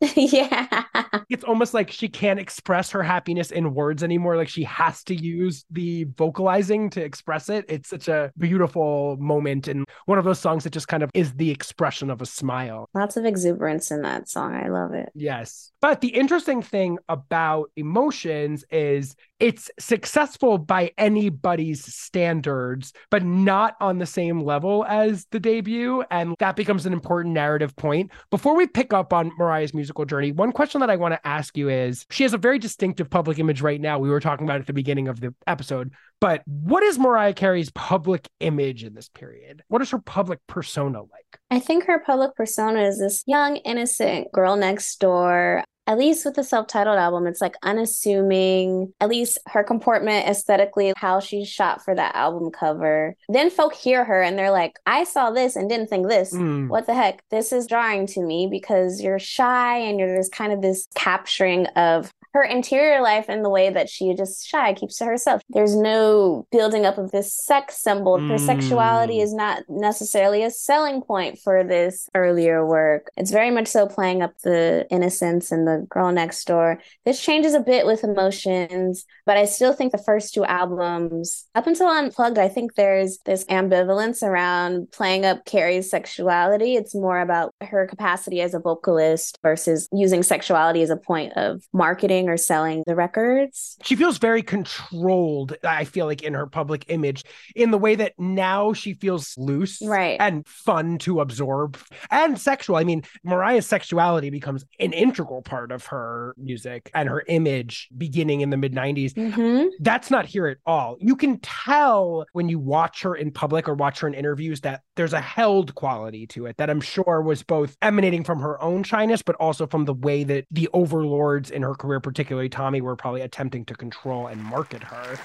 yeah. 0.16 0.84
It's 1.28 1.44
almost 1.44 1.74
like 1.74 1.90
she 1.90 2.08
can't 2.08 2.38
express 2.38 2.90
her 2.92 3.02
happiness 3.02 3.50
in 3.50 3.74
words 3.74 4.02
anymore. 4.02 4.36
Like 4.36 4.48
she 4.48 4.62
has 4.64 5.02
to 5.04 5.14
use 5.14 5.64
the 5.70 6.04
vocalizing 6.16 6.90
to 6.90 7.02
express 7.02 7.48
it. 7.48 7.64
It's 7.68 7.88
such 7.88 8.08
a 8.08 8.30
beautiful 8.38 9.16
moment 9.18 9.66
and 9.66 9.84
one 10.06 10.18
of 10.18 10.24
those 10.24 10.38
songs 10.38 10.64
that 10.64 10.72
just 10.72 10.88
kind 10.88 11.02
of 11.02 11.10
is 11.14 11.32
the 11.34 11.50
expression 11.50 12.10
of 12.10 12.22
a 12.22 12.26
smile. 12.26 12.88
Lots 12.94 13.16
of 13.16 13.24
exuberance 13.24 13.90
in 13.90 14.02
that 14.02 14.28
song. 14.28 14.54
I 14.54 14.68
love 14.68 14.94
it. 14.94 15.10
Yes. 15.14 15.72
But 15.80 16.00
the 16.00 16.08
interesting 16.08 16.62
thing 16.62 16.98
about 17.08 17.70
emotions 17.76 18.64
is 18.70 19.16
it's 19.40 19.70
successful 19.78 20.58
by 20.58 20.92
anybody's 20.98 21.84
standards, 21.94 22.92
but 23.10 23.24
not 23.24 23.76
on 23.80 23.98
the 23.98 24.06
same 24.06 24.40
level 24.40 24.84
as 24.86 25.26
the 25.30 25.40
debut. 25.40 26.02
And 26.10 26.34
that 26.38 26.56
becomes 26.56 26.86
an 26.86 26.92
important 26.92 27.34
narrative 27.34 27.76
point. 27.76 28.10
Before 28.30 28.56
we 28.56 28.66
pick 28.66 28.92
up 28.92 29.12
on 29.12 29.32
Mariah's 29.38 29.74
musical 29.74 30.04
journey, 30.04 30.32
one 30.32 30.52
question 30.52 30.80
that 30.80 30.90
I 30.90 30.96
want 30.96 31.14
to 31.14 31.26
ask 31.26 31.56
you 31.56 31.68
is 31.68 32.04
she 32.10 32.24
has 32.24 32.34
a 32.34 32.38
very 32.38 32.58
distinctive 32.58 33.08
public 33.08 33.38
image 33.38 33.60
right 33.60 33.80
now. 33.80 33.98
We 33.98 34.10
were 34.10 34.20
talking 34.20 34.46
about 34.46 34.60
at 34.60 34.66
the 34.66 34.72
beginning 34.72 35.08
of 35.08 35.20
the 35.20 35.34
episode. 35.46 35.92
But 36.20 36.42
what 36.46 36.82
is 36.82 36.98
Mariah 36.98 37.32
Carey's 37.34 37.70
public 37.70 38.28
image 38.40 38.82
in 38.82 38.94
this 38.94 39.08
period? 39.08 39.62
What 39.68 39.82
is 39.82 39.90
her 39.90 40.00
public 40.00 40.40
persona 40.48 41.00
like? 41.00 41.38
I 41.50 41.60
think 41.60 41.84
her 41.84 42.00
public 42.04 42.34
persona 42.34 42.82
is 42.82 42.98
this 42.98 43.22
young, 43.26 43.56
innocent 43.56 44.32
girl 44.32 44.56
next 44.56 44.98
door. 44.98 45.62
At 45.88 45.96
least 45.96 46.26
with 46.26 46.34
the 46.34 46.44
self 46.44 46.66
titled 46.66 46.98
album, 46.98 47.26
it's 47.26 47.40
like 47.40 47.56
unassuming, 47.62 48.92
at 49.00 49.08
least 49.08 49.38
her 49.46 49.64
comportment 49.64 50.28
aesthetically, 50.28 50.92
how 50.96 51.18
she's 51.18 51.48
shot 51.48 51.82
for 51.82 51.94
that 51.94 52.14
album 52.14 52.50
cover. 52.50 53.16
Then 53.30 53.48
folk 53.48 53.74
hear 53.74 54.04
her 54.04 54.22
and 54.22 54.38
they're 54.38 54.50
like, 54.50 54.78
I 54.84 55.04
saw 55.04 55.30
this 55.30 55.56
and 55.56 55.66
didn't 55.66 55.88
think 55.88 56.06
this. 56.06 56.34
Mm. 56.34 56.68
What 56.68 56.84
the 56.84 56.94
heck? 56.94 57.26
This 57.30 57.52
is 57.54 57.66
jarring 57.66 58.06
to 58.08 58.20
me 58.20 58.48
because 58.50 59.00
you're 59.00 59.18
shy 59.18 59.78
and 59.78 59.98
you're 59.98 60.18
just 60.18 60.30
kind 60.30 60.52
of 60.52 60.60
this 60.60 60.86
capturing 60.94 61.64
of 61.68 62.12
her 62.34 62.42
interior 62.42 63.00
life 63.00 63.26
and 63.28 63.44
the 63.44 63.50
way 63.50 63.70
that 63.70 63.88
she 63.88 64.14
just 64.14 64.46
shy, 64.46 64.74
keeps 64.74 64.98
to 64.98 65.04
herself. 65.04 65.42
There's 65.48 65.74
no 65.76 66.46
building 66.50 66.84
up 66.86 66.98
of 66.98 67.10
this 67.10 67.32
sex 67.32 67.82
symbol. 67.82 68.18
Her 68.18 68.36
Mm. 68.36 68.46
sexuality 68.46 69.20
is 69.20 69.32
not 69.34 69.62
necessarily 69.68 70.42
a 70.42 70.50
selling 70.50 71.02
point 71.02 71.38
for 71.38 71.64
this 71.64 72.08
earlier 72.14 72.66
work. 72.66 73.10
It's 73.16 73.30
very 73.30 73.50
much 73.50 73.68
so 73.68 73.86
playing 73.86 74.22
up 74.22 74.32
the 74.42 74.86
innocence 74.90 75.50
and 75.52 75.66
the 75.66 75.86
girl 75.88 76.12
next 76.12 76.46
door. 76.46 76.78
This 77.04 77.20
changes 77.20 77.54
a 77.54 77.60
bit 77.60 77.86
with 77.86 78.04
emotions, 78.04 79.04
but 79.26 79.36
I 79.36 79.44
still 79.44 79.72
think 79.72 79.92
the 79.92 79.98
first 79.98 80.34
two 80.34 80.44
albums, 80.44 81.46
up 81.54 81.66
until 81.66 81.88
Unplugged, 81.88 82.38
I 82.38 82.48
think 82.48 82.74
there's 82.74 83.18
this 83.24 83.44
ambivalence 83.46 84.22
around 84.22 84.90
playing 84.92 85.24
up 85.24 85.44
Carey's 85.44 85.90
sexuality. 85.90 86.74
It's 86.76 86.94
more 86.94 87.20
about 87.20 87.54
her 87.62 87.86
capacity 87.86 88.40
as 88.40 88.54
a 88.54 88.58
vocalist 88.58 89.38
versus 89.42 89.88
using 89.92 90.22
sexuality 90.22 90.82
as 90.82 90.90
a 90.90 90.96
point 90.96 91.32
of 91.36 91.62
marketing 91.72 92.17
or 92.26 92.38
selling 92.38 92.82
the 92.86 92.94
records. 92.94 93.76
She 93.82 93.96
feels 93.96 94.16
very 94.16 94.42
controlled, 94.42 95.54
I 95.62 95.84
feel 95.84 96.06
like, 96.06 96.22
in 96.22 96.32
her 96.32 96.46
public 96.46 96.86
image, 96.88 97.24
in 97.54 97.70
the 97.70 97.76
way 97.76 97.94
that 97.96 98.14
now 98.18 98.72
she 98.72 98.94
feels 98.94 99.34
loose 99.36 99.82
Right. 99.82 100.16
and 100.18 100.46
fun 100.46 100.96
to 100.98 101.20
absorb 101.20 101.76
and 102.10 102.40
sexual. 102.40 102.76
I 102.76 102.84
mean, 102.84 103.02
Mariah's 103.22 103.66
sexuality 103.66 104.30
becomes 104.30 104.64
an 104.80 104.92
integral 104.94 105.42
part 105.42 105.70
of 105.70 105.84
her 105.86 106.34
music 106.38 106.90
and 106.94 107.08
her 107.08 107.22
image 107.28 107.88
beginning 107.98 108.40
in 108.40 108.48
the 108.48 108.56
mid 108.56 108.72
90s. 108.72 109.12
Mm-hmm. 109.12 109.66
That's 109.80 110.10
not 110.10 110.24
here 110.24 110.46
at 110.46 110.56
all. 110.64 110.96
You 111.00 111.16
can 111.16 111.38
tell 111.40 112.24
when 112.32 112.48
you 112.48 112.58
watch 112.58 113.02
her 113.02 113.14
in 113.14 113.30
public 113.30 113.68
or 113.68 113.74
watch 113.74 114.00
her 114.00 114.08
in 114.08 114.14
interviews 114.14 114.60
that 114.62 114.82
there's 114.96 115.12
a 115.12 115.20
held 115.20 115.74
quality 115.74 116.26
to 116.28 116.46
it 116.46 116.56
that 116.56 116.70
I'm 116.70 116.80
sure 116.80 117.20
was 117.20 117.42
both 117.42 117.76
emanating 117.82 118.24
from 118.24 118.38
her 118.40 118.60
own 118.62 118.82
shyness, 118.84 119.20
but 119.22 119.36
also 119.36 119.66
from 119.66 119.84
the 119.84 119.94
way 119.94 120.24
that 120.24 120.46
the 120.50 120.68
overlords 120.72 121.50
in 121.50 121.62
her 121.62 121.74
career, 121.74 122.00
particularly 122.08 122.48
Tommy, 122.48 122.80
were 122.80 122.96
probably 122.96 123.20
attempting 123.20 123.66
to 123.66 123.74
control 123.74 124.28
and 124.28 124.42
market 124.42 124.82
her. 124.82 125.18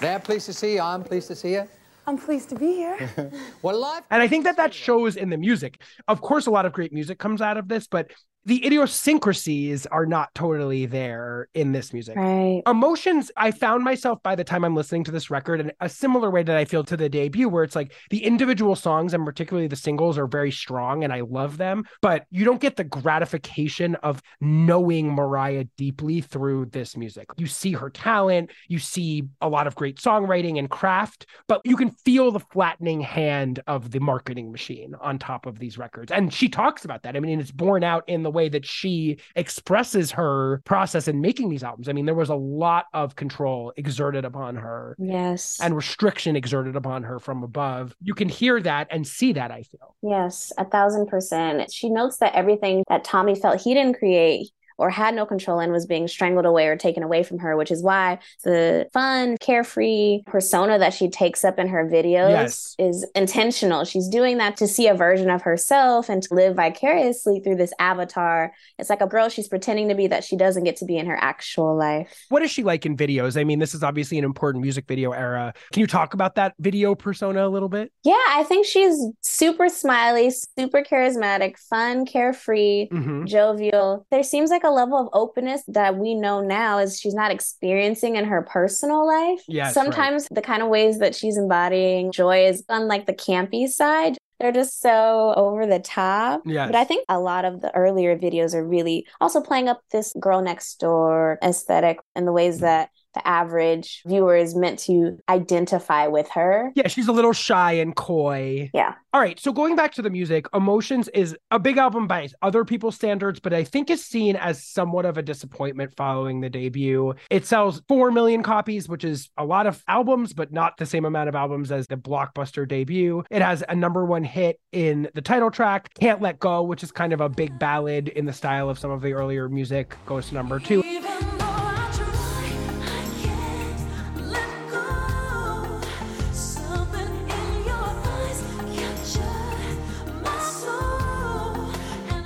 Dad, 0.00 0.22
pleased 0.22 0.46
to 0.46 0.52
see 0.52 0.74
you. 0.74 0.80
I'm 0.80 1.02
pleased 1.02 1.26
to 1.26 1.34
see 1.34 1.54
you. 1.54 1.68
I'm 2.06 2.16
pleased 2.16 2.48
to 2.50 2.54
be 2.54 2.74
here. 2.74 2.96
What 3.60 3.74
a 3.74 3.78
life. 3.78 4.04
And 4.10 4.22
I 4.22 4.28
think 4.28 4.44
that 4.44 4.56
that 4.56 4.72
shows 4.72 5.16
in 5.16 5.30
the 5.30 5.36
music. 5.36 5.82
Of 6.06 6.20
course, 6.20 6.46
a 6.46 6.50
lot 6.52 6.64
of 6.64 6.72
great 6.72 6.92
music 6.92 7.18
comes 7.18 7.42
out 7.42 7.56
of 7.56 7.66
this, 7.66 7.88
but 7.88 8.12
the 8.48 8.64
idiosyncrasies 8.64 9.84
are 9.88 10.06
not 10.06 10.34
totally 10.34 10.86
there 10.86 11.48
in 11.52 11.72
this 11.72 11.92
music. 11.92 12.16
Right. 12.16 12.62
Emotions, 12.66 13.30
I 13.36 13.50
found 13.50 13.84
myself 13.84 14.22
by 14.22 14.34
the 14.34 14.42
time 14.42 14.64
I'm 14.64 14.74
listening 14.74 15.04
to 15.04 15.10
this 15.10 15.28
record 15.28 15.60
in 15.60 15.70
a 15.80 15.88
similar 15.88 16.30
way 16.30 16.42
that 16.42 16.56
I 16.56 16.64
feel 16.64 16.82
to 16.84 16.96
the 16.96 17.10
debut, 17.10 17.46
where 17.46 17.62
it's 17.62 17.76
like 17.76 17.92
the 18.08 18.24
individual 18.24 18.74
songs 18.74 19.12
and 19.12 19.22
particularly 19.26 19.68
the 19.68 19.76
singles 19.76 20.16
are 20.16 20.26
very 20.26 20.50
strong 20.50 21.04
and 21.04 21.12
I 21.12 21.20
love 21.20 21.58
them, 21.58 21.84
but 22.00 22.24
you 22.30 22.46
don't 22.46 22.58
get 22.58 22.76
the 22.76 22.84
gratification 22.84 23.96
of 23.96 24.22
knowing 24.40 25.12
Mariah 25.12 25.64
deeply 25.76 26.22
through 26.22 26.66
this 26.66 26.96
music. 26.96 27.28
You 27.36 27.48
see 27.48 27.72
her 27.72 27.90
talent, 27.90 28.50
you 28.66 28.78
see 28.78 29.24
a 29.42 29.48
lot 29.50 29.66
of 29.66 29.74
great 29.74 29.98
songwriting 29.98 30.58
and 30.58 30.70
craft, 30.70 31.26
but 31.48 31.60
you 31.66 31.76
can 31.76 31.90
feel 31.90 32.32
the 32.32 32.40
flattening 32.40 33.02
hand 33.02 33.60
of 33.66 33.90
the 33.90 34.00
marketing 34.00 34.50
machine 34.50 34.94
on 35.02 35.18
top 35.18 35.44
of 35.44 35.58
these 35.58 35.76
records. 35.76 36.10
And 36.10 36.32
she 36.32 36.48
talks 36.48 36.86
about 36.86 37.02
that. 37.02 37.14
I 37.14 37.20
mean, 37.20 37.38
it's 37.38 37.50
borne 37.50 37.84
out 37.84 38.08
in 38.08 38.22
the 38.22 38.37
way 38.37 38.37
that 38.46 38.64
she 38.64 39.16
expresses 39.34 40.12
her 40.12 40.62
process 40.64 41.08
in 41.08 41.20
making 41.20 41.48
these 41.48 41.64
albums. 41.64 41.88
I 41.88 41.92
mean, 41.92 42.06
there 42.06 42.14
was 42.14 42.28
a 42.28 42.36
lot 42.36 42.84
of 42.94 43.16
control 43.16 43.72
exerted 43.76 44.24
upon 44.24 44.54
her 44.54 44.94
Yes. 45.00 45.58
and 45.60 45.74
restriction 45.74 46.36
exerted 46.36 46.76
upon 46.76 47.02
her 47.02 47.18
from 47.18 47.42
above. 47.42 47.96
You 48.00 48.14
can 48.14 48.28
hear 48.28 48.60
that 48.60 48.86
and 48.90 49.04
see 49.06 49.32
that, 49.32 49.50
I 49.50 49.62
feel. 49.62 49.96
Yes, 50.02 50.52
a 50.58 50.64
thousand 50.64 51.06
percent. 51.08 51.72
She 51.72 51.88
notes 51.90 52.18
that 52.18 52.34
everything 52.34 52.84
that 52.88 53.02
Tommy 53.02 53.34
felt 53.34 53.60
he 53.62 53.74
didn't 53.74 53.98
create 53.98 54.50
or 54.78 54.88
had 54.90 55.14
no 55.14 55.26
control 55.26 55.58
and 55.60 55.72
was 55.72 55.86
being 55.86 56.08
strangled 56.08 56.46
away 56.46 56.66
or 56.68 56.76
taken 56.76 57.02
away 57.02 57.22
from 57.22 57.38
her, 57.38 57.56
which 57.56 57.70
is 57.70 57.82
why 57.82 58.18
the 58.44 58.88
fun, 58.92 59.36
carefree 59.40 60.22
persona 60.26 60.78
that 60.78 60.94
she 60.94 61.08
takes 61.08 61.44
up 61.44 61.58
in 61.58 61.68
her 61.68 61.84
videos 61.84 62.30
Yes. 62.30 62.74
is 62.78 63.06
intentional. 63.14 63.84
She's 63.84 64.08
doing 64.08 64.38
that 64.38 64.56
to 64.58 64.68
see 64.68 64.86
a 64.86 64.94
version 64.94 65.30
of 65.30 65.42
herself 65.42 66.08
and 66.08 66.22
to 66.22 66.34
live 66.34 66.56
vicariously 66.56 67.40
through 67.40 67.56
this 67.56 67.72
avatar. 67.78 68.52
It's 68.78 68.88
like 68.90 69.00
a 69.00 69.06
girl 69.06 69.28
she's 69.28 69.48
pretending 69.48 69.88
to 69.88 69.94
be 69.94 70.06
that 70.06 70.24
she 70.24 70.36
doesn't 70.36 70.64
get 70.64 70.76
to 70.76 70.84
be 70.84 70.96
in 70.96 71.06
her 71.06 71.18
actual 71.20 71.76
life. 71.76 72.24
What 72.28 72.42
is 72.42 72.50
she 72.50 72.62
like 72.62 72.86
in 72.86 72.96
videos? 72.96 73.38
I 73.38 73.44
mean, 73.44 73.58
this 73.58 73.74
is 73.74 73.82
obviously 73.82 74.18
an 74.18 74.24
important 74.24 74.62
music 74.62 74.86
video 74.86 75.12
era. 75.12 75.52
Can 75.72 75.80
you 75.80 75.86
talk 75.86 76.14
about 76.14 76.36
that 76.36 76.54
video 76.60 76.94
persona 76.94 77.46
a 77.46 77.50
little 77.50 77.68
bit? 77.68 77.90
Yeah, 78.04 78.14
I 78.30 78.44
think 78.44 78.64
she's 78.66 78.96
super 79.22 79.68
smiley, 79.68 80.30
super 80.30 80.82
charismatic, 80.82 81.58
fun, 81.58 82.06
carefree. 82.06 82.88
Mhm. 82.92 83.26
jovial. 83.26 84.06
There 84.10 84.22
seems 84.22 84.50
like 84.50 84.64
a 84.64 84.67
level 84.70 84.98
of 84.98 85.08
openness 85.12 85.62
that 85.68 85.96
we 85.96 86.14
know 86.14 86.40
now 86.40 86.78
is 86.78 86.98
she's 86.98 87.14
not 87.14 87.30
experiencing 87.30 88.16
in 88.16 88.24
her 88.24 88.42
personal 88.42 89.06
life. 89.06 89.42
Yeah, 89.48 89.70
Sometimes 89.70 90.28
the 90.30 90.42
kind 90.42 90.62
of 90.62 90.68
ways 90.68 90.98
that 90.98 91.14
she's 91.14 91.36
embodying 91.36 92.12
joy 92.12 92.46
is 92.46 92.64
on 92.68 92.88
like 92.88 93.06
the 93.06 93.14
campy 93.14 93.68
side. 93.68 94.16
They're 94.40 94.52
just 94.52 94.80
so 94.80 95.34
over 95.36 95.66
the 95.66 95.80
top. 95.80 96.42
Yes. 96.44 96.68
But 96.68 96.76
I 96.76 96.84
think 96.84 97.04
a 97.08 97.18
lot 97.18 97.44
of 97.44 97.60
the 97.60 97.74
earlier 97.74 98.16
videos 98.16 98.54
are 98.54 98.66
really 98.66 99.06
also 99.20 99.40
playing 99.40 99.68
up 99.68 99.80
this 99.90 100.14
girl 100.20 100.40
next 100.42 100.78
door 100.78 101.38
aesthetic 101.42 101.98
and 102.14 102.26
the 102.26 102.32
ways 102.32 102.58
mm. 102.58 102.60
that 102.60 102.90
the 103.18 103.28
average 103.28 104.02
viewer 104.06 104.36
is 104.36 104.54
meant 104.54 104.78
to 104.78 105.18
identify 105.28 106.06
with 106.06 106.28
her. 106.30 106.70
Yeah, 106.76 106.86
she's 106.88 107.08
a 107.08 107.12
little 107.12 107.32
shy 107.32 107.72
and 107.72 107.94
coy. 107.96 108.70
Yeah. 108.72 108.94
All 109.12 109.20
right. 109.20 109.40
So 109.40 109.52
going 109.52 109.74
back 109.74 109.92
to 109.94 110.02
the 110.02 110.10
music, 110.10 110.46
Emotions 110.54 111.08
is 111.08 111.36
a 111.50 111.58
big 111.58 111.78
album 111.78 112.06
by 112.06 112.28
other 112.42 112.64
people's 112.64 112.94
standards, 112.94 113.40
but 113.40 113.52
I 113.52 113.64
think 113.64 113.90
is 113.90 114.04
seen 114.04 114.36
as 114.36 114.62
somewhat 114.62 115.04
of 115.04 115.18
a 115.18 115.22
disappointment 115.22 115.96
following 115.96 116.40
the 116.40 116.50
debut. 116.50 117.14
It 117.30 117.44
sells 117.44 117.82
4 117.88 118.12
million 118.12 118.42
copies, 118.42 118.88
which 118.88 119.02
is 119.02 119.30
a 119.36 119.44
lot 119.44 119.66
of 119.66 119.82
albums, 119.88 120.32
but 120.32 120.52
not 120.52 120.76
the 120.76 120.86
same 120.86 121.04
amount 121.04 121.28
of 121.28 121.34
albums 121.34 121.72
as 121.72 121.86
the 121.88 121.96
blockbuster 121.96 122.68
debut. 122.68 123.24
It 123.30 123.42
has 123.42 123.64
a 123.68 123.74
number 123.74 124.04
one 124.04 124.22
hit 124.22 124.60
in 124.70 125.08
the 125.14 125.22
title 125.22 125.50
track, 125.50 125.92
Can't 125.94 126.22
Let 126.22 126.38
Go, 126.38 126.62
which 126.62 126.84
is 126.84 126.92
kind 126.92 127.12
of 127.12 127.20
a 127.20 127.28
big 127.28 127.58
ballad 127.58 128.08
in 128.08 128.26
the 128.26 128.32
style 128.32 128.70
of 128.70 128.78
some 128.78 128.90
of 128.90 129.02
the 129.02 129.14
earlier 129.14 129.48
music, 129.48 129.96
goes 130.06 130.28
to 130.28 130.34
number 130.34 130.60
two. 130.60 130.84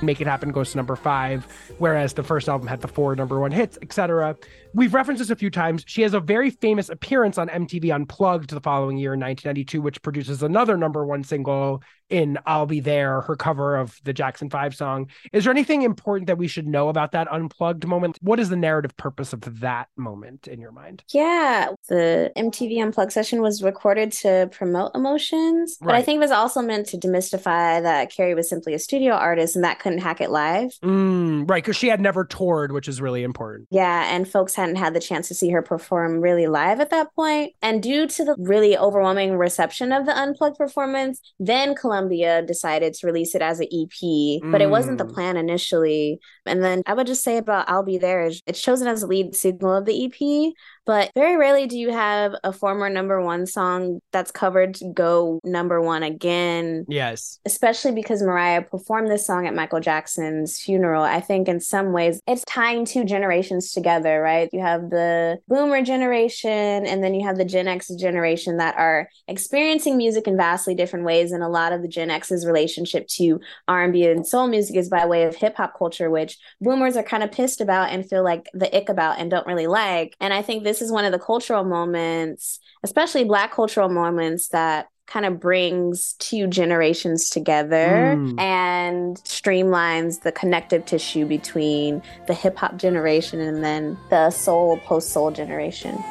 Make 0.05 0.21
It 0.21 0.27
Happen 0.27 0.51
goes 0.51 0.71
to 0.71 0.77
number 0.77 0.95
five, 0.95 1.47
whereas 1.77 2.13
the 2.13 2.23
first 2.23 2.49
album 2.49 2.67
had 2.67 2.81
the 2.81 2.87
four 2.87 3.15
number 3.15 3.39
one 3.39 3.51
hits, 3.51 3.77
etc. 3.81 4.35
We've 4.73 4.93
referenced 4.93 5.19
this 5.19 5.29
a 5.29 5.35
few 5.35 5.49
times. 5.49 5.83
She 5.87 6.01
has 6.01 6.13
a 6.13 6.19
very 6.19 6.49
famous 6.49 6.89
appearance 6.89 7.37
on 7.37 7.49
MTV 7.49 7.93
Unplugged 7.93 8.49
the 8.49 8.61
following 8.61 8.97
year 8.97 9.13
in 9.13 9.19
1992, 9.19 9.81
which 9.81 10.01
produces 10.01 10.43
another 10.43 10.77
number 10.77 11.05
one 11.05 11.23
single 11.23 11.81
in 12.13 12.37
I'll 12.45 12.67
Be 12.67 12.79
There, 12.79 13.21
her 13.21 13.35
cover 13.35 13.75
of 13.75 13.99
the 14.03 14.13
Jackson 14.13 14.47
5 14.47 14.75
song. 14.75 15.09
Is 15.33 15.43
there 15.43 15.51
anything 15.51 15.81
important 15.81 16.27
that 16.27 16.37
we 16.37 16.47
should 16.47 16.67
know 16.67 16.87
about 16.89 17.11
that 17.13 17.27
unplugged 17.31 17.87
moment? 17.87 18.19
What 18.21 18.39
is 18.39 18.49
the 18.49 18.55
narrative 18.55 18.95
purpose 18.97 19.33
of 19.33 19.61
that 19.61 19.87
moment 19.97 20.47
in 20.47 20.61
your 20.61 20.71
mind? 20.71 21.03
Yeah, 21.11 21.69
the 21.89 22.31
MTV 22.37 22.81
Unplugged 22.83 23.11
session 23.11 23.41
was 23.41 23.63
recorded 23.63 24.11
to 24.11 24.47
promote 24.51 24.91
emotions, 24.93 25.75
but 25.81 25.95
I 25.95 26.03
think 26.03 26.17
it 26.17 26.19
was 26.19 26.31
also 26.31 26.61
meant 26.61 26.85
to 26.89 26.97
demystify 26.97 27.81
that 27.81 28.11
Carey 28.11 28.35
was 28.35 28.47
simply 28.47 28.75
a 28.75 28.79
studio 28.79 29.13
artist 29.13 29.55
and 29.55 29.65
that 29.65 29.79
couldn't 29.79 29.99
hack 29.99 30.21
it 30.21 30.29
live. 30.29 30.71
Mm, 30.83 31.49
right, 31.49 31.63
because 31.63 31.75
she 31.75 31.87
had 31.87 31.99
never 31.99 32.23
toured, 32.25 32.71
which 32.71 32.87
is 32.87 33.01
really 33.01 33.23
important. 33.23 33.67
Yeah, 33.71 34.13
and 34.13 34.29
folks 34.29 34.53
hadn't 34.53 34.75
had 34.75 34.93
the 34.93 34.99
chance 34.99 35.27
to 35.29 35.33
see 35.33 35.49
her 35.49 35.63
perform 35.63 36.21
really 36.21 36.45
live 36.45 36.79
at 36.79 36.91
that 36.91 37.13
point. 37.15 37.53
And 37.63 37.81
due 37.81 38.05
to 38.05 38.23
the 38.23 38.35
really 38.37 38.77
overwhelming 38.77 39.35
reception 39.35 39.91
of 39.91 40.05
the 40.05 40.15
Unplugged 40.15 40.57
performance, 40.57 41.19
then 41.39 41.73
Columbia 41.73 42.02
decided 42.09 42.93
to 42.93 43.07
release 43.07 43.35
it 43.35 43.41
as 43.41 43.59
an 43.59 43.67
EP, 43.71 44.41
but 44.51 44.61
it 44.61 44.69
wasn't 44.69 44.97
the 44.97 45.05
Mm. 45.05 45.13
plan 45.13 45.37
initially. 45.37 46.19
And 46.45 46.63
then 46.63 46.81
I 46.85 46.93
would 46.93 47.07
just 47.07 47.23
say 47.23 47.37
about 47.37 47.69
I'll 47.69 47.83
Be 47.83 47.97
There, 47.97 48.25
is 48.25 48.41
it's 48.45 48.61
chosen 48.61 48.87
as 48.87 49.01
the 49.01 49.07
lead 49.07 49.35
single 49.35 49.73
of 49.73 49.85
the 49.85 49.93
EP, 50.05 50.53
but 50.85 51.11
very 51.15 51.37
rarely 51.37 51.67
do 51.67 51.77
you 51.77 51.91
have 51.91 52.33
a 52.43 52.51
former 52.51 52.89
number 52.89 53.21
one 53.21 53.45
song 53.45 53.99
that's 54.11 54.31
covered 54.31 54.75
to 54.75 54.91
go 54.93 55.39
number 55.43 55.81
one 55.81 56.03
again 56.03 56.85
Yes. 56.87 57.39
especially 57.45 57.91
because 57.91 58.21
Mariah 58.21 58.61
performed 58.63 59.09
this 59.09 59.25
song 59.25 59.47
at 59.47 59.55
Michael 59.55 59.79
Jackson's 59.79 60.59
funeral. 60.59 61.03
I 61.03 61.21
think 61.21 61.47
in 61.47 61.59
some 61.59 61.91
ways 61.93 62.19
it's 62.27 62.43
tying 62.45 62.85
two 62.85 63.03
generations 63.05 63.71
together, 63.71 64.21
right? 64.21 64.49
You 64.51 64.61
have 64.61 64.89
the 64.89 65.39
boomer 65.47 65.81
generation 65.81 66.85
and 66.85 67.03
then 67.03 67.13
you 67.13 67.25
have 67.25 67.37
the 67.37 67.45
Gen 67.45 67.67
X 67.67 67.89
generation 67.95 68.57
that 68.57 68.75
are 68.77 69.09
experiencing 69.27 69.97
music 69.97 70.27
in 70.27 70.37
vastly 70.37 70.75
different 70.75 71.05
ways 71.05 71.31
and 71.31 71.43
a 71.43 71.47
lot 71.47 71.73
of 71.73 71.81
the 71.81 71.87
Gen 71.87 72.09
X's 72.09 72.45
relationship 72.45 73.07
to 73.07 73.39
R&B 73.67 74.05
and 74.05 74.25
soul 74.27 74.47
music 74.47 74.75
is 74.75 74.89
by 74.89 75.05
way 75.05 75.23
of 75.23 75.35
hip 75.35 75.55
hop 75.57 75.77
culture 75.77 76.09
which 76.09 76.37
boomers 76.61 76.97
are 76.97 77.03
kind 77.03 77.23
of 77.23 77.31
pissed 77.31 77.61
about 77.61 77.89
and 77.89 78.07
feel 78.07 78.23
like 78.23 78.47
the 78.53 78.75
ick 78.75 78.89
about 78.89 79.19
and 79.19 79.29
don't 79.31 79.47
really 79.47 79.67
like. 79.67 80.15
And 80.19 80.33
I 80.33 80.41
think 80.41 80.63
this 80.63 80.72
is 80.81 80.91
one 80.91 81.05
of 81.05 81.11
the 81.11 81.19
cultural 81.19 81.63
moments, 81.63 82.59
especially 82.83 83.23
black 83.23 83.53
cultural 83.53 83.89
moments 83.89 84.49
that 84.49 84.87
kind 85.05 85.25
of 85.25 85.39
brings 85.39 86.13
two 86.13 86.47
generations 86.47 87.29
together 87.29 88.15
Mm. 88.17 88.39
and 88.39 89.17
streamlines 89.25 90.21
the 90.21 90.31
connective 90.31 90.85
tissue 90.85 91.25
between 91.25 92.01
the 92.27 92.33
hip 92.33 92.57
hop 92.57 92.77
generation 92.77 93.41
and 93.41 93.63
then 93.63 93.97
the 94.09 94.29
soul 94.29 94.77
post 94.85 95.09
soul 95.09 95.29
generation. 95.29 96.01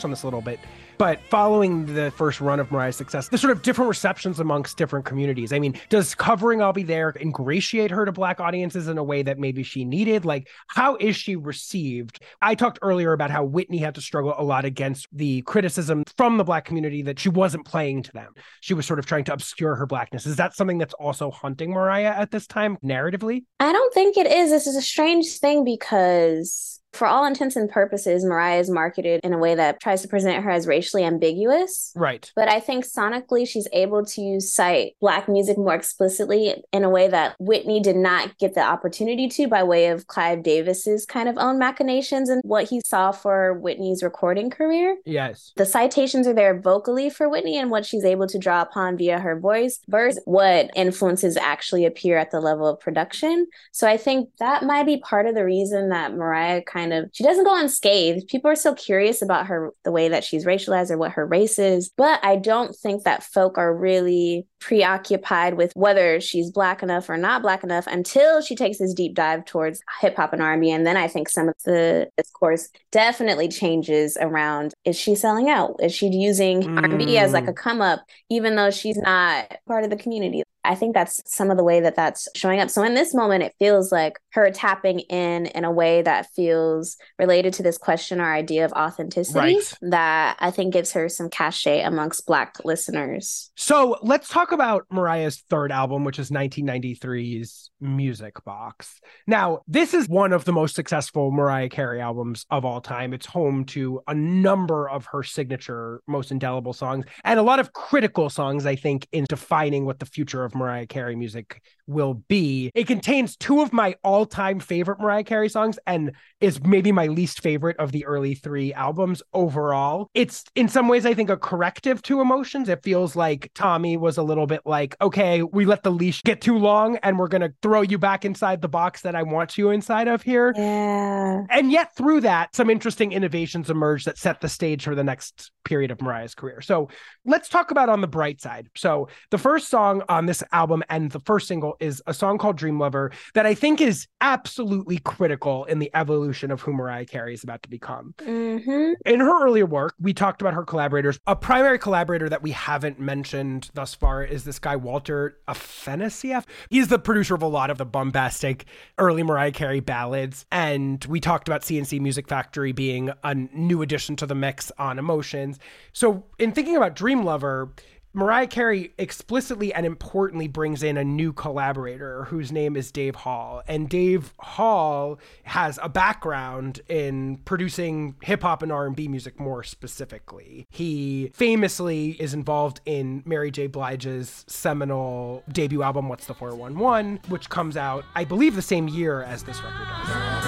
Touched 0.00 0.04
on 0.04 0.10
this 0.10 0.22
a 0.22 0.26
little 0.26 0.40
bit, 0.40 0.58
but 0.98 1.20
following 1.28 1.94
the 1.94 2.10
first 2.12 2.40
run 2.40 2.60
of 2.60 2.70
Mariah's 2.70 2.96
success, 2.96 3.28
there's 3.28 3.40
sort 3.40 3.52
of 3.52 3.62
different 3.62 3.88
receptions 3.88 4.40
amongst 4.40 4.76
different 4.76 5.04
communities. 5.04 5.52
I 5.52 5.58
mean, 5.58 5.74
does 5.88 6.14
covering 6.14 6.62
I'll 6.62 6.72
Be 6.72 6.82
There 6.82 7.14
ingratiate 7.20 7.90
her 7.90 8.04
to 8.04 8.12
Black 8.12 8.40
audiences 8.40 8.88
in 8.88 8.98
a 8.98 9.04
way 9.04 9.22
that 9.22 9.38
maybe 9.38 9.62
she 9.62 9.84
needed? 9.84 10.24
Like, 10.24 10.48
how 10.68 10.96
is 10.96 11.16
she 11.16 11.36
received? 11.36 12.20
I 12.40 12.54
talked 12.54 12.78
earlier 12.82 13.12
about 13.12 13.30
how 13.30 13.44
Whitney 13.44 13.78
had 13.78 13.94
to 13.96 14.00
struggle 14.00 14.34
a 14.36 14.42
lot 14.42 14.64
against 14.64 15.06
the 15.12 15.42
criticism 15.42 16.04
from 16.16 16.36
the 16.36 16.44
Black 16.44 16.64
community 16.64 17.02
that 17.02 17.18
she 17.18 17.28
wasn't 17.28 17.66
playing 17.66 18.02
to 18.04 18.12
them. 18.12 18.32
She 18.60 18.74
was 18.74 18.86
sort 18.86 18.98
of 18.98 19.06
trying 19.06 19.24
to 19.24 19.32
obscure 19.32 19.74
her 19.76 19.86
Blackness. 19.86 20.26
Is 20.26 20.36
that 20.36 20.54
something 20.54 20.78
that's 20.78 20.94
also 20.94 21.30
haunting 21.30 21.70
Mariah 21.70 22.14
at 22.16 22.30
this 22.30 22.46
time, 22.46 22.78
narratively? 22.84 23.44
I 23.58 23.72
don't 23.72 23.94
think 23.94 24.16
it 24.16 24.26
is. 24.26 24.50
This 24.50 24.66
is 24.66 24.76
a 24.76 24.82
strange 24.82 25.38
thing 25.38 25.64
because, 25.64 26.79
for 26.92 27.06
all 27.06 27.24
intents 27.24 27.56
and 27.56 27.70
purposes, 27.70 28.24
Mariah 28.24 28.58
is 28.58 28.70
marketed 28.70 29.20
in 29.22 29.32
a 29.32 29.38
way 29.38 29.54
that 29.54 29.80
tries 29.80 30.02
to 30.02 30.08
present 30.08 30.44
her 30.44 30.50
as 30.50 30.66
racially 30.66 31.04
ambiguous. 31.04 31.92
Right. 31.94 32.30
But 32.34 32.48
I 32.48 32.60
think 32.60 32.84
sonically, 32.84 33.46
she's 33.46 33.68
able 33.72 34.04
to 34.06 34.40
cite 34.40 34.94
Black 35.00 35.28
music 35.28 35.56
more 35.56 35.74
explicitly 35.74 36.54
in 36.72 36.84
a 36.84 36.90
way 36.90 37.08
that 37.08 37.36
Whitney 37.38 37.80
did 37.80 37.96
not 37.96 38.36
get 38.38 38.54
the 38.54 38.62
opportunity 38.62 39.28
to 39.28 39.48
by 39.48 39.62
way 39.62 39.88
of 39.88 40.06
Clive 40.06 40.42
Davis's 40.42 41.06
kind 41.06 41.28
of 41.28 41.38
own 41.38 41.58
machinations 41.58 42.28
and 42.28 42.42
what 42.44 42.68
he 42.68 42.80
saw 42.84 43.12
for 43.12 43.54
Whitney's 43.54 44.02
recording 44.02 44.50
career. 44.50 44.96
Yes. 45.04 45.52
The 45.56 45.66
citations 45.66 46.26
are 46.26 46.34
there 46.34 46.60
vocally 46.60 47.10
for 47.10 47.28
Whitney 47.28 47.56
and 47.58 47.70
what 47.70 47.86
she's 47.86 48.04
able 48.04 48.26
to 48.26 48.38
draw 48.38 48.62
upon 48.62 48.96
via 48.96 49.18
her 49.18 49.38
voice 49.38 49.80
versus 49.88 50.20
what 50.24 50.70
influences 50.74 51.36
actually 51.36 51.86
appear 51.86 52.18
at 52.18 52.30
the 52.30 52.40
level 52.40 52.66
of 52.66 52.80
production. 52.80 53.46
So 53.72 53.88
I 53.88 53.96
think 53.96 54.30
that 54.38 54.64
might 54.64 54.86
be 54.86 54.98
part 54.98 55.26
of 55.26 55.34
the 55.34 55.44
reason 55.44 55.90
that 55.90 56.14
Mariah 56.14 56.62
kind 56.62 56.79
of 56.92 57.10
she 57.12 57.24
doesn't 57.24 57.44
go 57.44 57.58
unscathed. 57.58 58.28
People 58.28 58.50
are 58.50 58.56
still 58.56 58.74
curious 58.74 59.22
about 59.22 59.46
her 59.46 59.72
the 59.84 59.92
way 59.92 60.08
that 60.08 60.24
she's 60.24 60.44
racialized 60.44 60.90
or 60.90 60.98
what 60.98 61.12
her 61.12 61.26
race 61.26 61.58
is, 61.58 61.90
but 61.96 62.18
I 62.24 62.36
don't 62.36 62.74
think 62.74 63.04
that 63.04 63.22
folk 63.22 63.58
are 63.58 63.74
really 63.74 64.46
preoccupied 64.60 65.54
with 65.54 65.72
whether 65.74 66.20
she's 66.20 66.50
black 66.50 66.82
enough 66.82 67.08
or 67.08 67.16
not 67.16 67.42
black 67.42 67.64
enough 67.64 67.86
until 67.86 68.42
she 68.42 68.54
takes 68.54 68.78
this 68.78 68.92
deep 68.92 69.14
dive 69.14 69.44
towards 69.46 69.80
hip 70.00 70.16
hop 70.16 70.32
and 70.34 70.42
R&B 70.42 70.70
and 70.70 70.86
then 70.86 70.98
I 70.98 71.08
think 71.08 71.30
some 71.30 71.48
of 71.48 71.54
the 71.64 72.08
discourse 72.18 72.68
definitely 72.92 73.48
changes 73.48 74.18
around 74.20 74.74
is 74.84 74.96
she 74.96 75.14
selling 75.14 75.48
out? 75.48 75.76
Is 75.82 75.94
she 75.94 76.08
using 76.08 76.78
R&B 76.78 77.16
as 77.16 77.32
like 77.32 77.48
a 77.48 77.52
mm. 77.52 77.56
come 77.56 77.80
up 77.80 78.00
even 78.28 78.54
though 78.54 78.70
she's 78.70 78.98
not 78.98 79.56
part 79.66 79.84
of 79.84 79.90
the 79.90 79.96
community 79.96 80.42
I 80.64 80.74
think 80.74 80.94
that's 80.94 81.20
some 81.24 81.50
of 81.50 81.56
the 81.56 81.64
way 81.64 81.80
that 81.80 81.96
that's 81.96 82.28
showing 82.34 82.60
up. 82.60 82.68
So 82.70 82.82
in 82.82 82.94
this 82.94 83.14
moment, 83.14 83.42
it 83.44 83.54
feels 83.58 83.90
like 83.90 84.18
her 84.32 84.50
tapping 84.50 85.00
in 85.00 85.46
in 85.46 85.64
a 85.64 85.70
way 85.72 86.02
that 86.02 86.26
feels 86.36 86.96
related 87.18 87.54
to 87.54 87.62
this 87.62 87.78
question 87.78 88.20
or 88.20 88.30
idea 88.32 88.64
of 88.64 88.72
authenticity 88.72 89.38
Right. 89.38 89.72
that 89.82 90.36
I 90.38 90.50
think 90.50 90.72
gives 90.74 90.92
her 90.92 91.08
some 91.08 91.30
cachet 91.30 91.82
amongst 91.82 92.26
Black 92.26 92.56
listeners. 92.64 93.50
So 93.56 93.96
let's 94.02 94.28
talk 94.28 94.52
about 94.52 94.84
Mariah's 94.90 95.42
third 95.48 95.72
album, 95.72 96.04
which 96.04 96.18
is 96.18 96.30
1993's 96.30 97.69
Music 97.80 98.42
Box. 98.44 99.00
Now, 99.26 99.60
this 99.66 99.94
is 99.94 100.08
one 100.08 100.32
of 100.32 100.44
the 100.44 100.52
most 100.52 100.74
successful 100.74 101.30
Mariah 101.30 101.68
Carey 101.68 102.00
albums 102.00 102.46
of 102.50 102.64
all 102.64 102.80
time. 102.80 103.12
It's 103.12 103.26
home 103.26 103.64
to 103.66 104.00
a 104.06 104.14
number 104.14 104.88
of 104.88 105.06
her 105.06 105.22
signature, 105.22 106.02
most 106.06 106.30
indelible 106.30 106.72
songs, 106.72 107.04
and 107.24 107.38
a 107.38 107.42
lot 107.42 107.60
of 107.60 107.72
critical 107.72 108.30
songs, 108.30 108.66
I 108.66 108.76
think, 108.76 109.06
in 109.12 109.24
defining 109.28 109.84
what 109.84 109.98
the 109.98 110.06
future 110.06 110.44
of 110.44 110.54
Mariah 110.54 110.86
Carey 110.86 111.16
music 111.16 111.62
will 111.86 112.14
be. 112.14 112.70
It 112.74 112.86
contains 112.86 113.36
two 113.36 113.60
of 113.60 113.72
my 113.72 113.94
all 114.04 114.24
time 114.26 114.60
favorite 114.60 115.00
Mariah 115.00 115.24
Carey 115.24 115.48
songs 115.48 115.78
and 115.86 116.12
is 116.40 116.62
maybe 116.62 116.92
my 116.92 117.08
least 117.08 117.42
favorite 117.42 117.76
of 117.78 117.92
the 117.92 118.06
early 118.06 118.34
three 118.34 118.72
albums 118.72 119.22
overall. 119.34 120.08
It's 120.14 120.44
in 120.54 120.68
some 120.68 120.88
ways, 120.88 121.04
I 121.04 121.14
think, 121.14 121.30
a 121.30 121.36
corrective 121.36 122.02
to 122.02 122.20
emotions. 122.20 122.68
It 122.68 122.82
feels 122.82 123.16
like 123.16 123.50
Tommy 123.54 123.96
was 123.96 124.16
a 124.16 124.22
little 124.22 124.46
bit 124.46 124.62
like, 124.64 124.96
okay, 125.00 125.42
we 125.42 125.64
let 125.64 125.82
the 125.82 125.90
leash 125.90 126.22
get 126.22 126.40
too 126.40 126.56
long 126.56 126.96
and 127.02 127.18
we're 127.18 127.28
going 127.28 127.42
to 127.42 127.52
throw 127.70 127.82
you 127.82 127.98
back 127.98 128.24
inside 128.24 128.60
the 128.60 128.68
box 128.68 129.02
that 129.02 129.14
I 129.14 129.22
want 129.22 129.56
you 129.56 129.70
inside 129.70 130.08
of 130.08 130.22
here. 130.22 130.52
Yeah. 130.56 131.42
And 131.50 131.70
yet, 131.70 131.94
through 131.94 132.22
that, 132.22 132.56
some 132.56 132.68
interesting 132.68 133.12
innovations 133.12 133.70
emerged 133.70 134.08
that 134.08 134.18
set 134.18 134.40
the 134.40 134.48
stage 134.48 134.82
for 134.82 134.96
the 134.96 135.04
next 135.04 135.52
period 135.64 135.92
of 135.92 136.02
Mariah's 136.02 136.34
career. 136.34 136.60
So 136.62 136.88
let's 137.24 137.48
talk 137.48 137.70
about 137.70 137.88
on 137.88 138.00
the 138.00 138.08
bright 138.08 138.40
side. 138.40 138.68
So 138.74 139.06
the 139.30 139.38
first 139.38 139.68
song 139.68 140.02
on 140.08 140.26
this 140.26 140.42
album 140.50 140.82
and 140.88 141.12
the 141.12 141.20
first 141.20 141.46
single 141.46 141.76
is 141.78 142.02
a 142.08 142.14
song 142.14 142.38
called 142.38 142.56
Dream 142.56 142.80
Lover 142.80 143.12
that 143.34 143.46
I 143.46 143.54
think 143.54 143.80
is 143.80 144.08
absolutely 144.20 144.98
critical 144.98 145.64
in 145.66 145.78
the 145.78 145.92
evolution 145.94 146.50
of 146.50 146.60
who 146.60 146.72
Mariah 146.72 147.06
Carey 147.06 147.34
is 147.34 147.44
about 147.44 147.62
to 147.62 147.68
become. 147.68 148.14
hmm 148.20 148.94
In 149.06 149.20
her 149.20 149.44
earlier 149.44 149.66
work, 149.66 149.94
we 150.00 150.12
talked 150.12 150.40
about 150.40 150.54
her 150.54 150.64
collaborators. 150.64 151.20
A 151.28 151.36
primary 151.36 151.78
collaborator 151.78 152.28
that 152.28 152.42
we 152.42 152.50
haven't 152.50 152.98
mentioned 152.98 153.70
thus 153.74 153.94
far 153.94 154.24
is 154.24 154.42
this 154.42 154.58
guy, 154.58 154.74
Walter 154.74 155.38
Afanasieff. 155.46 156.46
He's 156.68 156.88
the 156.88 156.98
producer 156.98 157.36
of 157.36 157.42
a 157.42 157.46
lot 157.60 157.70
of 157.70 157.76
the 157.76 157.84
bombastic 157.84 158.64
early 158.96 159.22
Mariah 159.22 159.52
Carey 159.52 159.80
ballads. 159.80 160.46
And 160.50 161.04
we 161.04 161.20
talked 161.20 161.46
about 161.46 161.62
C+C 161.62 162.00
Music 162.00 162.26
Factory 162.26 162.72
being 162.72 163.10
a 163.22 163.34
new 163.34 163.82
addition 163.82 164.16
to 164.16 164.26
the 164.26 164.34
mix 164.34 164.72
on 164.78 164.98
Emotions. 164.98 165.58
So, 165.92 166.24
in 166.38 166.52
thinking 166.52 166.76
about 166.76 166.96
Dream 166.96 167.22
Lover, 167.22 167.70
Mariah 168.12 168.48
Carey 168.48 168.92
explicitly 168.98 169.72
and 169.72 169.86
importantly 169.86 170.48
brings 170.48 170.82
in 170.82 170.96
a 170.96 171.04
new 171.04 171.32
collaborator 171.32 172.24
whose 172.24 172.50
name 172.50 172.76
is 172.76 172.90
Dave 172.90 173.14
Hall. 173.14 173.62
And 173.68 173.88
Dave 173.88 174.34
Hall 174.40 175.20
has 175.44 175.78
a 175.80 175.88
background 175.88 176.80
in 176.88 177.36
producing 177.44 178.16
hip 178.22 178.42
hop 178.42 178.62
and 178.62 178.72
R&B 178.72 179.06
music 179.06 179.38
more 179.38 179.62
specifically. 179.62 180.66
He 180.70 181.30
famously 181.34 182.10
is 182.20 182.34
involved 182.34 182.80
in 182.84 183.22
Mary 183.24 183.52
J. 183.52 183.68
Blige's 183.68 184.44
seminal 184.48 185.44
debut 185.52 185.82
album 185.82 186.08
What's 186.08 186.26
the 186.26 186.34
411, 186.34 187.20
which 187.28 187.48
comes 187.48 187.76
out 187.76 188.04
I 188.16 188.24
believe 188.24 188.56
the 188.56 188.62
same 188.62 188.88
year 188.88 189.22
as 189.22 189.44
this 189.44 189.62
record 189.62 189.86
does. 189.86 190.39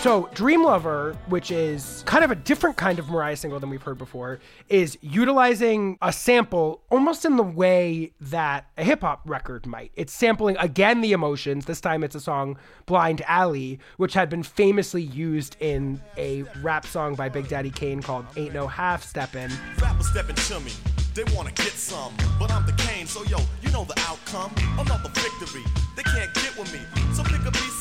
So, 0.00 0.30
Dream 0.32 0.64
Lover, 0.64 1.14
which 1.28 1.50
is 1.50 2.02
kind 2.06 2.24
of 2.24 2.30
a 2.30 2.34
different 2.34 2.78
kind 2.78 2.98
of 2.98 3.10
Mariah 3.10 3.36
single 3.36 3.60
than 3.60 3.68
we've 3.68 3.82
heard 3.82 3.98
before, 3.98 4.40
is 4.70 4.96
utilizing 5.02 5.98
a 6.00 6.10
sample 6.10 6.80
almost 6.88 7.26
in 7.26 7.36
the 7.36 7.42
way 7.42 8.12
that 8.18 8.64
a 8.78 8.82
hip 8.82 9.02
hop 9.02 9.20
record 9.26 9.66
might. 9.66 9.92
It's 9.96 10.14
sampling 10.14 10.56
again 10.56 11.02
the 11.02 11.12
emotions. 11.12 11.66
This 11.66 11.82
time 11.82 12.02
it's 12.02 12.14
a 12.14 12.20
song, 12.20 12.56
Blind 12.86 13.20
Alley, 13.26 13.78
which 13.98 14.14
had 14.14 14.30
been 14.30 14.42
famously 14.42 15.02
used 15.02 15.58
in 15.60 16.00
a 16.16 16.44
rap 16.62 16.86
song 16.86 17.14
by 17.14 17.28
Big 17.28 17.48
Daddy 17.48 17.70
Kane 17.70 18.00
called 18.00 18.24
Ain't 18.38 18.54
No 18.54 18.66
Half 18.66 19.04
Steppin'. 19.04 19.52
Rappers 19.82 20.08
stepping 20.08 20.34
to 20.34 20.60
me. 20.60 20.72
They 21.12 21.24
wanna 21.36 21.52
get 21.52 21.72
some, 21.72 22.14
but 22.38 22.50
I'm 22.50 22.64
the 22.64 22.72
Kane, 22.72 23.06
so 23.06 23.22
yo, 23.24 23.36
you 23.60 23.70
know 23.70 23.84
the 23.84 24.00
outcome. 24.08 24.50
Another 24.78 25.10
victory. 25.10 25.64
They 25.94 26.04
can't 26.04 26.32
get 26.32 26.56
with 26.56 26.72
me. 26.72 26.80
So 27.12 27.22
pick 27.22 27.42
a 27.42 27.50
BC 27.50 27.79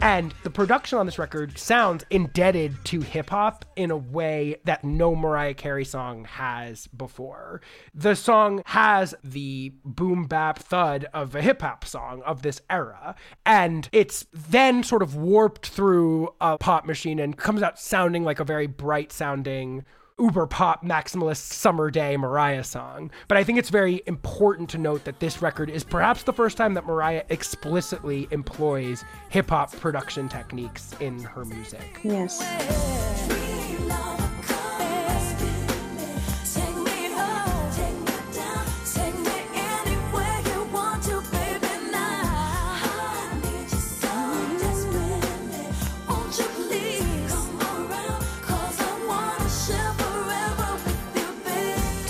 And 0.00 0.34
the 0.42 0.50
production 0.50 0.98
on 0.98 1.06
this 1.06 1.18
record 1.18 1.58
sounds 1.58 2.04
indebted 2.10 2.76
to 2.84 3.00
hip 3.00 3.30
hop 3.30 3.64
in 3.76 3.90
a 3.90 3.96
way 3.96 4.56
that 4.64 4.84
no 4.84 5.14
Mariah 5.14 5.54
Carey 5.54 5.84
song 5.84 6.24
has 6.24 6.86
before. 6.88 7.60
The 7.94 8.14
song 8.14 8.62
has 8.66 9.14
the 9.24 9.72
boom 9.84 10.26
bap 10.26 10.58
thud 10.58 11.06
of 11.12 11.34
a 11.34 11.42
hip 11.42 11.62
hop 11.62 11.84
song 11.84 12.22
of 12.22 12.42
this 12.42 12.60
era. 12.70 13.14
And 13.44 13.88
it's 13.92 14.26
then 14.32 14.82
sort 14.82 15.02
of 15.02 15.16
warped 15.16 15.68
through 15.68 16.34
a 16.40 16.56
pop 16.58 16.86
machine 16.86 17.18
and 17.18 17.36
comes 17.36 17.62
out 17.62 17.78
sounding 17.78 18.24
like 18.24 18.40
a 18.40 18.44
very 18.44 18.66
bright 18.66 19.12
sounding 19.12 19.84
uber 20.20 20.46
pop 20.46 20.84
maximalist 20.84 21.52
summer 21.52 21.90
day 21.90 22.16
Mariah 22.16 22.64
song. 22.64 23.10
But 23.28 23.38
I 23.38 23.44
think 23.44 23.58
it's 23.58 23.70
very 23.70 24.02
important 24.06 24.68
to 24.70 24.78
note 24.78 25.04
that 25.04 25.20
this 25.20 25.40
record 25.42 25.70
is 25.70 25.82
perhaps 25.82 26.22
the 26.22 26.32
first 26.32 26.56
time 26.56 26.74
that 26.74 26.86
Mariah 26.86 27.24
explicitly 27.30 28.28
employs 28.30 29.04
hip 29.30 29.50
hop 29.50 29.72
production 29.72 30.28
techniques 30.28 30.94
in 31.00 31.20
her 31.20 31.44
music. 31.44 32.00
Yes. 32.02 33.39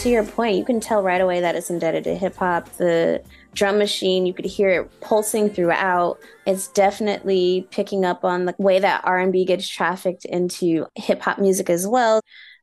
To 0.01 0.09
your 0.09 0.25
point, 0.25 0.57
you 0.57 0.65
can 0.65 0.81
tell 0.81 1.03
right 1.03 1.21
away 1.21 1.43
that 1.43 1.57
it's 1.57 1.69
indebted 1.69 2.05
to 2.05 2.15
hip 2.15 2.37
hop. 2.37 2.71
The 2.79 3.23
drum 3.53 3.77
machine, 3.77 4.25
you 4.25 4.33
could 4.33 4.47
hear 4.47 4.71
it 4.71 5.01
pulsing 5.03 5.51
throughout. 5.51 6.19
It's 6.47 6.69
definitely 6.69 7.69
picking 7.71 8.07
up 8.07 8.25
on 8.25 8.47
the 8.47 8.55
way 8.57 8.79
that 8.79 9.03
R&B 9.05 9.45
gets 9.45 9.69
trafficked 9.69 10.25
into 10.25 10.87
hip 10.95 11.21
hop 11.21 11.39
music 11.39 11.69
as 11.69 11.87
well. 11.87 12.23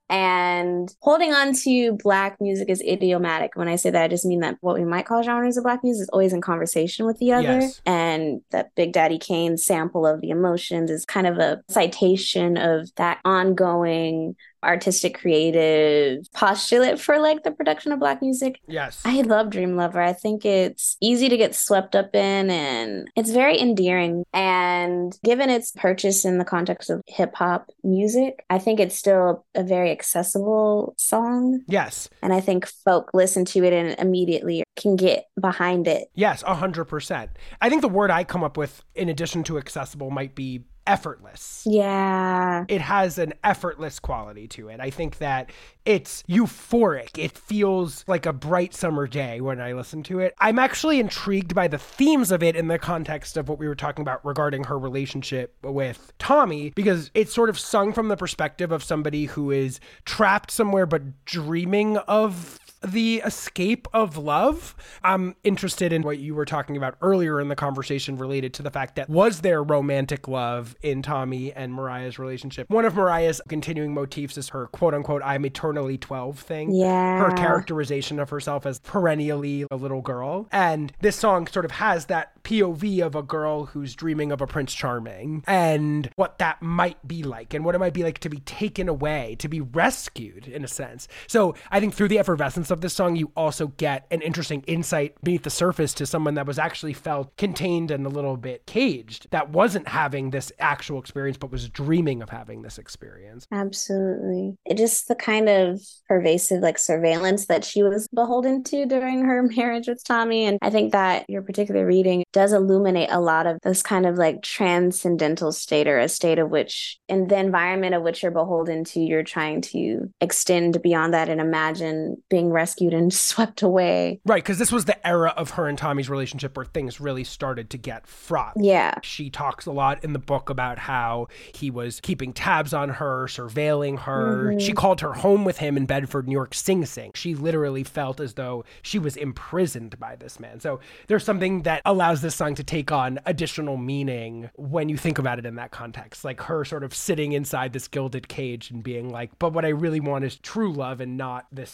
And 0.09 0.91
holding 1.01 1.31
on 1.31 1.53
to 1.53 1.91
black 2.01 2.41
music 2.41 2.69
is 2.69 2.81
idiomatic. 2.81 3.51
When 3.53 3.68
I 3.68 3.76
say 3.76 3.91
that, 3.91 4.01
I 4.01 4.07
just 4.07 4.26
mean 4.26 4.39
that 4.39 4.57
what 4.61 4.76
we 4.76 4.84
might 4.84 5.05
call 5.05 5.22
genres 5.22 5.57
of 5.57 5.64
black 5.64 5.84
music 5.84 6.03
is 6.03 6.09
always 6.09 6.34
in 6.34 6.41
conversation 6.41 7.05
with 7.05 7.19
the 7.19 7.34
other. 7.34 7.59
Yes. 7.59 7.81
And 7.85 8.41
that 8.49 8.73
Big 8.73 8.93
Daddy 8.93 9.19
Kane 9.19 9.57
sample 9.57 10.07
of 10.07 10.22
the 10.22 10.31
emotions 10.31 10.89
is 10.89 11.05
kind 11.05 11.27
of 11.27 11.38
a 11.38 11.61
citation 11.69 12.57
of 12.57 12.89
that 12.95 13.19
ongoing 13.23 14.35
artistic 14.68 15.19
creative 15.19 16.26
postulate 16.34 16.99
for 16.99 17.19
like 17.19 17.44
the 17.44 17.52
production 17.52 17.91
of 17.91 17.99
black 17.99 18.22
music. 18.22 18.60
Yes. 18.68 19.02
I 19.06 19.22
love 19.22 19.49
Dream 19.49 19.76
Lover. 19.76 20.02
I 20.02 20.14
think 20.14 20.45
it's 20.45 20.98
easy 21.02 21.30
to 21.30 21.38
get 21.38 21.56
swept 21.56 21.95
up 21.95 22.14
in 22.15 22.49
and 22.49 23.10
it's 23.15 23.31
very 23.31 23.60
endearing. 23.60 24.23
And 24.34 25.18
given 25.23 25.49
its 25.49 25.72
purchase 25.72 26.26
in 26.26 26.38
the 26.38 26.45
context 26.45 26.89
of 26.89 27.02
hip 27.07 27.34
hop 27.35 27.69
music, 27.84 28.44
I 28.49 28.60
think 28.60 28.80
it's 28.80 28.98
still 28.98 29.45
a 29.56 29.64
very 29.64 29.91
accessible 29.91 30.94
song. 30.98 31.61
yes. 31.68 32.10
And 32.22 32.34
I 32.34 32.41
think 32.41 32.68
folk 32.68 33.11
listen 33.14 33.45
to 33.45 33.64
it 33.64 33.73
and 33.73 33.98
immediately 33.99 34.64
can 34.76 34.95
get 34.95 35.26
behind 35.39 35.88
it. 35.88 36.10
Yes, 36.14 36.44
100%. 36.44 37.30
I 37.61 37.69
think 37.69 37.81
the 37.81 37.88
word 37.89 38.11
I 38.11 38.23
come 38.23 38.44
up 38.44 38.57
with 38.57 38.84
in 38.95 39.10
addition 39.10 39.44
to 39.45 39.57
accessible 39.57 40.10
might 40.11 40.35
be 40.35 40.64
effortless. 40.88 41.64
Yeah. 41.65 42.65
it 42.68 42.81
has 42.81 43.18
an 43.18 43.34
effortless 43.43 43.99
quality 43.99 44.47
to 44.47 44.69
it. 44.69 44.80
I 44.80 44.89
think 44.89 45.18
that 45.19 45.51
it's 45.85 46.23
euphoric. 46.23 47.18
It 47.18 47.38
feels 47.38 48.03
like 48.07 48.26
a 48.26 48.34
bright 48.34 48.73
summer 48.73 49.07
day 49.07 49.41
when 49.41 49.61
I 49.61 49.73
listen 49.73 50.03
to 50.03 50.19
it. 50.19 50.34
I'm 50.39 50.59
actually 50.59 50.99
intrigued 50.99 51.53
by 51.53 51.68
the 51.68 51.77
themes 51.77 52.31
of 52.31 52.41
it 52.43 52.55
in 52.55 52.68
the 52.68 52.80
context 52.80 53.38
of 53.38 53.47
what 53.49 53.59
we 53.59 53.68
were 53.68 53.76
talking 53.76 54.01
about 54.01 54.26
regarding 54.26 54.65
her 54.65 54.77
relationship 54.77 55.55
with 55.64 56.14
Tommy, 56.19 56.72
because 56.72 57.11
it's 57.14 57.34
sort 57.34 57.49
of 57.49 57.59
sung 57.59 57.93
from 57.93 58.07
the 58.07 58.18
perspective 58.18 58.72
of 58.72 58.84
somebody 58.84 59.26
who 59.26 59.51
is 59.51 59.80
trapped 60.05 60.51
somewhere 60.51 60.85
but 60.85 61.26
dreaming 61.26 61.97
of 61.97 62.59
the 62.85 63.21
escape 63.25 63.87
of 63.93 64.17
love. 64.17 64.75
I'm 65.03 65.35
interested 65.43 65.91
in 65.93 66.03
what 66.03 66.19
you 66.19 66.35
were 66.35 66.45
talking 66.45 66.77
about 66.77 66.95
earlier 67.01 67.39
in 67.39 67.47
the 67.47 67.55
conversation 67.55 68.17
related 68.17 68.53
to 68.55 68.63
the 68.63 68.71
fact 68.71 68.95
that 68.95 69.09
was 69.09 69.41
there 69.41 69.63
romantic 69.63 70.27
love 70.27 70.75
in 70.81 71.01
Tommy 71.01 71.51
and 71.53 71.73
Mariah's 71.73 72.19
relationship? 72.19 72.69
One 72.69 72.85
of 72.85 72.95
Mariah's 72.95 73.41
continuing 73.47 73.93
motifs 73.93 74.37
is 74.37 74.49
her 74.49 74.67
quote 74.67 74.93
unquote 74.93 75.21
I'm 75.23 75.45
eternally 75.45 75.97
12 75.97 76.39
thing. 76.39 76.73
Yeah. 76.73 77.19
Her 77.19 77.31
characterization 77.35 78.19
of 78.19 78.29
herself 78.29 78.65
as 78.65 78.79
perennially 78.79 79.65
a 79.71 79.75
little 79.75 80.01
girl. 80.01 80.47
And 80.51 80.93
this 81.01 81.15
song 81.15 81.47
sort 81.47 81.65
of 81.65 81.71
has 81.71 82.05
that 82.05 82.43
POV 82.43 83.01
of 83.01 83.15
a 83.15 83.23
girl 83.23 83.65
who's 83.65 83.95
dreaming 83.95 84.31
of 84.31 84.41
a 84.41 84.47
Prince 84.47 84.73
Charming 84.73 85.43
and 85.47 86.09
what 86.15 86.39
that 86.39 86.61
might 86.61 87.05
be 87.05 87.23
like 87.23 87.53
and 87.53 87.65
what 87.65 87.75
it 87.75 87.79
might 87.79 87.93
be 87.93 88.03
like 88.03 88.19
to 88.19 88.29
be 88.29 88.39
taken 88.39 88.87
away, 88.87 89.35
to 89.39 89.49
be 89.49 89.59
rescued 89.59 90.47
in 90.47 90.63
a 90.63 90.67
sense. 90.67 91.07
So 91.27 91.55
I 91.71 91.79
think 91.79 91.93
through 91.93 92.07
the 92.07 92.19
effervescence 92.19 92.66
of 92.72 92.81
this 92.81 92.94
song, 92.94 93.15
you 93.15 93.31
also 93.35 93.68
get 93.68 94.06
an 94.11 94.22
interesting 94.22 94.64
insight 94.68 95.15
beneath 95.23 95.44
the 95.44 95.49
surface 95.49 95.94
to 95.95 96.06
someone 96.06 96.35
that 96.35 96.45
was 96.45 96.60
actually 96.60 96.94
felt 96.94 97.35
contained 97.38 97.91
and 97.91 98.06
a 98.06 98.10
little 98.10 98.38
bit 98.38 98.65
caged, 98.65 99.27
that 99.31 99.49
wasn't 99.49 99.88
having 99.88 100.31
this 100.31 100.52
actual 100.60 100.99
experience, 100.99 101.38
but 101.38 101.52
was 101.52 101.69
dreaming 101.69 102.22
of 102.22 102.30
having 102.30 102.61
this 102.61 102.77
experience. 102.77 103.45
Absolutely. 103.52 104.57
It 104.65 104.77
just 104.77 105.07
the 105.07 105.15
kind 105.15 105.49
of 105.49 105.81
pervasive 106.07 106.61
like 106.61 106.77
surveillance 106.77 107.48
that 107.48 107.64
she 107.64 107.84
was 107.84 108.07
beholden 108.14 108.64
to 108.65 108.85
during 108.85 109.23
her 109.26 109.44
marriage 109.57 109.88
with 109.88 110.03
Tommy. 110.03 110.45
And 110.45 110.57
I 110.61 110.69
think 110.69 110.91
that 110.91 111.30
your 111.30 111.41
particular 111.41 111.85
reading 111.85 112.23
does 112.34 112.53
illuminate 112.53 113.10
a 113.11 113.19
lot 113.19 113.48
of 113.48 113.60
this 113.64 113.81
kind 113.81 114.06
of 114.06 114.15
like 114.18 114.41
transcendental 114.41 115.52
state 115.52 115.88
or 115.88 115.99
a 115.99 116.10
state 116.10 116.39
of 116.39 116.49
which 116.49 116.99
in 117.07 117.27
the 117.27 117.38
environment 117.38 117.95
of 117.95 118.03
which 118.03 118.23
you're 118.23 118.31
beholden 118.31 118.84
to, 118.84 118.99
you're 118.99 119.23
trying 119.23 119.61
to 119.61 120.11
extend 120.22 120.81
beyond 120.81 121.14
that 121.14 121.30
and 121.30 121.41
imagine 121.41 122.22
being 122.30 122.49
rescued 122.57 122.93
and 122.93 123.13
swept 123.27 123.61
away. 123.61 124.19
Right, 124.25 124.43
because 124.43 124.57
this 124.57 124.71
was 124.71 124.85
the 124.85 125.07
era 125.07 125.34
of 125.38 125.51
her 125.51 125.67
and 125.67 125.77
Tommy's 125.77 126.09
relationship 126.09 126.57
where 126.57 126.65
things 126.65 126.99
really 126.99 127.23
started 127.23 127.69
to 127.69 127.77
get 127.77 128.07
fraught. 128.07 128.53
Yeah. 128.57 128.95
She 129.03 129.29
talks 129.29 129.67
a 129.67 129.71
lot 129.71 130.03
in 130.03 130.13
the 130.13 130.19
book 130.19 130.49
about 130.49 130.79
how 130.79 131.27
he 131.53 131.69
was 131.69 131.99
keeping 132.01 132.34
tabs 132.34 132.73
on 132.73 132.89
her, 132.89 133.27
surveilling 133.27 133.99
her. 133.99 134.53
Mhm. 134.53 134.61
She 134.61 134.73
called 134.73 135.01
her 135.01 135.13
home 135.13 135.45
with 135.45 135.59
him 135.59 135.77
in 135.77 135.85
Bedford, 135.85 136.27
New 136.27 136.34
York, 136.34 136.53
Sing 136.55 136.84
Sing. 136.85 137.11
She 137.13 137.35
literally 137.35 137.84
felt 137.84 138.19
as 138.19 138.34
though 138.34 138.65
she 138.81 138.97
was 138.97 139.15
imprisoned 139.15 139.99
by 139.99 140.15
this 140.15 140.39
man. 140.39 140.59
So 140.59 140.79
there's 141.07 141.23
something 141.23 141.61
that 141.63 141.81
allows 141.85 142.21
this 142.21 142.35
song 142.35 142.55
to 142.55 142.63
take 142.63 142.91
on 142.91 143.19
additional 143.25 143.77
meaning 143.77 144.49
when 144.55 144.89
you 144.89 144.97
think 144.97 145.19
about 145.19 145.38
it 145.38 145.45
in 145.45 145.55
that 145.55 145.71
context. 145.71 146.25
Like 146.25 146.41
her 146.41 146.65
sort 146.65 146.84
of 146.84 146.93
sitting 146.93 147.34
inside 147.34 147.73
this 147.73 147.88
gilded 147.88 148.27
cage 148.27 148.71
and 148.71 148.81
being 148.84 149.09
like, 149.09 149.31
but 149.38 149.53
what 149.53 149.65
I 149.65 149.69
really 149.69 149.99
want 149.99 150.25
is 150.25 150.38
true 150.38 150.71
love 150.73 150.99
and 151.01 151.17
not 151.17 151.45
this 151.51 151.69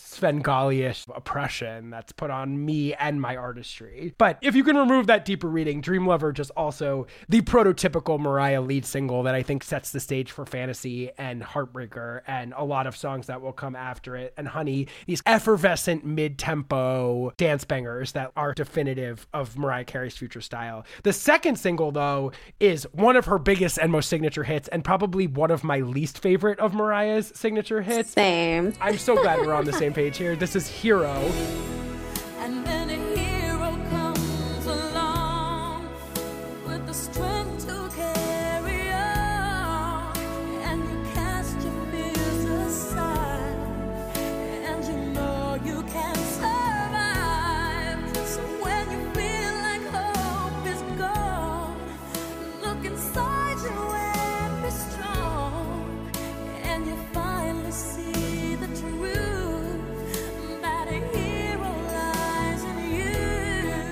Svengali-ish 0.74 1.06
oppression 1.16 1.90
that's 1.90 2.12
put 2.12 2.30
on 2.30 2.66
me 2.66 2.94
and 2.94 3.22
my 3.22 3.36
artistry. 3.36 4.14
But 4.18 4.38
if 4.42 4.56
you 4.56 4.64
can 4.64 4.78
remove 4.78 5.08
that 5.08 5.26
deeper 5.26 5.48
reading, 5.48 5.82
Dream 5.82 6.08
Lover 6.08 6.32
just 6.32 6.52
also 6.52 7.08
the 7.30 7.42
prototypical 7.42 8.20
Mariah 8.20 8.62
lead 8.62 8.86
single 8.86 9.24
that 9.24 9.36
I 9.36 9.44
think 9.44 9.64
sets 9.64 9.92
the 9.92 10.00
stage 10.00 10.32
for 10.32 10.46
Fantasy 10.46 11.12
and 11.18 11.42
Heartbreaker 11.44 12.22
and 12.28 12.54
a 12.58 12.64
lot 12.64 12.88
of 12.88 12.96
songs 12.96 13.28
that 13.28 13.42
will 13.42 13.54
come 13.54 13.76
after 13.76 14.16
it. 14.16 14.34
And 14.38 14.48
Honey, 14.48 14.88
these 15.06 15.22
effervescent 15.26 16.06
mid-tempo 16.06 17.34
dance 17.38 17.64
bangers 17.66 18.14
that 18.14 18.32
are 18.36 18.54
definitive 18.54 19.28
of 19.34 19.58
Mariah 19.58 19.86
Carey's 19.86 20.18
future 20.18 20.42
style. 20.42 20.86
The 21.04 21.14
second 21.14 21.58
single 21.58 21.92
though 21.92 22.32
is 22.60 22.88
one 22.92 23.16
of 23.16 23.26
her 23.26 23.40
biggest 23.40 23.78
and 23.78 23.92
most 23.92 24.10
signature 24.10 24.44
hits 24.44 24.68
and 24.70 24.84
probably 24.84 25.28
one 25.28 25.52
of 25.52 25.64
my 25.64 25.80
least 25.80 26.20
favorite 26.20 26.60
of 26.60 26.74
Mariah's 26.74 27.32
signature 27.36 27.82
hits. 27.82 28.12
Same. 28.12 28.74
I'm 28.82 28.98
so 28.98 29.16
glad 29.16 29.40
we're 29.40 29.54
on 29.54 29.66
the 29.66 29.74
same 29.74 29.94
page 29.94 30.18
here. 30.18 30.36
This 30.36 30.56
is 30.56 30.63
Hero. 30.68 31.20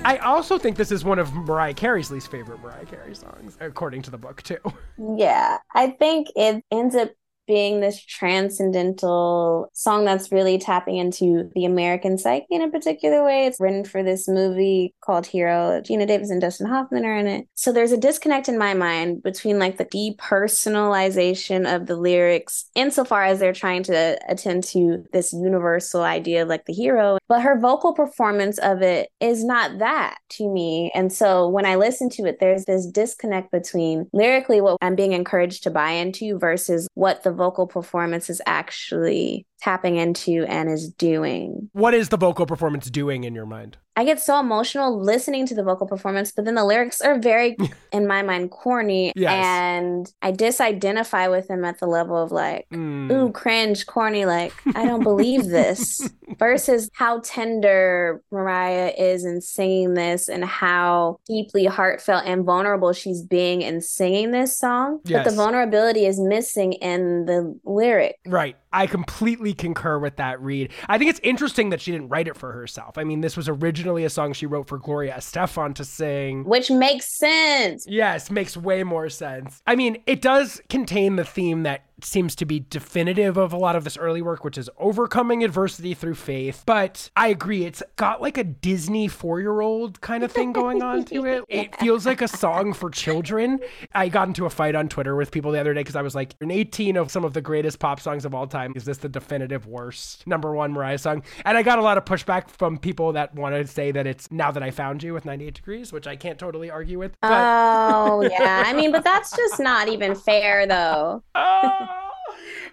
I 0.03 0.17
also 0.17 0.57
think 0.57 0.77
this 0.77 0.91
is 0.91 1.05
one 1.05 1.19
of 1.19 1.31
Mariah 1.33 1.75
Carey's 1.75 2.09
least 2.09 2.31
favorite 2.31 2.59
Mariah 2.59 2.85
Carey 2.85 3.13
songs, 3.13 3.55
according 3.59 4.01
to 4.03 4.11
the 4.11 4.17
book, 4.17 4.41
too. 4.41 4.57
Yeah, 4.97 5.59
I 5.75 5.91
think 5.91 6.29
it 6.35 6.63
ends 6.71 6.95
up 6.95 7.11
being 7.51 7.81
this 7.81 8.01
transcendental 8.01 9.69
song 9.73 10.05
that's 10.05 10.31
really 10.31 10.57
tapping 10.57 10.95
into 10.95 11.51
the 11.53 11.65
American 11.65 12.17
psyche 12.17 12.45
in 12.49 12.61
a 12.61 12.71
particular 12.71 13.25
way. 13.25 13.45
It's 13.45 13.59
written 13.59 13.83
for 13.83 14.03
this 14.03 14.25
movie 14.29 14.95
called 15.03 15.25
Hero. 15.25 15.81
Geena 15.81 16.07
Davis 16.07 16.29
and 16.29 16.39
Dustin 16.39 16.67
Hoffman 16.67 17.03
are 17.03 17.17
in 17.17 17.27
it. 17.27 17.47
So 17.55 17.73
there's 17.73 17.91
a 17.91 17.97
disconnect 17.97 18.47
in 18.47 18.57
my 18.57 18.73
mind 18.73 19.21
between 19.21 19.59
like 19.59 19.75
the 19.75 19.83
depersonalization 19.83 21.75
of 21.75 21.87
the 21.87 21.97
lyrics 21.97 22.69
insofar 22.73 23.25
as 23.25 23.39
they're 23.39 23.51
trying 23.51 23.83
to 23.83 24.17
attend 24.29 24.63
to 24.63 25.03
this 25.11 25.33
universal 25.33 26.03
idea 26.03 26.43
of 26.43 26.47
like 26.47 26.67
the 26.67 26.73
hero, 26.73 27.17
but 27.27 27.41
her 27.41 27.59
vocal 27.59 27.93
performance 27.93 28.59
of 28.59 28.81
it 28.81 29.09
is 29.19 29.43
not 29.43 29.79
that 29.79 30.19
to 30.29 30.47
me. 30.47 30.89
And 30.95 31.11
so 31.11 31.49
when 31.49 31.65
I 31.65 31.75
listen 31.75 32.07
to 32.11 32.23
it, 32.23 32.37
there's 32.39 32.63
this 32.63 32.85
disconnect 32.85 33.51
between 33.51 34.07
lyrically 34.13 34.61
what 34.61 34.77
I'm 34.81 34.95
being 34.95 35.11
encouraged 35.11 35.63
to 35.63 35.69
buy 35.69 35.91
into 35.91 36.39
versus 36.39 36.87
what 36.93 37.23
the 37.23 37.40
vocal 37.41 37.65
performance 37.65 38.29
is 38.29 38.39
actually 38.45 39.47
tapping 39.61 39.97
into 39.97 40.45
and 40.47 40.69
is 40.69 40.89
doing. 40.89 41.69
What 41.73 41.93
is 41.93 42.09
the 42.09 42.17
vocal 42.17 42.45
performance 42.45 42.89
doing 42.89 43.23
in 43.23 43.35
your 43.35 43.45
mind? 43.45 43.77
I 43.97 44.05
get 44.05 44.21
so 44.21 44.39
emotional 44.39 45.03
listening 45.03 45.45
to 45.47 45.53
the 45.53 45.63
vocal 45.63 45.85
performance, 45.85 46.31
but 46.31 46.45
then 46.45 46.55
the 46.55 46.63
lyrics 46.63 47.01
are 47.01 47.19
very, 47.19 47.57
in 47.91 48.07
my 48.07 48.21
mind, 48.21 48.49
corny. 48.49 49.11
Yes. 49.15 49.45
And 49.45 50.11
I 50.21 50.31
disidentify 50.31 51.29
with 51.29 51.49
them 51.49 51.65
at 51.65 51.79
the 51.79 51.87
level 51.87 52.15
of 52.17 52.31
like, 52.31 52.67
Mm. 52.71 53.11
ooh, 53.11 53.31
cringe, 53.33 53.85
corny, 53.85 54.25
like, 54.25 54.53
I 54.75 54.85
don't 54.85 55.03
believe 55.03 55.45
this. 55.47 56.09
Versus 56.39 56.89
how 56.93 57.19
tender 57.19 58.23
Mariah 58.31 58.93
is 58.97 59.25
in 59.25 59.41
singing 59.41 59.93
this 59.93 60.29
and 60.29 60.45
how 60.45 61.19
deeply 61.27 61.65
heartfelt 61.65 62.23
and 62.25 62.45
vulnerable 62.45 62.93
she's 62.93 63.21
being 63.21 63.61
in 63.61 63.81
singing 63.81 64.31
this 64.31 64.57
song. 64.57 65.01
But 65.03 65.25
the 65.25 65.31
vulnerability 65.31 66.05
is 66.05 66.19
missing 66.19 66.73
in 66.73 67.25
the 67.25 67.59
lyric. 67.65 68.15
Right. 68.25 68.55
I 68.73 68.87
completely 68.87 69.53
concur 69.53 69.99
with 69.99 70.17
that 70.17 70.41
read. 70.41 70.71
I 70.87 70.97
think 70.97 71.09
it's 71.09 71.19
interesting 71.23 71.69
that 71.69 71.81
she 71.81 71.91
didn't 71.91 72.09
write 72.09 72.27
it 72.27 72.37
for 72.37 72.51
herself. 72.51 72.97
I 72.97 73.03
mean, 73.03 73.21
this 73.21 73.35
was 73.35 73.49
originally 73.49 74.05
a 74.05 74.09
song 74.09 74.33
she 74.33 74.45
wrote 74.45 74.67
for 74.67 74.77
Gloria 74.77 75.13
Estefan 75.13 75.75
to 75.75 75.85
sing. 75.85 76.43
Which 76.45 76.71
makes 76.71 77.07
sense. 77.07 77.85
Yes, 77.87 78.31
makes 78.31 78.55
way 78.55 78.83
more 78.83 79.09
sense. 79.09 79.61
I 79.67 79.75
mean, 79.75 80.01
it 80.07 80.21
does 80.21 80.61
contain 80.69 81.15
the 81.15 81.25
theme 81.25 81.63
that 81.63 81.85
seems 82.05 82.35
to 82.35 82.45
be 82.45 82.59
definitive 82.59 83.37
of 83.37 83.53
a 83.53 83.57
lot 83.57 83.75
of 83.75 83.83
this 83.83 83.97
early 83.97 84.21
work, 84.21 84.43
which 84.43 84.57
is 84.57 84.69
overcoming 84.77 85.43
adversity 85.43 85.93
through 85.93 86.15
faith. 86.15 86.63
But 86.65 87.09
I 87.15 87.27
agree, 87.27 87.65
it's 87.65 87.83
got 87.95 88.21
like 88.21 88.37
a 88.37 88.43
Disney 88.43 89.07
four 89.07 89.39
year 89.39 89.61
old 89.61 90.01
kind 90.01 90.23
of 90.23 90.31
thing 90.31 90.53
going 90.53 90.81
on 90.81 91.03
to 91.05 91.25
it. 91.25 91.43
It 91.49 91.75
feels 91.77 92.05
like 92.05 92.21
a 92.21 92.27
song 92.27 92.73
for 92.73 92.89
children. 92.89 93.59
I 93.93 94.09
got 94.09 94.27
into 94.27 94.45
a 94.45 94.49
fight 94.49 94.75
on 94.75 94.89
Twitter 94.89 95.15
with 95.15 95.31
people 95.31 95.51
the 95.51 95.59
other 95.59 95.73
day 95.73 95.81
because 95.81 95.95
I 95.95 96.01
was 96.01 96.15
like, 96.15 96.35
in 96.41 96.51
18 96.51 96.97
of 96.97 97.11
some 97.11 97.23
of 97.23 97.33
the 97.33 97.41
greatest 97.41 97.79
pop 97.79 97.99
songs 97.99 98.25
of 98.25 98.33
all 98.33 98.47
time, 98.47 98.73
is 98.75 98.85
this 98.85 98.97
the 98.97 99.09
definitive 99.09 99.67
worst 99.67 100.25
number 100.27 100.53
one 100.53 100.71
Mariah 100.73 100.97
song? 100.97 101.23
And 101.45 101.57
I 101.57 101.63
got 101.63 101.79
a 101.79 101.81
lot 101.81 101.97
of 101.97 102.05
pushback 102.05 102.49
from 102.49 102.77
people 102.77 103.13
that 103.13 103.33
want 103.35 103.55
to 103.55 103.65
say 103.67 103.91
that 103.91 104.07
it's 104.07 104.31
Now 104.31 104.51
That 104.51 104.63
I 104.63 104.71
Found 104.71 105.03
You 105.03 105.13
with 105.13 105.25
98 105.25 105.53
Degrees, 105.53 105.91
which 105.93 106.07
I 106.07 106.15
can't 106.15 106.37
totally 106.39 106.69
argue 106.69 106.99
with. 106.99 107.15
But 107.21 107.31
Oh, 107.31 108.21
yeah. 108.21 108.63
I 108.65 108.73
mean, 108.73 108.91
but 108.91 109.03
that's 109.03 109.35
just 109.35 109.59
not 109.59 109.87
even 109.87 110.15
fair, 110.15 110.65
though. 110.67 111.23
Oh, 111.33 111.90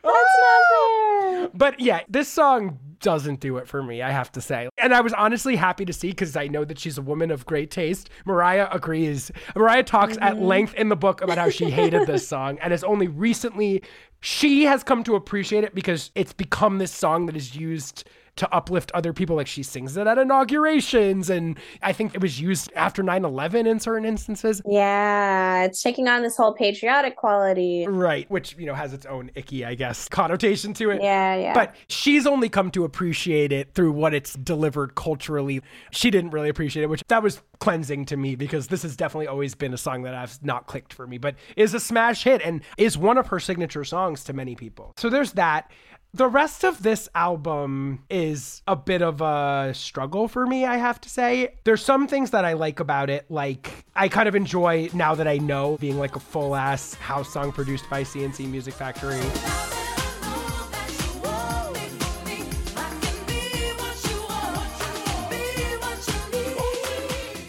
That's. 0.02 1.50
But 1.54 1.80
yeah, 1.80 2.00
this 2.08 2.28
song 2.28 2.78
doesn't 3.00 3.40
do 3.40 3.56
it 3.58 3.68
for 3.68 3.82
me, 3.82 4.02
I 4.02 4.10
have 4.10 4.30
to 4.32 4.40
say. 4.40 4.68
And 4.78 4.94
I 4.94 5.00
was 5.00 5.12
honestly 5.12 5.56
happy 5.56 5.84
to 5.84 5.92
see 5.92 6.08
because 6.08 6.36
I 6.36 6.48
know 6.48 6.64
that 6.64 6.78
she's 6.78 6.98
a 6.98 7.02
woman 7.02 7.30
of 7.30 7.46
great 7.46 7.70
taste. 7.70 8.10
Mariah 8.24 8.68
agrees. 8.70 9.30
Mariah 9.54 9.84
talks 9.84 10.16
at 10.20 10.34
mm-hmm. 10.34 10.44
length 10.44 10.74
in 10.74 10.88
the 10.88 10.96
book 10.96 11.20
about 11.20 11.38
how 11.38 11.50
she 11.50 11.70
hated 11.70 12.06
this 12.06 12.26
song 12.34 12.58
and 12.60 12.72
has 12.72 12.84
only 12.84 13.08
recently 13.08 13.82
she 14.20 14.64
has 14.64 14.82
come 14.82 15.04
to 15.04 15.14
appreciate 15.14 15.64
it 15.64 15.74
because 15.74 16.10
it's 16.14 16.32
become 16.32 16.78
this 16.78 16.92
song 16.92 17.26
that 17.26 17.36
is 17.36 17.54
used 17.54 18.08
to 18.38 18.54
uplift 18.54 18.90
other 18.94 19.12
people 19.12 19.36
like 19.36 19.46
she 19.46 19.62
sings 19.62 19.96
it 19.96 20.06
at 20.06 20.18
inaugurations 20.18 21.28
and 21.30 21.58
I 21.82 21.92
think 21.92 22.14
it 22.14 22.20
was 22.20 22.40
used 22.40 22.72
after 22.74 23.02
9/11 23.02 23.66
in 23.66 23.80
certain 23.80 24.04
instances. 24.04 24.62
Yeah, 24.66 25.64
it's 25.64 25.82
taking 25.82 26.08
on 26.08 26.22
this 26.22 26.36
whole 26.36 26.54
patriotic 26.54 27.16
quality. 27.16 27.86
Right, 27.86 28.30
which 28.30 28.56
you 28.58 28.66
know 28.66 28.74
has 28.74 28.92
its 28.92 29.06
own 29.06 29.30
icky, 29.34 29.64
I 29.64 29.74
guess, 29.74 30.08
connotation 30.08 30.72
to 30.74 30.90
it. 30.90 31.02
Yeah, 31.02 31.34
yeah. 31.34 31.54
But 31.54 31.74
she's 31.88 32.26
only 32.26 32.48
come 32.48 32.70
to 32.72 32.84
appreciate 32.84 33.52
it 33.52 33.74
through 33.74 33.92
what 33.92 34.14
it's 34.14 34.34
delivered 34.34 34.94
culturally. 34.94 35.60
She 35.90 36.10
didn't 36.10 36.30
really 36.30 36.48
appreciate 36.48 36.84
it, 36.84 36.88
which 36.88 37.02
that 37.08 37.22
was 37.22 37.42
cleansing 37.60 38.06
to 38.06 38.16
me 38.16 38.36
because 38.36 38.68
this 38.68 38.82
has 38.82 38.96
definitely 38.96 39.26
always 39.26 39.54
been 39.54 39.74
a 39.74 39.78
song 39.78 40.02
that 40.02 40.14
I've 40.14 40.42
not 40.44 40.66
clicked 40.66 40.92
for 40.92 41.06
me, 41.06 41.18
but 41.18 41.34
is 41.56 41.74
a 41.74 41.80
smash 41.80 42.24
hit 42.24 42.40
and 42.42 42.62
is 42.76 42.96
one 42.96 43.18
of 43.18 43.26
her 43.28 43.40
signature 43.40 43.84
songs 43.84 44.24
to 44.24 44.32
many 44.32 44.54
people. 44.54 44.92
So 44.96 45.10
there's 45.10 45.32
that. 45.32 45.70
The 46.18 46.26
rest 46.26 46.64
of 46.64 46.82
this 46.82 47.08
album 47.14 48.02
is 48.10 48.60
a 48.66 48.74
bit 48.74 49.02
of 49.02 49.20
a 49.20 49.70
struggle 49.72 50.26
for 50.26 50.44
me, 50.48 50.64
I 50.64 50.76
have 50.76 51.00
to 51.02 51.08
say. 51.08 51.54
There's 51.62 51.84
some 51.84 52.08
things 52.08 52.32
that 52.32 52.44
I 52.44 52.54
like 52.54 52.80
about 52.80 53.08
it, 53.08 53.30
like 53.30 53.84
I 53.94 54.08
kind 54.08 54.28
of 54.28 54.34
enjoy 54.34 54.90
now 54.92 55.14
that 55.14 55.28
I 55.28 55.38
know 55.38 55.76
being 55.76 55.96
like 55.96 56.16
a 56.16 56.20
full 56.20 56.56
ass 56.56 56.94
house 56.94 57.32
song 57.32 57.52
produced 57.52 57.88
by 57.88 58.02
C+C 58.02 58.46
Music 58.48 58.74
Factory. 58.74 59.20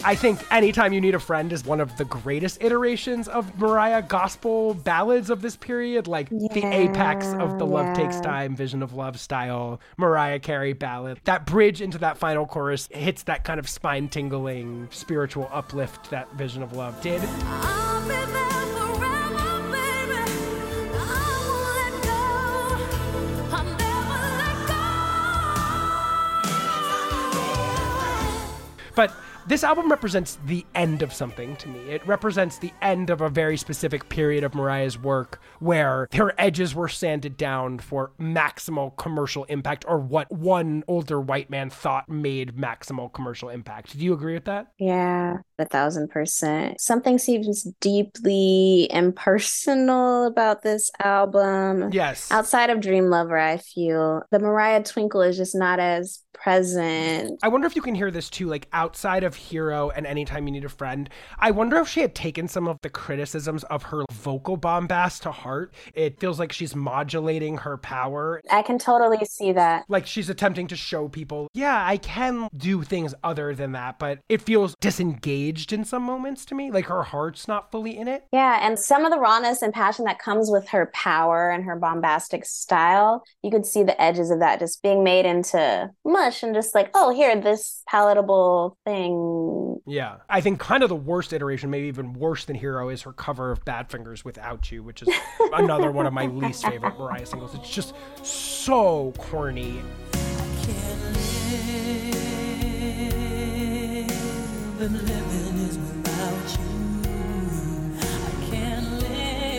I 0.05 0.15
think 0.15 0.39
Anytime 0.51 0.93
You 0.93 1.01
Need 1.01 1.13
a 1.15 1.19
Friend 1.19 1.51
is 1.51 1.65
one 1.65 1.81
of 1.81 1.97
the 1.97 2.05
greatest 2.05 2.63
iterations 2.63 3.27
of 3.27 3.59
Mariah 3.59 4.01
gospel 4.01 4.73
ballads 4.73 5.29
of 5.29 5.41
this 5.41 5.55
period, 5.57 6.07
like 6.07 6.29
the 6.29 6.65
apex 6.65 7.27
of 7.33 7.59
the 7.59 7.65
Love 7.65 7.95
Takes. 7.95 8.19
Time, 8.19 8.55
Vision 8.55 8.81
of 8.81 8.93
Love 8.93 9.19
style 9.19 9.79
Mariah 9.97 10.39
Carey 10.39 10.73
ballad. 10.73 11.19
That 11.25 11.45
bridge 11.45 11.81
into 11.81 11.97
that 11.99 12.17
final 12.17 12.45
chorus 12.45 12.87
hits 12.91 13.23
that 13.23 13.43
kind 13.43 13.59
of 13.59 13.69
spine 13.69 14.09
tingling 14.09 14.87
spiritual 14.91 15.49
uplift 15.51 16.09
that 16.09 16.31
Vision 16.33 16.63
of 16.63 16.73
Love 16.73 16.99
did. 17.01 17.21
I'll 17.21 18.01
be 18.01 18.09
there 18.09 18.25
forever, 18.75 19.61
baby. 19.71 20.17
I 20.97 21.07
won't 21.45 21.75
let 21.75 21.93
go. 22.03 22.21
I'll 23.55 23.63
never 23.77 24.19
let 24.37 24.57
go. 28.89 28.95
But 28.95 29.13
this 29.49 29.63
album 29.63 29.89
represents 29.89 30.37
the 30.45 30.63
end 30.75 31.01
of 31.01 31.11
something 31.11 31.55
to 31.55 31.67
me. 31.67 31.79
It 31.89 32.05
represents 32.05 32.59
the 32.59 32.71
end 32.83 33.09
of 33.09 33.21
a 33.21 33.29
very 33.29 33.57
specific 33.57 34.07
period 34.07 34.43
of 34.43 34.53
Mariah's 34.53 34.97
work 34.97 35.41
where 35.57 36.07
her 36.13 36.35
edges 36.37 36.75
were 36.75 36.87
sanded 36.87 37.35
down 37.35 37.79
for 37.79 38.11
maximal 38.21 38.95
commercial 38.95 39.45
impact 39.45 39.85
or 39.87 39.97
what 39.97 40.31
one 40.31 40.83
older 40.87 41.19
white 41.19 41.49
man 41.49 41.71
thought 41.71 42.07
made 42.07 42.55
maximal 42.55 43.11
commercial 43.11 43.49
impact. 43.49 43.97
Do 43.97 44.05
you 44.05 44.13
agree 44.13 44.35
with 44.35 44.45
that? 44.45 44.67
Yeah, 44.77 45.37
a 45.57 45.65
thousand 45.65 46.09
percent. 46.09 46.79
Something 46.79 47.17
seems 47.17 47.63
deeply 47.81 48.87
impersonal 48.91 50.27
about 50.27 50.61
this 50.61 50.91
album. 50.99 51.89
Yes. 51.91 52.31
Outside 52.31 52.69
of 52.69 52.81
Dream 52.81 53.09
Lover, 53.09 53.39
I 53.39 53.57
feel 53.57 54.21
the 54.29 54.37
Mariah 54.37 54.83
Twinkle 54.83 55.23
is 55.23 55.37
just 55.37 55.55
not 55.55 55.79
as 55.79 56.19
present. 56.43 57.39
I 57.43 57.47
wonder 57.47 57.67
if 57.67 57.75
you 57.75 57.81
can 57.81 57.95
hear 57.95 58.11
this 58.11 58.29
too, 58.29 58.47
like 58.47 58.67
outside 58.73 59.23
of 59.23 59.35
Hero 59.35 59.89
and 59.89 60.05
Anytime 60.05 60.47
You 60.47 60.53
Need 60.53 60.65
a 60.65 60.69
Friend. 60.69 61.09
I 61.37 61.51
wonder 61.51 61.77
if 61.77 61.87
she 61.87 62.01
had 62.01 62.15
taken 62.15 62.47
some 62.47 62.67
of 62.67 62.77
the 62.81 62.89
criticisms 62.89 63.63
of 63.65 63.83
her 63.83 64.05
vocal 64.11 64.57
bombast 64.57 65.23
to 65.23 65.31
heart. 65.31 65.73
It 65.93 66.19
feels 66.19 66.39
like 66.39 66.51
she's 66.51 66.75
modulating 66.75 67.57
her 67.57 67.77
power 67.77 68.41
I 68.51 68.61
can 68.61 68.79
totally 68.79 69.25
see 69.25 69.51
that. 69.53 69.85
like 69.89 70.05
she's 70.07 70.29
attempting 70.29 70.67
to 70.67 70.75
show 70.75 71.07
people, 71.07 71.47
yeah, 71.53 71.85
I 71.85 71.97
can 71.97 72.47
do 72.55 72.83
things 72.83 73.13
other 73.23 73.53
than 73.53 73.73
that, 73.73 73.99
but 73.99 74.19
it 74.29 74.41
feels 74.41 74.75
disengaged 74.79 75.73
in 75.73 75.83
some 75.83 76.03
moments 76.03 76.45
to 76.45 76.55
me. 76.55 76.71
Like 76.71 76.85
her 76.85 77.03
heart's 77.03 77.47
not 77.47 77.71
fully 77.71 77.97
in 77.97 78.07
it. 78.07 78.25
Yeah, 78.31 78.59
and 78.65 78.79
some 78.79 79.05
of 79.05 79.11
the 79.11 79.19
rawness 79.19 79.61
and 79.61 79.73
passion 79.73 80.05
that 80.05 80.19
comes 80.19 80.49
with 80.49 80.69
her 80.69 80.91
power 80.93 81.49
and 81.49 81.63
her 81.65 81.75
bombastic 81.75 82.45
style, 82.45 83.23
you 83.43 83.51
could 83.51 83.65
see 83.65 83.83
the 83.83 83.99
edges 84.01 84.31
of 84.31 84.39
that 84.39 84.59
just 84.59 84.81
being 84.81 85.03
made 85.03 85.25
into 85.25 85.89
mush 86.05 86.28
and 86.43 86.53
just 86.53 86.75
like, 86.75 86.89
oh, 86.93 87.13
here, 87.13 87.39
this 87.39 87.83
palatable 87.87 88.77
thing. 88.85 89.77
Yeah. 89.85 90.17
I 90.29 90.41
think 90.41 90.59
kind 90.59 90.83
of 90.83 90.89
the 90.89 90.95
worst 90.95 91.33
iteration, 91.33 91.69
maybe 91.69 91.87
even 91.87 92.13
worse 92.13 92.45
than 92.45 92.55
Hero, 92.55 92.89
is 92.89 93.01
her 93.03 93.13
cover 93.13 93.51
of 93.51 93.65
Badfinger's 93.65 94.23
Without 94.23 94.71
You, 94.71 94.83
which 94.83 95.01
is 95.01 95.09
another 95.53 95.91
one 95.91 96.05
of 96.05 96.13
my 96.13 96.27
least 96.27 96.65
favorite 96.65 96.97
Mariah 96.97 97.25
singles. 97.25 97.55
It's 97.55 97.69
just 97.69 97.93
so 98.23 99.13
corny. 99.17 99.81
and 104.81 104.93
living 104.93 105.57
is 105.67 105.77
without 105.77 106.57
you. 106.57 106.69
I 107.99 108.31
can't 108.49 108.89
live. 109.01 109.49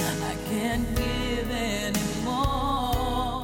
I 0.00 0.34
can't 0.48 0.86
give 0.96 1.02
anymore. 1.04 1.21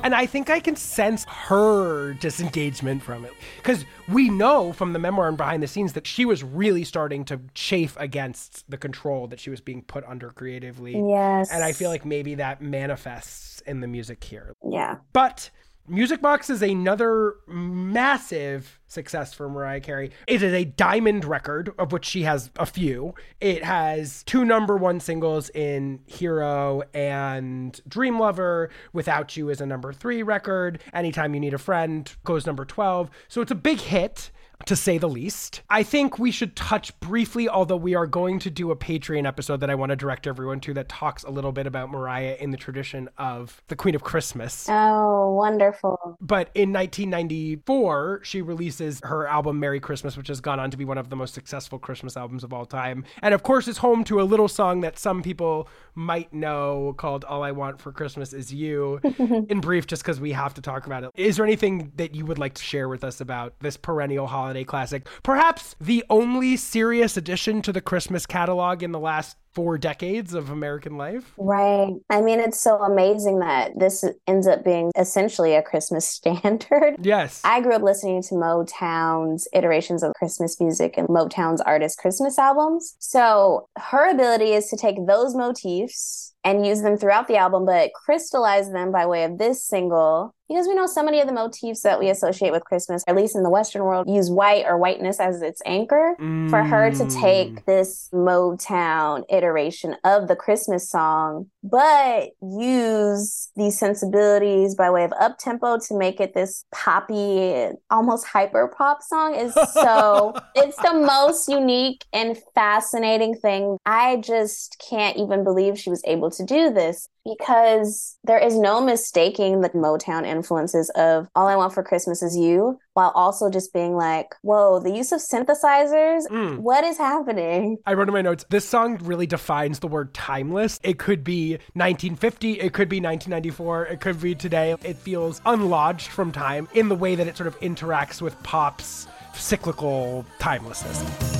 And 0.08 0.14
I 0.14 0.24
think 0.24 0.48
I 0.48 0.58
can 0.58 0.74
sense 0.74 1.26
her 1.26 2.14
disengagement 2.14 3.02
from 3.02 3.26
it. 3.26 3.34
Because 3.58 3.84
we 4.08 4.30
know 4.30 4.72
from 4.72 4.94
the 4.94 4.98
memoir 4.98 5.28
and 5.28 5.36
behind 5.36 5.62
the 5.62 5.66
scenes 5.66 5.92
that 5.92 6.06
she 6.06 6.24
was 6.24 6.42
really 6.42 6.82
starting 6.82 7.26
to 7.26 7.38
chafe 7.52 7.94
against 8.00 8.64
the 8.70 8.78
control 8.78 9.26
that 9.26 9.38
she 9.38 9.50
was 9.50 9.60
being 9.60 9.82
put 9.82 10.04
under 10.04 10.30
creatively. 10.30 10.98
Yes. 10.98 11.52
And 11.52 11.62
I 11.62 11.72
feel 11.72 11.90
like 11.90 12.06
maybe 12.06 12.36
that 12.36 12.62
manifests 12.62 13.60
in 13.66 13.80
the 13.80 13.86
music 13.86 14.24
here. 14.24 14.54
Yeah. 14.66 14.96
But 15.12 15.50
Music 15.90 16.20
Box 16.20 16.50
is 16.50 16.62
another 16.62 17.36
massive 17.46 18.78
success 18.86 19.32
for 19.32 19.48
Mariah 19.48 19.80
Carey. 19.80 20.10
It 20.26 20.42
is 20.42 20.52
a 20.52 20.64
diamond 20.64 21.24
record, 21.24 21.72
of 21.78 21.92
which 21.92 22.04
she 22.04 22.22
has 22.24 22.50
a 22.58 22.66
few. 22.66 23.14
It 23.40 23.64
has 23.64 24.22
two 24.24 24.44
number 24.44 24.76
one 24.76 25.00
singles 25.00 25.48
in 25.50 26.00
Hero 26.06 26.82
and 26.92 27.80
Dream 27.88 28.18
Lover. 28.18 28.68
Without 28.92 29.36
You 29.36 29.48
is 29.48 29.60
a 29.62 29.66
number 29.66 29.92
three 29.92 30.22
record. 30.22 30.82
Anytime 30.92 31.32
You 31.32 31.40
Need 31.40 31.54
a 31.54 31.58
Friend 31.58 32.10
goes 32.24 32.46
number 32.46 32.66
12. 32.66 33.10
So 33.28 33.40
it's 33.40 33.52
a 33.52 33.56
big 33.56 33.80
hit 33.80 34.30
to 34.66 34.76
say 34.76 34.98
the 34.98 35.08
least. 35.08 35.62
I 35.70 35.82
think 35.82 36.18
we 36.18 36.30
should 36.30 36.56
touch 36.56 36.98
briefly, 37.00 37.48
although 37.48 37.76
we 37.76 37.94
are 37.94 38.06
going 38.06 38.38
to 38.40 38.50
do 38.50 38.70
a 38.70 38.76
Patreon 38.76 39.26
episode 39.26 39.60
that 39.60 39.70
I 39.70 39.74
want 39.74 39.90
to 39.90 39.96
direct 39.96 40.26
everyone 40.26 40.60
to 40.60 40.74
that 40.74 40.88
talks 40.88 41.22
a 41.22 41.30
little 41.30 41.52
bit 41.52 41.66
about 41.66 41.90
Mariah 41.90 42.36
in 42.38 42.50
the 42.50 42.56
tradition 42.56 43.08
of 43.18 43.62
the 43.68 43.76
Queen 43.76 43.94
of 43.94 44.02
Christmas. 44.02 44.66
Oh, 44.68 45.34
wonderful. 45.34 46.16
But 46.20 46.50
in 46.54 46.72
1994, 46.72 48.20
she 48.24 48.42
releases 48.42 49.00
her 49.04 49.26
album 49.26 49.60
Merry 49.60 49.80
Christmas, 49.80 50.16
which 50.16 50.28
has 50.28 50.40
gone 50.40 50.60
on 50.60 50.70
to 50.70 50.76
be 50.76 50.84
one 50.84 50.98
of 50.98 51.08
the 51.08 51.16
most 51.16 51.34
successful 51.34 51.78
Christmas 51.78 52.16
albums 52.16 52.44
of 52.44 52.52
all 52.52 52.66
time. 52.66 53.04
And 53.22 53.32
of 53.32 53.42
course, 53.42 53.68
is 53.68 53.78
home 53.78 54.04
to 54.04 54.20
a 54.20 54.24
little 54.24 54.48
song 54.48 54.80
that 54.82 54.98
some 54.98 55.22
people 55.22 55.68
might 55.94 56.32
know 56.32 56.94
called 56.98 57.24
All 57.24 57.42
I 57.42 57.52
Want 57.52 57.80
for 57.80 57.92
Christmas 57.92 58.32
Is 58.32 58.52
You. 58.52 59.00
in 59.48 59.60
brief, 59.60 59.86
just 59.86 60.02
because 60.02 60.20
we 60.20 60.32
have 60.32 60.54
to 60.54 60.60
talk 60.60 60.86
about 60.86 61.04
it. 61.04 61.10
Is 61.14 61.36
there 61.36 61.44
anything 61.44 61.92
that 61.96 62.14
you 62.14 62.26
would 62.26 62.38
like 62.38 62.54
to 62.54 62.62
share 62.62 62.88
with 62.88 63.04
us 63.04 63.20
about 63.20 63.54
this 63.60 63.76
perennial 63.76 64.26
holiday 64.26 64.47
classic? 64.64 65.06
Perhaps 65.22 65.76
the 65.80 66.04
only 66.10 66.56
serious 66.56 67.16
addition 67.16 67.62
to 67.62 67.72
the 67.72 67.80
Christmas 67.80 68.26
catalog 68.26 68.82
in 68.82 68.92
the 68.92 68.98
last 68.98 69.36
four 69.58 69.76
decades 69.76 70.34
of 70.34 70.50
American 70.50 70.96
life? 70.96 71.34
Right. 71.36 71.92
I 72.10 72.20
mean, 72.20 72.38
it's 72.38 72.60
so 72.60 72.76
amazing 72.80 73.40
that 73.40 73.76
this 73.76 74.04
ends 74.26 74.46
up 74.46 74.64
being 74.64 74.92
essentially 74.96 75.54
a 75.54 75.62
Christmas 75.62 76.06
standard. 76.08 76.94
Yes. 77.00 77.40
I 77.44 77.60
grew 77.60 77.74
up 77.74 77.82
listening 77.82 78.22
to 78.22 78.34
Motown's 78.34 79.48
iterations 79.52 80.02
of 80.02 80.12
Christmas 80.14 80.60
music 80.60 80.94
and 80.96 81.08
Motown's 81.08 81.60
artist 81.60 81.98
Christmas 81.98 82.38
albums. 82.38 82.94
So 83.00 83.68
her 83.76 84.10
ability 84.10 84.52
is 84.52 84.68
to 84.68 84.76
take 84.76 85.06
those 85.06 85.34
motifs 85.34 86.34
and 86.44 86.64
use 86.64 86.82
them 86.82 86.96
throughout 86.96 87.28
the 87.28 87.36
album, 87.36 87.66
but 87.66 87.90
crystallize 87.94 88.70
them 88.70 88.92
by 88.92 89.06
way 89.06 89.24
of 89.24 89.38
this 89.38 89.64
single. 89.64 90.34
Because 90.48 90.66
we 90.66 90.74
know 90.74 90.86
so 90.86 91.02
many 91.02 91.20
of 91.20 91.26
the 91.26 91.32
motifs 91.32 91.82
that 91.82 91.98
we 91.98 92.08
associate 92.08 92.52
with 92.52 92.64
Christmas, 92.64 93.04
at 93.06 93.16
least 93.16 93.36
in 93.36 93.42
the 93.42 93.50
Western 93.50 93.84
world, 93.84 94.08
use 94.08 94.30
white 94.30 94.64
or 94.66 94.78
whiteness 94.78 95.20
as 95.20 95.42
its 95.42 95.60
anchor. 95.66 96.14
For 96.50 96.62
her 96.62 96.90
to 96.90 97.04
mm. 97.04 97.20
take 97.20 97.66
this 97.66 98.08
Motown 98.12 99.24
iteration 99.28 99.96
of 100.04 100.28
the 100.28 100.36
Christmas 100.36 100.88
song, 100.88 101.50
but 101.62 102.30
use 102.40 103.50
these 103.56 103.78
sensibilities 103.78 104.74
by 104.74 104.90
way 104.90 105.04
of 105.04 105.12
up 105.20 105.38
tempo 105.38 105.78
to 105.78 105.98
make 105.98 106.20
it 106.20 106.34
this 106.34 106.64
poppy, 106.72 107.68
almost 107.90 108.26
hyper 108.26 108.68
pop 108.68 109.02
song 109.02 109.34
is 109.34 109.52
so, 109.72 110.34
it's 110.54 110.76
the 110.78 110.94
most 110.94 111.48
unique 111.48 112.04
and 112.12 112.38
fascinating 112.54 113.34
thing. 113.34 113.76
I 113.84 114.16
just 114.16 114.82
can't 114.88 115.16
even 115.16 115.44
believe 115.44 115.78
she 115.78 115.90
was 115.90 116.02
able 116.06 116.30
to 116.30 116.44
do 116.44 116.70
this 116.70 117.08
because 117.36 118.16
there 118.24 118.38
is 118.38 118.56
no 118.58 118.80
mistaking 118.80 119.60
the 119.60 119.70
Motown 119.70 120.26
influences 120.26 120.90
of 120.90 121.28
All 121.34 121.46
I 121.46 121.56
Want 121.56 121.72
for 121.72 121.82
Christmas 121.82 122.22
Is 122.22 122.36
You, 122.36 122.78
while 122.94 123.12
also 123.14 123.50
just 123.50 123.72
being 123.72 123.94
like, 123.94 124.34
whoa, 124.42 124.80
the 124.80 124.90
use 124.90 125.12
of 125.12 125.20
synthesizers, 125.20 126.26
Mm. 126.28 126.58
what 126.58 126.84
is 126.84 126.98
happening? 126.98 127.78
I 127.86 127.94
wrote 127.94 128.08
in 128.08 128.14
my 128.14 128.22
notes, 128.22 128.44
this 128.50 128.68
song 128.68 128.98
really 129.02 129.26
defines 129.26 129.78
the 129.78 129.88
word 129.88 130.14
timeless. 130.14 130.80
It 130.82 130.98
could 130.98 131.22
be 131.24 131.58
1950, 131.74 132.60
it 132.60 132.72
could 132.72 132.88
be 132.88 133.00
1994, 133.00 133.86
it 133.86 134.00
could 134.00 134.20
be 134.20 134.34
today. 134.34 134.74
It 134.82 134.96
feels 134.96 135.40
unlodged 135.46 136.08
from 136.08 136.32
time 136.32 136.68
in 136.74 136.88
the 136.88 136.96
way 136.96 137.14
that 137.14 137.26
it 137.26 137.36
sort 137.36 137.46
of 137.46 137.58
interacts 137.60 138.20
with 138.20 138.40
pop's 138.42 139.06
cyclical 139.34 140.24
timelessness. 140.38 141.37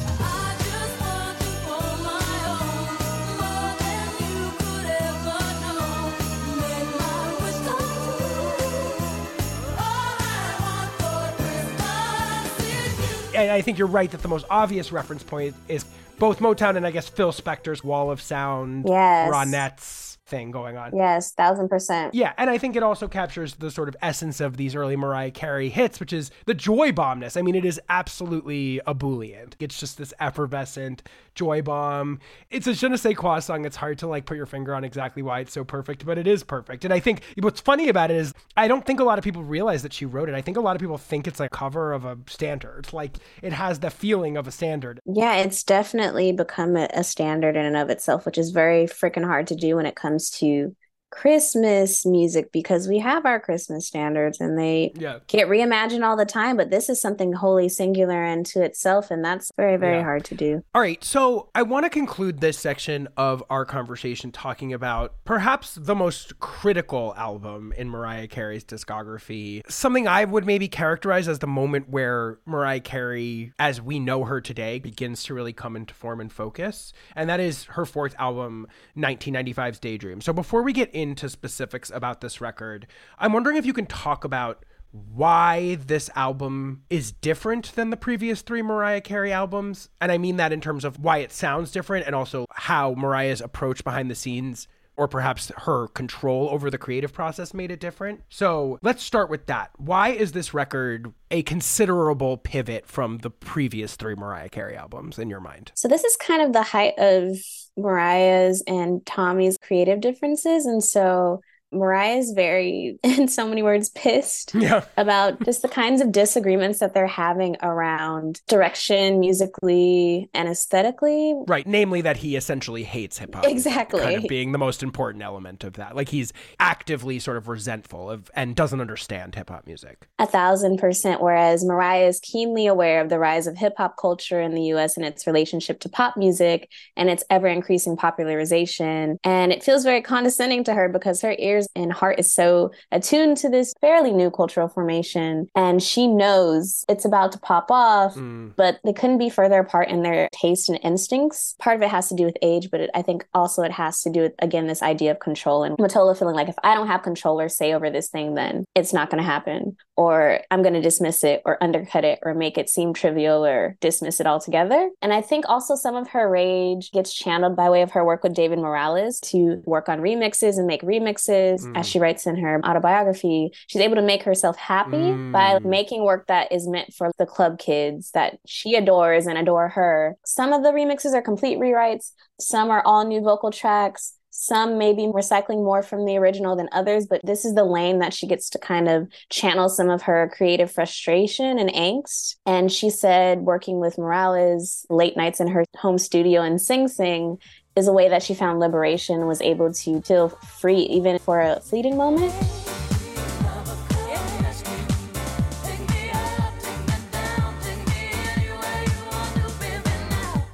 And 13.38 13.50
I 13.52 13.60
think 13.60 13.78
you're 13.78 13.86
right 13.86 14.10
that 14.10 14.22
the 14.22 14.28
most 14.28 14.46
obvious 14.50 14.90
reference 14.90 15.22
point 15.22 15.54
is 15.68 15.84
both 16.18 16.40
Motown 16.40 16.76
and 16.76 16.84
I 16.86 16.90
guess 16.90 17.08
Phil 17.08 17.30
Spector's 17.32 17.84
Wall 17.84 18.10
of 18.10 18.20
Sound, 18.20 18.84
Yes. 18.88 19.30
Ronettes 19.32 20.07
thing 20.28 20.50
going 20.50 20.76
on. 20.76 20.94
Yes, 20.94 21.32
thousand 21.32 21.68
percent. 21.68 22.14
Yeah, 22.14 22.32
and 22.36 22.50
I 22.50 22.58
think 22.58 22.76
it 22.76 22.82
also 22.82 23.08
captures 23.08 23.56
the 23.56 23.70
sort 23.70 23.88
of 23.88 23.96
essence 24.02 24.40
of 24.40 24.56
these 24.56 24.74
early 24.74 24.96
Mariah 24.96 25.30
Carey 25.30 25.68
hits, 25.70 25.98
which 25.98 26.12
is 26.12 26.30
the 26.46 26.54
joy 26.54 26.92
bombness. 26.92 27.36
I 27.36 27.42
mean, 27.42 27.54
it 27.54 27.64
is 27.64 27.80
absolutely 27.88 28.80
ebullient. 28.86 29.56
It's 29.58 29.80
just 29.80 29.98
this 29.98 30.12
effervescent 30.20 31.02
joy 31.34 31.62
bomb. 31.62 32.18
It's 32.50 32.66
a 32.66 32.74
je 32.74 32.88
ne 32.88 32.96
sais 32.96 33.16
quoi 33.16 33.38
song. 33.38 33.64
It's 33.64 33.76
hard 33.76 33.98
to 33.98 34.06
like 34.06 34.26
put 34.26 34.36
your 34.36 34.46
finger 34.46 34.74
on 34.74 34.84
exactly 34.84 35.22
why 35.22 35.40
it's 35.40 35.52
so 35.52 35.64
perfect, 35.64 36.04
but 36.04 36.18
it 36.18 36.26
is 36.26 36.42
perfect. 36.42 36.84
And 36.84 36.92
I 36.92 37.00
think 37.00 37.22
what's 37.40 37.60
funny 37.60 37.88
about 37.88 38.10
it 38.10 38.16
is 38.16 38.34
I 38.56 38.68
don't 38.68 38.84
think 38.84 39.00
a 39.00 39.04
lot 39.04 39.18
of 39.18 39.24
people 39.24 39.42
realize 39.42 39.82
that 39.82 39.92
she 39.92 40.04
wrote 40.04 40.28
it. 40.28 40.34
I 40.34 40.42
think 40.42 40.56
a 40.56 40.60
lot 40.60 40.76
of 40.76 40.80
people 40.80 40.98
think 40.98 41.26
it's 41.26 41.40
a 41.40 41.48
cover 41.48 41.92
of 41.92 42.04
a 42.04 42.18
standard. 42.26 42.92
Like 42.92 43.16
it 43.40 43.52
has 43.52 43.78
the 43.78 43.90
feeling 43.90 44.36
of 44.36 44.46
a 44.46 44.50
standard. 44.50 45.00
Yeah, 45.06 45.36
it's 45.36 45.62
definitely 45.62 46.32
become 46.32 46.76
a, 46.76 46.88
a 46.92 47.04
standard 47.04 47.56
in 47.56 47.64
and 47.64 47.76
of 47.76 47.88
itself, 47.88 48.26
which 48.26 48.36
is 48.36 48.50
very 48.50 48.86
freaking 48.86 49.24
hard 49.24 49.46
to 49.46 49.54
do 49.54 49.76
when 49.76 49.86
it 49.86 49.94
comes 49.94 50.17
to 50.18 50.74
Christmas 51.10 52.04
music 52.06 52.52
because 52.52 52.86
we 52.86 52.98
have 52.98 53.26
our 53.26 53.40
Christmas 53.40 53.86
standards 53.86 54.40
and 54.40 54.58
they 54.58 54.92
Yeah. 54.94 55.18
get 55.26 55.48
reimagined 55.48 56.04
all 56.06 56.16
the 56.16 56.24
time. 56.26 56.56
But 56.56 56.70
this 56.70 56.88
is 56.88 57.00
something 57.00 57.32
wholly 57.32 57.68
singular 57.68 58.24
unto 58.24 58.60
itself, 58.60 59.10
and 59.10 59.24
that's 59.24 59.50
very, 59.56 59.76
very 59.76 59.96
Yeah. 59.98 60.02
hard 60.04 60.24
to 60.26 60.34
do. 60.34 60.62
All 60.74 60.80
right, 60.80 61.02
so 61.02 61.48
I 61.54 61.62
want 61.62 61.84
to 61.84 61.90
conclude 61.90 62.40
this 62.40 62.58
section 62.58 63.08
of 63.16 63.42
our 63.50 63.64
conversation 63.64 64.30
talking 64.30 64.72
about 64.72 65.14
perhaps 65.24 65.74
the 65.80 65.94
most 65.94 66.38
critical 66.40 67.14
album 67.16 67.72
in 67.76 67.88
Mariah 67.88 68.28
Carey's 68.28 68.64
discography. 68.64 69.62
Something 69.68 70.06
I 70.06 70.24
would 70.24 70.46
maybe 70.46 70.68
characterize 70.68 71.26
as 71.28 71.38
the 71.38 71.46
moment 71.46 71.88
where 71.88 72.38
Mariah 72.46 72.80
Carey, 72.80 73.52
as 73.58 73.80
we 73.80 73.98
know 73.98 74.24
her 74.24 74.40
today, 74.40 74.78
begins 74.78 75.22
to 75.24 75.34
really 75.34 75.52
come 75.52 75.74
into 75.76 75.94
form 75.94 76.20
and 76.20 76.30
focus. 76.32 76.92
And 77.16 77.28
that 77.30 77.40
is 77.40 77.64
her 77.64 77.84
fourth 77.84 78.14
album, 78.18 78.66
1995's 78.96 79.78
Daydream. 79.78 80.20
So 80.20 80.32
before 80.32 80.62
we 80.62 80.72
get 80.72 80.90
into 81.00 81.28
specifics 81.28 81.90
about 81.90 82.20
this 82.20 82.40
record, 82.40 82.86
I'm 83.18 83.32
wondering 83.32 83.56
if 83.56 83.66
you 83.66 83.72
can 83.72 83.86
talk 83.86 84.24
about 84.24 84.64
why 84.90 85.76
this 85.76 86.10
album 86.16 86.82
is 86.90 87.12
different 87.12 87.74
than 87.74 87.90
the 87.90 87.96
previous 87.96 88.42
three 88.42 88.62
Mariah 88.62 89.00
Carey 89.00 89.32
albums. 89.32 89.88
And 90.00 90.10
I 90.10 90.18
mean 90.18 90.36
that 90.36 90.52
in 90.52 90.60
terms 90.60 90.84
of 90.84 90.98
why 90.98 91.18
it 91.18 91.32
sounds 91.32 91.70
different 91.70 92.06
and 92.06 92.14
also 92.14 92.46
how 92.50 92.94
Mariah's 92.94 93.40
approach 93.40 93.84
behind 93.84 94.10
the 94.10 94.14
scenes 94.14 94.66
or 94.98 95.06
perhaps 95.06 95.52
her 95.56 95.86
control 95.88 96.48
over 96.50 96.70
the 96.70 96.76
creative 96.76 97.12
process 97.12 97.54
made 97.54 97.70
it 97.70 97.78
different. 97.78 98.20
So 98.28 98.78
let's 98.82 99.02
start 99.02 99.30
with 99.30 99.46
that. 99.46 99.70
Why 99.76 100.08
is 100.08 100.32
this 100.32 100.52
record 100.52 101.14
a 101.30 101.42
considerable 101.44 102.36
pivot 102.36 102.84
from 102.84 103.18
the 103.18 103.30
previous 103.30 103.94
three 103.94 104.16
Mariah 104.16 104.48
Carey 104.48 104.76
albums 104.76 105.18
in 105.18 105.30
your 105.30 105.40
mind? 105.40 105.70
So 105.76 105.86
this 105.86 106.02
is 106.02 106.16
kind 106.16 106.42
of 106.42 106.52
the 106.52 106.64
height 106.64 106.94
of 106.98 107.38
Mariah's 107.78 108.62
and 108.66 109.04
Tommy's 109.06 109.56
creative 109.58 110.00
differences. 110.00 110.66
And 110.66 110.82
so 110.82 111.40
Mariah's 111.72 112.32
very, 112.32 112.98
in 113.04 113.28
so 113.28 113.46
many 113.48 113.62
words, 113.62 113.90
pissed 113.90 114.54
Yeah. 114.54 114.84
about 114.96 115.40
just 115.44 115.62
the 115.62 115.68
kinds 115.68 116.00
of 116.00 116.12
disagreements 116.12 116.78
that 116.78 116.94
they're 116.94 117.06
having 117.06 117.56
around 117.62 118.40
direction 118.48 119.20
musically 119.20 120.30
and 120.34 120.48
aesthetically. 120.48 121.34
Right, 121.46 121.66
namely 121.66 122.00
that 122.02 122.18
he 122.18 122.36
essentially 122.36 122.84
hates 122.84 123.18
hip 123.18 123.34
hop. 123.34 123.44
Exactly. 123.46 124.00
Kind 124.00 124.16
of 124.16 124.28
being 124.28 124.52
the 124.52 124.58
most 124.58 124.82
important 124.82 125.22
element 125.22 125.64
of 125.64 125.74
that. 125.74 125.96
Like 125.96 126.08
he's 126.08 126.32
actively 126.60 127.18
sort 127.18 127.36
of 127.36 127.48
resentful 127.48 128.10
of 128.10 128.30
and 128.34 128.54
doesn't 128.54 128.80
understand 128.80 129.34
hip 129.34 129.50
hop 129.50 129.66
music. 129.66 130.06
A 130.18 130.26
thousand 130.26 130.78
percent. 130.78 131.20
Whereas 131.20 131.64
Mariah 131.64 132.06
is 132.06 132.20
keenly 132.20 132.66
aware 132.66 133.00
of 133.00 133.08
the 133.08 133.18
rise 133.18 133.46
of 133.46 133.56
hip 133.56 133.74
hop 133.76 133.96
culture 133.98 134.40
in 134.40 134.54
the 134.54 134.62
US 134.74 134.96
and 134.96 135.04
its 135.04 135.26
relationship 135.26 135.80
to 135.80 135.88
pop 135.88 136.16
music 136.16 136.68
and 136.96 137.10
its 137.10 137.24
ever 137.30 137.46
increasing 137.48 137.96
popularization. 137.96 139.18
And 139.24 139.52
it 139.52 139.62
feels 139.62 139.84
very 139.84 140.02
condescending 140.02 140.64
to 140.64 140.74
her 140.74 140.88
because 140.88 141.22
her 141.22 141.34
ears 141.38 141.57
and 141.74 141.92
heart 141.92 142.18
is 142.18 142.32
so 142.32 142.70
attuned 142.92 143.36
to 143.38 143.48
this 143.48 143.74
fairly 143.80 144.12
new 144.12 144.30
cultural 144.30 144.68
formation. 144.68 145.48
And 145.54 145.82
she 145.82 146.06
knows 146.06 146.84
it's 146.88 147.04
about 147.04 147.32
to 147.32 147.38
pop 147.38 147.70
off, 147.70 148.14
Mm. 148.14 148.52
but 148.56 148.78
they 148.84 148.92
couldn't 148.92 149.18
be 149.18 149.28
further 149.30 149.58
apart 149.58 149.88
in 149.88 150.02
their 150.02 150.28
taste 150.32 150.68
and 150.68 150.78
instincts. 150.82 151.54
Part 151.58 151.76
of 151.76 151.82
it 151.82 151.88
has 151.88 152.08
to 152.08 152.14
do 152.14 152.24
with 152.24 152.36
age, 152.42 152.70
but 152.70 152.80
it, 152.80 152.90
I 152.94 153.02
think 153.02 153.26
also 153.34 153.62
it 153.62 153.72
has 153.72 154.02
to 154.02 154.10
do 154.10 154.22
with, 154.22 154.32
again, 154.40 154.66
this 154.66 154.82
idea 154.82 155.10
of 155.10 155.18
control 155.18 155.62
and 155.64 155.76
Mottola 155.78 156.18
feeling 156.18 156.34
like 156.36 156.48
if 156.48 156.56
I 156.62 156.74
don't 156.74 156.86
have 156.86 157.02
control 157.02 157.40
or 157.40 157.48
say 157.48 157.72
over 157.74 157.90
this 157.90 158.08
thing, 158.08 158.34
then 158.34 158.64
it's 158.74 158.92
not 158.92 159.10
going 159.10 159.22
to 159.22 159.28
happen, 159.28 159.76
or 159.96 160.40
I'm 160.50 160.62
going 160.62 160.74
to 160.74 160.80
dismiss 160.80 161.24
it 161.24 161.42
or 161.44 161.62
undercut 161.62 162.04
it 162.04 162.18
or 162.22 162.34
make 162.34 162.58
it 162.58 162.68
seem 162.68 162.92
trivial 162.94 163.44
or 163.44 163.76
dismiss 163.80 164.20
it 164.20 164.26
altogether. 164.26 164.90
And 165.02 165.12
I 165.12 165.20
think 165.20 165.44
also 165.48 165.74
some 165.74 165.94
of 165.96 166.08
her 166.08 166.28
rage 166.28 166.90
gets 166.92 167.12
channeled 167.14 167.56
by 167.56 167.70
way 167.70 167.82
of 167.82 167.92
her 167.92 168.04
work 168.04 168.22
with 168.22 168.34
David 168.34 168.58
Morales 168.58 169.20
to 169.20 169.62
work 169.64 169.88
on 169.88 170.00
remixes 170.00 170.56
and 170.58 170.66
make 170.66 170.82
remixes. 170.82 171.47
Mm. 171.56 171.76
As 171.78 171.86
she 171.88 171.98
writes 171.98 172.26
in 172.26 172.36
her 172.36 172.60
autobiography, 172.64 173.50
she's 173.66 173.82
able 173.82 173.96
to 173.96 174.02
make 174.02 174.22
herself 174.22 174.56
happy 174.56 175.12
by 175.32 175.58
Mm. 175.58 175.64
making 175.64 176.04
work 176.04 176.26
that 176.26 176.52
is 176.52 176.68
meant 176.68 176.92
for 176.94 177.10
the 177.18 177.26
club 177.26 177.58
kids 177.58 178.10
that 178.12 178.38
she 178.46 178.74
adores 178.74 179.26
and 179.26 179.38
adore 179.38 179.68
her. 179.68 180.16
Some 180.24 180.52
of 180.52 180.62
the 180.62 180.70
remixes 180.70 181.14
are 181.14 181.22
complete 181.22 181.58
rewrites, 181.58 182.12
some 182.40 182.70
are 182.70 182.82
all 182.84 183.04
new 183.04 183.20
vocal 183.20 183.50
tracks. 183.50 184.14
Some 184.30 184.78
may 184.78 184.92
be 184.92 185.02
recycling 185.08 185.64
more 185.64 185.82
from 185.82 186.04
the 186.04 186.16
original 186.16 186.54
than 186.54 186.68
others, 186.70 187.08
but 187.08 187.20
this 187.24 187.44
is 187.44 187.56
the 187.56 187.64
lane 187.64 187.98
that 187.98 188.14
she 188.14 188.28
gets 188.28 188.48
to 188.50 188.58
kind 188.60 188.88
of 188.88 189.08
channel 189.30 189.68
some 189.68 189.90
of 189.90 190.02
her 190.02 190.30
creative 190.32 190.70
frustration 190.70 191.58
and 191.58 191.72
angst. 191.72 192.36
And 192.46 192.70
she 192.70 192.88
said 192.88 193.40
working 193.40 193.80
with 193.80 193.98
Morales 193.98 194.86
late 194.90 195.16
nights 195.16 195.40
in 195.40 195.48
her 195.48 195.64
home 195.76 195.98
studio 195.98 196.42
in 196.42 196.60
Sing 196.60 196.86
Sing 196.86 197.38
is 197.78 197.88
a 197.88 197.92
way 197.92 198.08
that 198.08 198.22
she 198.22 198.34
found 198.34 198.58
liberation, 198.58 199.26
was 199.26 199.40
able 199.40 199.72
to 199.72 200.02
feel 200.02 200.28
free 200.28 200.80
even 200.80 201.18
for 201.18 201.40
a 201.40 201.60
fleeting 201.60 201.96
moment. 201.96 202.34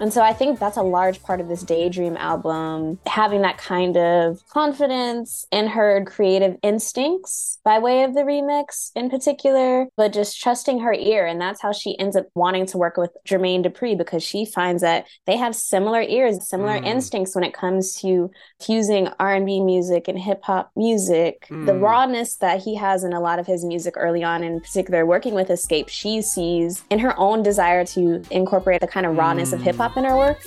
And 0.04 0.12
so 0.12 0.20
I 0.20 0.34
think 0.34 0.58
that's 0.58 0.76
a 0.76 0.82
large 0.82 1.22
part 1.22 1.40
of 1.40 1.48
this 1.48 1.62
Daydream 1.62 2.18
album, 2.18 2.98
having 3.06 3.40
that 3.40 3.56
kind 3.56 3.96
of 3.96 4.46
confidence 4.50 5.46
in 5.50 5.66
her 5.68 6.04
creative 6.04 6.58
instincts 6.62 7.58
by 7.64 7.78
way 7.78 8.02
of 8.02 8.12
the 8.12 8.20
remix 8.20 8.90
in 8.94 9.08
particular, 9.08 9.86
but 9.96 10.12
just 10.12 10.38
trusting 10.38 10.80
her 10.80 10.92
ear. 10.92 11.24
And 11.24 11.40
that's 11.40 11.62
how 11.62 11.72
she 11.72 11.98
ends 11.98 12.16
up 12.16 12.26
wanting 12.34 12.66
to 12.66 12.76
work 12.76 12.98
with 12.98 13.16
Jermaine 13.26 13.64
Dupri 13.64 13.96
because 13.96 14.22
she 14.22 14.44
finds 14.44 14.82
that 14.82 15.06
they 15.26 15.38
have 15.38 15.56
similar 15.56 16.02
ears, 16.02 16.46
similar 16.46 16.78
Mm. 16.78 16.84
instincts 16.84 17.34
when 17.34 17.42
it 17.42 17.54
comes 17.54 17.94
to 18.02 18.30
fusing 18.60 19.08
R&B 19.18 19.60
music 19.60 20.06
and 20.06 20.18
hip 20.18 20.40
hop 20.42 20.70
music. 20.76 21.46
The 21.48 21.72
Mm. 21.72 21.80
rawness 21.80 22.36
that 22.36 22.60
he 22.60 22.74
has 22.74 23.04
in 23.04 23.14
a 23.14 23.20
lot 23.20 23.38
of 23.38 23.46
his 23.46 23.64
music 23.64 23.94
early 23.96 24.22
on, 24.22 24.44
in 24.44 24.60
particular 24.60 25.06
working 25.06 25.32
with 25.32 25.48
Xscape, 25.48 25.88
she 25.88 26.20
sees 26.20 26.84
in 26.90 26.98
her 26.98 27.18
own 27.18 27.42
desire 27.42 27.86
to 27.86 28.20
incorporate 28.30 28.82
the 28.82 28.86
kind 28.86 29.06
of 29.06 29.16
rawness 29.16 29.54
of 29.54 29.62
hip 29.62 29.76
hop 29.76 29.93
in 29.96 30.04
her 30.04 30.16
work. 30.16 30.42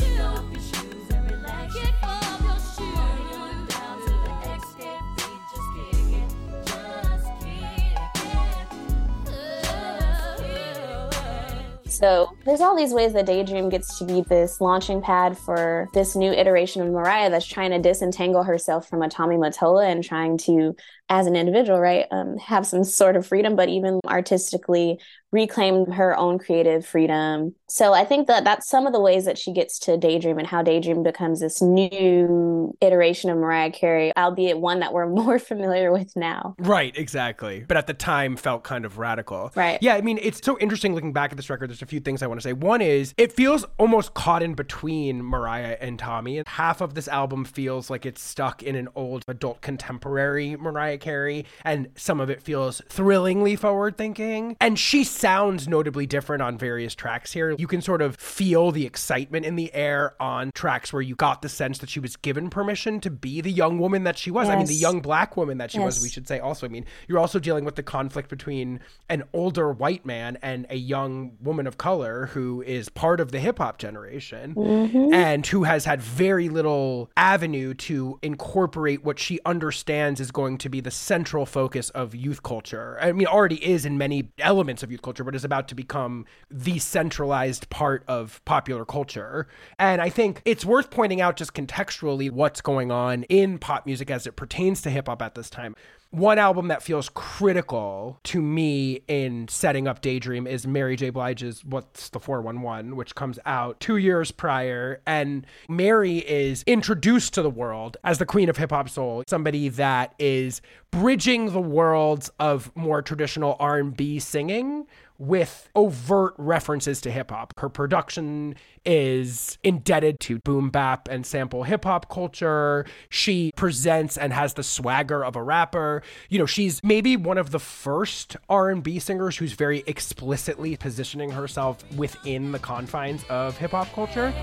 So 11.97 12.29
there's 12.45 12.61
all 12.61 12.77
these 12.77 12.93
ways 12.93 13.13
that 13.13 13.25
Daydream 13.25 13.69
gets 13.69 13.97
to 13.97 14.05
be 14.05 14.21
this 14.21 14.61
launching 14.61 15.01
pad 15.01 15.35
for 15.35 15.89
this 15.95 16.15
new 16.15 16.31
iteration 16.31 16.83
of 16.83 16.89
Mariah 16.89 17.31
that's 17.31 17.47
trying 17.47 17.71
to 17.71 17.79
disentangle 17.79 18.43
herself 18.43 18.87
from 18.87 19.01
a 19.01 19.09
Tommy 19.09 19.35
Mottola 19.35 19.91
and 19.91 20.03
trying 20.03 20.37
to, 20.39 20.75
as 21.09 21.27
an 21.27 21.35
individual, 21.35 21.79
right, 21.79 22.05
um, 22.11 22.37
have 22.37 22.65
some 22.65 22.83
sort 22.83 23.15
of 23.15 23.25
freedom, 23.25 23.55
but 23.55 23.69
even 23.69 23.99
artistically 24.05 24.99
reclaim 25.31 25.91
her 25.91 26.17
own 26.17 26.39
creative 26.39 26.85
freedom. 26.85 27.53
So 27.67 27.93
I 27.93 28.05
think 28.05 28.27
that 28.27 28.45
that's 28.45 28.67
some 28.67 28.87
of 28.87 28.93
the 28.93 28.99
ways 28.99 29.25
that 29.25 29.37
she 29.37 29.51
gets 29.51 29.77
to 29.79 29.97
Daydream 29.97 30.37
and 30.37 30.47
how 30.47 30.61
Daydream 30.61 31.03
becomes 31.03 31.41
this 31.41 31.61
new 31.61 32.73
iteration 32.79 33.29
of 33.29 33.37
Mariah 33.37 33.71
Carey, 33.71 34.15
albeit 34.15 34.57
one 34.59 34.79
that 34.79 34.93
we're 34.93 35.07
more 35.17 35.37
familiar 35.37 35.91
with 35.91 36.15
now. 36.15 36.55
Right, 36.59 36.97
exactly. 36.97 37.65
But 37.67 37.77
at 37.77 37.87
the 37.87 37.93
time 37.93 38.37
felt 38.37 38.63
kind 38.63 38.85
of 38.85 38.97
radical. 38.97 39.51
Right. 39.55 39.79
Yeah, 39.81 39.95
I 39.95 40.01
mean, 40.01 40.17
it's 40.21 40.43
so 40.43 40.57
interesting 40.59 40.95
looking 40.95 41.13
back 41.13 41.31
at 41.31 41.37
this 41.37 41.49
record. 41.49 41.69
There's 41.69 41.81
a 41.81 41.87
few 41.87 41.99
things 41.99 42.23
I 42.23 42.27
want 42.27 42.39
to 42.39 42.43
say. 42.43 42.53
One 42.53 42.81
is 42.81 43.13
it 43.17 43.33
feels 43.33 43.65
almost 43.77 44.13
caught 44.13 44.41
in 44.41 44.53
between 44.53 45.23
Mariah 45.23 45.77
and 45.81 45.99
Tommy. 45.99 46.43
Half 46.47 46.79
of 46.79 46.93
this 46.93 47.07
album 47.07 47.43
feels 47.43 47.89
like 47.89 48.05
it's 48.05 48.21
stuck 48.21 48.63
in 48.63 48.75
an 48.75 48.87
old 48.95 49.23
adult 49.27 49.61
contemporary 49.61 50.55
Mariah 50.55 50.96
Carey, 50.97 51.45
and 51.63 51.89
some 51.95 52.19
of 52.19 52.29
it 52.29 52.41
feels 52.41 52.81
thrillingly 52.89 53.55
forward 53.55 53.97
thinking. 53.97 54.55
And 54.59 54.77
she 54.77 55.03
sounds 55.03 55.67
notably 55.67 56.05
different 56.05 56.41
on 56.41 56.57
various 56.57 56.95
tracks 56.95 57.31
here. 57.33 57.51
You 57.57 57.67
can 57.67 57.81
sort 57.81 58.01
of 58.01 58.15
feel 58.17 58.71
the 58.71 58.85
excitement 58.85 59.45
in 59.45 59.55
the 59.55 59.73
air 59.73 60.15
on 60.19 60.51
tracks 60.53 60.91
where 60.91 61.01
you 61.01 61.15
got 61.15 61.41
the 61.41 61.49
sense 61.49 61.79
that 61.79 61.89
she 61.89 61.99
was 61.99 62.15
given 62.15 62.49
permission 62.49 62.99
to 63.01 63.09
be 63.09 63.41
the 63.41 63.51
young 63.51 63.79
woman 63.79 64.03
that 64.03 64.17
she 64.17 64.31
was. 64.31 64.49
I 64.49 64.55
mean, 64.55 64.67
the 64.67 64.73
young 64.73 64.99
black 65.01 65.37
woman 65.37 65.57
that 65.59 65.71
she 65.71 65.79
was, 65.79 66.01
we 66.01 66.09
should 66.09 66.27
say 66.27 66.39
also. 66.39 66.65
I 66.65 66.69
mean, 66.69 66.85
you're 67.07 67.19
also 67.19 67.39
dealing 67.39 67.65
with 67.65 67.75
the 67.75 67.83
conflict 67.83 68.29
between 68.29 68.79
an 69.09 69.23
older 69.33 69.71
white 69.71 70.05
man 70.05 70.37
and 70.41 70.65
a 70.69 70.75
young 70.75 71.31
woman 71.41 71.67
of 71.67 71.77
color 71.77 72.27
who 72.27 72.61
is 72.63 72.89
part 72.89 73.19
of 73.19 73.31
the 73.31 73.39
hip 73.39 73.57
hop 73.59 73.77
generation 73.77 74.55
Mhm. 74.55 75.13
and 75.13 75.45
who 75.47 75.63
has 75.63 75.85
had 75.85 76.01
very 76.01 76.49
little 76.49 77.09
avenue 77.17 77.73
to 77.73 78.19
incorporate 78.21 79.03
what 79.03 79.19
she 79.19 79.39
understands 79.45 80.19
is 80.19 80.31
going 80.31 80.57
to 80.57 80.69
be 80.69 80.79
the 80.81 80.86
central 80.91 81.45
focus 81.45 81.89
of 81.91 82.15
youth 82.15 82.43
culture. 82.43 82.97
I 83.01 83.11
mean, 83.11 83.27
already 83.27 83.63
is 83.63 83.85
in 83.85 83.97
many 83.97 84.31
elements 84.39 84.83
of 84.83 84.91
youth 84.91 85.01
culture, 85.01 85.23
but 85.23 85.35
is 85.35 85.43
about 85.43 85.67
to 85.69 85.75
become 85.75 86.25
the 86.49 86.79
centralized 86.79 87.69
part 87.69 88.03
of 88.07 88.41
popular 88.45 88.85
culture. 88.85 89.47
And 89.79 90.01
I 90.01 90.09
think 90.09 90.41
it's 90.45 90.65
worth 90.65 90.89
pointing 90.89 91.21
out 91.21 91.37
just 91.37 91.53
contextually 91.53 92.31
what's 92.31 92.61
going 92.61 92.91
on 92.91 93.23
in 93.23 93.59
pop 93.59 93.85
music 93.85 94.11
as 94.11 94.27
it 94.27 94.35
pertains 94.35 94.81
to 94.81 94.89
hip 94.89 95.07
hop 95.07 95.21
at 95.21 95.35
this 95.35 95.49
time. 95.49 95.75
One 96.11 96.39
album 96.39 96.69
that 96.69 96.81
feels 96.81 97.09
critical 97.09 98.19
to 98.23 98.41
me 98.41 99.01
in 99.09 99.49
setting 99.49 99.89
up 99.89 100.01
Daydream 100.01 100.47
is 100.47 100.65
Mary 100.65 100.95
J. 100.95 101.09
Blige's 101.09 101.65
What's 101.65 102.09
the 102.09 102.19
411, 102.19 102.95
which 102.95 103.13
comes 103.13 103.39
out 103.45 103.79
two 103.81 103.97
years 103.97 104.31
prior. 104.31 105.01
And 105.05 105.45
Mary 105.67 106.19
is 106.19 106.63
introduced 106.65 107.33
to 107.33 107.41
the 107.41 107.49
world 107.49 107.97
as 108.05 108.19
the 108.19 108.25
queen 108.25 108.47
of 108.47 108.55
hip 108.55 108.71
hop 108.71 108.87
soul, 108.87 109.23
somebody 109.27 109.67
that 109.67 110.13
is 110.17 110.61
bridging 110.91 111.51
the 111.51 111.59
worlds 111.59 112.31
of 112.39 112.71
more 112.75 113.01
traditional 113.01 113.57
R&B 113.59 114.19
singing 114.19 114.87
with 115.19 115.69
overt 115.75 116.33
references 116.37 117.01
to 117.01 117.11
hip 117.11 117.31
hop. 117.31 117.53
Her 117.59 117.69
production 117.69 118.55
is 118.85 119.57
indebted 119.63 120.19
to 120.21 120.39
boom 120.39 120.69
bap 120.69 121.07
and 121.07 121.25
sample 121.25 121.63
hip 121.63 121.83
hop 121.85 122.09
culture. 122.09 122.85
She 123.09 123.51
presents 123.55 124.17
and 124.17 124.33
has 124.33 124.53
the 124.53 124.63
swagger 124.63 125.23
of 125.23 125.35
a 125.35 125.43
rapper. 125.43 126.03
You 126.29 126.39
know, 126.39 126.45
she's 126.45 126.83
maybe 126.83 127.17
one 127.17 127.37
of 127.37 127.51
the 127.51 127.59
first 127.59 128.37
R&B 128.49 128.99
singers 128.99 129.37
who's 129.37 129.53
very 129.53 129.83
explicitly 129.87 130.75
positioning 130.77 131.31
herself 131.31 131.83
within 131.93 132.51
the 132.51 132.59
confines 132.59 133.23
of 133.29 133.57
hip 133.57 133.71
hop 133.71 133.91
culture. 133.93 134.33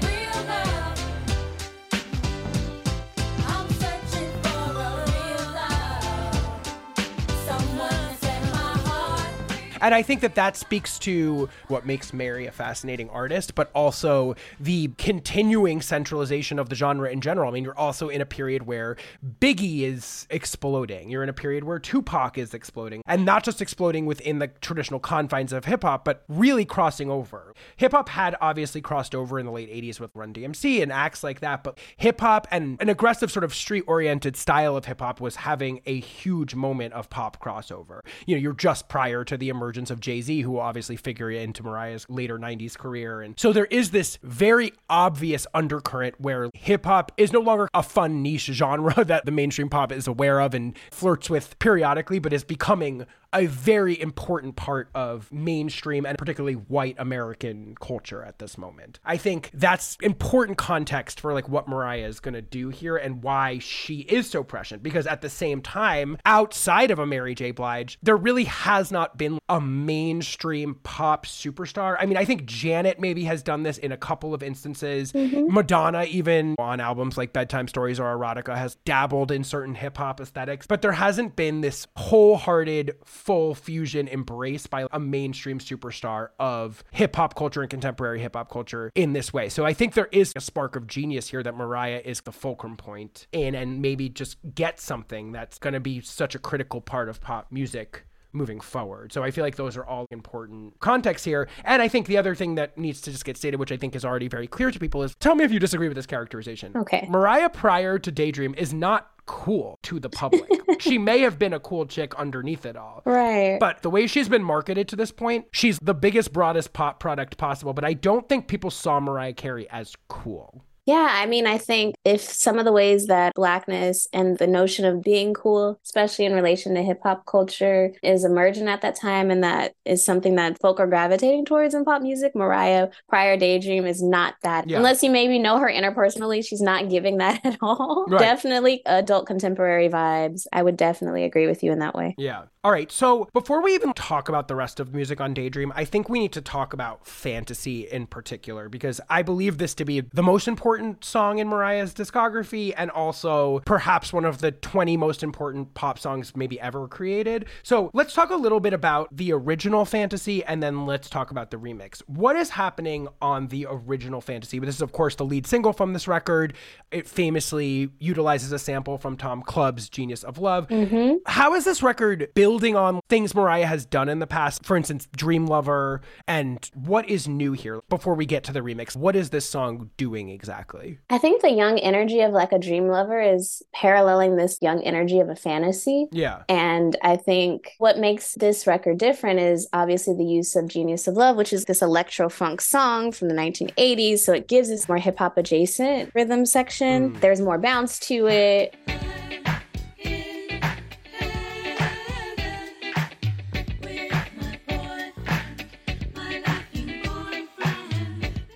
And 9.84 9.94
I 9.94 10.00
think 10.00 10.22
that 10.22 10.34
that 10.36 10.56
speaks 10.56 10.98
to 11.00 11.50
what 11.68 11.84
makes 11.84 12.14
Mary 12.14 12.46
a 12.46 12.50
fascinating 12.50 13.10
artist, 13.10 13.54
but 13.54 13.70
also 13.74 14.34
the 14.58 14.88
continuing 14.96 15.82
centralization 15.82 16.58
of 16.58 16.70
the 16.70 16.74
genre 16.74 17.10
in 17.10 17.20
general. 17.20 17.50
I 17.50 17.52
mean, 17.52 17.64
you're 17.64 17.78
also 17.78 18.08
in 18.08 18.22
a 18.22 18.26
period 18.26 18.62
where 18.62 18.96
Biggie 19.40 19.82
is 19.82 20.26
exploding. 20.30 21.10
You're 21.10 21.22
in 21.22 21.28
a 21.28 21.34
period 21.34 21.64
where 21.64 21.78
Tupac 21.78 22.38
is 22.38 22.54
exploding, 22.54 23.02
and 23.06 23.26
not 23.26 23.44
just 23.44 23.60
exploding 23.60 24.06
within 24.06 24.38
the 24.38 24.48
traditional 24.48 25.00
confines 25.00 25.52
of 25.52 25.66
hip 25.66 25.82
hop, 25.82 26.02
but 26.02 26.24
really 26.28 26.64
crossing 26.64 27.10
over. 27.10 27.54
Hip 27.76 27.92
hop 27.92 28.08
had 28.08 28.36
obviously 28.40 28.80
crossed 28.80 29.14
over 29.14 29.38
in 29.38 29.44
the 29.44 29.52
late 29.52 29.70
80s 29.70 30.00
with 30.00 30.12
Run 30.14 30.32
DMC 30.32 30.82
and 30.82 30.90
acts 30.90 31.22
like 31.22 31.40
that, 31.40 31.62
but 31.62 31.78
hip 31.98 32.22
hop 32.22 32.48
and 32.50 32.80
an 32.80 32.88
aggressive 32.88 33.30
sort 33.30 33.44
of 33.44 33.52
street 33.52 33.84
oriented 33.86 34.34
style 34.34 34.78
of 34.78 34.86
hip 34.86 35.00
hop 35.00 35.20
was 35.20 35.36
having 35.36 35.82
a 35.84 36.00
huge 36.00 36.54
moment 36.54 36.94
of 36.94 37.10
pop 37.10 37.38
crossover. 37.38 38.00
You 38.24 38.36
know, 38.36 38.40
you're 38.40 38.54
just 38.54 38.88
prior 38.88 39.24
to 39.24 39.36
the 39.36 39.50
emergence 39.50 39.73
emergence 39.74 39.90
of 39.90 39.98
Jay 39.98 40.20
Z, 40.20 40.42
who 40.42 40.60
obviously 40.60 40.94
figure 40.94 41.32
into 41.32 41.64
Mariah's 41.64 42.06
later 42.08 42.38
90s 42.38 42.78
career. 42.78 43.22
And 43.22 43.34
so 43.36 43.52
there 43.52 43.64
is 43.66 43.90
this 43.90 44.20
very 44.22 44.72
obvious 44.88 45.48
undercurrent 45.52 46.20
where 46.20 46.48
hip 46.54 46.86
hop 46.86 47.10
is 47.16 47.32
no 47.32 47.40
longer 47.40 47.68
a 47.74 47.82
fun 47.82 48.22
niche 48.22 48.46
genre 48.46 49.04
that 49.04 49.24
the 49.24 49.32
mainstream 49.32 49.68
pop 49.68 49.90
is 49.90 50.06
aware 50.06 50.40
of 50.40 50.54
and 50.54 50.78
flirts 50.92 51.28
with 51.28 51.58
periodically, 51.58 52.20
but 52.20 52.32
is 52.32 52.44
becoming 52.44 53.04
a 53.34 53.46
very 53.46 54.00
important 54.00 54.56
part 54.56 54.88
of 54.94 55.30
mainstream 55.32 56.06
and 56.06 56.16
particularly 56.16 56.54
white 56.54 56.96
American 56.98 57.74
culture 57.80 58.22
at 58.22 58.38
this 58.38 58.56
moment. 58.56 59.00
I 59.04 59.16
think 59.16 59.50
that's 59.52 59.96
important 60.02 60.58
context 60.58 61.20
for 61.20 61.32
like 61.32 61.48
what 61.48 61.68
Mariah 61.68 62.06
is 62.06 62.20
going 62.20 62.34
to 62.34 62.42
do 62.42 62.68
here 62.68 62.96
and 62.96 63.22
why 63.22 63.58
she 63.58 64.00
is 64.00 64.30
so 64.30 64.42
prescient 64.42 64.82
because 64.82 65.06
at 65.06 65.20
the 65.20 65.30
same 65.30 65.60
time 65.60 66.16
outside 66.24 66.90
of 66.90 66.98
a 66.98 67.06
Mary 67.06 67.34
J 67.34 67.50
Blige 67.50 67.98
there 68.02 68.16
really 68.16 68.44
has 68.44 68.92
not 68.92 69.18
been 69.18 69.38
a 69.48 69.60
mainstream 69.60 70.76
pop 70.82 71.26
superstar. 71.26 71.96
I 71.98 72.06
mean, 72.06 72.16
I 72.16 72.24
think 72.24 72.46
Janet 72.46 73.00
maybe 73.00 73.24
has 73.24 73.42
done 73.42 73.62
this 73.62 73.78
in 73.78 73.92
a 73.92 73.96
couple 73.96 74.34
of 74.34 74.42
instances. 74.42 75.12
Mm-hmm. 75.12 75.52
Madonna 75.52 76.04
even 76.04 76.54
on 76.58 76.80
albums 76.80 77.18
like 77.18 77.32
Bedtime 77.32 77.68
Stories 77.68 77.98
or 77.98 78.16
Erotica 78.16 78.56
has 78.56 78.76
dabbled 78.84 79.30
in 79.30 79.44
certain 79.44 79.74
hip 79.74 79.96
hop 79.96 80.20
aesthetics, 80.20 80.66
but 80.66 80.82
there 80.82 80.92
hasn't 80.92 81.36
been 81.36 81.60
this 81.60 81.86
wholehearted 81.96 82.94
full 83.24 83.54
fusion 83.54 84.06
embrace 84.06 84.66
by 84.66 84.86
a 84.92 85.00
mainstream 85.00 85.58
superstar 85.58 86.28
of 86.38 86.84
hip 86.90 87.16
hop 87.16 87.34
culture 87.34 87.62
and 87.62 87.70
contemporary 87.70 88.20
hip 88.20 88.36
hop 88.36 88.50
culture 88.50 88.92
in 88.94 89.14
this 89.14 89.32
way. 89.32 89.48
So 89.48 89.64
I 89.64 89.72
think 89.72 89.94
there 89.94 90.10
is 90.12 90.32
a 90.36 90.40
spark 90.40 90.76
of 90.76 90.86
genius 90.86 91.28
here 91.28 91.42
that 91.42 91.56
Mariah 91.56 92.02
is 92.04 92.20
the 92.20 92.32
fulcrum 92.32 92.76
point 92.76 93.26
in 93.32 93.54
and 93.54 93.80
maybe 93.80 94.10
just 94.10 94.36
get 94.54 94.78
something 94.78 95.32
that's 95.32 95.58
going 95.58 95.74
to 95.74 95.80
be 95.80 96.02
such 96.02 96.34
a 96.34 96.38
critical 96.38 96.82
part 96.82 97.08
of 97.08 97.22
pop 97.22 97.50
music 97.50 98.04
moving 98.34 98.60
forward. 98.60 99.12
So 99.12 99.22
I 99.22 99.30
feel 99.30 99.44
like 99.44 99.56
those 99.56 99.76
are 99.76 99.84
all 99.84 100.06
important 100.10 100.78
context 100.80 101.24
here. 101.24 101.48
And 101.64 101.80
I 101.80 101.88
think 101.88 102.06
the 102.06 102.18
other 102.18 102.34
thing 102.34 102.56
that 102.56 102.76
needs 102.76 103.00
to 103.02 103.10
just 103.10 103.24
get 103.24 103.36
stated, 103.36 103.58
which 103.58 103.72
I 103.72 103.76
think 103.76 103.94
is 103.94 104.04
already 104.04 104.28
very 104.28 104.46
clear 104.46 104.70
to 104.70 104.78
people, 104.78 105.02
is 105.02 105.14
tell 105.16 105.34
me 105.34 105.44
if 105.44 105.52
you 105.52 105.58
disagree 105.58 105.88
with 105.88 105.96
this 105.96 106.06
characterization. 106.06 106.76
Okay. 106.76 107.06
Mariah 107.08 107.48
prior 107.48 107.98
to 107.98 108.10
Daydream 108.10 108.54
is 108.56 108.74
not 108.74 109.10
cool 109.26 109.78
to 109.82 109.98
the 109.98 110.10
public. 110.10 110.50
she 110.80 110.98
may 110.98 111.20
have 111.20 111.38
been 111.38 111.52
a 111.52 111.60
cool 111.60 111.86
chick 111.86 112.14
underneath 112.16 112.66
it 112.66 112.76
all. 112.76 113.02
Right. 113.04 113.58
But 113.58 113.82
the 113.82 113.90
way 113.90 114.06
she's 114.06 114.28
been 114.28 114.44
marketed 114.44 114.88
to 114.88 114.96
this 114.96 115.10
point, 115.10 115.46
she's 115.50 115.78
the 115.80 115.94
biggest, 115.94 116.32
broadest 116.32 116.72
pop 116.72 117.00
product 117.00 117.36
possible. 117.36 117.72
But 117.72 117.84
I 117.84 117.94
don't 117.94 118.28
think 118.28 118.48
people 118.48 118.70
saw 118.70 119.00
Mariah 119.00 119.32
Carey 119.32 119.68
as 119.70 119.94
cool. 120.08 120.64
Yeah, 120.86 121.08
I 121.10 121.26
mean, 121.26 121.46
I 121.46 121.58
think 121.58 121.94
if 122.04 122.20
some 122.20 122.58
of 122.58 122.64
the 122.64 122.72
ways 122.72 123.06
that 123.06 123.34
blackness 123.34 124.06
and 124.12 124.38
the 124.38 124.46
notion 124.46 124.84
of 124.84 125.02
being 125.02 125.32
cool, 125.32 125.80
especially 125.84 126.26
in 126.26 126.34
relation 126.34 126.74
to 126.74 126.82
hip 126.82 127.00
hop 127.02 127.24
culture, 127.26 127.92
is 128.02 128.24
emergent 128.24 128.68
at 128.68 128.82
that 128.82 128.96
time, 128.96 129.30
and 129.30 129.42
that 129.42 129.74
is 129.84 130.04
something 130.04 130.34
that 130.34 130.60
folk 130.60 130.80
are 130.80 130.86
gravitating 130.86 131.46
towards 131.46 131.74
in 131.74 131.84
pop 131.84 132.02
music, 132.02 132.34
Mariah 132.34 132.88
prior 133.08 133.36
Daydream 133.36 133.86
is 133.86 134.02
not 134.02 134.34
that. 134.42 134.68
Yeah. 134.68 134.78
Unless 134.78 135.02
you 135.02 135.10
maybe 135.10 135.38
know 135.38 135.58
her 135.58 135.70
interpersonally, 135.70 136.46
she's 136.46 136.60
not 136.60 136.90
giving 136.90 137.18
that 137.18 137.40
at 137.44 137.56
all. 137.62 138.06
Right. 138.08 138.20
Definitely 138.20 138.82
adult 138.86 139.26
contemporary 139.26 139.88
vibes. 139.88 140.46
I 140.52 140.62
would 140.62 140.76
definitely 140.76 141.24
agree 141.24 141.46
with 141.46 141.62
you 141.62 141.72
in 141.72 141.78
that 141.78 141.94
way. 141.94 142.14
Yeah. 142.18 142.44
All 142.64 142.72
right. 142.72 142.90
So 142.90 143.28
before 143.34 143.62
we 143.62 143.74
even 143.74 143.92
talk 143.92 144.30
about 144.30 144.48
the 144.48 144.54
rest 144.54 144.80
of 144.80 144.94
music 144.94 145.20
on 145.20 145.34
Daydream, 145.34 145.70
I 145.76 145.84
think 145.84 146.08
we 146.08 146.18
need 146.18 146.32
to 146.32 146.40
talk 146.40 146.72
about 146.72 147.06
fantasy 147.06 147.82
in 147.82 148.06
particular 148.06 148.70
because 148.70 149.02
I 149.10 149.20
believe 149.22 149.58
this 149.58 149.74
to 149.74 149.84
be 149.84 150.00
the 150.00 150.22
most 150.22 150.48
important 150.48 150.73
song 151.00 151.38
in 151.38 151.48
Mariah's 151.48 151.94
discography 151.94 152.72
and 152.76 152.90
also 152.90 153.60
perhaps 153.60 154.12
one 154.12 154.24
of 154.24 154.38
the 154.38 154.52
20 154.52 154.96
most 154.96 155.22
important 155.22 155.74
pop 155.74 155.98
songs 155.98 156.36
maybe 156.36 156.60
ever 156.60 156.88
created. 156.88 157.46
So 157.62 157.90
let's 157.92 158.14
talk 158.14 158.30
a 158.30 158.36
little 158.36 158.60
bit 158.60 158.72
about 158.72 159.14
the 159.14 159.32
original 159.32 159.84
fantasy 159.84 160.44
and 160.44 160.62
then 160.62 160.86
let's 160.86 161.08
talk 161.08 161.30
about 161.30 161.50
the 161.50 161.56
remix. 161.56 161.98
What 162.06 162.36
is 162.36 162.50
happening 162.50 163.08
on 163.20 163.48
the 163.48 163.66
original 163.68 164.20
fantasy? 164.20 164.58
This 164.58 164.76
is, 164.76 164.82
of 164.82 164.92
course, 164.92 165.16
the 165.16 165.24
lead 165.24 165.46
single 165.46 165.72
from 165.72 165.92
this 165.92 166.08
record. 166.08 166.54
It 166.90 167.08
famously 167.08 167.90
utilizes 167.98 168.52
a 168.52 168.58
sample 168.58 168.98
from 168.98 169.16
Tom 169.16 169.42
Club's 169.42 169.88
Genius 169.88 170.24
of 170.24 170.38
Love. 170.38 170.68
Mm-hmm. 170.68 171.16
How 171.26 171.54
is 171.54 171.64
this 171.64 171.82
record 171.82 172.28
building 172.34 172.76
on 172.76 173.00
things 173.08 173.34
Mariah 173.34 173.66
has 173.66 173.84
done 173.86 174.08
in 174.08 174.18
the 174.18 174.26
past? 174.26 174.64
For 174.64 174.76
instance, 174.76 175.08
Dream 175.16 175.46
Lover. 175.46 176.00
And 176.26 176.68
what 176.74 177.08
is 177.08 177.28
new 177.28 177.52
here? 177.52 177.80
Before 177.88 178.14
we 178.14 178.26
get 178.26 178.44
to 178.44 178.52
the 178.52 178.60
remix, 178.60 178.96
what 178.96 179.16
is 179.16 179.30
this 179.30 179.48
song 179.48 179.90
doing 179.96 180.28
exactly? 180.28 180.63
I 181.10 181.18
think 181.18 181.42
the 181.42 181.50
young 181.50 181.78
energy 181.78 182.20
of 182.20 182.32
like 182.32 182.52
a 182.52 182.58
dream 182.58 182.88
lover 182.88 183.20
is 183.20 183.62
paralleling 183.72 184.36
this 184.36 184.58
young 184.60 184.82
energy 184.82 185.20
of 185.20 185.28
a 185.28 185.36
fantasy. 185.36 186.06
Yeah. 186.12 186.42
And 186.48 186.96
I 187.02 187.16
think 187.16 187.72
what 187.78 187.98
makes 187.98 188.34
this 188.34 188.66
record 188.66 188.98
different 188.98 189.40
is 189.40 189.68
obviously 189.72 190.14
the 190.14 190.24
use 190.24 190.56
of 190.56 190.68
Genius 190.68 191.06
of 191.06 191.14
Love, 191.14 191.36
which 191.36 191.52
is 191.52 191.64
this 191.64 191.82
electro 191.82 192.28
funk 192.28 192.60
song 192.60 193.12
from 193.12 193.28
the 193.28 193.34
1980s. 193.34 194.18
So 194.20 194.32
it 194.32 194.48
gives 194.48 194.70
us 194.70 194.88
more 194.88 194.98
hip 194.98 195.18
hop 195.18 195.36
adjacent 195.36 196.10
rhythm 196.14 196.46
section. 196.46 197.12
Mm. 197.12 197.20
There's 197.20 197.40
more 197.40 197.58
bounce 197.58 197.98
to 198.00 198.26
it. 198.28 198.74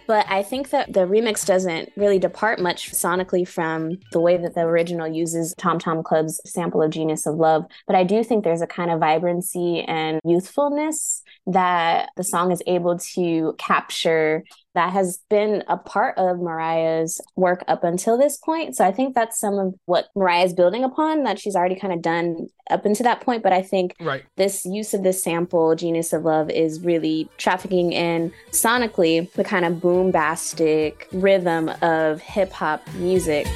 But 0.08 0.24
I 0.26 0.42
think 0.42 0.70
that 0.70 0.94
the 0.94 1.00
remix 1.00 1.44
doesn't 1.44 1.92
really 1.94 2.18
depart 2.18 2.58
much 2.58 2.92
sonically 2.92 3.46
from 3.46 3.98
the 4.10 4.20
way 4.20 4.38
that 4.38 4.54
the 4.54 4.62
original 4.62 5.06
uses 5.06 5.54
Tom 5.58 5.78
Tom 5.78 6.02
Club's 6.02 6.40
sample 6.46 6.82
of 6.82 6.90
Genius 6.90 7.26
of 7.26 7.34
Love. 7.34 7.66
But 7.86 7.94
I 7.94 8.04
do 8.04 8.24
think 8.24 8.42
there's 8.42 8.62
a 8.62 8.66
kind 8.66 8.90
of 8.90 9.00
vibrancy 9.00 9.82
and 9.82 10.18
youthfulness 10.24 11.22
that 11.46 12.08
the 12.16 12.24
song 12.24 12.52
is 12.52 12.62
able 12.66 12.98
to 13.14 13.54
capture 13.58 14.44
that 14.78 14.92
has 14.92 15.18
been 15.28 15.64
a 15.66 15.76
part 15.76 16.16
of 16.16 16.38
Mariah's 16.38 17.20
work 17.34 17.64
up 17.66 17.82
until 17.82 18.16
this 18.16 18.36
point. 18.36 18.76
So 18.76 18.84
I 18.84 18.92
think 18.92 19.12
that's 19.12 19.36
some 19.40 19.58
of 19.58 19.74
what 19.86 20.06
Mariah 20.14 20.44
is 20.44 20.54
building 20.54 20.84
upon 20.84 21.24
that 21.24 21.40
she's 21.40 21.56
already 21.56 21.74
kind 21.74 21.92
of 21.92 22.00
done 22.00 22.46
up 22.70 22.86
until 22.86 23.02
that 23.02 23.20
point. 23.20 23.42
But 23.42 23.52
I 23.52 23.60
think 23.60 23.96
Right. 24.00 24.22
this 24.36 24.64
use 24.64 24.94
of 24.94 25.02
this 25.02 25.20
sample, 25.20 25.74
Genius 25.74 26.12
of 26.12 26.24
Love, 26.24 26.48
is 26.48 26.78
really 26.80 27.28
trafficking 27.38 27.92
in 27.92 28.32
sonically 28.52 29.28
the 29.32 29.42
kind 29.42 29.64
of 29.64 29.80
bombastic 29.80 31.08
rhythm 31.12 31.72
of 31.82 32.20
hip 32.20 32.52
hop 32.52 32.86
music. 32.94 33.48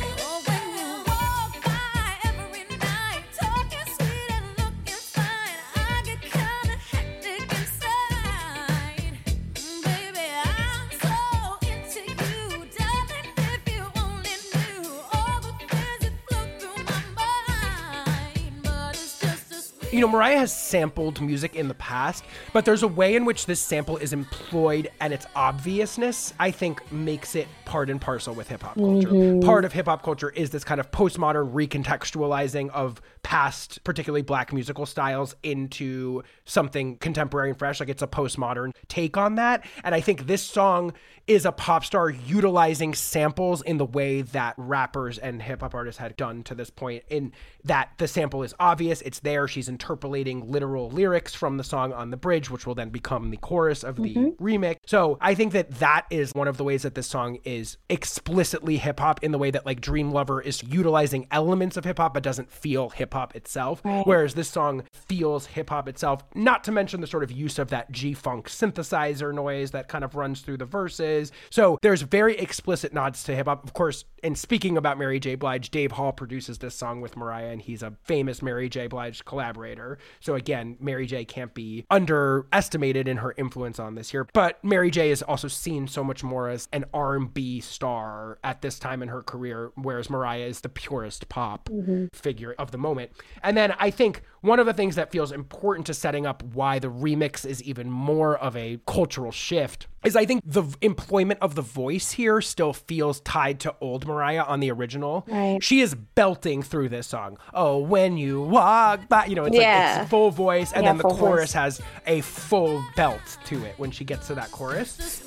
Know, 20.02 20.12
Mariah 20.12 20.38
has 20.38 20.56
sampled 20.56 21.20
music 21.20 21.56
in 21.56 21.68
the 21.68 21.74
past, 21.74 22.24
but 22.52 22.64
there's 22.64 22.82
a 22.82 22.88
way 22.88 23.14
in 23.14 23.24
which 23.24 23.46
this 23.46 23.60
sample 23.60 23.96
is 23.96 24.12
employed 24.12 24.90
and 25.00 25.12
its 25.12 25.26
obviousness, 25.34 26.34
I 26.38 26.50
think, 26.50 26.90
makes 26.92 27.34
it 27.34 27.48
part 27.64 27.90
and 27.90 28.00
parcel 28.00 28.34
with 28.34 28.48
hip 28.48 28.62
hop 28.62 28.74
culture. 28.74 29.08
Mm-hmm. 29.08 29.40
Part 29.46 29.64
of 29.64 29.72
hip 29.72 29.86
hop 29.86 30.02
culture 30.02 30.30
is 30.30 30.50
this 30.50 30.64
kind 30.64 30.80
of 30.80 30.90
postmodern 30.90 31.52
recontextualizing 31.52 32.70
of 32.70 33.00
past, 33.22 33.82
particularly 33.84 34.22
black 34.22 34.52
musical 34.52 34.86
styles, 34.86 35.34
into 35.42 36.22
something 36.44 36.96
contemporary 36.98 37.50
and 37.50 37.58
fresh. 37.58 37.80
Like 37.80 37.88
it's 37.88 38.02
a 38.02 38.06
postmodern 38.06 38.72
take 38.88 39.16
on 39.16 39.36
that. 39.36 39.64
And 39.84 39.94
I 39.94 40.00
think 40.00 40.26
this 40.26 40.42
song 40.42 40.92
is 41.26 41.46
a 41.46 41.52
pop 41.52 41.84
star 41.84 42.10
utilizing 42.10 42.94
samples 42.94 43.62
in 43.62 43.78
the 43.78 43.84
way 43.84 44.22
that 44.22 44.54
rappers 44.56 45.18
and 45.18 45.40
hip 45.40 45.60
hop 45.60 45.74
artists 45.74 46.00
had 46.00 46.16
done 46.16 46.42
to 46.42 46.54
this 46.54 46.68
point, 46.70 47.04
in 47.08 47.32
that 47.64 47.90
the 47.98 48.08
sample 48.08 48.42
is 48.42 48.54
obvious, 48.58 49.00
it's 49.02 49.20
there, 49.20 49.46
she's 49.46 49.68
interpolating 49.68 50.50
literal 50.50 50.90
lyrics 50.90 51.34
from 51.34 51.56
the 51.56 51.64
song 51.64 51.92
on 51.92 52.10
the 52.10 52.16
bridge, 52.16 52.50
which 52.50 52.66
will 52.66 52.74
then 52.74 52.90
become 52.90 53.30
the 53.30 53.36
chorus 53.36 53.84
of 53.84 53.96
the 53.96 54.14
mm-hmm. 54.14 54.44
remix. 54.44 54.76
So 54.86 55.16
I 55.20 55.34
think 55.34 55.52
that 55.52 55.70
that 55.78 56.06
is 56.10 56.32
one 56.34 56.48
of 56.48 56.56
the 56.56 56.64
ways 56.64 56.82
that 56.82 56.94
this 56.94 57.06
song 57.06 57.38
is 57.44 57.76
explicitly 57.88 58.78
hip 58.78 58.98
hop 58.98 59.22
in 59.22 59.30
the 59.30 59.38
way 59.38 59.50
that 59.52 59.64
like 59.64 59.80
Dream 59.80 60.10
Lover 60.10 60.40
is 60.40 60.62
utilizing 60.64 61.28
elements 61.30 61.76
of 61.76 61.84
hip 61.84 61.98
hop 61.98 62.14
but 62.14 62.22
doesn't 62.22 62.50
feel 62.50 62.90
hip 62.90 63.11
hop 63.12 63.36
itself. 63.36 63.80
Whereas 63.84 64.34
this 64.34 64.48
song 64.48 64.84
feels 64.93 65.47
hip 65.47 65.70
hop 65.70 65.89
itself, 65.89 66.22
not 66.34 66.64
to 66.64 66.72
mention 66.72 67.01
the 67.01 67.06
sort 67.06 67.22
of 67.22 67.30
use 67.30 67.59
of 67.59 67.68
that 67.68 67.90
G 67.93 68.14
funk 68.14 68.48
synthesizer 68.48 69.34
noise 69.34 69.70
that 69.72 69.89
kind 69.89 70.05
of 70.05 70.14
runs 70.14 70.40
through 70.40 70.59
the 70.59 70.64
verses. 70.64 71.32
So 71.51 71.78
there's 71.82 72.02
very 72.02 72.36
explicit 72.39 72.93
nods 72.93 73.24
to 73.24 73.34
hip 73.34 73.47
hop. 73.47 73.64
Of 73.64 73.72
course, 73.74 74.05
and 74.22 74.36
speaking 74.39 74.76
about 74.76 74.98
Mary 74.98 75.18
J. 75.18 75.34
Blige, 75.34 75.70
Dave 75.70 75.93
Hall 75.93 76.12
produces 76.12 76.59
this 76.59 76.74
song 76.74 77.01
with 77.01 77.16
Mariah, 77.16 77.51
and 77.51 77.60
he's 77.60 77.82
a 77.82 77.94
famous 78.05 78.43
Mary 78.43 78.68
J. 78.68 78.86
Blige 78.86 79.24
collaborator. 79.24 79.98
So 80.20 80.34
again, 80.34 80.76
Mary 80.80 81.06
J. 81.06 81.24
can't 81.24 81.52
be 81.55 81.84
underestimated 81.90 83.09
in 83.09 83.16
her 83.18 83.34
influence 83.36 83.78
on 83.78 83.94
this 83.94 84.10
here. 84.10 84.26
But 84.32 84.62
Mary 84.64 84.90
J. 84.90 85.10
is 85.10 85.22
also 85.22 85.48
seen 85.48 85.89
so 85.89 86.05
much 86.05 86.22
more 86.22 86.48
as 86.48 86.68
an 86.72 86.84
R&B 86.94 87.60
star 87.60 88.39
at 88.44 88.62
this 88.62 88.78
time 88.78 89.02
in 89.02 89.09
her 89.09 89.22
career, 89.22 89.72
whereas 89.74 90.09
Mariah 90.09 90.47
is 90.47 90.60
the 90.60 90.68
purest 90.68 91.28
pop 91.28 91.68
mm-hmm. 91.68 92.06
figure 92.12 92.55
of 92.59 92.70
the 92.70 92.78
moment. 92.78 93.01
Moment. 93.02 93.12
And 93.42 93.56
then 93.56 93.74
I 93.78 93.90
think 93.90 94.22
one 94.40 94.58
of 94.58 94.66
the 94.66 94.72
things 94.72 94.96
that 94.96 95.12
feels 95.12 95.30
important 95.30 95.86
to 95.86 95.94
setting 95.94 96.26
up 96.26 96.42
why 96.42 96.78
the 96.78 96.88
remix 96.90 97.46
is 97.46 97.62
even 97.62 97.90
more 97.90 98.36
of 98.36 98.56
a 98.56 98.80
cultural 98.86 99.30
shift 99.30 99.86
is 100.04 100.16
I 100.16 100.26
think 100.26 100.42
the 100.44 100.64
employment 100.80 101.38
of 101.40 101.54
the 101.54 101.62
voice 101.62 102.12
here 102.12 102.40
still 102.40 102.72
feels 102.72 103.20
tied 103.20 103.60
to 103.60 103.74
old 103.80 104.04
Mariah 104.06 104.42
on 104.42 104.58
the 104.58 104.70
original. 104.72 105.24
Right. 105.28 105.62
She 105.62 105.80
is 105.80 105.94
belting 105.94 106.62
through 106.62 106.88
this 106.88 107.06
song. 107.06 107.38
Oh, 107.54 107.78
when 107.78 108.16
you 108.16 108.42
walk 108.42 109.08
by, 109.08 109.26
you 109.26 109.36
know, 109.36 109.44
it's 109.44 109.56
like 109.56 110.00
it's 110.00 110.10
full 110.10 110.30
voice, 110.32 110.72
and 110.72 110.84
Yeah, 110.84 110.90
then 110.92 110.98
the 110.98 111.04
chorus 111.04 111.40
voice. 111.40 111.52
has 111.52 111.80
a 112.06 112.20
full 112.22 112.84
belt 112.96 113.38
to 113.46 113.64
it 113.64 113.74
when 113.78 113.92
she 113.92 114.04
gets 114.04 114.26
to 114.26 114.34
that 114.34 114.50
chorus. 114.50 115.22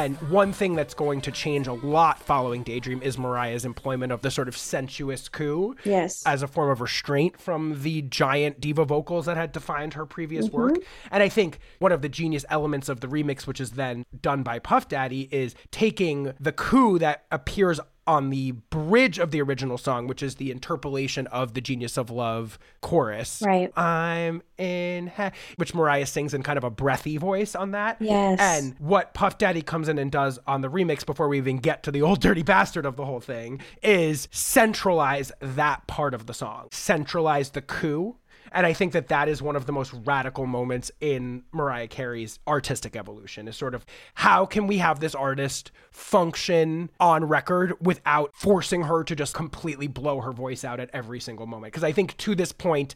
And 0.00 0.16
one 0.30 0.54
thing 0.54 0.76
that's 0.76 0.94
going 0.94 1.20
to 1.20 1.30
change 1.30 1.66
a 1.66 1.74
lot 1.74 2.22
following 2.22 2.62
Daydream 2.62 3.02
is 3.02 3.18
Mariah's 3.18 3.66
employment 3.66 4.12
of 4.12 4.22
the 4.22 4.30
sort 4.30 4.48
of 4.48 4.56
sensuous 4.56 5.28
coo 5.28 5.76
Yes. 5.84 6.22
as 6.24 6.42
a 6.42 6.46
form 6.46 6.70
of 6.70 6.80
restraint 6.80 7.38
from 7.38 7.82
the 7.82 8.00
giant 8.00 8.62
diva 8.62 8.86
vocals 8.86 9.26
that 9.26 9.36
had 9.36 9.52
defined 9.52 9.92
her 9.94 10.06
previous 10.06 10.46
Mm-hmm. 10.46 10.56
work. 10.56 10.76
And 11.10 11.22
I 11.22 11.28
think 11.28 11.58
one 11.80 11.92
of 11.92 12.00
the 12.00 12.08
genius 12.08 12.46
elements 12.48 12.88
of 12.88 13.00
the 13.00 13.08
remix, 13.08 13.46
which 13.46 13.60
is 13.60 13.72
then 13.72 14.06
done 14.22 14.42
by 14.42 14.58
Puff 14.58 14.88
Daddy, 14.88 15.28
is 15.30 15.54
taking 15.70 16.32
the 16.40 16.52
coo 16.52 16.98
that 16.98 17.26
appears 17.30 17.78
on 18.10 18.30
the 18.30 18.50
bridge 18.50 19.20
of 19.20 19.30
the 19.30 19.40
original 19.40 19.78
song, 19.78 20.08
which 20.08 20.20
is 20.20 20.34
the 20.34 20.50
interpolation 20.50 21.28
of 21.28 21.54
the 21.54 21.60
Genius 21.60 21.96
of 21.96 22.10
Love 22.10 22.58
chorus. 22.80 23.40
Right. 23.46 23.70
I'm 23.78 24.42
in, 24.58 25.06
ha- 25.06 25.30
which 25.58 25.74
Mariah 25.76 26.06
sings 26.06 26.34
in 26.34 26.42
kind 26.42 26.58
of 26.58 26.64
a 26.64 26.70
breathy 26.70 27.18
voice 27.18 27.54
on 27.54 27.70
that. 27.70 27.98
Yes. 28.00 28.40
And 28.40 28.74
what 28.80 29.14
Puff 29.14 29.38
Daddy 29.38 29.62
comes 29.62 29.88
in 29.88 29.96
and 29.96 30.10
does 30.10 30.40
on 30.44 30.60
the 30.60 30.68
remix 30.68 31.06
before 31.06 31.28
we 31.28 31.38
even 31.38 31.58
get 31.58 31.84
to 31.84 31.92
the 31.92 32.02
Ol' 32.02 32.16
Dirty 32.16 32.42
Bastard 32.42 32.84
of 32.84 32.96
the 32.96 33.04
whole 33.04 33.20
thing 33.20 33.60
is 33.80 34.26
centralize 34.32 35.30
that 35.40 35.86
part 35.86 36.12
of 36.12 36.26
the 36.26 36.34
song, 36.34 36.66
centralize 36.72 37.50
the 37.50 37.62
coo. 37.62 38.16
And 38.52 38.66
I 38.66 38.72
think 38.72 38.92
that 38.92 39.08
that 39.08 39.28
is 39.28 39.40
one 39.40 39.56
of 39.56 39.66
the 39.66 39.72
most 39.72 39.92
radical 40.04 40.46
moments 40.46 40.90
in 41.00 41.44
Mariah 41.52 41.88
Carey's 41.88 42.38
artistic 42.46 42.96
evolution 42.96 43.48
is 43.48 43.56
sort 43.56 43.74
of 43.74 43.86
how 44.14 44.46
can 44.46 44.66
we 44.66 44.78
have 44.78 45.00
this 45.00 45.14
artist 45.14 45.70
function 45.90 46.90
on 46.98 47.24
record 47.24 47.74
without 47.80 48.34
forcing 48.34 48.82
her 48.82 49.04
to 49.04 49.14
just 49.14 49.34
completely 49.34 49.86
blow 49.86 50.20
her 50.20 50.32
voice 50.32 50.64
out 50.64 50.80
at 50.80 50.90
every 50.92 51.20
single 51.20 51.46
moment? 51.46 51.72
Because 51.72 51.84
I 51.84 51.92
think 51.92 52.16
to 52.18 52.34
this 52.34 52.52
point, 52.52 52.94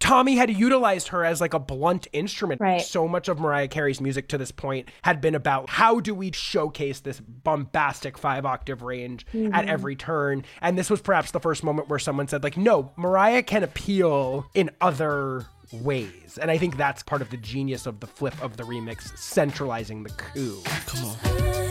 Tommy 0.00 0.36
had 0.36 0.50
utilized 0.50 1.08
her 1.08 1.24
as 1.24 1.40
like 1.40 1.54
a 1.54 1.58
blunt 1.58 2.08
instrument. 2.12 2.60
Right. 2.60 2.82
So 2.82 3.06
much 3.06 3.28
of 3.28 3.38
Mariah 3.38 3.68
Carey's 3.68 4.00
music 4.00 4.28
to 4.28 4.38
this 4.38 4.50
point 4.50 4.88
had 5.02 5.20
been 5.20 5.34
about 5.34 5.70
how 5.70 6.00
do 6.00 6.14
we 6.14 6.32
showcase 6.32 7.00
this 7.00 7.20
bombastic 7.20 8.18
five 8.18 8.44
octave 8.44 8.82
range 8.82 9.26
at 9.28 9.34
mm-hmm. 9.34 9.68
every 9.68 9.94
turn. 9.94 10.44
And 10.60 10.76
this 10.76 10.90
was 10.90 11.00
perhaps 11.00 11.30
the 11.30 11.40
first 11.40 11.62
moment 11.62 11.88
where 11.88 11.98
someone 11.98 12.26
said, 12.28 12.42
like, 12.42 12.56
no, 12.56 12.92
Mariah 12.96 13.42
can 13.42 13.62
appeal 13.62 14.46
in 14.54 14.70
other 14.80 15.46
ways. 15.72 16.38
And 16.40 16.50
I 16.50 16.58
think 16.58 16.76
that's 16.76 17.02
part 17.02 17.22
of 17.22 17.30
the 17.30 17.36
genius 17.36 17.86
of 17.86 18.00
the 18.00 18.06
flip 18.06 18.34
of 18.42 18.56
the 18.56 18.64
remix, 18.64 19.16
centralizing 19.16 20.02
the 20.02 20.10
coo. 20.10 20.60
Come 20.86 21.04
on. 21.04 21.69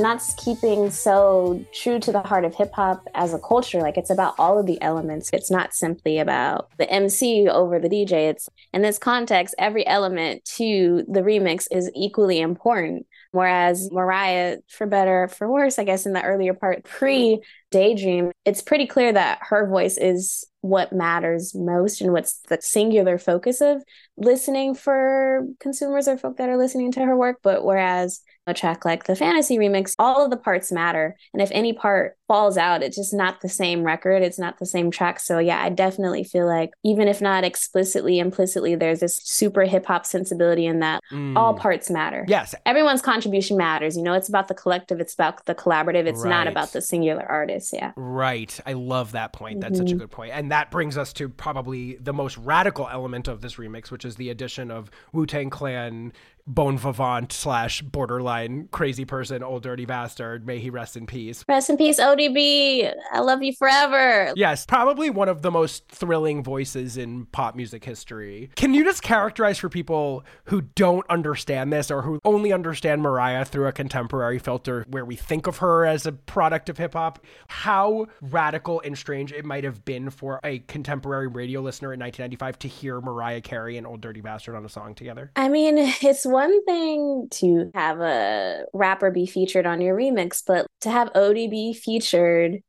And 0.00 0.06
that's 0.06 0.32
keeping 0.42 0.90
so 0.90 1.62
true 1.74 1.98
to 2.00 2.10
the 2.10 2.22
heart 2.22 2.46
of 2.46 2.54
hip 2.54 2.72
hop 2.72 3.06
as 3.14 3.34
a 3.34 3.38
culture. 3.38 3.82
Like 3.82 3.98
it's 3.98 4.08
about 4.08 4.34
all 4.38 4.58
of 4.58 4.64
the 4.64 4.80
elements. 4.80 5.28
It's 5.30 5.50
not 5.50 5.74
simply 5.74 6.18
about 6.18 6.70
the 6.78 6.90
MC 6.90 7.46
over 7.50 7.78
the 7.78 7.90
DJ. 7.90 8.30
It's 8.30 8.48
in 8.72 8.80
this 8.80 8.96
context, 8.96 9.54
every 9.58 9.86
element 9.86 10.42
to 10.56 11.04
the 11.06 11.20
remix 11.20 11.66
is 11.70 11.90
equally 11.94 12.40
important. 12.40 13.04
Whereas 13.32 13.92
Mariah, 13.92 14.56
for 14.68 14.86
better, 14.86 15.28
for 15.28 15.52
worse, 15.52 15.78
I 15.78 15.84
guess 15.84 16.06
in 16.06 16.14
the 16.14 16.22
earlier 16.22 16.54
part, 16.54 16.82
pre 16.84 17.42
Daydream, 17.70 18.32
it's 18.46 18.62
pretty 18.62 18.86
clear 18.86 19.12
that 19.12 19.40
her 19.50 19.68
voice 19.68 19.98
is 19.98 20.46
what 20.62 20.94
matters 20.94 21.54
most 21.54 22.00
and 22.00 22.14
what's 22.14 22.38
the 22.48 22.58
singular 22.62 23.18
focus 23.18 23.60
of 23.60 23.82
listening 24.16 24.74
for 24.74 25.46
consumers 25.60 26.08
or 26.08 26.16
folk 26.16 26.38
that 26.38 26.48
are 26.48 26.56
listening 26.56 26.90
to 26.92 27.04
her 27.04 27.14
work. 27.14 27.40
But 27.42 27.66
whereas 27.66 28.22
a 28.46 28.54
track 28.54 28.84
like 28.84 29.04
the 29.04 29.16
fantasy 29.16 29.58
remix, 29.58 29.94
all 29.98 30.24
of 30.24 30.30
the 30.30 30.36
parts 30.36 30.72
matter. 30.72 31.16
And 31.32 31.42
if 31.42 31.50
any 31.52 31.72
part 31.72 32.16
falls 32.30 32.56
out, 32.56 32.80
it's 32.80 32.96
just 32.96 33.12
not 33.12 33.40
the 33.40 33.48
same 33.48 33.82
record. 33.82 34.22
It's 34.22 34.38
not 34.38 34.60
the 34.60 34.64
same 34.64 34.92
track. 34.92 35.18
So 35.18 35.40
yeah, 35.40 35.60
I 35.60 35.68
definitely 35.68 36.22
feel 36.22 36.46
like 36.46 36.70
even 36.84 37.08
if 37.08 37.20
not 37.20 37.42
explicitly, 37.42 38.20
implicitly, 38.20 38.76
there's 38.76 39.00
this 39.00 39.16
super 39.16 39.62
hip 39.62 39.84
hop 39.84 40.06
sensibility 40.06 40.64
in 40.64 40.78
that 40.78 41.02
mm. 41.10 41.36
all 41.36 41.54
parts 41.54 41.90
matter. 41.90 42.24
Yes. 42.28 42.54
Everyone's 42.64 43.02
contribution 43.02 43.56
matters. 43.56 43.96
You 43.96 44.04
know, 44.04 44.12
it's 44.12 44.28
about 44.28 44.46
the 44.46 44.54
collective, 44.54 45.00
it's 45.00 45.12
about 45.12 45.44
the 45.46 45.56
collaborative, 45.56 46.06
it's 46.06 46.22
not 46.22 46.46
about 46.46 46.72
the 46.72 46.80
singular 46.80 47.24
artist. 47.24 47.72
Yeah. 47.72 47.94
Right. 47.96 48.60
I 48.64 48.74
love 48.74 49.10
that 49.10 49.32
point. 49.32 49.60
That's 49.60 49.78
such 49.78 49.88
a 49.88 49.90
mm-hmm. 49.90 49.98
good 49.98 50.12
point. 50.12 50.30
And 50.32 50.52
that 50.52 50.70
brings 50.70 50.96
us 50.96 51.12
to 51.14 51.28
probably 51.28 51.96
the 51.96 52.12
most 52.12 52.38
radical 52.38 52.88
element 52.88 53.26
of 53.26 53.40
this 53.40 53.56
remix, 53.56 53.90
which 53.90 54.04
is 54.04 54.14
the 54.14 54.30
addition 54.30 54.70
of 54.70 54.88
Wu 55.12 55.26
Tang 55.26 55.50
Clan, 55.50 56.12
Bon 56.46 56.76
Vivant 56.76 57.32
slash 57.32 57.82
borderline 57.82 58.68
crazy 58.72 59.04
person, 59.04 59.42
Ol' 59.42 59.60
Dirty 59.60 59.84
Bastard. 59.84 60.46
May 60.46 60.58
he 60.58 60.70
rest 60.70 60.96
in 60.96 61.06
peace. 61.06 61.44
Rest 61.48 61.70
in 61.70 61.76
peace, 61.76 61.98
ODB. 62.20 62.94
I 63.12 63.20
love 63.20 63.42
you 63.42 63.52
forever. 63.54 64.32
Yes, 64.36 64.66
probably 64.66 65.10
one 65.10 65.28
of 65.28 65.42
the 65.42 65.50
most 65.50 65.88
thrilling 65.88 66.42
voices 66.42 66.96
in 66.96 67.26
pop 67.26 67.54
music 67.54 67.84
history. 67.84 68.50
Can 68.56 68.74
you 68.74 68.84
just 68.84 69.02
characterize 69.02 69.58
for 69.58 69.68
people 69.68 70.24
who 70.44 70.62
don't 70.62 71.08
understand 71.08 71.72
this 71.72 71.90
or 71.90 72.02
who 72.02 72.20
only 72.24 72.52
understand 72.52 73.02
Mariah 73.02 73.44
through 73.44 73.66
a 73.66 73.72
contemporary 73.72 74.38
filter 74.38 74.84
where 74.88 75.04
we 75.04 75.16
think 75.16 75.46
of 75.46 75.58
her 75.58 75.86
as 75.86 76.06
a 76.06 76.12
product 76.12 76.68
of 76.68 76.78
hip 76.78 76.92
hop, 76.94 77.24
how 77.48 78.06
radical 78.20 78.80
and 78.84 78.96
strange 78.96 79.32
it 79.32 79.44
might 79.44 79.64
have 79.64 79.84
been 79.84 80.10
for 80.10 80.40
a 80.44 80.58
contemporary 80.60 81.26
radio 81.26 81.60
listener 81.60 81.92
in 81.92 82.00
1995 82.00 82.58
to 82.60 82.68
hear 82.68 83.00
Mariah 83.00 83.40
Carey 83.40 83.76
and 83.76 83.86
Ol' 83.86 83.96
Dirty 83.96 84.20
Bastard 84.20 84.54
on 84.54 84.64
a 84.64 84.68
song 84.68 84.94
together? 84.94 85.30
I 85.36 85.48
mean, 85.48 85.76
it's 85.78 86.24
one 86.24 86.64
thing 86.64 87.28
to 87.32 87.70
have 87.74 88.00
a 88.00 88.64
rapper 88.72 89.10
be 89.10 89.26
featured 89.26 89.66
on 89.66 89.80
your 89.80 89.96
remix, 89.96 90.42
but 90.46 90.66
to 90.80 90.90
have 90.90 91.12
ODB 91.12 91.76
featured, 91.76 92.09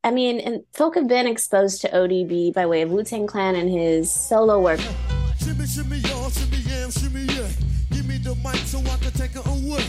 I 0.03 0.11
mean, 0.11 0.39
and 0.39 0.63
folk 0.73 0.95
have 0.95 1.07
been 1.07 1.27
exposed 1.27 1.81
to 1.81 1.89
ODB 1.89 2.53
by 2.53 2.65
way 2.65 2.81
of 2.81 2.89
Wu 2.89 3.03
Tang 3.03 3.27
Clan 3.27 3.55
and 3.55 3.69
his 3.69 4.11
solo 4.11 4.59
work. 4.59 4.79
Shimmy, 5.39 5.65
shimmy, 5.65 5.97
y'all, 5.97 6.29
shimmy, 6.29 6.57
shimmy, 6.91 7.21
yeah. 7.33 7.47
Give 7.91 8.07
me 8.07 8.17
the 8.17 8.35
mic 8.43 8.55
so 8.65 8.79
I 8.79 8.97
can 8.97 9.11
take 9.11 9.35
it 9.35 9.45
away. 9.45 9.85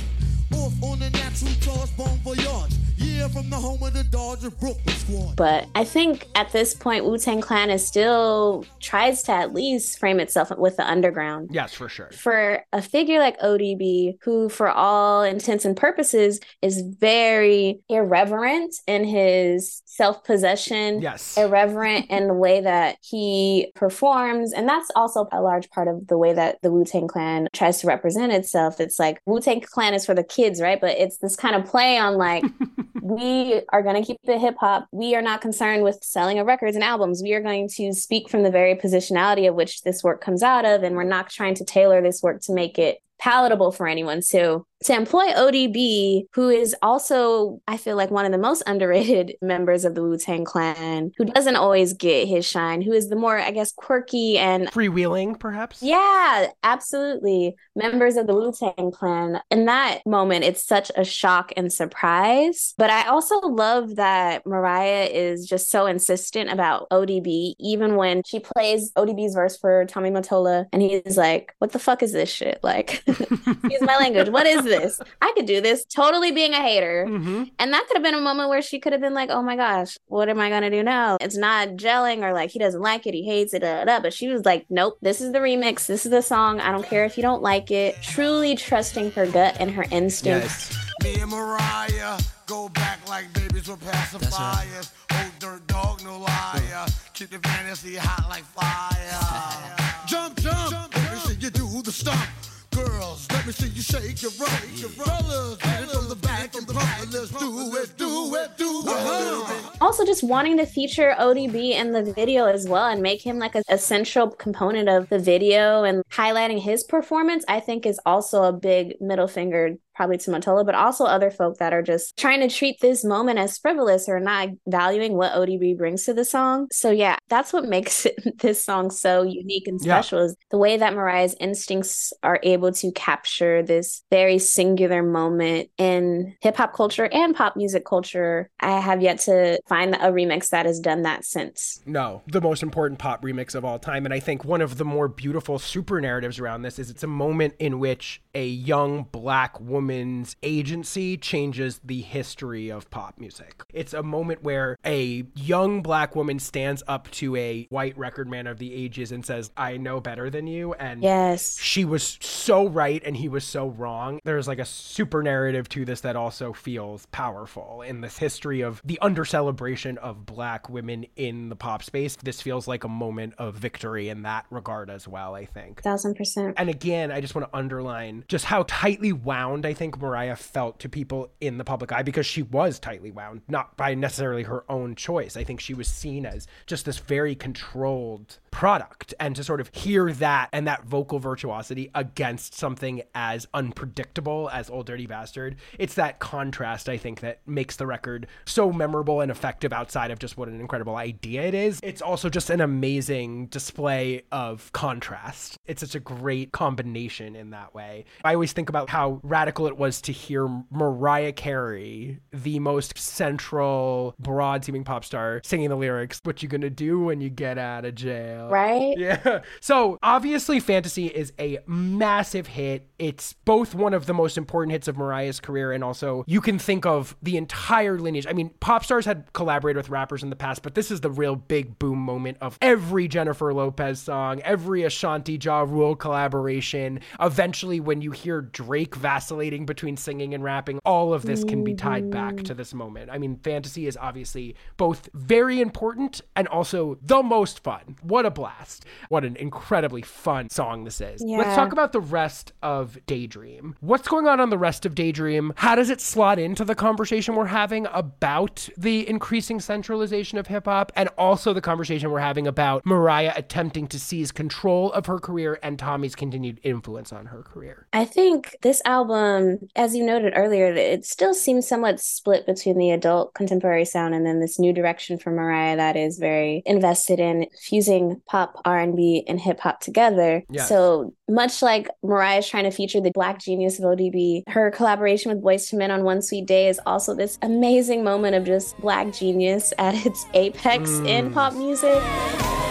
Off 0.54 0.82
on 0.82 0.98
natural 0.98 1.52
charge. 1.60 2.81
Yeah, 3.22 3.28
from 3.28 3.50
the 3.50 3.56
home 3.56 3.80
of 3.84 3.92
the 3.92 4.02
Dodger 4.02 4.50
Brooklyn 4.50 4.96
squad. 4.96 5.36
But 5.36 5.68
I 5.76 5.84
think 5.84 6.26
at 6.34 6.50
this 6.50 6.74
point, 6.74 7.04
Wu 7.04 7.16
Tang 7.18 7.40
Clan 7.40 7.70
is 7.70 7.86
still 7.86 8.64
tries 8.80 9.22
to 9.24 9.32
at 9.32 9.54
least 9.54 10.00
frame 10.00 10.18
itself 10.18 10.50
with 10.58 10.76
the 10.76 10.84
underground. 10.90 11.50
Yes, 11.52 11.72
for 11.72 11.88
sure. 11.88 12.10
for 12.10 12.64
a 12.72 12.82
figure 12.82 13.20
like 13.20 13.38
ODB, 13.38 14.18
who 14.22 14.48
for 14.48 14.68
all 14.68 15.22
intents 15.22 15.64
and 15.64 15.76
purposes 15.76 16.40
is 16.62 16.80
very 16.80 17.80
irreverent 17.88 18.74
in 18.88 19.04
his 19.04 19.82
self 19.84 20.24
possession, 20.24 21.00
Yes. 21.00 21.36
irreverent 21.36 22.06
in 22.10 22.26
the 22.26 22.34
way 22.34 22.60
that 22.60 22.96
he 23.02 23.70
performs. 23.76 24.52
And 24.52 24.68
that's 24.68 24.90
also 24.96 25.28
a 25.30 25.40
large 25.40 25.70
part 25.70 25.86
of 25.86 26.08
the 26.08 26.18
way 26.18 26.32
that 26.32 26.58
the 26.62 26.72
Wu 26.72 26.84
Tang 26.84 27.06
Clan 27.06 27.46
tries 27.52 27.78
to 27.82 27.86
represent 27.86 28.32
itself. 28.32 28.80
It's 28.80 28.98
like 28.98 29.20
Wu 29.26 29.38
Tang 29.40 29.60
Clan 29.60 29.94
is 29.94 30.04
for 30.04 30.14
the 30.14 30.24
kids, 30.24 30.60
right? 30.60 30.80
But 30.80 30.98
it's 30.98 31.18
this 31.18 31.36
kind 31.36 31.54
of 31.54 31.64
play 31.66 31.98
on 31.98 32.16
like, 32.16 32.42
we 33.14 33.62
are 33.72 33.82
going 33.82 34.00
to 34.00 34.06
keep 34.06 34.18
it 34.24 34.40
hip 34.40 34.56
hop. 34.58 34.88
We 34.92 35.14
are 35.14 35.22
not 35.22 35.40
concerned 35.40 35.82
with 35.84 35.98
selling 36.02 36.38
of 36.38 36.46
records 36.46 36.74
and 36.74 36.84
albums. 36.84 37.22
We 37.22 37.34
are 37.34 37.40
going 37.40 37.68
to 37.76 37.92
speak 37.92 38.28
from 38.28 38.42
the 38.42 38.50
very 38.50 38.74
positionality 38.74 39.48
of 39.48 39.54
which 39.54 39.82
this 39.82 40.02
work 40.02 40.20
comes 40.20 40.42
out 40.42 40.64
of. 40.64 40.82
And 40.82 40.96
we're 40.96 41.04
not 41.04 41.30
trying 41.30 41.54
to 41.56 41.64
tailor 41.64 42.02
this 42.02 42.22
work 42.22 42.40
to 42.42 42.54
make 42.54 42.78
it 42.78 42.98
palatable 43.18 43.72
for 43.72 43.86
anyone. 43.86 44.22
So 44.22 44.66
to 44.84 44.94
employ 44.94 45.26
ODB, 45.32 46.26
who 46.34 46.48
is 46.48 46.74
also, 46.82 47.60
I 47.66 47.76
feel 47.76 47.96
like, 47.96 48.10
one 48.10 48.24
of 48.24 48.32
the 48.32 48.38
most 48.38 48.62
underrated 48.66 49.36
members 49.40 49.84
of 49.84 49.94
the 49.94 50.02
Wu 50.02 50.16
Tang 50.16 50.44
Clan, 50.44 51.12
who 51.16 51.24
doesn't 51.24 51.56
always 51.56 51.92
get 51.92 52.28
his 52.28 52.46
shine, 52.46 52.82
who 52.82 52.92
is 52.92 53.08
the 53.08 53.16
more, 53.16 53.38
I 53.38 53.50
guess, 53.50 53.72
quirky 53.72 54.38
and 54.38 54.68
freewheeling, 54.68 55.38
perhaps. 55.38 55.82
Yeah, 55.82 56.48
absolutely. 56.62 57.56
Members 57.76 58.16
of 58.16 58.26
the 58.26 58.34
Wu 58.34 58.52
Tang 58.52 58.90
Clan. 58.90 59.40
In 59.50 59.66
that 59.66 60.00
moment, 60.06 60.44
it's 60.44 60.64
such 60.64 60.90
a 60.96 61.04
shock 61.04 61.52
and 61.56 61.72
surprise. 61.72 62.74
But 62.76 62.90
I 62.90 63.08
also 63.08 63.38
love 63.40 63.96
that 63.96 64.46
Mariah 64.46 65.04
is 65.04 65.46
just 65.46 65.70
so 65.70 65.86
insistent 65.86 66.50
about 66.50 66.88
ODB, 66.90 67.54
even 67.58 67.96
when 67.96 68.22
she 68.24 68.40
plays 68.40 68.92
ODB's 68.92 69.34
verse 69.34 69.56
for 69.56 69.84
Tommy 69.86 70.10
Mottola, 70.10 70.66
and 70.72 70.82
he's 70.82 71.16
like, 71.16 71.54
What 71.58 71.72
the 71.72 71.78
fuck 71.78 72.02
is 72.02 72.12
this 72.12 72.30
shit? 72.30 72.58
Like, 72.62 73.02
use 73.06 73.80
my 73.80 73.96
language. 73.98 74.28
What 74.28 74.46
is 74.46 74.64
this? 74.64 74.71
I 75.20 75.32
could 75.36 75.46
do 75.46 75.60
this. 75.60 75.84
Totally 75.84 76.32
being 76.32 76.52
a 76.52 76.60
hater. 76.60 77.06
Mm-hmm. 77.08 77.44
And 77.58 77.72
that 77.72 77.86
could 77.86 77.96
have 77.96 78.02
been 78.02 78.14
a 78.14 78.20
moment 78.20 78.48
where 78.48 78.62
she 78.62 78.78
could 78.78 78.92
have 78.92 79.00
been 79.00 79.14
like, 79.14 79.30
Oh 79.30 79.42
my 79.42 79.56
gosh, 79.56 79.96
what 80.06 80.28
am 80.28 80.40
I 80.40 80.48
going 80.48 80.62
to 80.62 80.70
do 80.70 80.82
now? 80.82 81.16
It's 81.20 81.36
not 81.36 81.70
gelling 81.70 82.22
or 82.22 82.32
like 82.32 82.50
he 82.50 82.58
doesn't 82.58 82.80
like 82.80 83.06
it, 83.06 83.14
he 83.14 83.24
hates 83.24 83.54
it, 83.54 83.60
da, 83.60 83.78
da, 83.78 83.84
da. 83.84 84.00
but 84.00 84.12
she 84.12 84.28
was 84.28 84.44
like, 84.44 84.66
Nope, 84.70 84.98
this 85.02 85.20
is 85.20 85.32
the 85.32 85.38
remix. 85.38 85.86
This 85.86 86.04
is 86.04 86.10
the 86.10 86.22
song. 86.22 86.60
I 86.60 86.72
don't 86.72 86.86
care 86.86 87.04
if 87.04 87.16
you 87.16 87.22
don't 87.22 87.42
like 87.42 87.70
it. 87.70 88.00
Truly 88.02 88.54
trusting 88.56 89.12
her 89.12 89.26
gut 89.26 89.56
and 89.60 89.70
her 89.70 89.84
instincts. 89.90 90.76
Me 91.02 91.14
and 91.20 91.30
Mariah 91.30 92.18
go 92.46 92.68
back 92.70 93.06
like 93.08 93.32
babies 93.32 93.68
with 93.68 93.80
pacifiers. 93.80 94.92
Old 95.12 95.38
dirt 95.38 95.66
dog, 95.66 96.02
no 96.04 96.18
liar. 96.18 96.86
Keep 97.14 97.30
the 97.30 97.38
fantasy 97.38 97.96
hot 97.96 98.28
like 98.28 98.44
fire. 98.44 100.02
jump, 100.06 100.40
jump. 100.40 100.94
Let 100.94 101.12
me 101.12 101.18
see 101.18 101.34
you 101.40 101.50
do 101.50 101.82
the 101.82 101.92
stomp. 101.92 102.28
Girls, 102.72 103.28
let 103.30 103.46
me 103.46 103.52
see 103.52 103.68
you 103.68 103.82
shake 103.82 104.22
your 104.22 104.30
get 104.32 105.82
it 105.82 105.90
from 105.90 106.08
the 106.08 106.16
back 106.22 106.54
and 106.54 106.66
it. 106.66 107.12
Let's 107.12 107.30
do 107.30 107.76
it, 107.76 107.96
do 107.96 108.34
it, 108.34 108.56
do 108.56 108.82
it. 108.82 108.88
Uh-huh. 108.88 109.70
Also, 109.80 110.06
just 110.06 110.22
wanting 110.22 110.56
to 110.56 110.66
feature 110.66 111.14
ODB 111.18 111.72
in 111.72 111.92
the 111.92 112.02
video 112.02 112.46
as 112.46 112.68
well 112.68 112.86
and 112.86 113.02
make 113.02 113.20
him 113.20 113.38
like 113.38 113.54
an 113.54 113.62
essential 113.68 114.30
component 114.30 114.88
of 114.88 115.08
the 115.08 115.18
video 115.18 115.84
and 115.84 116.02
highlighting 116.10 116.60
his 116.60 116.84
performance, 116.84 117.44
I 117.46 117.60
think 117.60 117.84
is 117.84 118.00
also 118.06 118.44
a 118.44 118.52
big 118.52 118.94
middle 119.00 119.28
finger 119.28 119.76
probably 119.94 120.18
to 120.18 120.30
Mottola, 120.30 120.64
but 120.64 120.74
also 120.74 121.04
other 121.04 121.30
folk 121.30 121.58
that 121.58 121.72
are 121.72 121.82
just 121.82 122.16
trying 122.16 122.40
to 122.40 122.48
treat 122.54 122.80
this 122.80 123.04
moment 123.04 123.38
as 123.38 123.58
frivolous 123.58 124.08
or 124.08 124.20
not 124.20 124.48
valuing 124.66 125.14
what 125.14 125.32
ODB 125.32 125.76
brings 125.76 126.04
to 126.04 126.14
the 126.14 126.24
song. 126.24 126.68
So 126.72 126.90
yeah, 126.90 127.16
that's 127.28 127.52
what 127.52 127.64
makes 127.64 128.06
it, 128.06 128.16
this 128.40 128.64
song 128.64 128.90
so 128.90 129.22
unique 129.22 129.66
and 129.68 129.80
Yeah. 129.82 130.00
special 130.00 130.20
is 130.20 130.36
the 130.50 130.58
way 130.58 130.76
that 130.76 130.94
Mariah's 130.94 131.34
instincts 131.40 132.12
are 132.22 132.40
able 132.42 132.72
to 132.72 132.92
capture 132.92 133.62
this 133.62 134.02
very 134.10 134.38
singular 134.38 135.02
moment 135.02 135.70
in 135.78 136.34
hip 136.40 136.56
hop 136.56 136.74
culture 136.74 137.08
and 137.12 137.34
pop 137.34 137.56
music 137.56 137.84
culture. 137.84 138.50
I 138.60 138.80
have 138.80 139.02
yet 139.02 139.20
to 139.20 139.58
find 139.68 139.94
a 139.94 140.10
remix 140.10 140.48
that 140.50 140.66
has 140.66 140.80
done 140.80 141.02
that 141.02 141.24
since. 141.24 141.80
No, 141.86 142.22
the 142.26 142.40
most 142.40 142.62
important 142.62 142.98
pop 142.98 143.22
remix 143.22 143.54
of 143.54 143.64
all 143.64 143.78
time. 143.78 144.04
And 144.04 144.14
I 144.14 144.20
think 144.20 144.44
one 144.44 144.60
of 144.60 144.78
the 144.78 144.84
more 144.84 145.08
beautiful 145.08 145.58
super 145.58 146.00
narratives 146.00 146.38
around 146.38 146.62
this 146.62 146.78
is 146.78 146.90
it's 146.90 147.02
a 147.02 147.06
moment 147.08 147.54
in 147.58 147.78
which 147.78 148.22
a 148.34 148.46
young 148.46 149.04
black 149.12 149.60
woman's 149.82 150.36
agency 150.44 151.16
changes 151.16 151.80
the 151.84 152.02
history 152.02 152.70
of 152.70 152.88
pop 152.90 153.18
music. 153.18 153.62
It's 153.74 153.92
a 153.92 154.02
moment 154.02 154.44
where 154.44 154.78
a 154.86 155.24
young 155.34 155.82
black 155.82 156.14
woman 156.14 156.38
stands 156.38 156.84
up 156.86 157.10
to 157.12 157.34
a 157.34 157.66
white 157.68 157.98
record 157.98 158.30
man 158.30 158.46
of 158.46 158.58
the 158.58 158.72
ages 158.72 159.10
and 159.10 159.26
says, 159.26 159.50
I 159.56 159.78
know 159.78 160.00
better 160.00 160.30
than 160.30 160.46
you. 160.46 160.72
And 160.74 161.02
Yes. 161.02 161.58
she 161.58 161.84
was 161.84 162.16
so 162.20 162.68
right 162.68 163.02
and 163.04 163.16
he 163.16 163.28
was 163.28 163.42
so 163.42 163.66
wrong. 163.70 164.20
There's 164.22 164.46
like 164.46 164.60
a 164.60 164.64
super 164.64 165.20
narrative 165.20 165.68
to 165.70 165.84
this 165.84 166.02
that 166.02 166.14
also 166.14 166.52
feels 166.52 167.06
powerful 167.06 167.82
in 167.82 168.02
this 168.02 168.18
history 168.18 168.60
of 168.60 168.80
the 168.84 169.00
under 169.00 169.24
celebration 169.24 169.98
of 169.98 170.24
black 170.24 170.68
women 170.68 171.06
in 171.16 171.48
the 171.48 171.56
pop 171.56 171.82
space. 171.82 172.14
This 172.22 172.40
feels 172.40 172.68
like 172.68 172.84
a 172.84 172.88
moment 172.88 173.34
of 173.36 173.56
victory 173.56 174.10
in 174.10 174.22
that 174.22 174.46
regard 174.50 174.90
as 174.90 175.08
well, 175.08 175.34
I 175.34 175.44
think. 175.44 175.82
Thousand 175.82 176.14
percent. 176.14 176.54
And 176.56 176.70
again, 176.70 177.10
I 177.10 177.20
just 177.20 177.34
want 177.34 177.50
to 177.50 177.56
underline 177.56 178.24
just 178.28 178.44
how 178.44 178.62
tightly 178.68 179.12
wound 179.12 179.66
I 179.66 179.71
think 179.74 180.00
Mariah 180.00 180.36
felt 180.36 180.78
to 180.80 180.88
people 180.88 181.30
in 181.40 181.58
the 181.58 181.64
public 181.64 181.92
eye 181.92 182.02
because 182.02 182.26
she 182.26 182.42
was 182.42 182.78
tightly 182.78 183.10
wound, 183.10 183.42
not 183.48 183.76
by 183.76 183.94
necessarily 183.94 184.44
her 184.44 184.64
own 184.70 184.94
choice. 184.94 185.36
I 185.36 185.44
think 185.44 185.60
she 185.60 185.74
was 185.74 185.88
seen 185.88 186.26
as 186.26 186.46
just 186.66 186.84
this 186.84 186.98
very 186.98 187.34
controlled 187.34 188.38
product. 188.52 189.12
And 189.18 189.34
to 189.34 189.42
sort 189.42 189.60
of 189.60 189.70
hear 189.74 190.12
that 190.12 190.48
and 190.52 190.68
that 190.68 190.84
vocal 190.84 191.18
virtuosity 191.18 191.90
against 191.94 192.54
something 192.54 193.02
as 193.14 193.48
unpredictable 193.52 194.48
as 194.52 194.70
Ol' 194.70 194.84
Dirty 194.84 195.06
Bastard, 195.06 195.56
it's 195.78 195.94
that 195.94 196.20
contrast, 196.20 196.88
I 196.88 196.96
think, 196.96 197.20
that 197.20 197.40
makes 197.46 197.76
the 197.76 197.86
record 197.86 198.28
so 198.44 198.70
memorable 198.70 199.20
and 199.20 199.30
effective 199.30 199.72
outside 199.72 200.12
of 200.12 200.20
just 200.20 200.36
what 200.36 200.48
an 200.48 200.60
incredible 200.60 200.94
idea 200.96 201.42
it 201.42 201.54
is. 201.54 201.80
It's 201.82 202.02
also 202.02 202.28
just 202.28 202.50
an 202.50 202.60
amazing 202.60 203.46
display 203.46 204.22
of 204.30 204.70
contrast. 204.72 205.56
It's 205.66 205.80
such 205.80 205.94
a 205.94 206.00
great 206.00 206.52
combination 206.52 207.34
in 207.34 207.50
that 207.50 207.74
way. 207.74 208.04
I 208.24 208.34
always 208.34 208.52
think 208.52 208.68
about 208.68 208.90
how 208.90 209.20
radical 209.22 209.66
it 209.66 209.76
was 209.76 210.00
to 210.02 210.12
hear 210.12 210.46
Mariah 210.70 211.32
Carey, 211.32 212.20
the 212.32 212.58
most 212.58 212.98
central, 212.98 214.14
broad 214.18 214.64
seeming 214.64 214.84
pop 214.84 215.04
star, 215.04 215.40
singing 215.42 215.70
the 215.70 215.76
lyrics, 215.76 216.20
What 216.22 216.42
you 216.42 216.48
gonna 216.48 216.70
do 216.70 217.00
when 217.00 217.20
you 217.20 217.30
get 217.30 217.56
out 217.56 217.84
of 217.84 217.94
jail? 217.94 218.41
Right? 218.50 218.96
Yeah. 218.96 219.40
So 219.60 219.98
obviously, 220.02 220.60
Fantasy 220.60 221.06
is 221.06 221.32
a 221.38 221.58
massive 221.66 222.46
hit. 222.46 222.88
It's 222.98 223.32
both 223.44 223.74
one 223.74 223.94
of 223.94 224.06
the 224.06 224.14
most 224.14 224.36
important 224.36 224.72
hits 224.72 224.88
of 224.88 224.96
Mariah's 224.96 225.40
career, 225.40 225.72
and 225.72 225.84
also 225.84 226.24
you 226.26 226.40
can 226.40 226.58
think 226.58 226.84
of 226.84 227.16
the 227.22 227.36
entire 227.36 227.98
lineage. 227.98 228.26
I 228.26 228.32
mean, 228.32 228.50
pop 228.60 228.84
stars 228.84 229.04
had 229.04 229.32
collaborated 229.32 229.76
with 229.76 229.88
rappers 229.88 230.22
in 230.22 230.30
the 230.30 230.36
past, 230.36 230.62
but 230.62 230.74
this 230.74 230.90
is 230.90 231.00
the 231.00 231.10
real 231.10 231.36
big 231.36 231.78
boom 231.78 231.98
moment 231.98 232.38
of 232.40 232.58
every 232.60 233.08
Jennifer 233.08 233.52
Lopez 233.52 234.00
song, 234.00 234.40
every 234.42 234.82
Ashanti 234.82 235.38
Ja 235.40 235.60
Rule 235.60 235.94
collaboration. 235.94 237.00
Eventually, 237.20 237.80
when 237.80 238.00
you 238.00 238.10
hear 238.10 238.40
Drake 238.40 238.94
vacillating 238.96 239.66
between 239.66 239.96
singing 239.96 240.34
and 240.34 240.42
rapping, 240.42 240.80
all 240.84 241.14
of 241.14 241.22
this 241.22 241.44
can 241.44 241.62
be 241.64 241.74
tied 241.74 242.10
back 242.10 242.36
to 242.44 242.54
this 242.54 242.74
moment. 242.74 243.10
I 243.10 243.18
mean, 243.18 243.36
Fantasy 243.36 243.86
is 243.86 243.96
obviously 244.00 244.56
both 244.76 245.08
very 245.14 245.60
important 245.60 246.20
and 246.36 246.48
also 246.48 246.98
the 247.02 247.22
most 247.22 247.62
fun. 247.62 247.96
What 248.02 248.26
a 248.26 248.30
blast. 248.34 248.84
What 249.08 249.24
an 249.24 249.36
incredibly 249.36 250.02
fun 250.02 250.50
song 250.50 250.84
this 250.84 251.00
is. 251.00 251.22
Let's 251.22 251.54
talk 251.54 251.72
about 251.72 251.92
the 251.92 252.00
rest 252.00 252.52
of 252.62 252.98
Daydream. 253.06 253.76
What's 253.80 254.08
going 254.08 254.26
on 254.26 254.40
on 254.40 254.50
the 254.50 254.58
rest 254.58 254.86
of 254.86 254.94
Daydream? 254.94 255.52
How 255.56 255.74
does 255.74 255.90
it 255.90 256.00
slot 256.00 256.38
into 256.38 256.64
the 256.64 256.74
conversation 256.74 257.34
we're 257.34 257.46
having 257.46 257.86
about 257.92 258.68
the 258.76 259.08
increasing 259.08 259.60
centralization 259.60 260.38
of 260.38 260.46
hip 260.46 260.64
hop 260.64 260.92
and 260.96 261.08
also 261.18 261.52
the 261.52 261.60
conversation 261.60 262.10
we're 262.10 262.20
having 262.20 262.46
about 262.46 262.84
Mariah 262.86 263.32
attempting 263.36 263.86
to 263.88 263.98
seize 263.98 264.32
control 264.32 264.92
of 264.92 265.06
her 265.06 265.18
career 265.18 265.58
and 265.62 265.78
Tommy's 265.78 266.14
continued 266.14 266.60
influence 266.62 267.12
on 267.12 267.26
her 267.26 267.42
career? 267.42 267.86
I 267.92 268.04
think 268.04 268.56
this 268.62 268.80
album, 268.84 269.68
as 269.76 269.94
you 269.94 270.04
noted 270.04 270.32
earlier, 270.36 270.72
it 270.72 271.04
still 271.04 271.34
seems 271.34 271.68
somewhat 271.68 272.00
split 272.00 272.46
between 272.46 272.78
the 272.78 272.90
adult 272.90 273.34
contemporary 273.34 273.84
sound 273.84 274.14
and 274.14 274.24
then 274.24 274.40
this 274.40 274.58
new 274.58 274.72
direction 274.72 275.18
for 275.18 275.30
Mariah 275.30 275.76
that 275.76 275.96
is 275.96 276.18
very 276.18 276.62
invested 276.64 277.20
in 277.20 277.46
fusing 277.60 278.21
pop, 278.26 278.60
R&B, 278.64 279.24
and 279.28 279.40
hip 279.40 279.60
hop 279.60 279.80
together. 279.80 280.42
Yes. 280.50 280.68
So 280.68 281.14
much 281.28 281.62
like 281.62 281.88
Mariah's 282.02 282.48
trying 282.48 282.64
to 282.64 282.70
feature 282.70 283.00
the 283.00 283.10
black 283.12 283.38
genius 283.40 283.78
of 283.78 283.84
ODB, 283.84 284.42
her 284.48 284.70
collaboration 284.70 285.32
with 285.32 285.42
Boyz 285.42 285.72
II 285.72 285.78
Men 285.78 285.90
on 285.90 286.04
One 286.04 286.22
Sweet 286.22 286.46
Day 286.46 286.68
is 286.68 286.80
also 286.86 287.14
this 287.14 287.38
amazing 287.42 288.04
moment 288.04 288.34
of 288.36 288.44
just 288.44 288.76
black 288.78 289.12
genius 289.12 289.72
at 289.78 290.06
its 290.06 290.26
apex 290.34 290.90
in 291.00 291.30
Mm. 291.30 291.34
pop 291.34 291.54
music. 291.54 292.61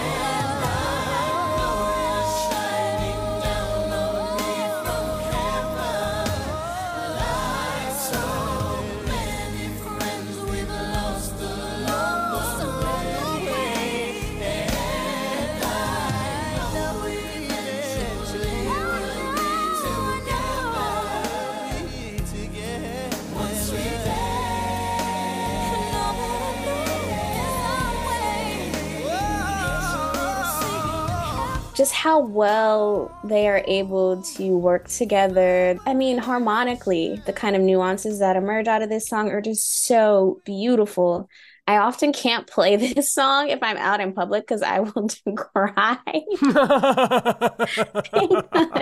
Just 31.82 31.94
how 31.94 32.20
well 32.20 33.12
they 33.24 33.48
are 33.48 33.64
able 33.66 34.22
to 34.22 34.56
work 34.56 34.88
together. 34.88 35.80
I 35.88 35.96
mean, 35.96 36.20
harmonically, 36.20 37.20
the 37.26 37.34
kind 37.34 37.56
of 37.56 37.64
nuances 37.64 38.20
that 38.20 38.36
emerge 38.36 38.68
out 38.68 38.84
of 38.84 38.90
this 38.90 39.08
song 39.08 39.32
are 39.32 39.42
just 39.42 39.88
so 39.88 40.42
beautiful. 40.46 41.28
I 41.72 41.78
often 41.78 42.12
can't 42.12 42.46
play 42.48 42.76
this 42.94 43.14
song 43.14 43.48
if 43.48 43.60
I'm 43.64 43.78
out 43.78 44.02
in 44.02 44.12
public 44.12 44.44
because 44.46 44.62
I 44.62 44.80
will 44.82 45.08
cry. 45.36 45.98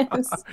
Because 0.10 0.44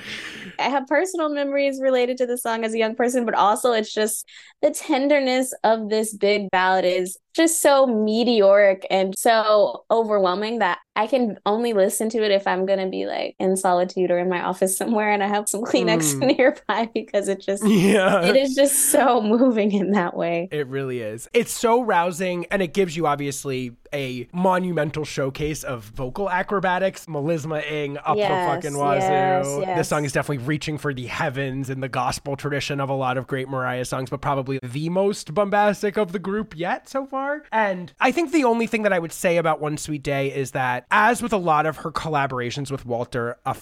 I 0.58 0.64
have 0.64 0.86
personal 0.86 1.30
memories 1.30 1.80
related 1.80 2.18
to 2.18 2.26
the 2.26 2.36
song 2.36 2.64
as 2.64 2.74
a 2.74 2.78
young 2.78 2.94
person, 2.94 3.24
but 3.24 3.34
also 3.34 3.72
it's 3.72 3.92
just 3.92 4.28
the 4.60 4.70
tenderness 4.70 5.54
of 5.64 5.88
this 5.88 6.14
big 6.14 6.50
ballad 6.50 6.84
is 6.84 7.16
just 7.36 7.60
so 7.62 7.86
meteoric 7.86 8.86
and 8.90 9.14
so 9.16 9.84
overwhelming 9.90 10.58
that 10.60 10.78
I 10.96 11.06
can 11.06 11.38
only 11.44 11.74
listen 11.74 12.08
to 12.10 12.24
it 12.24 12.30
if 12.30 12.46
I'm 12.46 12.64
going 12.64 12.78
to 12.78 12.88
be 12.88 13.04
like 13.06 13.36
in 13.38 13.56
solitude 13.56 14.10
or 14.10 14.18
in 14.18 14.30
my 14.30 14.40
office 14.42 14.76
somewhere 14.78 15.10
and 15.12 15.22
I 15.22 15.28
have 15.28 15.46
some 15.48 15.60
Kleenex 15.64 16.14
Mm. 16.14 16.36
nearby 16.38 16.88
because 16.94 17.28
it 17.28 17.40
just 17.40 17.62
Yeah. 17.66 18.22
it 18.24 18.36
is 18.36 18.54
just 18.54 18.86
so 18.90 19.20
moving 19.22 19.72
in 19.72 19.90
that 19.92 20.16
way. 20.16 20.48
It 20.50 20.66
really 20.68 21.00
is. 21.00 21.28
It's 21.34 21.52
so 21.52 21.82
rousing, 21.82 22.46
and 22.50 22.62
it 22.62 22.72
gives 22.72 22.96
you 22.96 23.06
obviously 23.06 23.76
a 23.92 24.28
monumental 24.32 25.04
showcase 25.04 25.62
of 25.62 25.84
vocal 25.84 26.30
acrobatics, 26.30 27.06
melisma-ing 27.06 27.98
up 27.98 28.16
Yes, 28.16 28.28
the 28.30 28.54
fucking 28.70 28.78
wazoo. 28.78 29.60
yes, 29.60 29.78
This 29.78 29.88
song 29.88 30.04
is 30.04 30.12
definitely 30.12 30.44
reaching 30.44 30.78
for 30.78 30.92
the 30.94 31.06
heavens 31.06 31.70
in 31.70 31.80
the 31.80 31.88
gospel 31.88 32.36
tradition 32.36 32.80
of 32.80 32.88
a 32.88 32.94
lot 32.94 33.16
of 33.16 33.26
great 33.26 33.48
Mariah 33.48 33.84
songs, 33.84 34.10
but 34.10 34.20
probably 34.20 34.58
the 34.62 34.88
most 34.88 35.34
bombastic 35.34 35.96
of 35.96 36.12
the 36.12 36.18
group 36.18 36.56
yet 36.56 36.88
so 36.88 37.06
far. 37.06 37.42
And 37.52 37.92
I 38.00 38.12
think 38.12 38.32
the 38.32 38.44
only 38.44 38.66
thing 38.66 38.82
that 38.82 38.92
I 38.92 38.98
would 38.98 39.12
say 39.12 39.36
about 39.36 39.60
One 39.60 39.76
Sweet 39.76 40.02
Day 40.02 40.32
is 40.34 40.52
that, 40.52 40.86
as 40.90 41.22
with 41.22 41.32
a 41.32 41.36
lot 41.38 41.66
of 41.66 41.78
her 41.78 41.90
collaborations 41.92 42.70
with 42.70 42.84
Walter, 42.86 43.36
a 43.44 43.54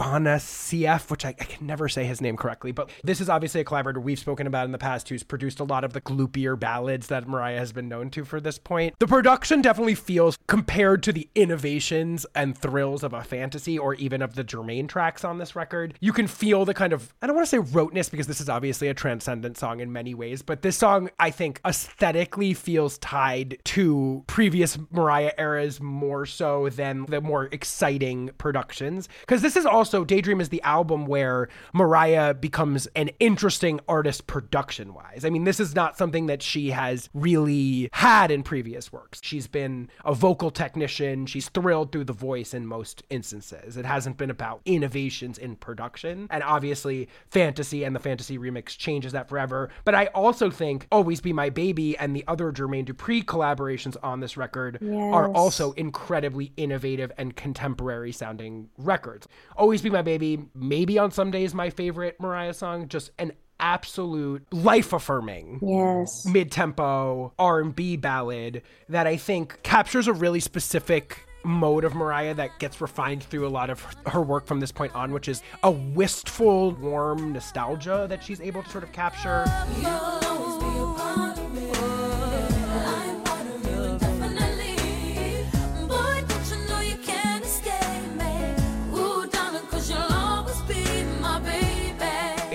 Afanasieff, 0.00 1.10
which 1.10 1.24
I, 1.24 1.30
I 1.30 1.44
can 1.44 1.66
never 1.66 1.88
say 1.88 2.04
his 2.04 2.20
name 2.20 2.36
correctly, 2.36 2.72
but 2.72 2.90
this 3.04 3.20
is 3.20 3.28
obviously 3.28 3.60
a 3.60 3.64
collaborator 3.64 4.00
we've 4.00 4.18
spoken 4.18 4.46
about 4.46 4.64
in 4.64 4.72
the 4.72 4.78
past 4.78 5.08
who's 5.08 5.22
produced 5.22 5.60
a 5.60 5.64
lot 5.64 5.84
of 5.84 5.92
the 5.92 6.00
gloopier 6.00 6.58
ballads 6.58 7.08
that 7.08 7.28
Mariah 7.28 7.58
has 7.58 7.72
been 7.72 7.88
known 7.88 8.10
to 8.10 8.24
for 8.24 8.40
this 8.40 8.58
point. 8.58 8.94
The 8.98 9.06
production 9.06 9.60
definitely 9.60 9.94
feels, 9.94 10.38
compared 10.46 11.02
to 11.04 11.12
the 11.12 11.28
innovations 11.34 12.24
and 12.34 12.56
thrills 12.56 13.02
of 13.02 13.12
a 13.12 13.22
fantasy 13.22 13.78
or 13.78 13.94
even 13.94 14.22
of 14.22 14.34
the 14.34 14.44
Jermaine 14.44 14.88
tracks 14.88 15.24
on 15.24 15.38
this 15.38 15.54
record, 15.54 15.94
you 16.00 16.12
can 16.12 16.26
feel 16.26 16.64
the 16.64 16.74
kind 16.74 16.92
of, 16.92 17.14
I 17.20 17.26
don't 17.26 17.36
want 17.36 17.46
to 17.46 17.50
say 17.50 17.58
roteness 17.58 18.08
because 18.08 18.26
this 18.26 18.40
is 18.40 18.48
obviously 18.48 18.88
a 18.88 18.94
transcendent 18.94 19.58
song 19.58 19.80
in 19.80 19.92
many 19.92 20.14
ways, 20.14 20.42
but 20.42 20.62
this 20.62 20.76
song, 20.76 21.10
I 21.18 21.30
think, 21.30 21.60
aesthetically 21.66 22.54
feels 22.54 22.98
tied 22.98 23.58
to 23.64 24.24
previous 24.26 24.78
Mariah 24.90 25.32
eras 25.38 25.80
more 25.80 26.24
so 26.26 26.68
than 26.70 27.06
the 27.06 27.20
more 27.20 27.48
exciting 27.52 28.30
productions. 28.38 29.08
Because 29.20 29.42
this 29.42 29.56
is 29.56 29.66
also, 29.66 29.89
Daydream 30.04 30.40
is 30.40 30.48
the 30.48 30.62
album 30.62 31.06
where 31.06 31.48
Mariah 31.72 32.34
becomes 32.34 32.86
an 32.96 33.10
interesting 33.20 33.80
artist 33.88 34.26
production 34.26 34.94
wise. 34.94 35.24
I 35.24 35.30
mean, 35.30 35.44
this 35.44 35.60
is 35.60 35.74
not 35.74 35.96
something 35.96 36.26
that 36.26 36.42
she 36.42 36.70
has 36.70 37.08
really 37.14 37.88
had 37.92 38.30
in 38.30 38.42
previous 38.42 38.92
works. 38.92 39.20
She's 39.22 39.46
been 39.46 39.90
a 40.04 40.14
vocal 40.14 40.50
technician, 40.50 41.26
she's 41.26 41.48
thrilled 41.48 41.92
through 41.92 42.04
the 42.04 42.12
voice 42.12 42.54
in 42.54 42.66
most 42.66 43.02
instances. 43.10 43.76
It 43.76 43.84
hasn't 43.84 44.16
been 44.16 44.30
about 44.30 44.60
innovations 44.64 45.38
in 45.38 45.56
production. 45.56 46.26
And 46.30 46.42
obviously, 46.42 47.08
Fantasy 47.30 47.84
and 47.84 47.94
the 47.94 48.00
Fantasy 48.00 48.38
remix 48.38 48.76
changes 48.76 49.12
that 49.12 49.28
forever. 49.28 49.70
But 49.84 49.94
I 49.94 50.06
also 50.06 50.50
think 50.50 50.86
Always 50.92 51.20
Be 51.20 51.32
My 51.32 51.50
Baby 51.50 51.96
and 51.98 52.14
the 52.14 52.24
other 52.28 52.52
Jermaine 52.52 52.86
Dupri 52.86 53.24
collaborations 53.24 53.96
on 54.02 54.20
this 54.20 54.36
record 54.36 54.82
are 54.82 55.28
also 55.32 55.72
incredibly 55.72 56.52
innovative 56.56 57.12
and 57.18 57.34
contemporary 57.36 58.12
sounding 58.12 58.68
records. 58.78 59.26
Always 59.56 59.79
Be 59.82 59.90
My 59.90 60.02
Baby, 60.02 60.44
maybe 60.54 60.98
on 60.98 61.10
some 61.10 61.30
days 61.30 61.54
my 61.54 61.70
favorite 61.70 62.20
Mariah 62.20 62.54
song, 62.54 62.88
just 62.88 63.10
an 63.18 63.32
absolute 63.58 64.42
life 64.52 64.92
affirming 64.92 65.58
Yes. 65.62 66.24
mid-tempo 66.26 67.32
R&B 67.38 67.96
ballad 67.98 68.62
that 68.88 69.06
I 69.06 69.16
think 69.18 69.62
captures 69.62 70.08
a 70.08 70.14
really 70.14 70.40
specific 70.40 71.26
mode 71.44 71.84
of 71.84 71.94
Mariah 71.94 72.32
that 72.34 72.58
gets 72.58 72.80
refined 72.80 73.22
through 73.22 73.46
a 73.46 73.48
lot 73.50 73.68
of 73.70 73.86
her 74.06 74.20
work 74.22 74.46
from 74.46 74.60
this 74.60 74.72
point 74.72 74.94
on 74.94 75.12
which 75.12 75.28
is 75.28 75.42
a 75.62 75.70
wistful 75.70 76.72
warm 76.72 77.32
nostalgia 77.34 78.06
that 78.08 78.22
she's 78.24 78.40
able 78.40 78.62
to 78.62 78.68
sort 78.70 78.82
of 78.84 78.92
capture 78.92 79.44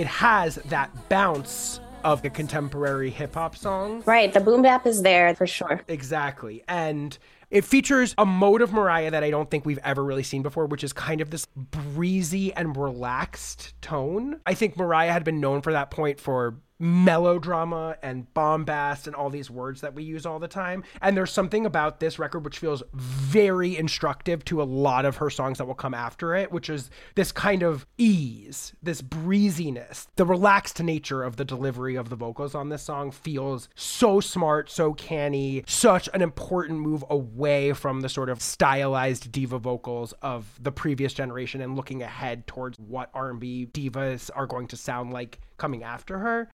it 0.06 0.10
has 0.10 0.58
that 0.66 1.10
bounce 1.10 1.80
of 2.04 2.24
a 2.24 2.30
contemporary 2.30 3.10
hip 3.10 3.34
hop 3.34 3.56
song 3.56 4.04
Right, 4.06 4.32
the 4.32 4.40
boom 4.40 4.62
bap 4.62 4.86
is 4.86 5.02
there 5.02 5.34
for 5.34 5.48
sure. 5.48 5.82
Exactly. 5.88 6.64
And 6.68 7.18
it 7.50 7.66
features 7.66 8.14
a 8.20 8.26
mode 8.26 8.62
of 8.62 8.72
Mariah 8.72 9.10
that 9.10 9.24
I 9.24 9.32
don't 9.32 9.50
think 9.50 9.66
we've 9.66 9.80
ever 9.80 10.04
really 10.04 10.22
seen 10.22 10.44
before, 10.44 10.68
which 10.68 10.84
is 10.84 10.94
kind 10.94 11.22
of 11.22 11.32
this 11.32 11.48
breezy 11.56 12.54
and 12.54 12.78
relaxed 12.78 13.74
tone. 13.82 14.42
I 14.46 14.54
think 14.54 14.78
Mariah 14.78 15.12
had 15.12 15.24
been 15.24 15.40
known 15.40 15.64
for 15.64 15.72
that 15.72 15.90
point 15.90 16.20
for 16.20 16.60
melodrama 16.80 17.98
and 18.02 18.32
bombast 18.34 19.08
and 19.08 19.16
all 19.16 19.30
these 19.30 19.50
words 19.50 19.82
that 19.82 19.94
we 19.94 20.04
use 20.04 20.26
all 20.26 20.40
the 20.40 20.48
time. 20.48 20.84
And 21.02 21.16
there's 21.16 21.32
something 21.32 21.66
about 21.66 22.00
this 22.00 22.20
record 22.20 22.44
which 22.44 22.60
feels 22.60 22.84
very 22.94 23.78
instructive 23.78 24.44
to 24.46 24.62
a 24.62 24.64
lot 24.64 25.06
of 25.06 25.18
her 25.18 25.30
songs 25.30 25.58
that 25.58 25.66
will 25.66 25.76
come 25.76 25.94
after 25.94 26.36
it, 26.36 26.52
which 26.52 26.70
is 26.70 26.90
this 27.16 27.32
kind 27.32 27.64
of 27.64 27.86
ease, 27.98 28.74
this 28.84 29.02
breeziness, 29.02 30.08
the 30.16 30.26
relaxed 30.26 30.82
nature 30.82 31.24
of 31.24 31.38
the 31.38 31.46
delivery 31.46 31.96
of 31.96 32.10
the 32.10 32.16
vocals 32.16 32.56
on 32.56 32.70
this 32.70 32.84
song 32.84 33.12
feels 33.12 33.70
so 33.76 34.20
smart, 34.20 34.70
so 34.70 34.94
canny, 34.94 35.64
such 35.68 36.10
an 36.14 36.22
important 36.22 36.80
move 36.80 37.04
away 37.10 37.74
from 37.74 38.02
the 38.02 38.10
sort 38.10 38.30
of 38.30 38.42
stylized 38.42 39.32
diva 39.32 39.60
vocals 39.60 40.14
of 40.22 40.60
the 40.62 40.72
previous 40.72 41.14
generation 41.14 41.62
and 41.62 41.76
looking 41.76 42.02
ahead 42.02 42.46
towards 42.48 42.78
what 42.80 43.10
R&B 43.14 43.70
divas 43.72 44.30
are 44.36 44.48
going 44.48 44.68
to 44.68 44.78
sound 44.78 45.14
like 45.14 45.40
coming 45.58 45.84
after 45.84 46.20
her. 46.20 46.50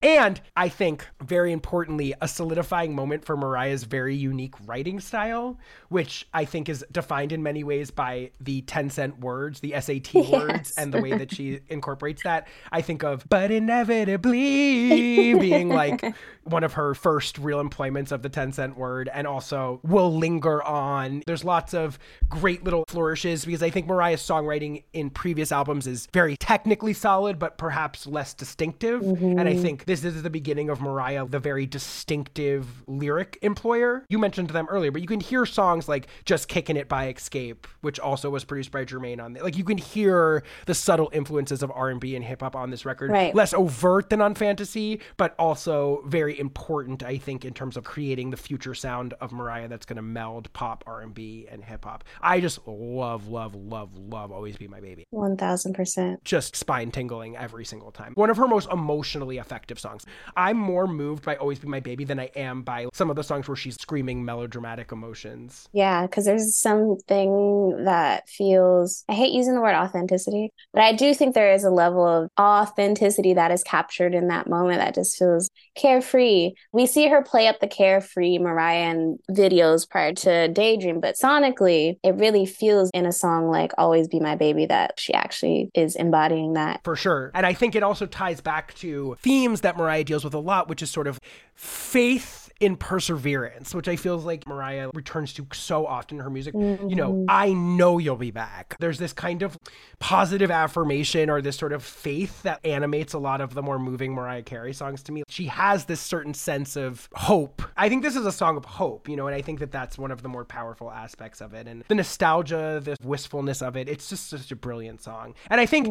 I 0.55 0.69
think, 0.69 1.07
very 1.21 1.51
importantly, 1.51 2.13
a 2.21 2.27
solidifying 2.27 2.95
moment 2.95 3.25
for 3.25 3.37
Mariah's 3.37 3.83
very 3.83 4.15
unique 4.15 4.55
writing 4.65 4.99
style, 4.99 5.59
which 5.89 6.27
I 6.33 6.45
think 6.45 6.69
is 6.69 6.85
defined 6.91 7.31
in 7.31 7.43
many 7.43 7.63
ways 7.63 7.91
by 7.91 8.31
the 8.39 8.61
10 8.61 8.89
cent 8.89 9.19
words, 9.19 9.59
the 9.59 9.73
SAT 9.79 10.13
words, 10.31 10.73
and 10.77 10.93
the 10.93 11.01
way 11.01 11.17
that 11.17 11.33
she 11.33 11.59
incorporates 11.69 12.23
that. 12.23 12.47
I 12.71 12.81
think 12.81 13.03
of, 13.03 13.27
but 13.29 13.51
inevitably 13.51 15.33
being 15.35 15.69
like 15.69 16.03
one 16.43 16.63
of 16.63 16.73
her 16.73 16.93
first 16.93 17.37
real 17.37 17.59
employments 17.59 18.11
of 18.11 18.21
the 18.21 18.29
10 18.29 18.53
cent 18.53 18.77
word, 18.77 19.09
and 19.13 19.27
also 19.27 19.79
will 19.83 20.15
linger 20.15 20.63
on. 20.63 21.23
There's 21.25 21.43
lots 21.43 21.73
of 21.73 21.99
great 22.29 22.63
little 22.63 22.85
flourishes 22.87 23.45
because 23.45 23.63
I 23.63 23.69
think 23.69 23.87
Mariah's 23.87 24.21
songwriting 24.21 24.83
in 24.93 25.09
previous 25.09 25.51
albums 25.51 25.87
is 25.87 26.07
very 26.13 26.35
technically 26.37 26.93
solid, 26.93 27.39
but 27.39 27.57
perhaps 27.57 28.07
less 28.07 28.33
distinctive. 28.33 29.01
And 29.01 29.41
I 29.41 29.53
mm-hmm. 29.53 29.61
think 29.61 29.85
this 29.85 30.00
is 30.03 30.23
the 30.23 30.29
beginning 30.29 30.69
of 30.69 30.81
Mariah, 30.81 31.25
the 31.25 31.39
very 31.39 31.65
distinctive 31.65 32.83
lyric 32.87 33.37
employer. 33.41 34.05
You 34.09 34.19
mentioned 34.19 34.49
them 34.49 34.67
earlier, 34.69 34.91
but 34.91 35.01
you 35.01 35.07
can 35.07 35.19
hear 35.19 35.45
songs 35.45 35.87
like 35.87 36.07
Just 36.25 36.47
Kicking 36.47 36.77
It 36.77 36.87
by 36.87 37.11
Xscape, 37.11 37.65
which 37.81 37.99
also 37.99 38.29
was 38.29 38.43
produced 38.43 38.71
by 38.71 38.85
Jermaine 38.85 39.23
on 39.23 39.33
Like 39.33 39.57
you 39.57 39.63
can 39.63 39.77
hear 39.77 40.43
the 40.65 40.73
subtle 40.73 41.09
influences 41.13 41.63
of 41.63 41.71
R&B 41.71 42.15
and 42.15 42.23
hip 42.23 42.41
hop 42.41 42.55
on 42.55 42.69
this 42.69 42.85
record. 42.85 43.11
Right. 43.11 43.35
Less 43.35 43.53
overt 43.53 44.09
than 44.09 44.21
on 44.21 44.35
Fantasy, 44.35 45.01
but 45.17 45.35
also 45.37 46.03
very 46.05 46.39
important, 46.39 47.03
I 47.03 47.17
think, 47.17 47.45
in 47.45 47.53
terms 47.53 47.77
of 47.77 47.83
creating 47.83 48.29
the 48.29 48.37
future 48.37 48.73
sound 48.73 49.13
of 49.21 49.31
Mariah 49.31 49.67
that's 49.67 49.85
going 49.85 49.97
to 49.97 50.01
meld 50.01 50.51
pop, 50.53 50.83
R&B, 50.87 51.47
and 51.51 51.63
hip 51.63 51.85
hop. 51.85 52.03
I 52.21 52.39
just 52.39 52.59
love, 52.67 53.27
love, 53.27 53.55
love, 53.55 53.97
love 53.97 54.31
Always 54.31 54.57
Be 54.57 54.67
My 54.67 54.79
Baby. 54.79 55.05
1000%. 55.13 56.23
Just 56.23 56.55
spine 56.55 56.91
tingling 56.91 57.35
every 57.35 57.65
single 57.65 57.91
time. 57.91 58.13
One 58.15 58.29
of 58.29 58.37
her 58.37 58.47
most 58.47 58.69
emotionally 58.71 59.37
effective 59.37 59.79
songs. 59.79 59.90
I'm 60.35 60.57
more 60.57 60.87
moved 60.87 61.25
by 61.25 61.35
Always 61.35 61.59
Be 61.59 61.67
My 61.67 61.79
Baby 61.79 62.03
than 62.03 62.19
I 62.19 62.29
am 62.35 62.61
by 62.63 62.87
some 62.93 63.09
of 63.09 63.15
the 63.15 63.23
songs 63.23 63.47
where 63.47 63.55
she's 63.55 63.75
screaming 63.75 64.23
melodramatic 64.25 64.91
emotions. 64.91 65.67
Yeah, 65.73 66.03
because 66.03 66.25
there's 66.25 66.55
something 66.57 67.83
that 67.85 68.27
feels, 68.29 69.03
I 69.09 69.13
hate 69.13 69.33
using 69.33 69.55
the 69.55 69.61
word 69.61 69.75
authenticity, 69.75 70.51
but 70.73 70.83
I 70.83 70.93
do 70.93 71.13
think 71.13 71.35
there 71.35 71.53
is 71.53 71.63
a 71.63 71.69
level 71.69 72.07
of 72.07 72.29
authenticity 72.39 73.33
that 73.33 73.51
is 73.51 73.63
captured 73.63 74.13
in 74.13 74.27
that 74.27 74.49
moment 74.49 74.79
that 74.79 74.95
just 74.95 75.17
feels 75.17 75.49
carefree. 75.75 76.53
We 76.71 76.85
see 76.85 77.07
her 77.07 77.21
play 77.21 77.47
up 77.47 77.59
the 77.59 77.67
carefree 77.67 78.37
Mariah 78.37 78.91
in 78.91 79.19
videos 79.29 79.89
prior 79.89 80.13
to 80.13 80.47
Daydream, 80.47 80.99
but 80.99 81.15
sonically, 81.15 81.97
it 82.03 82.15
really 82.15 82.45
feels 82.45 82.89
in 82.93 83.05
a 83.05 83.11
song 83.11 83.49
like 83.49 83.71
Always 83.77 84.07
Be 84.07 84.19
My 84.19 84.35
Baby 84.35 84.65
that 84.67 84.99
she 84.99 85.13
actually 85.13 85.69
is 85.73 85.95
embodying 85.95 86.53
that. 86.53 86.81
For 86.83 86.95
sure. 86.95 87.31
And 87.33 87.45
I 87.45 87.53
think 87.53 87.75
it 87.75 87.83
also 87.83 88.05
ties 88.05 88.41
back 88.41 88.73
to 88.75 89.17
themes 89.21 89.61
that 89.61 89.77
Mariah 89.81 90.03
deals 90.03 90.23
with 90.23 90.33
a 90.33 90.39
lot, 90.39 90.69
which 90.69 90.81
is 90.81 90.89
sort 90.89 91.07
of 91.07 91.19
faith 91.55 92.40
in 92.61 92.77
perseverance, 92.77 93.73
which 93.75 93.87
I 93.87 93.95
feel 93.95 94.17
like 94.17 94.47
Mariah 94.47 94.89
returns 94.93 95.33
to 95.33 95.47
so 95.51 95.85
often 95.85 96.17
in 96.19 96.23
her 96.23 96.29
music. 96.29 96.53
You 96.53 96.61
Mm-hmm. 96.61 96.87
know, 96.95 97.25
I 97.27 97.53
know 97.53 97.97
you'll 97.97 98.15
be 98.15 98.31
back. 98.31 98.75
There's 98.79 98.97
this 98.99 99.13
kind 99.13 99.41
of 99.41 99.57
positive 99.99 100.49
affirmation 100.51 101.29
or 101.29 101.41
this 101.41 101.57
sort 101.57 101.73
of 101.73 101.83
faith 101.83 102.41
that 102.43 102.59
animates 102.63 103.13
a 103.13 103.19
lot 103.19 103.41
of 103.41 103.53
the 103.53 103.61
more 103.61 103.79
moving 103.79 104.13
Mariah 104.13 104.43
Carey 104.43 104.73
songs 104.73 105.03
to 105.03 105.11
me. 105.11 105.23
She 105.27 105.45
has 105.47 105.85
this 105.85 105.99
certain 105.99 106.33
sense 106.33 106.75
of 106.75 107.09
hope. 107.13 107.61
I 107.75 107.89
think 107.89 108.03
this 108.03 108.15
is 108.15 108.25
a 108.25 108.31
song 108.31 108.57
of 108.57 108.65
hope, 108.65 109.09
you 109.09 109.15
know, 109.15 109.27
and 109.27 109.35
I 109.35 109.41
think 109.41 109.59
that 109.59 109.71
that's 109.71 109.97
one 109.97 110.11
of 110.11 110.21
the 110.21 110.29
more 110.29 110.45
powerful 110.45 110.91
aspects 110.91 111.41
of 111.41 111.53
it. 111.53 111.67
And 111.67 111.83
the 111.87 111.95
nostalgia, 111.95 112.79
the 112.83 112.95
wistfulness 113.03 113.61
of 113.61 113.75
it, 113.75 113.89
it's 113.89 114.07
just 114.09 114.29
such 114.29 114.51
a 114.51 114.55
brilliant 114.55 115.01
song. 115.01 115.33
And 115.49 115.59
I 115.59 115.65
think 115.65 115.87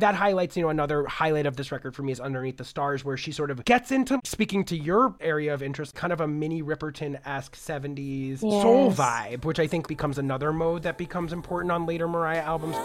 that 0.00 0.14
highlights, 0.14 0.56
you 0.56 0.62
know, 0.62 0.68
another 0.68 1.06
highlight 1.06 1.46
of 1.46 1.56
this 1.56 1.72
record 1.72 1.94
for 1.94 2.02
me 2.02 2.12
is 2.12 2.20
Underneath 2.20 2.58
the 2.58 2.64
Stars, 2.64 3.04
where 3.04 3.16
she 3.16 3.32
sort 3.32 3.50
of 3.50 3.64
gets 3.64 3.90
into 3.92 4.20
speaking 4.24 4.64
to 4.66 4.76
your 4.76 5.14
area 5.20 5.54
of 5.54 5.62
interest, 5.62 5.85
kind 5.92 6.12
of 6.12 6.20
a 6.20 6.26
Minnie 6.28 6.62
Riperton 6.62 7.18
esque 7.26 7.56
70s 7.56 8.40
soul 8.40 8.92
vibe, 8.92 9.44
which 9.44 9.58
I 9.58 9.66
think 9.66 9.88
becomes 9.88 10.18
another 10.18 10.52
mode 10.52 10.82
that 10.84 10.98
becomes 10.98 11.32
important 11.32 11.72
on 11.72 11.86
later 11.86 12.08
Mariah 12.08 12.42
albums. 12.42 12.76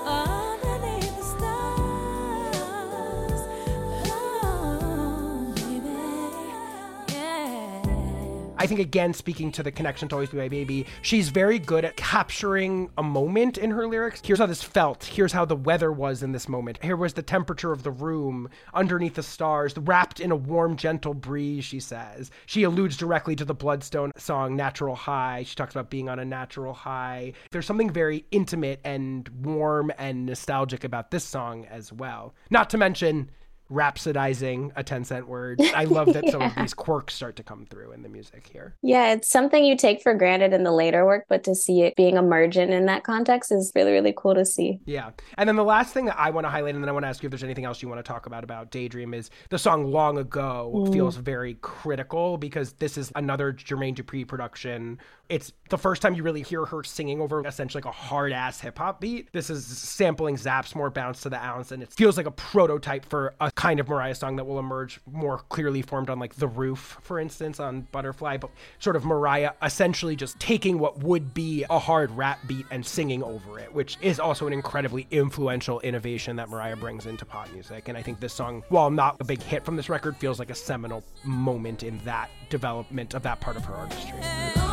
I 8.61 8.67
think 8.67 8.79
again, 8.79 9.11
speaking 9.11 9.51
to 9.53 9.63
the 9.63 9.71
connection 9.71 10.07
to 10.09 10.13
Always 10.13 10.29
Be 10.29 10.38
My 10.38 10.47
Baby, 10.47 10.85
she's 11.01 11.29
very 11.29 11.57
good 11.57 11.83
at 11.83 11.97
capturing 11.97 12.91
a 12.95 13.01
moment 13.01 13.57
in 13.57 13.71
her 13.71 13.88
lyrics. 13.88 14.21
Here's 14.23 14.38
how 14.38 14.45
this 14.45 14.61
felt. 14.61 15.03
Here's 15.03 15.31
how 15.31 15.45
the 15.45 15.55
weather 15.55 15.91
was 15.91 16.21
in 16.21 16.31
this 16.31 16.47
moment. 16.47 16.77
Here 16.83 16.95
was 16.95 17.15
the 17.15 17.23
temperature 17.23 17.71
of 17.71 17.81
the 17.81 17.89
room 17.89 18.49
underneath 18.71 19.15
the 19.15 19.23
stars, 19.23 19.75
wrapped 19.75 20.19
in 20.19 20.29
a 20.29 20.35
warm, 20.35 20.75
gentle 20.75 21.15
breeze, 21.15 21.65
she 21.65 21.79
says. 21.79 22.29
She 22.45 22.61
alludes 22.61 22.97
directly 22.97 23.35
to 23.38 23.45
the 23.45 23.55
Bloodstone 23.55 24.11
song, 24.15 24.55
Natural 24.55 24.93
High. 24.93 25.41
She 25.41 25.55
talks 25.55 25.73
about 25.73 25.89
being 25.89 26.07
on 26.07 26.19
a 26.19 26.25
natural 26.25 26.75
high. 26.75 27.33
There's 27.49 27.65
something 27.65 27.89
very 27.89 28.25
intimate 28.29 28.79
and 28.83 29.27
warm 29.43 29.91
and 29.97 30.27
nostalgic 30.27 30.83
about 30.83 31.09
this 31.09 31.23
song 31.23 31.65
as 31.65 31.91
well. 31.91 32.35
Not 32.51 32.69
to 32.69 32.77
mention, 32.77 33.31
rhapsodizing 33.72 34.72
a 34.76 34.84
10 34.84 35.06
cent 35.06 35.27
word. 35.27 35.61
I 35.76 35.85
love 35.85 36.14
that 36.14 36.30
some 36.30 36.41
of 36.41 36.56
these 36.56 36.73
quirks 36.73 37.14
start 37.14 37.35
to 37.38 37.43
come 37.43 37.65
through 37.65 37.91
in 37.91 38.02
the 38.03 38.10
music 38.10 38.49
here. 38.52 38.76
Yeah, 38.81 39.14
it's 39.14 39.30
something 39.30 39.64
you 39.64 39.76
take 39.77 40.02
for 40.02 40.14
granted 40.14 40.53
in 40.53 40.64
the 40.64 40.72
later 40.72 41.06
work, 41.06 41.26
but 41.30 41.43
to 41.45 41.56
see 41.56 41.81
it 41.84 41.95
being 41.95 42.18
emergent 42.18 42.72
in 42.72 42.85
that 42.88 43.03
context 43.03 43.52
is 43.52 43.72
really, 43.76 43.91
really 43.91 44.14
cool 44.15 44.35
to 44.35 44.45
see. 44.45 44.80
Yeah. 44.85 45.11
And 45.38 45.48
then 45.48 45.56
the 45.56 45.64
last 45.64 45.93
thing 45.93 46.06
that 46.06 46.19
I 46.19 46.30
want 46.30 46.45
to 46.45 46.49
highlight, 46.49 46.76
and 46.76 46.84
then 46.84 46.89
I 46.89 46.91
want 46.91 47.03
to 47.03 47.07
ask 47.10 47.23
you 47.23 47.27
if 47.27 47.31
there's 47.31 47.43
anything 47.43 47.65
else 47.65 47.81
you 47.81 47.88
want 47.89 47.99
to 47.99 48.07
talk 48.07 48.26
about 48.26 48.43
about 48.43 48.72
Daydream, 48.72 49.14
is 49.14 49.30
the 49.49 49.60
song 49.60 49.91
Long 49.91 50.18
Ago 50.18 50.72
Mm. 50.72 50.93
feels 50.93 51.15
very 51.15 51.56
critical 51.61 52.38
because 52.38 52.73
this 52.73 52.98
is 52.98 53.11
another 53.15 53.53
Jermaine 53.53 53.95
Dupri 53.95 54.27
production. 54.27 54.99
It's 55.31 55.53
the 55.69 55.77
first 55.77 56.01
time 56.01 56.13
you 56.13 56.23
really 56.23 56.41
hear 56.41 56.65
her 56.65 56.83
singing 56.83 57.21
over 57.21 57.41
essentially 57.47 57.81
like 57.81 57.89
a 57.89 57.95
hard 57.95 58.33
ass 58.33 58.59
hip 58.59 58.77
hop 58.77 58.99
beat. 58.99 59.31
This 59.31 59.49
is 59.49 59.65
sampling 59.65 60.35
Zapp's 60.35 60.75
more 60.75 60.89
bounce 60.89 61.21
to 61.21 61.29
the 61.29 61.41
ounce, 61.41 61.71
and 61.71 61.81
it 61.81 61.93
feels 61.93 62.17
like 62.17 62.25
a 62.25 62.31
prototype 62.31 63.05
for 63.05 63.33
a 63.39 63.49
kind 63.51 63.79
of 63.79 63.87
Mariah 63.87 64.13
song 64.13 64.35
that 64.35 64.43
will 64.43 64.59
emerge 64.59 64.99
more 65.09 65.37
clearly 65.47 65.83
formed 65.83 66.09
on 66.09 66.19
like 66.19 66.35
The 66.35 66.49
Roof, 66.49 66.97
for 67.01 67.17
instance, 67.17 67.61
on 67.61 67.87
Butterfly, 67.93 68.37
but 68.37 68.49
sort 68.79 68.97
of 68.97 69.05
Mariah 69.05 69.51
essentially 69.63 70.17
just 70.17 70.37
taking 70.37 70.77
what 70.79 71.01
would 71.01 71.33
be 71.33 71.63
a 71.69 71.79
hard 71.79 72.11
rap 72.11 72.39
beat 72.45 72.65
and 72.69 72.85
singing 72.85 73.23
over 73.23 73.57
it, 73.57 73.73
which 73.73 73.97
is 74.01 74.19
also 74.19 74.47
an 74.47 74.53
incredibly 74.53 75.07
influential 75.11 75.79
innovation 75.79 76.35
that 76.35 76.49
Mariah 76.49 76.75
brings 76.75 77.05
into 77.05 77.23
pop 77.23 77.49
music. 77.53 77.87
And 77.87 77.97
I 77.97 78.01
think 78.01 78.19
this 78.19 78.33
song, 78.33 78.63
while 78.67 78.91
not 78.91 79.15
a 79.21 79.23
big 79.23 79.41
hit 79.41 79.63
from 79.63 79.77
this 79.77 79.87
record, 79.87 80.17
feels 80.17 80.39
like 80.39 80.49
a 80.49 80.55
seminal 80.55 81.05
moment 81.23 81.83
in 81.83 81.99
that 81.99 82.29
development 82.49 83.13
of 83.13 83.23
that 83.23 83.39
part 83.39 83.55
of 83.55 83.63
her 83.63 83.75
artistry. 83.75 84.70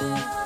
Long 0.00 0.37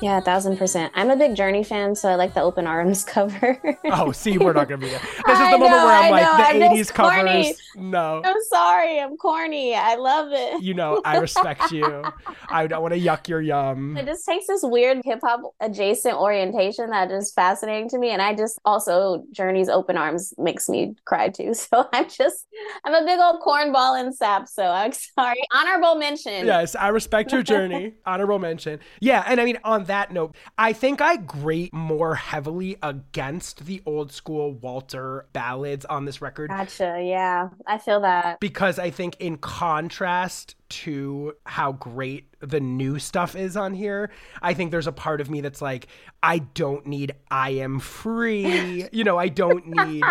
Yeah, 0.00 0.18
a 0.18 0.20
thousand 0.20 0.58
percent. 0.58 0.92
I'm 0.94 1.10
a 1.10 1.16
big 1.16 1.34
Journey 1.34 1.64
fan, 1.64 1.96
so 1.96 2.08
I 2.08 2.14
like 2.14 2.32
the 2.32 2.40
open 2.40 2.68
arms 2.68 3.04
cover. 3.14 3.58
Oh, 3.86 4.12
see, 4.12 4.38
we're 4.38 4.52
not 4.52 4.68
to 4.68 4.76
be 4.76 4.88
there. 4.90 5.00
This 5.26 5.40
is 5.40 5.50
the 5.50 5.58
moment 5.58 5.72
where 5.72 5.72
I'm 5.72 6.04
I 6.04 6.10
like, 6.10 6.22
know, 6.22 6.36
the 6.36 6.66
I'm 6.66 6.76
80s 6.76 6.94
covers. 6.94 7.60
No. 7.74 8.22
I'm 8.24 8.36
sorry, 8.48 9.00
I'm 9.00 9.16
corny. 9.16 9.74
I 9.74 9.96
love 9.96 10.28
it. 10.30 10.62
You 10.62 10.74
know, 10.74 11.02
I 11.04 11.18
respect 11.18 11.72
you. 11.72 12.04
I 12.48 12.68
don't 12.68 12.80
want 12.80 12.94
to 12.94 13.00
yuck 13.00 13.26
your 13.26 13.40
yum. 13.40 13.96
It 13.96 14.06
just 14.06 14.24
takes 14.24 14.46
this 14.46 14.60
weird 14.62 15.00
hip 15.04 15.18
hop 15.20 15.40
adjacent 15.58 16.14
orientation 16.16 16.90
that 16.90 17.10
is 17.10 17.32
fascinating 17.32 17.88
to 17.88 17.98
me. 17.98 18.10
And 18.10 18.22
I 18.22 18.34
just 18.36 18.60
also 18.64 19.24
Journey's 19.32 19.68
open 19.68 19.96
arms 19.96 20.32
makes 20.38 20.68
me 20.68 20.94
cry 21.06 21.28
too. 21.28 21.54
So 21.68 21.88
I'm 21.92 22.08
just 22.08 22.46
I'm 22.84 22.94
a 22.94 23.04
big 23.04 23.18
old 23.18 23.40
cornball 23.40 24.00
and 24.00 24.14
sap. 24.14 24.46
So 24.48 24.64
I'm 24.64 24.92
sorry. 25.18 25.42
Honorable 25.52 25.96
mention. 25.96 26.46
Yes, 26.46 26.76
I 26.76 26.88
respect 26.88 27.32
your 27.32 27.42
journey. 27.42 27.94
Honorable 28.06 28.38
mention. 28.38 28.78
Yeah, 29.00 29.24
and 29.26 29.40
I 29.40 29.44
mean, 29.44 29.58
on 29.64 29.84
that 29.88 30.12
note, 30.12 30.34
I 30.56 30.72
think 30.72 31.00
I 31.00 31.16
grate 31.16 31.74
more 31.74 32.14
heavily 32.14 32.76
against 32.82 33.66
the 33.66 33.82
old 33.84 34.12
school 34.12 34.54
Walter 34.54 35.26
ballads 35.32 35.84
on 35.84 36.04
this 36.04 36.22
record 36.22 36.48
Gotcha. 36.48 37.02
Yeah. 37.04 37.50
I 37.66 37.78
feel 37.78 38.00
that. 38.00 38.40
because 38.40 38.78
I 38.78 38.90
think, 38.90 39.16
in 39.18 39.36
contrast 39.36 40.54
to 40.68 41.34
how 41.44 41.72
great 41.72 42.26
the 42.40 42.60
new 42.60 42.98
stuff 42.98 43.34
is 43.34 43.56
on 43.56 43.74
here, 43.74 44.10
I 44.42 44.54
think 44.54 44.70
there's 44.70 44.86
a 44.86 44.92
part 44.92 45.20
of 45.20 45.30
me 45.30 45.40
that's 45.40 45.60
like, 45.60 45.88
I 46.22 46.38
don't 46.38 46.86
need 46.86 47.12
I 47.30 47.50
Am 47.50 47.78
Free. 47.80 48.88
you 48.92 49.04
know, 49.04 49.18
I 49.18 49.28
don't 49.28 49.66
need 49.66 50.04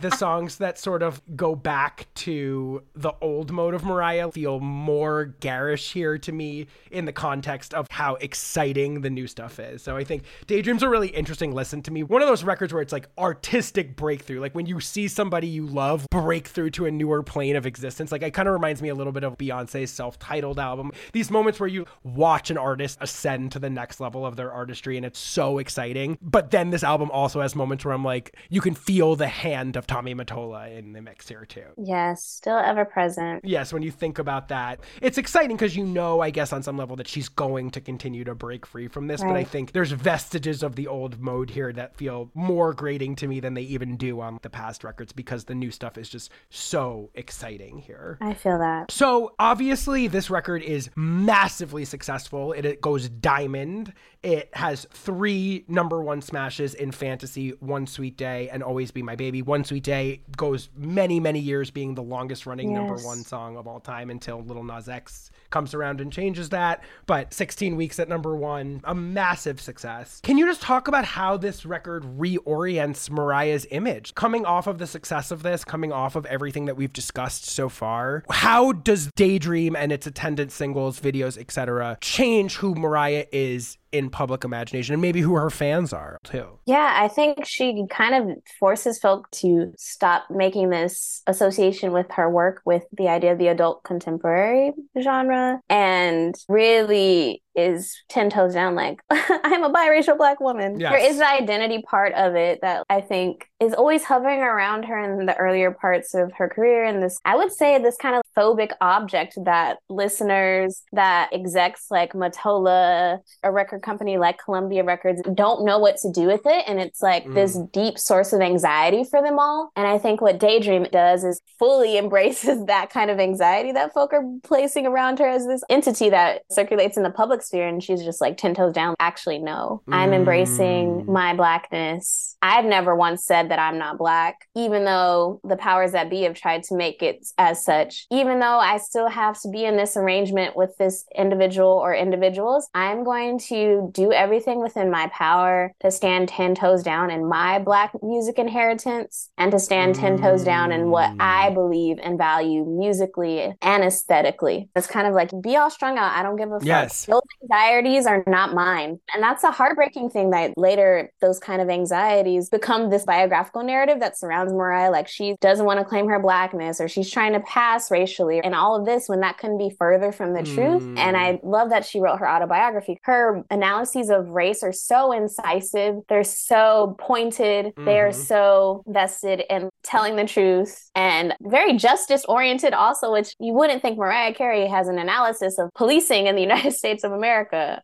the 0.00 0.10
songs 0.10 0.58
that 0.58 0.78
sort 0.78 1.02
of 1.02 1.20
go 1.36 1.54
back 1.54 2.06
to 2.14 2.82
the 2.94 3.12
old 3.20 3.50
mode 3.50 3.74
of 3.74 3.84
Mariah 3.84 4.30
feel 4.32 4.60
more 4.60 5.34
garish 5.40 5.92
here 5.92 6.18
to 6.18 6.32
me 6.32 6.66
in 6.90 7.04
the 7.04 7.12
context 7.12 7.74
of 7.74 7.86
how 7.90 8.14
exciting 8.16 9.00
the 9.02 9.10
new 9.10 9.26
stuff 9.26 9.58
is. 9.58 9.82
So 9.82 9.96
I 9.96 10.04
think 10.04 10.24
Daydream's 10.46 10.82
a 10.82 10.88
really 10.88 11.08
interesting 11.08 11.52
listen 11.52 11.82
to 11.82 11.90
me. 11.90 12.02
One 12.02 12.22
of 12.22 12.28
those 12.28 12.44
records 12.44 12.72
where 12.72 12.82
it's 12.82 12.92
like 12.92 13.08
artistic 13.18 13.96
breakthrough. 13.96 14.40
Like 14.40 14.54
when 14.54 14.66
you 14.66 14.80
see 14.80 15.08
somebody 15.08 15.48
you 15.48 15.66
love 15.66 16.06
break 16.10 16.48
through 16.48 16.70
to 16.70 16.86
a 16.86 16.90
newer 16.90 17.22
plane 17.22 17.56
of 17.56 17.66
existence. 17.66 18.12
Like 18.12 18.22
it 18.22 18.32
kind 18.32 18.48
of 18.48 18.54
reminds 18.54 18.80
me 18.80 18.88
a 18.88 18.94
little 18.94 19.12
bit 19.12 19.24
of 19.24 19.36
Beyonce's 19.36 19.90
self-titled 20.04 20.58
album. 20.58 20.92
These 21.12 21.30
moments 21.30 21.58
where 21.58 21.68
you 21.68 21.86
watch 22.02 22.50
an 22.50 22.58
artist 22.58 22.98
ascend 23.00 23.52
to 23.52 23.58
the 23.58 23.70
next 23.70 24.00
level 24.00 24.26
of 24.26 24.36
their 24.36 24.52
artistry 24.52 24.98
and 24.98 25.06
it's 25.06 25.18
so 25.18 25.56
exciting. 25.56 26.18
But 26.20 26.50
then 26.50 26.68
this 26.68 26.84
album 26.84 27.10
also 27.10 27.40
has 27.40 27.56
moments 27.56 27.86
where 27.86 27.94
I'm 27.94 28.04
like, 28.04 28.36
you 28.50 28.60
can 28.60 28.74
feel 28.74 29.16
the 29.16 29.28
hand 29.28 29.76
of 29.76 29.86
Tommy 29.86 30.14
Mottola 30.14 30.76
in 30.76 30.92
the 30.92 31.00
mix 31.00 31.26
here 31.26 31.46
too. 31.46 31.64
Yes. 31.78 32.22
Still 32.22 32.58
ever 32.58 32.84
present. 32.84 33.46
Yes, 33.46 33.72
when 33.72 33.82
you 33.82 33.90
think 33.90 34.18
about 34.18 34.48
that, 34.48 34.80
it's 35.00 35.16
exciting 35.16 35.56
because 35.56 35.74
you 35.74 35.86
know, 35.86 36.20
I 36.20 36.28
guess, 36.28 36.52
on 36.52 36.62
some 36.62 36.76
level 36.76 36.96
that 36.96 37.08
she's 37.08 37.30
going 37.30 37.70
to 37.70 37.80
continue 37.80 38.24
to 38.24 38.34
break 38.34 38.66
free 38.66 38.88
from 38.88 39.06
this. 39.06 39.22
But 39.22 39.36
I 39.36 39.44
think 39.44 39.72
there's 39.72 39.92
vestiges 39.92 40.62
of 40.62 40.76
the 40.76 40.86
old 40.86 41.18
mode 41.18 41.48
here 41.48 41.72
that 41.72 41.96
feel 41.96 42.30
more 42.34 42.74
grating 42.74 43.16
to 43.16 43.26
me 43.26 43.40
than 43.40 43.54
they 43.54 43.62
even 43.62 43.96
do 43.96 44.20
on 44.20 44.38
the 44.42 44.50
past 44.50 44.84
records 44.84 45.12
because 45.14 45.44
the 45.44 45.54
new 45.54 45.70
stuff 45.70 45.96
is 45.96 46.10
just 46.10 46.30
so 46.50 47.10
exciting 47.14 47.78
here. 47.78 48.18
I 48.20 48.34
feel 48.34 48.58
that. 48.58 48.90
So 48.90 49.34
obviously, 49.38 49.93
this 49.94 50.30
record 50.30 50.62
is 50.62 50.90
massively 50.96 51.84
successful. 51.84 52.52
It, 52.52 52.64
it 52.64 52.80
goes 52.80 53.08
diamond. 53.08 53.92
It 54.24 54.48
has 54.54 54.86
three 54.90 55.66
number 55.68 56.02
one 56.02 56.22
smashes 56.22 56.72
in 56.72 56.92
fantasy: 56.92 57.50
"One 57.60 57.86
Sweet 57.86 58.16
Day" 58.16 58.48
and 58.48 58.62
"Always 58.62 58.90
Be 58.90 59.02
My 59.02 59.16
Baby." 59.16 59.42
"One 59.42 59.64
Sweet 59.64 59.84
Day" 59.84 60.22
goes 60.34 60.70
many, 60.74 61.20
many 61.20 61.40
years 61.40 61.70
being 61.70 61.94
the 61.94 62.02
longest 62.02 62.46
running 62.46 62.72
number 62.72 62.96
one 62.96 63.18
song 63.18 63.58
of 63.58 63.66
all 63.66 63.80
time 63.80 64.08
until 64.08 64.42
Lil 64.42 64.64
Nas 64.64 64.88
X 64.88 65.30
comes 65.50 65.74
around 65.74 66.00
and 66.00 66.10
changes 66.10 66.48
that. 66.48 66.82
But 67.06 67.34
16 67.34 67.76
weeks 67.76 68.00
at 68.00 68.08
number 68.08 68.34
one, 68.34 68.80
a 68.84 68.94
massive 68.94 69.60
success. 69.60 70.20
Can 70.24 70.38
you 70.38 70.46
just 70.46 70.62
talk 70.62 70.88
about 70.88 71.04
how 71.04 71.36
this 71.36 71.66
record 71.66 72.02
reorients 72.18 73.10
Mariah's 73.10 73.66
image? 73.70 74.14
Coming 74.14 74.46
off 74.46 74.66
of 74.66 74.78
the 74.78 74.86
success 74.86 75.30
of 75.30 75.42
this, 75.42 75.64
coming 75.64 75.92
off 75.92 76.16
of 76.16 76.24
everything 76.26 76.64
that 76.64 76.76
we've 76.78 76.94
discussed 76.94 77.44
so 77.44 77.68
far, 77.68 78.24
how 78.30 78.72
does 78.72 79.10
Daydream 79.16 79.76
and 79.76 79.92
its 79.92 80.06
attendant 80.06 80.50
singles, 80.50 80.98
videos, 80.98 81.36
etc., 81.36 81.98
change 82.00 82.56
who 82.56 82.74
Mariah 82.74 83.26
is 83.30 83.76
in 83.94 84.10
public 84.10 84.44
imagination 84.44 84.92
and 84.94 85.00
maybe 85.00 85.20
who 85.20 85.34
her 85.34 85.50
fans 85.50 85.92
are 85.92 86.18
too? 86.24 86.58
Yeah, 86.66 86.94
I 86.96 87.06
think 87.06 87.46
she 87.46 87.84
kind 87.88 88.14
of 88.14 88.36
forces 88.58 88.98
folk 88.98 89.30
to 89.32 89.72
stop 89.76 90.24
making 90.30 90.70
this 90.70 91.22
association 91.28 91.92
with 91.92 92.06
her 92.10 92.28
work 92.28 92.60
with 92.66 92.82
the 92.92 93.08
idea 93.08 93.32
of 93.32 93.38
the 93.38 93.48
adult 93.48 93.84
contemporary 93.84 94.72
genre 95.00 95.60
and 95.70 96.34
really 96.48 97.43
is 97.54 98.02
10 98.08 98.30
toes 98.30 98.54
down 98.54 98.74
like 98.74 99.00
I'm 99.10 99.64
a 99.64 99.72
biracial 99.72 100.16
black 100.16 100.40
woman. 100.40 100.80
Yes. 100.80 100.92
There 100.92 101.10
is 101.10 101.18
the 101.18 101.30
identity 101.30 101.82
part 101.82 102.12
of 102.14 102.34
it 102.34 102.60
that 102.62 102.84
I 102.88 103.00
think 103.00 103.48
is 103.60 103.74
always 103.74 104.04
hovering 104.04 104.40
around 104.40 104.84
her 104.84 104.98
in 104.98 105.26
the 105.26 105.36
earlier 105.36 105.70
parts 105.70 106.14
of 106.14 106.32
her 106.34 106.48
career 106.48 106.84
and 106.84 107.02
this 107.02 107.18
I 107.24 107.36
would 107.36 107.52
say 107.52 107.78
this 107.78 107.96
kind 107.96 108.16
of 108.16 108.22
phobic 108.36 108.72
object 108.80 109.38
that 109.44 109.78
listeners 109.88 110.82
that 110.92 111.30
execs 111.32 111.86
like 111.90 112.12
Mottola, 112.12 113.18
a 113.42 113.52
record 113.52 113.82
company 113.82 114.18
like 114.18 114.38
Columbia 114.38 114.84
Records 114.84 115.22
don't 115.34 115.64
know 115.64 115.78
what 115.78 115.96
to 115.98 116.10
do 116.10 116.26
with 116.26 116.42
it 116.44 116.64
and 116.66 116.80
it's 116.80 117.02
like 117.02 117.24
this 117.32 117.56
mm. 117.56 117.70
deep 117.72 117.98
source 117.98 118.32
of 118.32 118.40
anxiety 118.40 119.04
for 119.04 119.22
them 119.22 119.38
all. 119.38 119.70
And 119.76 119.86
I 119.86 119.98
think 119.98 120.20
what 120.20 120.38
Daydream 120.38 120.86
does 120.90 121.24
is 121.24 121.40
fully 121.58 121.96
embraces 122.04 122.64
that 122.66 122.90
kind 122.90 123.10
of 123.10 123.20
anxiety 123.20 123.72
that 123.72 123.92
folk 123.92 124.12
are 124.12 124.24
placing 124.42 124.86
around 124.86 125.18
her 125.18 125.28
as 125.28 125.46
this 125.46 125.62
entity 125.68 126.10
that 126.10 126.42
circulates 126.50 126.96
in 126.96 127.02
the 127.02 127.10
public 127.10 127.42
and 127.52 127.82
she's 127.82 128.04
just 128.04 128.20
like 128.20 128.36
10 128.36 128.54
toes 128.54 128.72
down. 128.72 128.94
Actually, 128.98 129.38
no. 129.38 129.82
I'm 129.88 130.12
embracing 130.12 131.04
mm. 131.04 131.06
my 131.06 131.34
blackness. 131.34 132.36
I've 132.42 132.64
never 132.64 132.94
once 132.94 133.24
said 133.24 133.50
that 133.50 133.58
I'm 133.58 133.78
not 133.78 133.98
black, 133.98 134.46
even 134.54 134.84
though 134.84 135.40
the 135.44 135.56
powers 135.56 135.92
that 135.92 136.10
be 136.10 136.22
have 136.22 136.34
tried 136.34 136.62
to 136.64 136.76
make 136.76 137.02
it 137.02 137.26
as 137.38 137.64
such. 137.64 138.06
Even 138.10 138.38
though 138.38 138.58
I 138.58 138.78
still 138.78 139.08
have 139.08 139.40
to 139.42 139.48
be 139.48 139.64
in 139.64 139.76
this 139.76 139.96
arrangement 139.96 140.56
with 140.56 140.76
this 140.76 141.04
individual 141.14 141.70
or 141.70 141.94
individuals, 141.94 142.68
I'm 142.74 143.04
going 143.04 143.38
to 143.48 143.90
do 143.92 144.12
everything 144.12 144.60
within 144.60 144.90
my 144.90 145.08
power 145.08 145.72
to 145.80 145.90
stand 145.90 146.28
10 146.28 146.54
toes 146.54 146.82
down 146.82 147.10
in 147.10 147.28
my 147.28 147.58
black 147.58 147.92
music 148.02 148.38
inheritance 148.38 149.30
and 149.38 149.50
to 149.52 149.58
stand 149.58 149.94
10 149.94 150.20
toes 150.20 150.44
down 150.44 150.72
in 150.72 150.90
what 150.90 151.10
I 151.18 151.50
mm. 151.50 151.54
believe 151.54 151.98
and 152.02 152.18
value 152.18 152.64
musically 152.64 153.54
and 153.62 153.84
aesthetically. 153.84 154.68
It's 154.76 154.86
kind 154.86 155.06
of 155.06 155.14
like 155.14 155.30
be 155.40 155.56
all 155.56 155.70
strung 155.70 155.98
out. 155.98 156.16
I 156.16 156.22
don't 156.22 156.36
give 156.36 156.50
a 156.50 156.58
fuck. 156.58 156.66
Yes. 156.66 157.08
Anxieties 157.42 158.06
are 158.06 158.24
not 158.26 158.54
mine. 158.54 159.00
And 159.12 159.22
that's 159.22 159.44
a 159.44 159.50
heartbreaking 159.50 160.10
thing 160.10 160.30
that 160.30 160.56
later 160.56 161.10
those 161.20 161.38
kind 161.38 161.60
of 161.60 161.68
anxieties 161.68 162.48
become 162.48 162.90
this 162.90 163.04
biographical 163.04 163.62
narrative 163.62 164.00
that 164.00 164.18
surrounds 164.18 164.52
Mariah. 164.52 164.90
Like 164.90 165.08
she 165.08 165.36
doesn't 165.40 165.66
want 165.66 165.80
to 165.80 165.84
claim 165.84 166.08
her 166.08 166.20
blackness 166.20 166.80
or 166.80 166.88
she's 166.88 167.10
trying 167.10 167.32
to 167.32 167.40
pass 167.40 167.90
racially 167.90 168.40
and 168.40 168.54
all 168.54 168.76
of 168.76 168.86
this 168.86 169.08
when 169.08 169.20
that 169.20 169.38
couldn't 169.38 169.58
be 169.58 169.74
further 169.78 170.12
from 170.12 170.34
the 170.34 170.42
truth. 170.42 170.82
And 170.96 171.16
I 171.16 171.34
mm. 171.34 171.40
love 171.42 171.70
that 171.70 171.84
she 171.84 172.00
wrote 172.00 172.18
her 172.18 172.28
autobiography. 172.28 172.98
Her 173.02 173.44
analyses 173.50 174.10
of 174.10 174.28
race 174.28 174.62
are 174.62 174.72
so 174.72 175.12
incisive. 175.12 175.96
They're 176.08 176.24
so 176.24 176.96
pointed. 176.98 177.72
They're 177.76 178.10
mm-hmm. 178.10 178.22
so 178.22 178.84
vested 178.86 179.42
in 179.50 179.68
telling 179.82 180.16
the 180.16 180.24
truth 180.24 180.90
and 180.94 181.34
very 181.42 181.76
justice 181.76 182.24
oriented 182.26 182.72
also, 182.72 183.12
which 183.12 183.34
you 183.38 183.52
wouldn't 183.52 183.82
think 183.82 183.98
Mariah 183.98 184.34
Carey 184.34 184.66
has 184.66 184.88
an 184.88 184.98
analysis 184.98 185.58
of 185.58 185.70
policing 185.74 186.26
in 186.26 186.36
the 186.36 186.42
United 186.54 186.72
States 186.72 187.04
of 187.04 187.12
America 187.12 187.23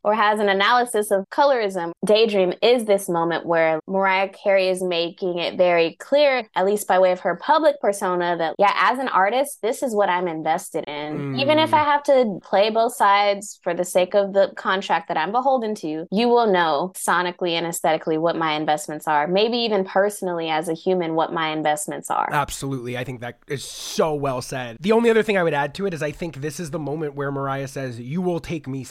or 0.05 0.15
has 0.15 0.39
an 0.39 0.49
analysis 0.49 1.11
of 1.11 1.25
colorism. 1.31 1.93
Daydream 2.05 2.53
is 2.63 2.85
this 2.85 3.09
moment 3.09 3.47
where 3.47 3.81
Mariah 3.87 4.29
Carey 4.29 4.69
is 4.69 4.83
making 4.83 5.39
it 5.39 5.57
very 5.57 5.97
clear, 6.01 6.47
at 6.55 6.67
least 6.67 6.87
by 6.87 6.99
way 6.99 7.13
of 7.13 7.21
her 7.21 7.37
public 7.37 7.81
persona, 7.81 8.37
that 8.37 8.55
yeah, 8.59 8.73
as 8.77 8.99
an 8.99 9.09
artist, 9.09 9.61
this 9.63 9.83
is 9.83 9.95
what 9.95 10.09
I'm 10.09 10.29
invested 10.29 10.85
in. 10.87 11.39
Even 11.39 11.59
if 11.59 11.73
I 11.75 11.83
hmm. 11.83 11.91
have 11.91 12.03
to 12.05 12.39
play 12.43 12.71
both 12.71 12.95
sides 12.95 13.59
for 13.63 13.75
the 13.75 13.85
sake 13.85 14.15
of 14.15 14.33
the 14.33 14.53
contract 14.57 15.09
that 15.09 15.17
I'm 15.17 15.33
beholden 15.33 15.75
to, 15.77 16.07
you 16.11 16.29
will 16.29 16.51
know 16.53 16.93
sonically 16.97 17.53
and 17.53 17.67
aesthetically 17.67 18.19
what 18.19 18.37
my 18.37 18.55
investments 18.55 19.07
are. 19.07 19.27
Maybe 19.27 19.59
even 19.59 19.85
personally 19.85 20.49
as 20.51 20.69
a 20.69 20.75
human, 20.75 21.15
what 21.15 21.33
my 21.33 21.51
investments 21.51 22.11
are. 22.11 22.29
Absolutely. 22.33 22.97
I 22.97 23.05
think 23.05 23.21
that 23.21 23.39
is 23.49 23.65
so 23.65 24.15
well 24.15 24.43
said. 24.43 24.77
The 24.81 24.93
only 24.93 25.11
other 25.11 25.23
thing 25.23 25.37
I 25.37 25.43
would 25.43 25.55
add 25.55 25.75
to 25.75 25.87
it 25.87 25.95
is 25.95 26.03
I 26.03 26.11
think 26.11 26.37
this 26.37 26.61
is 26.61 26.71
the 26.71 26.79
moment 26.79 27.15
where 27.15 27.31
Mariah 27.31 27.69
says, 27.69 28.01
You 28.01 28.21
will 28.21 28.41
take 28.41 28.69
me 28.69 28.85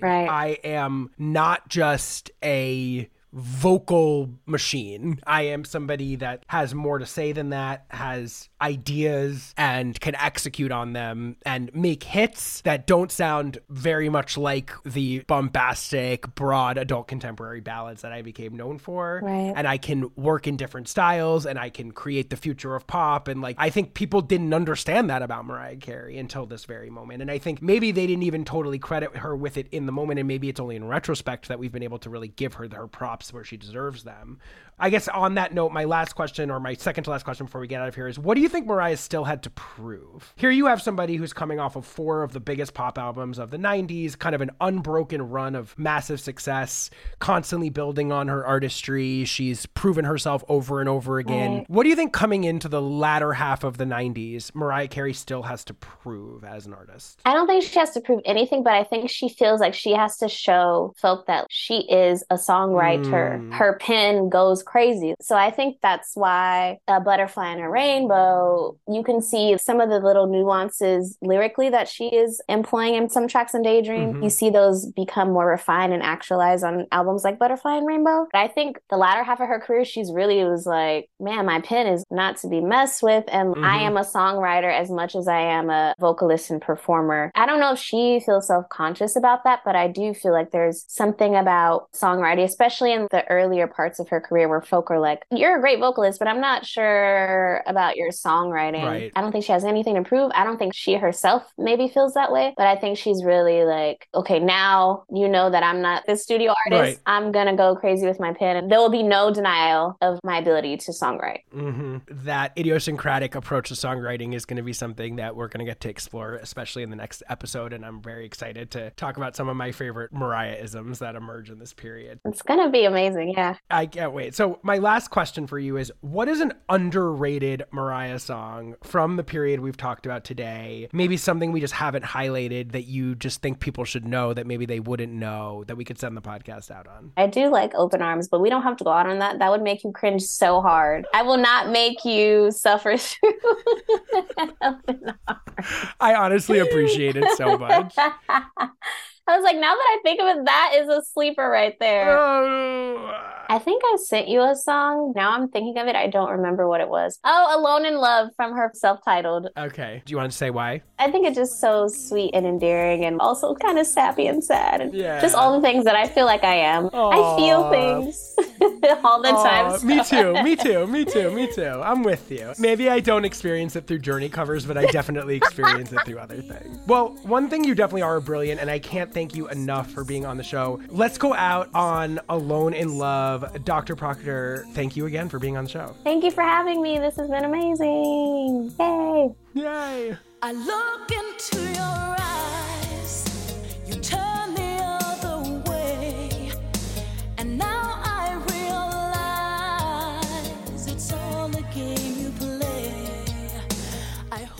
Right. 0.00 0.28
I 0.28 0.48
am 0.64 1.10
not 1.18 1.68
just 1.68 2.30
a 2.42 3.08
vocal 3.32 4.30
machine. 4.46 5.20
I 5.26 5.42
am 5.42 5.64
somebody 5.64 6.16
that 6.16 6.44
has 6.48 6.74
more 6.74 6.98
to 6.98 7.06
say 7.06 7.32
than 7.32 7.50
that, 7.50 7.86
has 7.90 8.48
ideas 8.60 9.54
and 9.56 9.98
can 10.00 10.14
execute 10.16 10.72
on 10.72 10.92
them 10.92 11.36
and 11.46 11.70
make 11.74 12.02
hits 12.02 12.60
that 12.62 12.86
don't 12.86 13.12
sound 13.12 13.58
very 13.68 14.08
much 14.08 14.36
like 14.36 14.72
the 14.84 15.20
bombastic, 15.20 16.34
broad 16.34 16.78
adult 16.78 17.08
contemporary 17.08 17.60
ballads 17.60 18.02
that 18.02 18.12
I 18.12 18.22
became 18.22 18.56
known 18.56 18.78
for. 18.78 19.20
Right. 19.22 19.52
And 19.54 19.66
I 19.66 19.78
can 19.78 20.10
work 20.16 20.46
in 20.46 20.56
different 20.56 20.88
styles 20.88 21.46
and 21.46 21.58
I 21.58 21.70
can 21.70 21.92
create 21.92 22.30
the 22.30 22.36
future 22.36 22.74
of 22.74 22.86
pop. 22.86 23.28
And 23.28 23.40
like, 23.40 23.56
I 23.58 23.70
think 23.70 23.94
people 23.94 24.20
didn't 24.20 24.52
understand 24.54 25.10
that 25.10 25.22
about 25.22 25.46
Mariah 25.46 25.76
Carey 25.76 26.18
until 26.18 26.46
this 26.46 26.64
very 26.64 26.90
moment. 26.90 27.22
And 27.22 27.30
I 27.30 27.38
think 27.38 27.62
maybe 27.62 27.92
they 27.92 28.06
didn't 28.06 28.24
even 28.24 28.44
totally 28.44 28.78
credit 28.78 29.16
her 29.16 29.36
with 29.36 29.56
it 29.56 29.68
in 29.70 29.86
the 29.86 29.92
moment. 29.92 30.18
And 30.18 30.26
maybe 30.26 30.48
it's 30.48 30.60
only 30.60 30.76
in 30.76 30.84
retrospect 30.84 31.48
that 31.48 31.58
we've 31.58 31.72
been 31.72 31.82
able 31.82 31.98
to 32.00 32.10
really 32.10 32.28
give 32.28 32.54
her 32.54 32.68
her 32.70 32.86
props 32.86 33.19
where 33.32 33.44
she 33.44 33.56
deserves 33.56 34.04
them. 34.04 34.38
I 34.80 34.88
guess 34.88 35.08
on 35.08 35.34
that 35.34 35.52
note, 35.52 35.72
my 35.72 35.84
last 35.84 36.14
question 36.14 36.50
or 36.50 36.58
my 36.58 36.72
second 36.72 37.04
to 37.04 37.10
last 37.10 37.24
question 37.24 37.44
before 37.44 37.60
we 37.60 37.66
get 37.66 37.82
out 37.82 37.88
of 37.88 37.94
here 37.94 38.08
is 38.08 38.18
what 38.18 38.34
do 38.34 38.40
you 38.40 38.48
think 38.48 38.66
Mariah 38.66 38.96
still 38.96 39.24
had 39.24 39.42
to 39.42 39.50
prove? 39.50 40.32
Here 40.36 40.50
you 40.50 40.66
have 40.66 40.80
somebody 40.80 41.16
who's 41.16 41.34
coming 41.34 41.60
off 41.60 41.76
of 41.76 41.84
four 41.84 42.22
of 42.22 42.32
the 42.32 42.40
biggest 42.40 42.72
pop 42.72 42.96
albums 42.96 43.38
of 43.38 43.50
the 43.50 43.58
90s, 43.58 44.18
kind 44.18 44.34
of 44.34 44.40
an 44.40 44.50
unbroken 44.60 45.20
run 45.28 45.54
of 45.54 45.78
massive 45.78 46.18
success, 46.18 46.88
constantly 47.18 47.68
building 47.68 48.10
on 48.10 48.28
her 48.28 48.44
artistry. 48.46 49.26
She's 49.26 49.66
proven 49.66 50.06
herself 50.06 50.42
over 50.48 50.80
and 50.80 50.88
over 50.88 51.18
again. 51.18 51.58
Right. 51.58 51.70
What 51.70 51.82
do 51.82 51.90
you 51.90 51.96
think 51.96 52.14
coming 52.14 52.44
into 52.44 52.68
the 52.68 52.80
latter 52.80 53.34
half 53.34 53.64
of 53.64 53.76
the 53.76 53.84
90s, 53.84 54.54
Mariah 54.54 54.88
Carey 54.88 55.12
still 55.12 55.42
has 55.42 55.62
to 55.64 55.74
prove 55.74 56.42
as 56.42 56.64
an 56.64 56.72
artist? 56.72 57.20
I 57.26 57.34
don't 57.34 57.46
think 57.46 57.64
she 57.64 57.78
has 57.78 57.90
to 57.90 58.00
prove 58.00 58.22
anything, 58.24 58.62
but 58.62 58.72
I 58.72 58.84
think 58.84 59.10
she 59.10 59.28
feels 59.28 59.60
like 59.60 59.74
she 59.74 59.92
has 59.92 60.16
to 60.18 60.28
show 60.28 60.94
folk 60.96 61.26
that 61.26 61.46
she 61.50 61.80
is 61.90 62.24
a 62.30 62.36
songwriter. 62.36 63.40
Mm. 63.40 63.52
Her 63.52 63.76
pen 63.78 64.30
goes 64.30 64.62
crazy. 64.70 65.14
So 65.20 65.36
I 65.36 65.50
think 65.50 65.78
that's 65.82 66.12
why 66.14 66.78
a 66.86 67.00
butterfly 67.00 67.48
and 67.52 67.60
a 67.60 67.68
rainbow, 67.68 68.76
you 68.88 69.02
can 69.02 69.20
see 69.20 69.56
some 69.58 69.80
of 69.80 69.88
the 69.90 69.98
little 69.98 70.26
nuances 70.26 71.18
lyrically 71.22 71.68
that 71.70 71.88
she 71.88 72.06
is 72.06 72.40
employing 72.48 72.94
in 72.94 73.08
some 73.08 73.26
tracks 73.26 73.52
in 73.54 73.62
Daydream. 73.62 74.14
Mhm. 74.14 74.22
You 74.22 74.30
see 74.30 74.50
those 74.50 74.86
become 74.86 75.32
more 75.32 75.46
refined 75.46 75.92
and 75.92 76.02
actualized 76.02 76.62
on 76.64 76.86
albums 76.92 77.24
like 77.24 77.38
Butterfly 77.38 77.76
and 77.78 77.86
Rainbow. 77.86 78.28
But 78.32 78.38
I 78.38 78.48
think 78.48 78.80
the 78.90 78.96
latter 78.96 79.24
half 79.24 79.40
of 79.40 79.48
her 79.48 79.58
career, 79.60 79.84
she's 79.84 80.12
really 80.12 80.44
was 80.44 80.66
like, 80.66 81.08
man, 81.18 81.46
my 81.46 81.60
pen 81.60 81.86
is 81.88 82.04
not 82.10 82.36
to 82.38 82.48
be 82.48 82.60
messed 82.60 83.02
with. 83.02 83.24
And 83.28 83.54
I 83.64 83.78
Mhm. 83.78 83.86
am 83.88 83.96
a 83.96 84.00
songwriter 84.02 84.72
as 84.72 84.90
much 84.90 85.16
as 85.16 85.26
I 85.26 85.40
am 85.40 85.68
a 85.70 85.94
vocalist 85.98 86.50
and 86.50 86.62
performer. 86.62 87.32
I 87.34 87.44
don't 87.46 87.60
know 87.60 87.72
if 87.72 87.78
she 87.78 88.20
feels 88.20 88.46
self 88.46 88.68
conscious 88.68 89.16
about 89.16 89.42
that, 89.44 89.60
but 89.64 89.74
I 89.74 89.88
do 89.88 90.14
feel 90.14 90.32
like 90.32 90.50
there's 90.52 90.84
something 90.88 91.34
about 91.34 91.88
songwriting, 91.92 92.44
especially 92.44 92.92
in 92.92 93.08
the 93.10 93.26
earlier 93.28 93.66
parts 93.66 93.98
of 93.98 94.08
her 94.10 94.20
career 94.20 94.48
where 94.48 94.59
folk 94.66 94.90
are 94.90 95.00
like, 95.00 95.24
you're 95.30 95.58
a 95.58 95.60
great 95.60 95.78
vocalist, 95.78 96.18
but 96.18 96.28
I'm 96.28 96.40
not 96.40 96.66
sure 96.66 97.62
about 97.66 97.96
your 97.96 98.10
songwriting. 98.10 98.84
Right. 98.84 99.12
I 99.14 99.20
don't 99.20 99.32
think 99.32 99.44
she 99.44 99.52
has 99.52 99.64
anything 99.64 99.94
to 99.96 100.02
prove. 100.02 100.30
I 100.34 100.44
don't 100.44 100.58
think 100.58 100.74
she 100.74 100.94
herself 100.94 101.42
maybe 101.58 101.88
feels 101.88 102.14
that 102.14 102.32
way, 102.32 102.54
but 102.56 102.66
I 102.66 102.76
think 102.76 102.98
she's 102.98 103.24
really 103.24 103.64
like, 103.64 104.08
okay, 104.14 104.38
now 104.38 105.04
you 105.12 105.28
know 105.28 105.50
that 105.50 105.62
I'm 105.62 105.82
not 105.82 106.04
the 106.06 106.16
studio 106.16 106.54
artist. 106.64 106.82
Right. 106.82 106.98
I'm 107.06 107.32
going 107.32 107.46
to 107.46 107.56
go 107.56 107.76
crazy 107.76 108.06
with 108.06 108.20
my 108.20 108.32
pen. 108.32 108.56
And 108.56 108.70
there 108.70 108.78
will 108.78 108.90
be 108.90 109.02
no 109.02 109.32
denial 109.32 109.96
of 110.00 110.18
my 110.24 110.38
ability 110.38 110.76
to 110.78 110.92
songwrite. 110.92 111.42
hmm 111.52 111.98
That 112.08 112.52
idiosyncratic 112.56 113.34
approach 113.34 113.68
to 113.68 113.74
songwriting 113.74 114.34
is 114.34 114.44
going 114.44 114.56
to 114.56 114.62
be 114.62 114.72
something 114.72 115.16
that 115.16 115.36
we're 115.36 115.48
going 115.48 115.64
to 115.64 115.70
get 115.70 115.80
to 115.80 115.88
explore, 115.88 116.34
especially 116.34 116.82
in 116.82 116.90
the 116.90 116.96
next 116.96 117.22
episode. 117.28 117.72
And 117.72 117.84
I'm 117.84 118.02
very 118.02 118.26
excited 118.26 118.70
to 118.72 118.90
talk 118.90 119.16
about 119.16 119.36
some 119.36 119.48
of 119.48 119.56
my 119.56 119.72
favorite 119.72 120.12
Mariah 120.12 120.56
isms 120.56 120.98
that 121.00 121.14
emerge 121.14 121.50
in 121.50 121.58
this 121.58 121.72
period. 121.72 122.20
It's 122.24 122.42
going 122.42 122.60
to 122.60 122.70
be 122.70 122.84
amazing. 122.84 123.34
Yeah. 123.36 123.56
I 123.70 123.86
can't 123.86 124.12
wait. 124.12 124.34
So, 124.34 124.49
my 124.62 124.78
last 124.78 125.08
question 125.08 125.46
for 125.46 125.58
you 125.58 125.76
is 125.76 125.92
what 126.00 126.28
is 126.28 126.40
an 126.40 126.52
underrated 126.68 127.64
Mariah 127.70 128.18
song 128.18 128.74
from 128.82 129.16
the 129.16 129.24
period 129.24 129.60
we've 129.60 129.76
talked 129.76 130.06
about 130.06 130.24
today? 130.24 130.88
Maybe 130.92 131.16
something 131.16 131.52
we 131.52 131.60
just 131.60 131.74
haven't 131.74 132.04
highlighted 132.04 132.72
that 132.72 132.84
you 132.84 133.14
just 133.14 133.42
think 133.42 133.60
people 133.60 133.84
should 133.84 134.06
know 134.06 134.34
that 134.34 134.46
maybe 134.46 134.66
they 134.66 134.80
wouldn't 134.80 135.12
know 135.12 135.64
that 135.66 135.76
we 135.76 135.84
could 135.84 135.98
send 135.98 136.16
the 136.16 136.22
podcast 136.22 136.70
out 136.70 136.86
on? 136.86 137.12
I 137.16 137.26
do 137.26 137.48
like 137.48 137.74
open 137.74 138.02
arms, 138.02 138.28
but 138.28 138.40
we 138.40 138.50
don't 138.50 138.62
have 138.62 138.76
to 138.78 138.84
go 138.84 138.90
out 138.90 139.06
on 139.06 139.18
that. 139.18 139.38
That 139.38 139.50
would 139.50 139.62
make 139.62 139.84
you 139.84 139.92
cringe 139.92 140.22
so 140.22 140.60
hard. 140.60 141.06
I 141.14 141.22
will 141.22 141.38
not 141.38 141.70
make 141.70 142.04
you 142.04 142.50
suffer 142.50 142.96
through 142.96 143.32
open 144.62 145.14
arms. 145.28 145.66
I 146.00 146.14
honestly 146.14 146.58
appreciate 146.58 147.16
it 147.16 147.36
so 147.36 147.58
much. 147.58 147.94
I 149.30 149.36
was 149.36 149.44
like, 149.44 149.56
now 149.56 149.74
that 149.74 149.98
I 149.98 149.98
think 150.02 150.20
of 150.20 150.26
it, 150.28 150.44
that 150.46 150.72
is 150.76 150.88
a 150.88 151.02
sleeper 151.04 151.48
right 151.48 151.76
there. 151.78 152.18
Oh, 152.18 153.26
I 153.48 153.58
think 153.58 153.82
I 153.84 153.96
sent 153.96 154.28
you 154.28 154.42
a 154.42 154.54
song. 154.54 155.12
Now 155.16 155.32
I'm 155.32 155.48
thinking 155.48 155.76
of 155.78 155.88
it. 155.88 155.96
I 155.96 156.06
don't 156.08 156.30
remember 156.30 156.68
what 156.68 156.80
it 156.80 156.88
was. 156.88 157.18
Oh, 157.24 157.56
Alone 157.58 157.84
in 157.84 157.96
Love 157.96 158.28
from 158.36 158.52
her 158.54 158.70
self 158.74 159.00
titled. 159.04 159.48
okay. 159.56 160.02
Do 160.04 160.10
you 160.12 160.16
want 160.16 160.30
to 160.30 160.36
say 160.36 160.50
why? 160.50 160.82
I 160.98 161.10
think 161.10 161.26
it's 161.26 161.36
just 161.36 161.60
so 161.60 161.88
sweet 161.88 162.30
and 162.34 162.46
endearing 162.46 163.04
and 163.04 163.20
also 163.20 163.54
kind 163.54 163.78
of 163.78 163.86
sappy 163.86 164.26
and 164.28 164.42
sad 164.44 164.80
and 164.80 164.94
Yeah. 164.94 165.20
just 165.20 165.34
all 165.34 165.54
the 165.60 165.66
things 165.66 165.84
that 165.84 165.96
I 165.96 166.06
feel 166.06 166.26
like 166.26 166.44
I 166.44 166.54
am. 166.56 166.90
I 166.92 167.36
feel 167.36 167.70
things. 167.70 168.34
all 169.04 169.20
the 169.22 169.30
time. 169.30 169.72
Aw, 169.72 169.78
me 169.84 170.04
too. 170.04 170.32
Me 170.44 170.56
too. 170.64 170.86
Me 170.86 171.04
too. 171.04 171.30
Me 171.32 171.52
too. 171.52 171.80
I'm 171.82 172.02
with 172.02 172.30
you. 172.30 172.52
Maybe 172.58 172.88
I 172.88 173.00
don't 173.00 173.24
experience 173.24 173.74
it 173.76 173.86
through 173.86 173.98
Journey 174.00 174.28
covers, 174.28 174.64
but 174.64 174.76
I 174.78 174.86
definitely 174.86 175.36
experience 175.36 175.92
it 175.92 176.00
through 176.04 176.18
other 176.18 176.40
things. 176.40 176.78
Well, 176.86 177.08
one 177.22 177.48
thing 177.48 177.64
you 177.64 177.74
definitely 177.74 178.02
are 178.02 178.20
brilliant, 178.20 178.60
and 178.60 178.70
I 178.70 178.78
can't 178.78 179.12
thank 179.20 179.34
you 179.34 179.48
enough 179.48 179.90
for 179.90 180.02
being 180.02 180.24
on 180.24 180.38
the 180.38 180.42
show. 180.42 180.80
Let's 180.88 181.18
go 181.18 181.34
out 181.34 181.68
on 181.74 182.20
Alone 182.30 182.72
in 182.72 182.96
Love. 182.96 183.62
Dr. 183.66 183.94
Proctor, 183.94 184.64
thank 184.72 184.96
you 184.96 185.04
again 185.04 185.28
for 185.28 185.38
being 185.38 185.58
on 185.58 185.64
the 185.64 185.70
show. 185.70 185.94
Thank 186.04 186.24
you 186.24 186.30
for 186.30 186.40
having 186.40 186.80
me. 186.80 186.98
This 186.98 187.16
has 187.16 187.28
been 187.28 187.44
amazing. 187.44 188.74
Yay. 188.80 189.34
Yay. 189.52 190.16
I 190.40 190.52
look 190.52 191.10
into 191.12 191.60
your 191.70 192.16
eyes, 192.18 192.69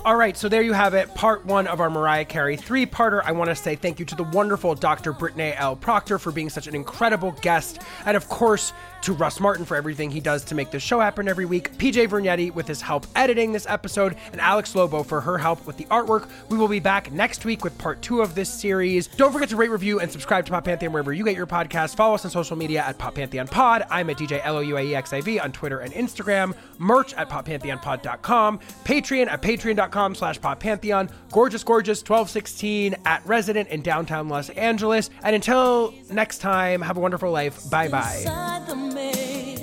All 0.02 0.16
right, 0.16 0.34
so 0.34 0.48
there 0.48 0.62
you 0.62 0.72
have 0.72 0.94
it, 0.94 1.14
part 1.14 1.44
one 1.44 1.66
of 1.66 1.78
our 1.78 1.90
Mariah 1.90 2.24
Carey 2.24 2.56
three 2.56 2.86
parter. 2.86 3.20
I 3.22 3.32
want 3.32 3.50
to 3.50 3.54
say 3.54 3.76
thank 3.76 3.98
you 3.98 4.06
to 4.06 4.14
the 4.14 4.22
wonderful 4.22 4.74
Dr. 4.74 5.12
Brittnay 5.12 5.54
L. 5.58 5.76
Proctor 5.76 6.18
for 6.18 6.32
being 6.32 6.48
such 6.48 6.66
an 6.66 6.74
incredible 6.74 7.32
guest, 7.42 7.82
and 8.06 8.16
of 8.16 8.26
course, 8.30 8.72
to 9.02 9.12
Russ 9.12 9.40
Martin 9.40 9.64
for 9.64 9.76
everything 9.76 10.10
he 10.10 10.20
does 10.20 10.44
to 10.44 10.54
make 10.54 10.70
this 10.70 10.82
show 10.82 11.00
happen 11.00 11.28
every 11.28 11.44
week, 11.44 11.72
PJ 11.78 12.08
Vernetti 12.08 12.52
with 12.52 12.66
his 12.66 12.80
help 12.80 13.06
editing 13.16 13.52
this 13.52 13.66
episode, 13.68 14.16
and 14.32 14.40
Alex 14.40 14.74
Lobo 14.74 15.02
for 15.02 15.20
her 15.20 15.38
help 15.38 15.66
with 15.66 15.76
the 15.76 15.84
artwork. 15.84 16.28
We 16.48 16.58
will 16.58 16.68
be 16.68 16.80
back 16.80 17.10
next 17.12 17.44
week 17.44 17.64
with 17.64 17.76
part 17.78 18.02
two 18.02 18.20
of 18.20 18.34
this 18.34 18.48
series. 18.48 19.06
Don't 19.06 19.32
forget 19.32 19.48
to 19.50 19.56
rate, 19.56 19.70
review, 19.70 20.00
and 20.00 20.10
subscribe 20.10 20.46
to 20.46 20.52
Pop 20.52 20.64
Pantheon 20.64 20.92
wherever 20.92 21.12
you 21.12 21.24
get 21.24 21.36
your 21.36 21.46
podcast. 21.46 21.96
Follow 21.96 22.14
us 22.14 22.24
on 22.24 22.30
social 22.30 22.56
media 22.56 22.82
at 22.82 22.98
Pop 22.98 23.14
Pantheon 23.14 23.48
Pod. 23.48 23.84
I'm 23.90 24.10
at 24.10 24.18
DJ 24.18 24.40
L-O-U-A-E-X-I-V 24.44 25.38
on 25.38 25.52
Twitter 25.52 25.80
and 25.80 25.92
Instagram. 25.92 26.54
Merch 26.78 27.14
at 27.14 27.28
poppantheonpod.com. 27.28 28.60
Patreon 28.84 29.26
at 29.28 29.42
patreon.com 29.42 30.14
slash 30.14 30.40
poppantheon. 30.40 31.10
Gorgeous, 31.30 31.64
gorgeous 31.64 32.00
1216 32.00 32.96
at 33.04 33.24
Resident 33.26 33.68
in 33.68 33.82
downtown 33.82 34.28
Los 34.28 34.50
Angeles. 34.50 35.10
And 35.22 35.34
until 35.34 35.94
next 36.10 36.38
time, 36.38 36.82
have 36.82 36.96
a 36.96 37.00
wonderful 37.00 37.30
life. 37.30 37.64
Inside 37.64 38.66
the 38.66 38.89
you 38.96 39.60